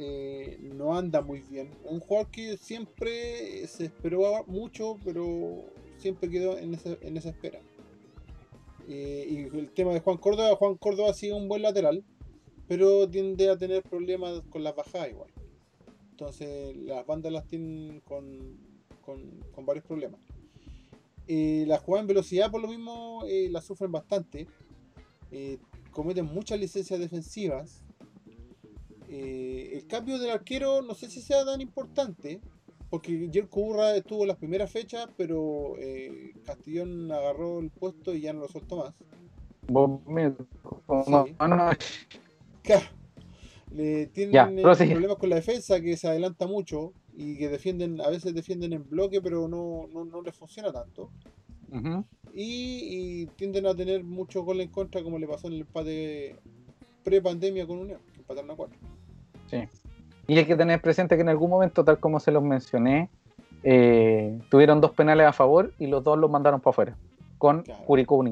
no 0.76 0.98
anda 0.98 1.22
muy 1.22 1.42
bien. 1.42 1.70
Un 1.84 2.00
jugador 2.00 2.32
que 2.32 2.58
siempre 2.58 3.68
se 3.68 3.86
esperó 3.86 4.44
mucho, 4.48 4.98
pero 5.06 5.66
siempre 6.00 6.32
quedó 6.32 6.58
en 6.58 6.74
esa 6.74 7.30
espera. 7.30 7.60
Eh, 8.88 9.28
y 9.30 9.58
el 9.58 9.72
tema 9.72 9.94
de 9.94 10.00
Juan 10.00 10.18
Córdoba, 10.18 10.56
Juan 10.56 10.76
Córdoba 10.76 11.10
ha 11.10 11.14
sido 11.14 11.36
un 11.36 11.48
buen 11.50 11.62
lateral, 11.62 12.04
pero 12.68 13.10
tiende 13.10 13.50
a 13.50 13.58
tener 13.58 13.84
problemas 13.84 14.42
con 14.50 14.64
las 14.64 14.76
bajadas 14.76 15.10
igual. 15.10 15.30
Entonces 16.12 16.76
las 16.78 17.06
bandas 17.06 17.32
las 17.32 17.46
tienen 17.48 18.02
con, 18.02 18.58
con, 19.02 19.66
varios 19.66 19.86
problemas. 19.86 20.20
Eh, 21.28 21.66
la 21.68 21.82
en 21.86 22.08
velocidad 22.08 22.50
por 22.50 22.62
lo 22.62 22.70
mismo 22.70 23.24
eh, 23.28 23.50
la 23.52 23.62
sufren 23.62 23.92
bastante. 23.92 24.48
cometen 25.92 26.26
muchas 26.26 26.60
licencias 26.60 27.00
defensivas. 27.00 27.84
el 29.10 29.86
cambio 29.88 30.18
del 30.18 30.32
arquero 30.32 30.82
no 30.82 30.94
sé 30.94 31.10
si 31.10 31.22
sea 31.22 31.44
tan 31.46 31.60
importante, 31.60 32.40
porque 32.90 33.30
Jerko 33.32 33.60
Urra 33.62 33.96
estuvo 33.96 34.22
en 34.22 34.30
las 34.30 34.38
primeras 34.38 34.72
fechas, 34.72 35.08
pero 35.18 35.76
eh, 35.78 36.34
Castillón 36.46 37.12
agarró 37.12 37.60
el 37.60 37.70
puesto 37.70 38.14
y 38.14 38.22
ya 38.22 38.34
no 38.34 38.42
lo 38.42 38.48
soltó 38.48 38.78
más. 38.78 38.94
Claro. 42.64 42.86
Le 43.72 44.08
tienen 44.08 44.60
eh, 44.60 44.62
problemas 44.62 45.18
con 45.18 45.30
la 45.30 45.36
defensa 45.36 45.82
que 45.82 45.98
se 45.98 46.08
adelanta 46.08 46.48
mucho 46.48 46.94
y 47.18 47.38
que 47.38 47.50
defienden, 47.50 48.00
a 48.00 48.10
veces 48.10 48.34
defienden 48.34 48.72
en 48.74 48.90
bloque, 48.90 49.22
pero 49.22 49.48
no, 49.48 49.88
no, 49.94 50.06
no 50.06 50.22
les 50.22 50.36
funciona 50.36 50.72
tanto. 50.72 51.10
y, 52.34 53.26
tienden 53.36 53.66
a 53.66 53.76
tener 53.76 54.04
muchos 54.04 54.46
goles 54.46 54.68
en 54.68 54.72
contra, 54.72 55.04
como 55.04 55.20
le 55.20 55.28
pasó 55.28 55.48
en 55.48 55.54
el 55.54 55.62
empate 55.62 56.36
pre-pandemia 57.04 57.68
con 57.68 57.80
Unión, 57.80 58.00
que 58.14 58.20
empataron 58.20 58.52
a 58.52 58.56
cuatro. 58.56 58.78
Sí. 59.50 59.58
Y 60.28 60.38
hay 60.38 60.46
que 60.46 60.56
tener 60.56 60.82
presente 60.82 61.16
que 61.16 61.22
en 61.22 61.30
algún 61.30 61.50
momento, 61.50 61.84
tal 61.84 62.00
como 62.00 62.20
se 62.20 62.32
los 62.32 62.44
mencioné, 62.44 63.10
eh, 63.64 64.38
tuvieron 64.50 64.82
dos 64.82 64.92
penales 64.92 65.26
a 65.28 65.34
favor 65.34 65.74
y 65.80 65.88
los 65.88 66.04
dos 66.04 66.18
los 66.18 66.30
mandaron 66.30 66.60
para 66.60 66.72
afuera, 66.72 66.98
con 67.38 67.64
claro. 67.64 67.84
Curicó 67.86 68.24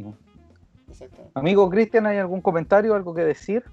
Amigo 1.34 1.70
Cristian, 1.70 2.06
¿hay 2.06 2.18
algún 2.18 2.42
comentario, 2.42 2.96
algo 2.96 3.14
que 3.14 3.24
decir? 3.24 3.64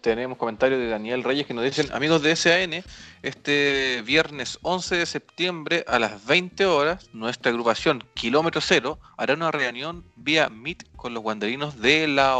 Tenemos 0.00 0.38
comentarios 0.38 0.80
de 0.80 0.88
Daniel 0.88 1.22
Reyes 1.22 1.46
que 1.46 1.52
nos 1.52 1.64
dicen, 1.64 1.92
amigos 1.92 2.22
de 2.22 2.34
SAN, 2.34 2.82
este 3.22 4.02
viernes 4.02 4.58
11 4.62 4.96
de 4.96 5.06
septiembre 5.06 5.84
a 5.86 5.98
las 5.98 6.24
20 6.24 6.64
horas, 6.64 7.10
nuestra 7.12 7.50
agrupación 7.50 8.02
Kilómetro 8.14 8.62
Cero 8.62 8.98
hará 9.18 9.34
una 9.34 9.50
reunión 9.50 10.04
vía 10.16 10.48
Meet 10.48 10.84
con 10.96 11.12
los 11.12 11.22
guanderinos 11.22 11.80
de 11.80 12.08
la 12.08 12.34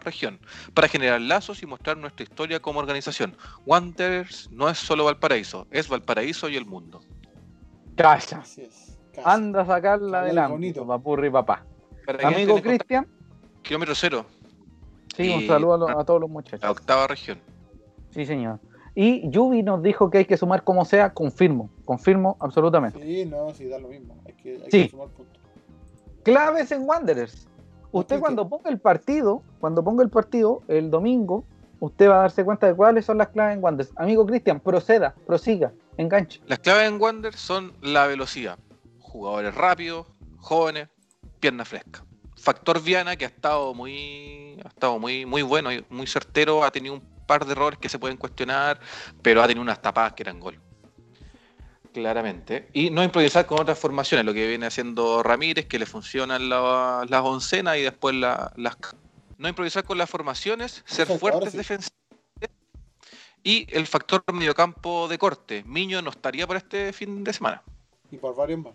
región, 0.00 0.38
para 0.74 0.88
generar 0.88 1.20
lazos 1.20 1.62
y 1.62 1.66
mostrar 1.66 1.96
nuestra 1.96 2.24
historia 2.24 2.60
como 2.60 2.80
organización. 2.80 3.36
Wanderers 3.64 4.50
no 4.50 4.68
es 4.68 4.76
solo 4.76 5.04
Valparaíso, 5.04 5.66
es 5.70 5.88
Valparaíso 5.88 6.48
y 6.48 6.56
el 6.56 6.66
mundo. 6.66 7.00
Calla. 7.96 8.42
Anda 9.24 9.62
a 9.62 9.66
sacarla 9.66 10.20
adelante, 10.20 10.82
papurri 10.82 11.30
papá. 11.30 11.64
Amigo 12.22 12.60
Cristian. 12.60 13.06
Kilómetro 13.62 13.94
cero. 13.94 14.26
Sí, 15.16 15.30
un 15.30 15.46
saludo 15.46 15.88
a, 15.88 16.04
todos 16.04 16.20
los 16.20 16.30
muchachos. 16.30 16.62
La 16.62 16.70
octava 16.70 17.06
región. 17.06 17.38
Sí, 18.10 18.26
señor. 18.26 18.58
Y 18.94 19.28
Yubi 19.30 19.62
nos 19.62 19.82
dijo 19.82 20.10
que 20.10 20.18
hay 20.18 20.24
que 20.24 20.36
sumar 20.36 20.64
como 20.64 20.84
sea, 20.84 21.14
confirmo, 21.14 21.70
confirmo 21.84 22.36
absolutamente. 22.40 23.00
Sí, 23.00 23.24
no, 23.24 23.54
sí, 23.54 23.66
da 23.68 23.78
lo 23.78 23.88
mismo. 23.88 24.16
Hay 24.26 24.34
que, 24.34 24.60
hay 24.64 24.70
que 24.70 24.88
sumar 24.88 25.08
puntos. 25.08 25.40
Claves 26.22 26.70
en 26.72 26.88
Wanderers 26.88 27.48
usted 27.92 28.20
cuando 28.20 28.48
ponga 28.48 28.70
el 28.70 28.78
partido, 28.78 29.42
cuando 29.60 29.84
ponga 29.84 30.02
el 30.02 30.10
partido 30.10 30.62
el 30.68 30.90
domingo, 30.90 31.44
usted 31.80 32.08
va 32.08 32.16
a 32.16 32.20
darse 32.22 32.44
cuenta 32.44 32.66
de 32.66 32.74
cuáles 32.74 33.04
son 33.04 33.18
las 33.18 33.28
claves 33.28 33.56
en 33.56 33.62
Wander. 33.62 33.86
Amigo 33.96 34.26
Cristian, 34.26 34.60
proceda, 34.60 35.14
prosiga, 35.26 35.72
enganche. 35.96 36.40
Las 36.46 36.58
claves 36.58 36.88
en 36.88 37.00
Wander 37.00 37.34
son 37.34 37.72
la 37.80 38.06
velocidad. 38.06 38.58
Jugadores 38.98 39.54
rápidos, 39.54 40.06
jóvenes, 40.38 40.88
pierna 41.38 41.64
fresca. 41.64 42.04
Factor 42.42 42.82
Viana, 42.82 43.14
que 43.16 43.24
ha 43.24 43.28
estado 43.28 43.72
muy, 43.72 44.58
ha 44.64 44.68
estado 44.68 44.98
muy, 44.98 45.24
muy 45.24 45.42
bueno 45.42 45.72
y 45.72 45.84
muy 45.88 46.08
certero, 46.08 46.64
ha 46.64 46.72
tenido 46.72 46.94
un 46.94 47.00
par 47.24 47.46
de 47.46 47.52
errores 47.52 47.78
que 47.78 47.88
se 47.88 48.00
pueden 48.00 48.16
cuestionar, 48.16 48.80
pero 49.22 49.42
ha 49.42 49.46
tenido 49.46 49.62
unas 49.62 49.80
tapadas 49.80 50.14
que 50.14 50.24
eran 50.24 50.40
gol. 50.40 50.58
Claramente. 51.92 52.68
Y 52.72 52.90
no 52.90 53.04
improvisar 53.04 53.46
con 53.46 53.60
otras 53.60 53.78
formaciones, 53.78 54.26
lo 54.26 54.34
que 54.34 54.48
viene 54.48 54.66
haciendo 54.66 55.22
Ramírez, 55.22 55.66
que 55.66 55.78
le 55.78 55.86
funcionan 55.86 56.48
las 56.48 57.22
oncenas 57.22 57.76
y 57.76 57.82
después 57.82 58.14
las... 58.16 58.50
No 59.38 59.48
improvisar 59.48 59.84
con 59.84 59.98
las 59.98 60.10
formaciones, 60.10 60.82
ser 60.86 61.06
fuertes 61.06 61.52
defensivos. 61.52 61.92
Y 63.44 63.66
el 63.76 63.86
factor 63.86 64.22
mediocampo 64.32 65.06
de 65.06 65.18
corte. 65.18 65.62
Miño 65.64 66.02
no 66.02 66.10
estaría 66.10 66.46
por 66.46 66.56
este 66.56 66.92
fin 66.92 67.22
de 67.22 67.32
semana. 67.32 67.62
Y 68.10 68.16
por 68.16 68.34
varios 68.34 68.60
más. 68.60 68.72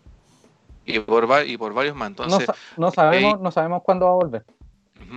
Y 0.87 0.99
por, 0.99 1.27
y 1.45 1.57
por 1.57 1.73
varios 1.73 1.95
más. 1.95 2.07
Entonces, 2.07 2.47
no, 2.77 2.91
sabemos, 2.91 3.39
no 3.41 3.51
sabemos 3.51 3.83
cuándo 3.83 4.05
va 4.05 4.11
a 4.13 4.15
volver. 4.15 4.45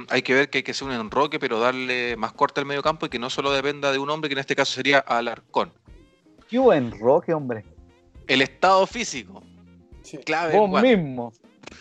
Hay 0.09 0.23
que 0.23 0.35
ver 0.35 0.51
que 0.51 0.59
hay 0.59 0.63
que 0.63 0.73
hacer 0.73 0.87
un 0.87 0.95
enroque, 0.95 1.39
pero 1.39 1.59
darle 1.59 2.17
más 2.17 2.33
corte 2.33 2.61
al 2.61 2.67
mediocampo 2.67 3.07
y 3.07 3.09
que 3.09 3.19
no 3.19 3.31
solo 3.31 3.51
dependa 3.53 3.93
de 3.93 3.99
un 3.99 4.11
hombre, 4.11 4.29
que 4.29 4.35
en 4.35 4.41
este 4.41 4.55
caso 4.55 4.73
sería 4.75 4.99
Alarcón. 4.99 5.73
¿Qué 6.49 6.57
enroque, 6.57 7.33
hombre? 7.33 7.65
el 8.31 8.43
estado 8.43 8.87
físico. 8.87 9.43
Clave. 10.25 10.57
Vos 10.57 10.81
mismo. 10.81 11.33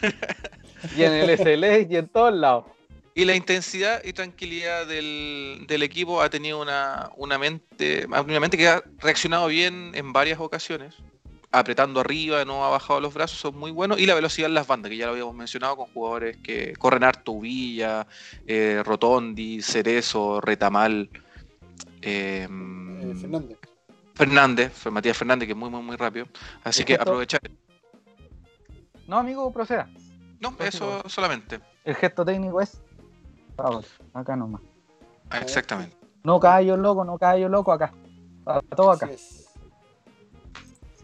y 0.97 1.03
en 1.03 1.13
el 1.13 1.37
SLA 1.37 1.79
y 1.79 1.95
en 1.95 2.07
todos 2.07 2.33
lados. 2.33 2.65
Y 3.13 3.25
la 3.25 3.35
intensidad 3.35 4.01
y 4.03 4.13
tranquilidad 4.13 4.87
del, 4.87 5.81
equipo 5.83 6.21
ha 6.21 6.29
tenido 6.29 6.59
una, 6.59 7.37
mente, 7.37 8.07
una 8.07 8.39
mente 8.39 8.57
que 8.57 8.67
ha 8.67 8.83
reaccionado 8.97 9.47
bien 9.47 9.91
en 9.93 10.11
varias 10.11 10.39
ocasiones. 10.39 10.95
Apretando 11.51 11.99
arriba, 11.99 12.45
no 12.45 12.63
ha 12.63 12.69
bajado 12.69 13.01
los 13.01 13.13
brazos, 13.13 13.39
son 13.39 13.57
muy 13.57 13.71
buenos. 13.71 13.99
Y 13.99 14.05
la 14.05 14.13
velocidad 14.13 14.49
en 14.49 14.53
las 14.53 14.67
bandas, 14.67 14.91
que 14.91 14.97
ya 14.97 15.07
lo 15.07 15.13
habíamos 15.13 15.33
mencionado 15.33 15.77
con 15.77 15.87
jugadores 15.87 16.37
que 16.37 16.73
corren 16.77 17.03
harto, 17.03 17.39
Villa, 17.39 18.05
eh, 18.45 18.83
Rotondi, 18.85 19.61
Cerezo, 19.61 20.41
Retamal. 20.41 21.09
Eh, 22.01 22.47
eh, 22.47 23.15
Fernández. 23.19 23.57
Fernández, 24.13 24.73
fue 24.73 24.91
Matías 24.91 25.17
Fernández, 25.17 25.47
que 25.47 25.53
es 25.53 25.57
muy, 25.57 25.69
muy, 25.69 25.81
muy 25.81 25.95
rápido. 25.95 26.27
Así 26.63 26.83
que 26.83 26.95
aprovechar. 26.95 27.41
No, 29.07 29.17
amigo, 29.17 29.51
proceda. 29.51 29.89
No, 30.39 30.55
eso 30.59 31.01
solamente. 31.07 31.59
El 31.83 31.95
gesto 31.95 32.23
técnico 32.23 32.61
es. 32.61 32.81
Vamos, 33.55 33.87
acá 34.13 34.35
nomás. 34.35 34.61
Ah, 35.29 35.39
exactamente. 35.39 35.95
No 36.23 36.39
callo 36.39 36.77
loco, 36.77 37.03
no 37.03 37.17
callo 37.17 37.49
loco 37.49 37.71
acá. 37.71 37.93
todo 38.75 38.91
acá. 38.91 39.09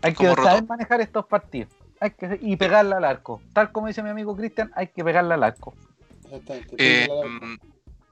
Hay 0.05 0.13
que 0.13 0.33
saber 0.35 0.65
manejar 0.65 1.01
estos 1.01 1.25
partidos. 1.25 1.73
Hay 1.99 2.11
que, 2.11 2.39
y 2.41 2.55
pegarle 2.55 2.95
al 2.95 3.05
arco. 3.05 3.41
Tal 3.53 3.71
como 3.71 3.87
dice 3.87 4.03
mi 4.03 4.09
amigo 4.09 4.35
Cristian, 4.35 4.71
hay 4.75 4.87
que 4.87 5.03
pegarle 5.03 5.33
al 5.33 5.43
arco. 5.43 5.73
Eh, 6.77 7.07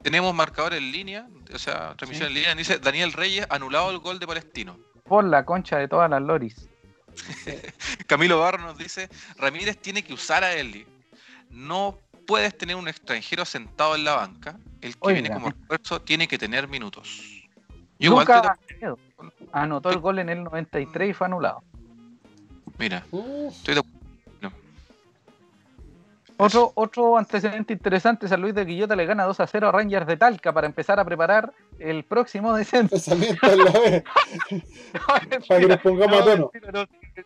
tenemos 0.01 0.33
marcador 0.33 0.73
en 0.73 0.91
línea, 0.91 1.27
o 1.53 1.57
sea, 1.57 1.95
transmisión 1.95 2.29
en 2.29 2.35
línea. 2.35 2.55
Dice 2.55 2.79
Daniel 2.79 3.13
Reyes 3.13 3.45
anulado 3.49 3.91
el 3.91 3.99
gol 3.99 4.19
de 4.19 4.27
Palestino 4.27 4.77
por 5.03 5.23
la 5.23 5.45
concha 5.45 5.77
de 5.77 5.87
todas 5.87 6.09
las 6.09 6.21
loris. 6.21 6.67
Camilo 8.07 8.39
Barro 8.39 8.63
nos 8.63 8.77
dice, 8.77 9.09
Ramírez 9.37 9.77
tiene 9.77 10.03
que 10.03 10.13
usar 10.13 10.43
a 10.43 10.53
Eli. 10.53 10.87
No 11.49 11.99
puedes 12.25 12.57
tener 12.57 12.75
un 12.75 12.87
extranjero 12.87 13.45
sentado 13.45 13.95
en 13.95 14.05
la 14.05 14.15
banca. 14.15 14.57
El 14.81 14.97
que 14.97 15.13
viene 15.13 15.29
como 15.31 15.49
refuerzo 15.49 16.01
tiene 16.01 16.27
que 16.27 16.37
tener 16.37 16.67
minutos. 16.67 17.21
igual 17.99 18.27
anotó 19.51 19.91
el 19.91 19.99
gol 19.99 20.19
en 20.19 20.29
el 20.29 20.43
93 20.43 21.11
y 21.11 21.13
fue 21.13 21.27
anulado. 21.27 21.63
Mira, 22.77 23.03
estoy 23.49 23.75
de 23.75 23.81
otro, 26.37 26.71
otro 26.75 27.17
antecedente 27.17 27.73
interesante, 27.73 28.27
San 28.27 28.41
Luis 28.41 28.55
de 28.55 28.65
Guillota 28.65 28.95
le 28.95 29.05
gana 29.05 29.23
2 29.23 29.39
a 29.39 29.47
0 29.47 29.69
a 29.69 29.71
Rangers 29.71 30.07
de 30.07 30.17
Talca 30.17 30.51
para 30.51 30.65
empezar 30.65 30.99
a 30.99 31.05
preparar 31.05 31.53
el 31.79 32.03
próximo 32.03 32.53
descenso. 32.53 32.95
para 35.47 35.59
que 35.59 35.67
nos 35.67 35.79
pongamos 35.79 36.21
a 36.21 36.25
tono. 36.25 36.51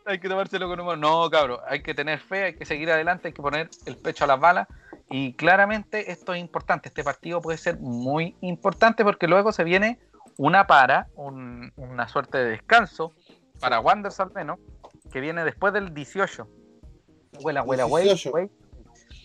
hay 0.05 0.19
que 0.19 0.27
tomárselo 0.27 0.67
con 0.67 0.81
humor. 0.81 0.97
No, 0.97 1.29
cabrón, 1.29 1.59
hay 1.67 1.81
que 1.81 1.93
tener 1.93 2.19
fe, 2.19 2.43
hay 2.43 2.55
que 2.55 2.65
seguir 2.65 2.91
adelante, 2.91 3.29
hay 3.29 3.33
que 3.33 3.41
poner 3.41 3.69
el 3.85 3.95
pecho 3.97 4.25
a 4.25 4.27
las 4.27 4.39
balas. 4.39 4.67
Y 5.09 5.33
claramente 5.33 6.11
esto 6.11 6.33
es 6.33 6.41
importante. 6.41 6.89
Este 6.89 7.03
partido 7.03 7.41
puede 7.41 7.57
ser 7.57 7.79
muy 7.79 8.35
importante 8.41 9.05
porque 9.05 9.27
luego 9.27 9.53
se 9.53 9.63
viene 9.63 9.99
una 10.35 10.67
para, 10.67 11.07
una 11.15 12.07
suerte 12.09 12.37
de 12.37 12.51
descanso 12.51 13.13
para 13.59 13.79
Wanderers 13.79 14.19
al 14.19 14.31
menos, 14.33 14.59
que 15.07 15.19
viene 15.19 15.43
después 15.43 15.73
del 15.73 15.93
18. 15.93 16.47
Huela, 17.41 17.63
huela, 17.63 17.85
güey. 17.85 18.09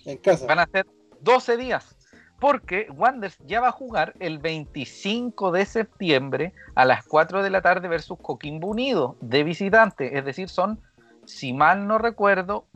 En 0.05 0.19
casa. 0.19 0.47
Van 0.47 0.59
a 0.59 0.67
ser 0.67 0.87
12 1.21 1.57
días. 1.57 1.97
Porque 2.41 2.89
Wanderers 2.97 3.39
ya 3.47 3.61
va 3.61 3.69
a 3.69 3.73
jugar 3.73 4.15
el 4.19 4.39
25 4.39 5.53
de 5.53 5.65
septiembre 5.65 6.53
a 6.75 6.85
las 6.85 7.07
4 7.07 7.41
de 7.41 7.51
la 7.51 7.63
tarde 7.63 7.87
versus 7.87 8.19
Coquimbo 8.21 8.69
Unido 8.69 9.17
de 9.21 9.45
visitante. 9.45 10.19
Es 10.19 10.25
decir, 10.25 10.49
son, 10.49 10.81
si 11.25 11.53
mal 11.53 11.87
no 11.87 11.99
recuerdo, 11.99 12.67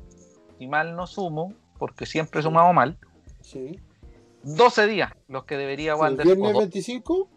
si 0.58 0.68
mal 0.68 0.94
no 0.94 1.08
sumo, 1.08 1.52
porque 1.78 2.06
siempre 2.06 2.40
he 2.40 2.42
sumado 2.44 2.72
mal, 2.72 2.96
sí. 3.40 3.80
12 4.44 4.86
días 4.86 5.12
los 5.26 5.44
que 5.46 5.56
debería 5.56 5.96
Wanderers. 5.96 6.36
¿Viernes 6.36 6.56
25? 6.56 7.28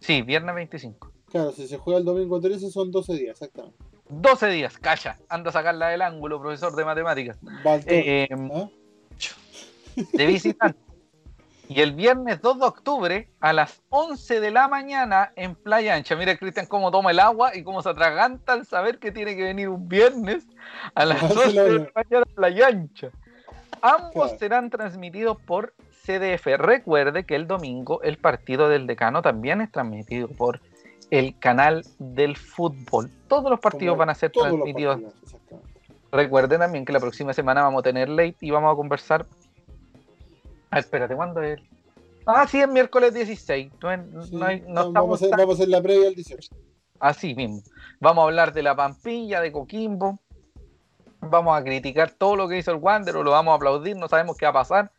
Sí, 0.00 0.22
viernes 0.22 0.54
25. 0.54 1.12
Claro, 1.26 1.52
si 1.52 1.68
se 1.68 1.76
juega 1.76 1.98
el 1.98 2.06
domingo 2.06 2.40
13 2.40 2.70
son 2.70 2.90
12 2.90 3.12
días, 3.14 3.32
exactamente. 3.32 3.89
12 4.10 4.48
días, 4.48 4.78
calla, 4.78 5.16
anda 5.28 5.50
a 5.50 5.52
sacarla 5.52 5.88
del 5.88 6.02
ángulo, 6.02 6.40
profesor 6.40 6.74
de 6.74 6.84
matemáticas. 6.84 7.38
Eh, 7.86 8.28
¿Ah? 8.30 8.68
de 10.12 10.26
visitante. 10.26 10.78
Y 11.68 11.82
el 11.82 11.92
viernes 11.92 12.40
2 12.42 12.58
de 12.58 12.66
octubre 12.66 13.28
a 13.38 13.52
las 13.52 13.80
11 13.90 14.40
de 14.40 14.50
la 14.50 14.66
mañana 14.66 15.32
en 15.36 15.54
Playa 15.54 15.94
Ancha. 15.94 16.16
Mira, 16.16 16.36
Cristian, 16.36 16.66
cómo 16.66 16.90
toma 16.90 17.12
el 17.12 17.20
agua 17.20 17.56
y 17.56 17.62
cómo 17.62 17.80
se 17.80 17.90
atraganta 17.90 18.54
al 18.54 18.66
saber 18.66 18.98
que 18.98 19.12
tiene 19.12 19.36
que 19.36 19.44
venir 19.44 19.68
un 19.68 19.88
viernes 19.88 20.48
a 20.96 21.04
las 21.04 21.22
11 21.22 21.62
de 21.62 21.72
la 21.78 21.90
mañana 21.94 22.24
en 22.26 22.34
Playa 22.34 22.66
Ancha. 22.66 23.10
Ambos 23.82 24.32
serán 24.38 24.68
transmitidos 24.68 25.40
por 25.40 25.72
CDF. 26.04 26.46
Recuerde 26.58 27.24
que 27.24 27.36
el 27.36 27.46
domingo 27.46 28.02
el 28.02 28.18
partido 28.18 28.68
del 28.68 28.88
decano 28.88 29.22
también 29.22 29.60
es 29.60 29.70
transmitido 29.70 30.26
por 30.26 30.60
el 31.10 31.38
canal 31.38 31.84
del 31.98 32.36
fútbol. 32.36 33.10
Todos 33.28 33.50
los 33.50 33.60
partidos 33.60 33.96
van 33.96 34.10
a 34.10 34.14
ser 34.14 34.30
transmitidos. 34.30 35.00
Recuerden 36.12 36.60
también 36.60 36.84
que 36.84 36.92
la 36.92 37.00
próxima 37.00 37.32
semana 37.32 37.62
vamos 37.62 37.80
a 37.80 37.82
tener 37.82 38.08
late 38.08 38.36
y 38.40 38.50
vamos 38.50 38.72
a 38.72 38.76
conversar 38.76 39.26
Ah, 40.70 40.78
espérate, 40.78 41.16
¿cuándo 41.16 41.42
es? 41.42 41.60
Ah, 42.26 42.46
sí, 42.46 42.60
es 42.60 42.68
miércoles 42.68 43.12
16. 43.12 43.72
No, 44.68 44.92
vamos, 44.92 45.22
a, 45.22 45.26
hacer 45.26 45.68
la 45.68 45.82
previa 45.82 46.08
al 46.08 46.14
18. 46.14 46.54
Así 47.00 47.34
mismo. 47.34 47.62
Vamos 47.98 48.22
a 48.22 48.24
hablar 48.26 48.52
de 48.52 48.62
la 48.62 48.76
Pampilla, 48.76 49.40
de 49.40 49.50
Coquimbo. 49.50 50.20
Vamos 51.20 51.58
a 51.58 51.64
criticar 51.64 52.12
todo 52.12 52.36
lo 52.36 52.48
que 52.48 52.58
hizo 52.58 52.70
el 52.70 52.76
Wander, 52.76 53.16
o 53.16 53.24
lo 53.24 53.32
vamos 53.32 53.52
a 53.52 53.56
aplaudir, 53.56 53.96
no 53.96 54.08
sabemos 54.08 54.36
qué 54.36 54.46
va 54.46 54.50
a 54.50 54.54
pasar. 54.54 54.92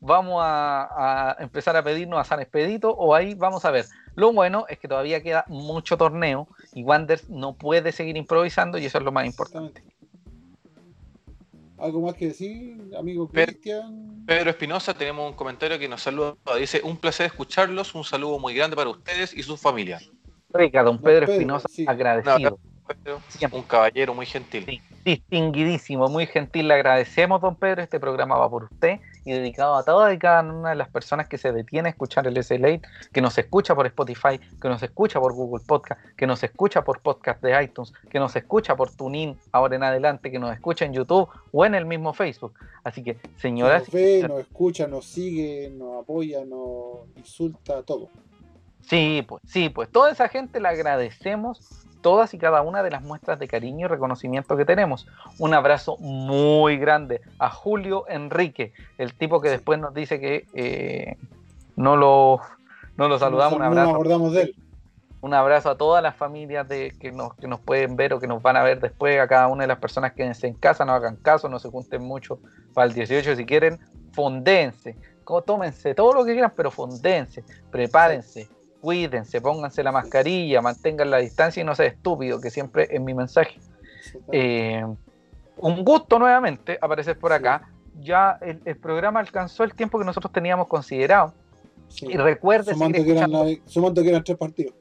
Vamos 0.00 0.40
a, 0.44 1.36
empezar 1.38 1.74
a 1.76 1.82
pedirnos 1.82 2.20
a 2.20 2.24
San 2.24 2.40
Expedito, 2.40 2.90
o 2.90 3.14
ahí 3.14 3.34
vamos 3.34 3.64
a 3.64 3.70
ver. 3.70 3.86
Lo 4.16 4.32
bueno 4.32 4.66
es 4.68 4.78
que 4.78 4.88
todavía 4.88 5.22
queda 5.22 5.44
mucho 5.48 5.96
torneo 5.96 6.48
y 6.72 6.84
Wander 6.84 7.20
no 7.28 7.54
puede 7.54 7.92
seguir 7.92 8.16
improvisando, 8.16 8.78
y 8.78 8.86
eso 8.86 8.98
es 8.98 9.04
lo 9.04 9.12
más 9.12 9.26
importante. 9.26 9.82
¿Algo 11.78 12.00
más 12.00 12.14
que 12.14 12.28
decir, 12.28 12.92
amigo 12.96 13.28
Cristian? 13.28 14.24
Pedro 14.26 14.50
Espinosa, 14.50 14.94
tenemos 14.94 15.30
un 15.30 15.36
comentario 15.36 15.78
que 15.78 15.88
nos 15.88 16.02
saluda. 16.02 16.34
Dice: 16.58 16.80
Un 16.84 16.96
placer 16.96 17.26
escucharlos, 17.26 17.94
un 17.94 18.04
saludo 18.04 18.38
muy 18.38 18.54
grande 18.54 18.76
para 18.76 18.90
ustedes 18.90 19.34
y 19.34 19.42
sus 19.42 19.60
familias. 19.60 20.10
Rica, 20.50 20.82
don 20.84 21.00
Pedro, 21.02 21.30
Espinosa, 21.30 21.66
agradecido. 21.86 22.58
un 23.50 23.62
caballero 23.62 24.14
muy 24.14 24.24
gentil. 24.24 24.80
distinguidísimo, 25.04 26.08
muy 26.08 26.26
gentil. 26.26 26.68
Le 26.68 26.74
agradecemos, 26.74 27.40
don 27.40 27.56
Pedro. 27.56 27.82
Este 27.82 27.98
programa 27.98 28.36
va 28.36 28.48
por 28.48 28.64
usted 28.64 29.00
y 29.24 29.32
dedicado 29.32 29.74
a 29.76 29.82
todas 29.82 30.14
y 30.14 30.18
cada 30.18 30.42
una 30.42 30.70
de 30.70 30.76
las 30.76 30.88
personas 30.88 31.28
que 31.28 31.38
se 31.38 31.52
detiene 31.52 31.88
a 31.88 31.90
escuchar 31.90 32.26
el 32.26 32.42
SLA, 32.42 32.80
que 33.12 33.20
nos 33.20 33.36
escucha 33.38 33.74
por 33.74 33.86
Spotify, 33.86 34.38
que 34.60 34.68
nos 34.68 34.82
escucha 34.82 35.20
por 35.20 35.32
Google 35.32 35.64
Podcast, 35.66 36.00
que 36.16 36.26
nos 36.26 36.42
escucha 36.42 36.82
por 36.82 37.00
podcast 37.00 37.42
de 37.42 37.62
iTunes, 37.62 37.92
que 38.10 38.18
nos 38.18 38.34
escucha 38.36 38.76
por 38.76 38.90
TuneIn 38.90 39.36
ahora 39.52 39.76
en 39.76 39.82
adelante, 39.82 40.30
que 40.30 40.38
nos 40.38 40.52
escucha 40.52 40.84
en 40.84 40.92
YouTube 40.92 41.28
o 41.52 41.64
en 41.64 41.74
el 41.74 41.86
mismo 41.86 42.12
Facebook. 42.12 42.54
Así 42.82 43.02
que, 43.02 43.18
señoras. 43.36 43.82
Nos 43.82 43.90
ve, 43.90 44.24
nos 44.28 44.40
escucha, 44.40 44.86
nos 44.86 45.06
sigue, 45.06 45.70
nos 45.70 46.02
apoya, 46.02 46.44
nos 46.44 47.08
insulta, 47.16 47.82
todo. 47.82 48.08
Sí, 48.82 49.24
pues, 49.26 49.42
sí, 49.46 49.70
pues 49.70 49.90
toda 49.90 50.10
esa 50.10 50.28
gente 50.28 50.60
le 50.60 50.68
agradecemos 50.68 51.86
todas 52.04 52.34
y 52.34 52.38
cada 52.38 52.60
una 52.60 52.82
de 52.82 52.90
las 52.90 53.02
muestras 53.02 53.38
de 53.38 53.48
cariño 53.48 53.86
y 53.86 53.88
reconocimiento 53.88 54.58
que 54.58 54.66
tenemos. 54.66 55.08
Un 55.38 55.54
abrazo 55.54 55.96
muy 55.96 56.76
grande 56.76 57.22
a 57.38 57.48
Julio 57.48 58.04
Enrique, 58.08 58.74
el 58.98 59.14
tipo 59.14 59.40
que 59.40 59.48
después 59.48 59.80
nos 59.80 59.94
dice 59.94 60.20
que 60.20 60.46
eh, 60.52 61.16
no, 61.76 61.96
lo, 61.96 62.40
no 62.98 63.08
lo 63.08 63.18
saludamos. 63.18 63.56
un 63.56 63.62
abrazo. 63.62 64.30
de 64.30 64.42
él. 64.42 64.54
Un 65.22 65.32
abrazo 65.32 65.70
a 65.70 65.78
todas 65.78 66.02
las 66.02 66.14
familias 66.14 66.68
de, 66.68 66.94
que, 67.00 67.10
nos, 67.10 67.32
que 67.36 67.48
nos 67.48 67.58
pueden 67.58 67.96
ver 67.96 68.12
o 68.12 68.20
que 68.20 68.26
nos 68.26 68.42
van 68.42 68.58
a 68.58 68.62
ver 68.62 68.80
después, 68.80 69.18
a 69.18 69.26
cada 69.26 69.48
una 69.48 69.62
de 69.62 69.68
las 69.68 69.78
personas 69.78 70.12
que 70.12 70.30
en 70.30 70.54
casa, 70.56 70.84
no 70.84 70.92
hagan 70.92 71.16
caso, 71.16 71.48
no 71.48 71.58
se 71.58 71.70
junten 71.70 72.02
mucho 72.02 72.38
para 72.74 72.86
el 72.86 72.92
18 72.92 73.34
si 73.34 73.46
quieren, 73.46 73.80
fondéense, 74.12 74.94
tómense 75.46 75.94
todo 75.94 76.12
lo 76.12 76.26
que 76.26 76.32
quieran, 76.32 76.52
pero 76.54 76.70
fondéense, 76.70 77.42
prepárense, 77.70 78.50
cuídense, 78.84 79.40
pónganse 79.40 79.82
la 79.82 79.92
mascarilla, 79.92 80.60
mantengan 80.60 81.10
la 81.10 81.16
distancia 81.16 81.62
y 81.62 81.64
no 81.64 81.74
sea 81.74 81.86
estúpido, 81.86 82.38
que 82.38 82.50
siempre 82.50 82.86
es 82.90 83.00
mi 83.00 83.14
mensaje. 83.14 83.58
Eh, 84.30 84.84
un 85.56 85.84
gusto 85.84 86.18
nuevamente 86.18 86.78
aparecer 86.82 87.18
por 87.18 87.32
acá. 87.32 87.66
Ya 88.00 88.38
el, 88.42 88.76
programa 88.76 89.20
alcanzó 89.20 89.64
el 89.64 89.72
tiempo 89.72 89.98
que 89.98 90.04
nosotros 90.04 90.30
teníamos 90.32 90.68
considerado. 90.68 91.32
Y 92.02 92.18
recuerde. 92.18 92.74
Sumando 92.74 93.02
que, 93.02 93.10
eran, 93.10 93.32
sumando 93.64 94.02
que 94.02 94.08
eran 94.10 94.22
tres 94.22 94.36
partidos. 94.36 94.74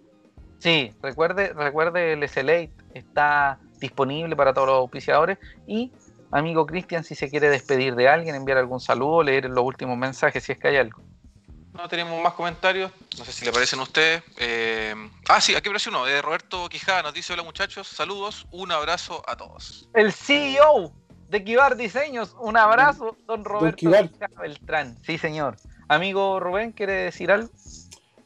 Sí, 0.60 0.92
recuerde, 1.02 1.54
recuerde 1.54 2.14
el 2.14 2.28
SLA 2.28 2.70
está 2.94 3.58
disponible 3.80 4.36
para 4.36 4.54
todos 4.54 4.68
los 4.68 4.78
auspiciadores 4.78 5.38
y 5.66 5.92
amigo 6.32 6.66
Cristian, 6.66 7.04
si 7.06 7.16
se 7.16 7.30
quiere 7.30 7.50
despedir 7.50 7.96
de 7.96 8.10
alguien, 8.10 8.36
enviar 8.36 8.58
algún 8.58 8.80
saludo, 8.82 9.24
leer 9.24 9.46
los 9.50 9.64
últimos 9.64 9.98
mensajes 9.98 10.44
si 10.44 10.52
es 10.52 10.58
que 10.58 10.70
hay 10.70 10.78
algo. 10.78 11.02
No 11.74 11.90
tenemos 11.90 12.22
más 12.22 12.34
comentarios. 12.34 12.92
No 13.18 13.26
sé 13.26 13.32
si 13.32 13.46
le 13.46 13.52
parecen 13.52 13.80
a 13.80 13.84
ustedes. 13.84 14.24
Eh, 14.38 14.94
ah, 15.28 15.42
sí, 15.42 15.56
aquí 15.56 15.70
aparece 15.70 15.90
uno. 15.90 16.06
de 16.06 16.22
Roberto 16.22 16.70
Quijada 16.70 17.04
nos 17.04 17.14
dice: 17.14 17.34
Hola 17.34 17.44
muchachos, 17.44 17.88
saludos, 17.88 18.46
un 18.52 18.72
abrazo 18.72 19.24
a 19.28 19.36
todos. 19.36 19.90
El 19.94 20.14
CEO 20.14 20.94
de 21.30 21.44
Kibar 21.44 21.76
Diseños, 21.76 22.36
un 22.40 22.58
abrazo, 22.58 23.18
don 23.26 23.44
Roberto 23.44 23.78
Quijada 23.78 24.10
Beltrán. 24.40 24.98
Sí, 25.04 25.18
señor. 25.18 25.58
Amigo 25.88 26.40
Rubén, 26.40 26.72
¿quiere 26.72 26.94
decir 26.94 27.32
algo? 27.32 27.50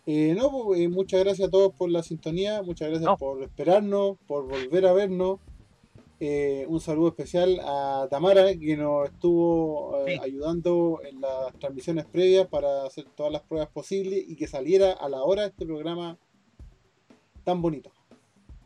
Eh, 0.06 0.34
no, 0.38 0.50
pues, 0.50 0.82
eh, 0.82 0.88
muchas 0.88 1.22
gracias 1.22 1.48
a 1.48 1.52
todos 1.52 1.74
por 1.74 1.90
la 1.90 2.04
sintonía, 2.04 2.62
muchas 2.62 2.90
gracias 2.90 3.18
por 3.18 3.42
esperarnos, 3.44 4.18
por 4.28 4.48
volver 4.48 4.86
a 4.86 4.94
vernos. 4.94 5.40
Eh, 6.20 6.66
un 6.68 6.80
saludo 6.80 7.10
especial 7.10 7.60
a 7.64 8.08
Tamara, 8.10 8.46
que 8.60 8.76
nos 8.76 9.08
estuvo 9.08 10.08
eh, 10.08 10.20
ayudando 10.24 11.00
en 11.04 11.22
las 11.22 11.54
transmisiones 11.60 12.06
previas 12.06 12.48
para 12.48 12.86
hacer 12.86 13.06
todas 13.16 13.32
las 13.32 13.44
pruebas 13.44 13.70
posibles 13.70 14.24
y 14.28 14.36
que 14.36 14.48
saliera 14.48 14.94
a 14.94 15.10
la 15.10 15.22
hora 15.22 15.46
este 15.46 15.66
programa 15.66 16.18
tan 17.44 17.62
bonito. 17.62 17.92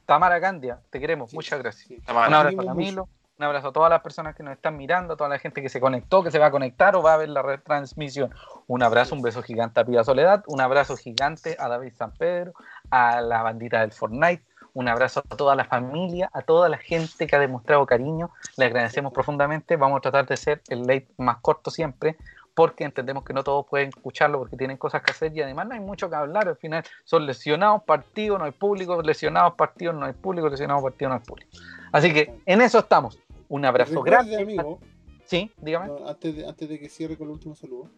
Tamara 0.06 0.40
Candia, 0.40 0.82
te 0.90 0.99
queremos, 0.99 1.34
muchas 1.34 1.60
gracias. 1.60 1.99
Un 2.07 2.18
abrazo 2.34 2.61
a 2.61 2.65
Camilo, 2.65 3.10
un 3.38 3.45
abrazo 3.45 3.68
a 3.68 3.73
todas 3.73 3.90
las 3.90 4.02
personas 4.02 4.34
que 4.34 4.44
nos 4.44 4.53
están 4.53 4.78
mirando, 4.78 5.15
a 5.15 5.18
toda 5.18 5.30
la 5.30 5.40
gente 5.40 5.61
que 5.61 5.69
se 5.69 5.82
conectó, 5.82 6.23
que 6.23 6.32
se 6.32 6.40
va 6.40 6.45
a 6.45 6.52
conectar 6.52 6.95
o 6.95 7.03
va 7.03 7.15
a 7.15 7.18
ver 7.18 7.30
la 7.30 7.41
retransmisión. 7.41 8.34
Un 8.68 8.82
abrazo, 8.82 9.14
un 9.14 9.22
beso 9.22 9.44
gigante 9.44 9.82
a 9.82 9.86
Pía 9.86 10.06
Soledad, 10.06 10.44
un 10.48 10.61
abrazo 10.61 10.95
gigante 10.95 11.57
a 11.60 11.68
David 11.68 11.94
San 11.95 12.14
Pedro, 12.14 12.53
a 12.90 13.19
la 13.19 13.41
bandita 13.44 13.82
del 13.82 13.91
Fortnite 13.91 14.45
un 14.73 14.88
abrazo 14.88 15.22
a 15.30 15.35
toda 15.35 15.56
la 15.56 15.65
familia, 15.65 16.30
a 16.34 16.41
toda 16.41 16.69
la 16.69 16.77
gente 16.77 17.27
que 17.27 17.35
ha 17.35 17.39
demostrado 17.39 17.85
cariño. 17.85 18.31
Le 18.57 18.65
agradecemos 18.65 19.11
profundamente. 19.11 19.76
Vamos 19.76 19.98
a 19.98 20.02
tratar 20.02 20.27
de 20.27 20.38
ser 20.38 20.61
el 20.69 20.81
late 20.81 21.07
más 21.18 21.38
corto 21.41 21.72
siempre, 21.72 22.18
porque 22.53 22.84
entendemos 22.84 23.23
que 23.23 23.34
no 23.34 23.43
todos 23.43 23.65
pueden 23.68 23.89
escucharlo 23.89 24.39
porque 24.39 24.57
tienen 24.57 24.77
cosas 24.77 25.02
que 25.02 25.11
hacer 25.11 25.35
y 25.35 25.41
además 25.41 25.68
no 25.68 25.73
hay 25.73 25.80
mucho 25.80 26.10
que 26.10 26.15
hablar. 26.15 26.48
Al 26.48 26.57
final 26.57 26.84
son 27.03 27.26
lesionados, 27.26 27.84
partidos, 27.84 28.39
no 28.39 28.45
hay 28.45 28.52
público, 28.52 29.02
lesionados, 29.02 29.56
partidos, 29.56 29.95
no 29.95 30.06
hay 30.06 30.14
público, 30.14 30.48
lesionados, 30.48 30.84
partidos, 30.84 31.10
no 31.10 31.15
hay 31.15 31.26
público. 31.26 31.49
Así 31.91 32.14
que 32.14 32.34
en 32.45 32.61
eso 32.61 32.80
estamos. 32.80 33.19
Un 33.49 33.65
abrazo 33.65 34.02
grande. 34.02 34.38
Amigo, 34.38 34.80
sí, 35.26 35.52
dígame. 35.57 35.91
Antes 36.07 36.35
de, 36.35 36.48
antes 36.48 36.69
de 36.69 36.80
que 36.80 36.88
cierre 36.88 37.18
con 37.18 37.27
el 37.27 37.34
último 37.34 37.56
saludo, 37.56 37.89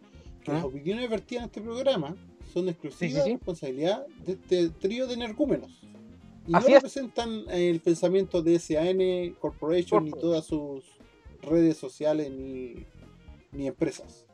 que 0.42 0.52
las 0.52 0.64
opiniones 0.64 1.08
vertidas 1.08 1.44
en 1.44 1.46
este 1.46 1.60
programa 1.60 2.16
son 2.52 2.68
exclusivas 2.68 3.24
responsabilidad 3.24 4.04
de 4.26 4.32
este 4.32 4.68
trío 4.70 5.06
de 5.06 5.14
energúmenos. 5.14 5.84
Y 6.46 6.52
no 6.52 6.60
representan 6.60 7.44
el 7.48 7.80
pensamiento 7.80 8.42
de 8.42 8.58
SAN 8.58 9.34
Corporation 9.40 10.04
ni 10.04 10.10
todas 10.10 10.44
sus 10.44 10.84
redes 11.42 11.76
sociales 11.76 12.30
ni, 12.30 12.86
empresas. 13.66 14.26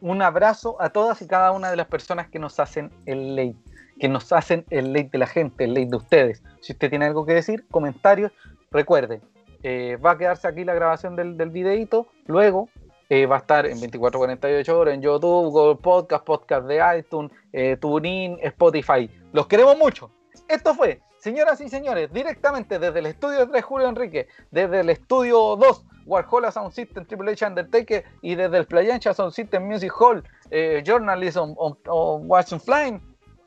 Un 0.00 0.22
abrazo 0.22 0.80
a 0.80 0.90
todas 0.90 1.20
y 1.22 1.26
cada 1.26 1.52
una 1.52 1.70
de 1.70 1.76
las 1.76 1.86
personas 1.86 2.28
que 2.28 2.38
nos 2.38 2.58
hacen 2.58 2.90
el 3.06 3.36
late, 3.36 3.56
que 3.98 4.08
nos 4.08 4.32
hacen 4.32 4.64
el 4.70 4.92
late 4.92 5.10
de 5.12 5.18
la 5.18 5.26
gente, 5.26 5.64
el 5.64 5.74
late 5.74 5.86
de 5.90 5.96
ustedes. 5.96 6.42
Si 6.60 6.72
usted 6.72 6.90
tiene 6.90 7.06
algo 7.06 7.26
que 7.26 7.34
decir, 7.34 7.66
comentarios, 7.70 8.32
recuerde, 8.70 9.20
eh, 9.62 9.96
va 10.04 10.12
a 10.12 10.18
quedarse 10.18 10.48
aquí 10.48 10.64
la 10.64 10.74
grabación 10.74 11.16
del, 11.16 11.36
del 11.36 11.50
videito, 11.50 12.08
luego 12.26 12.68
eh, 13.08 13.26
va 13.26 13.36
a 13.36 13.38
estar 13.40 13.66
en 13.66 13.78
24-48 13.78 14.68
horas 14.70 14.94
en 14.94 15.02
YouTube, 15.02 15.50
Google 15.50 15.76
Podcast, 15.76 16.24
Podcast 16.24 16.66
de 16.66 16.80
iTunes, 16.98 17.30
eh, 17.52 17.76
TuneIn, 17.78 18.38
Spotify. 18.40 19.10
Los 19.32 19.46
queremos 19.46 19.76
mucho. 19.76 20.10
Esto 20.48 20.74
fue 20.74 21.00
Señoras 21.22 21.60
y 21.60 21.68
señores, 21.68 22.12
directamente 22.12 22.80
desde 22.80 22.98
el 22.98 23.06
estudio 23.06 23.48
3 23.48 23.64
Julio 23.64 23.88
Enrique, 23.88 24.26
desde 24.50 24.80
el 24.80 24.90
estudio 24.90 25.54
2 25.54 25.84
Warhol 26.04 26.50
Sound 26.50 26.72
System 26.72 27.04
Triple 27.06 27.30
H 27.30 27.46
Undertaker 27.46 28.04
y 28.22 28.34
desde 28.34 28.58
el 28.58 28.66
Playancha 28.66 29.14
Sound 29.14 29.32
System 29.32 29.64
Music 29.64 29.92
Hall 30.00 30.24
eh, 30.50 30.82
Journalism 30.84 31.54
o 31.56 32.16
Watching 32.24 32.58
Flying, 32.58 33.00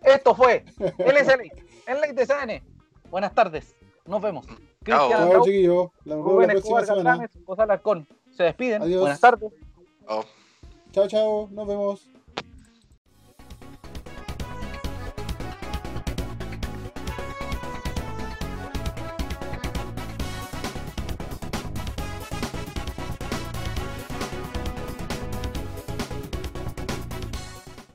esto 0.04 0.34
fue 0.34 0.64
el 0.80 1.18
SLA, 1.18 1.44
el 1.88 2.00
Late 2.00 2.14
de 2.14 2.26
CN. 2.26 2.64
Buenas 3.12 3.36
tardes, 3.36 3.76
nos 4.06 4.22
vemos. 4.22 4.46
Chiquillos. 5.44 5.90
La, 6.06 6.16
próxima 6.16 6.86
semana. 6.86 7.30
Se 8.32 8.44
despiden. 8.44 8.90
Buenas 9.02 9.20
tardes. 9.20 9.52
Chao, 10.94 11.08
chao, 11.10 11.50
nos 11.52 11.68
vemos. 11.68 12.15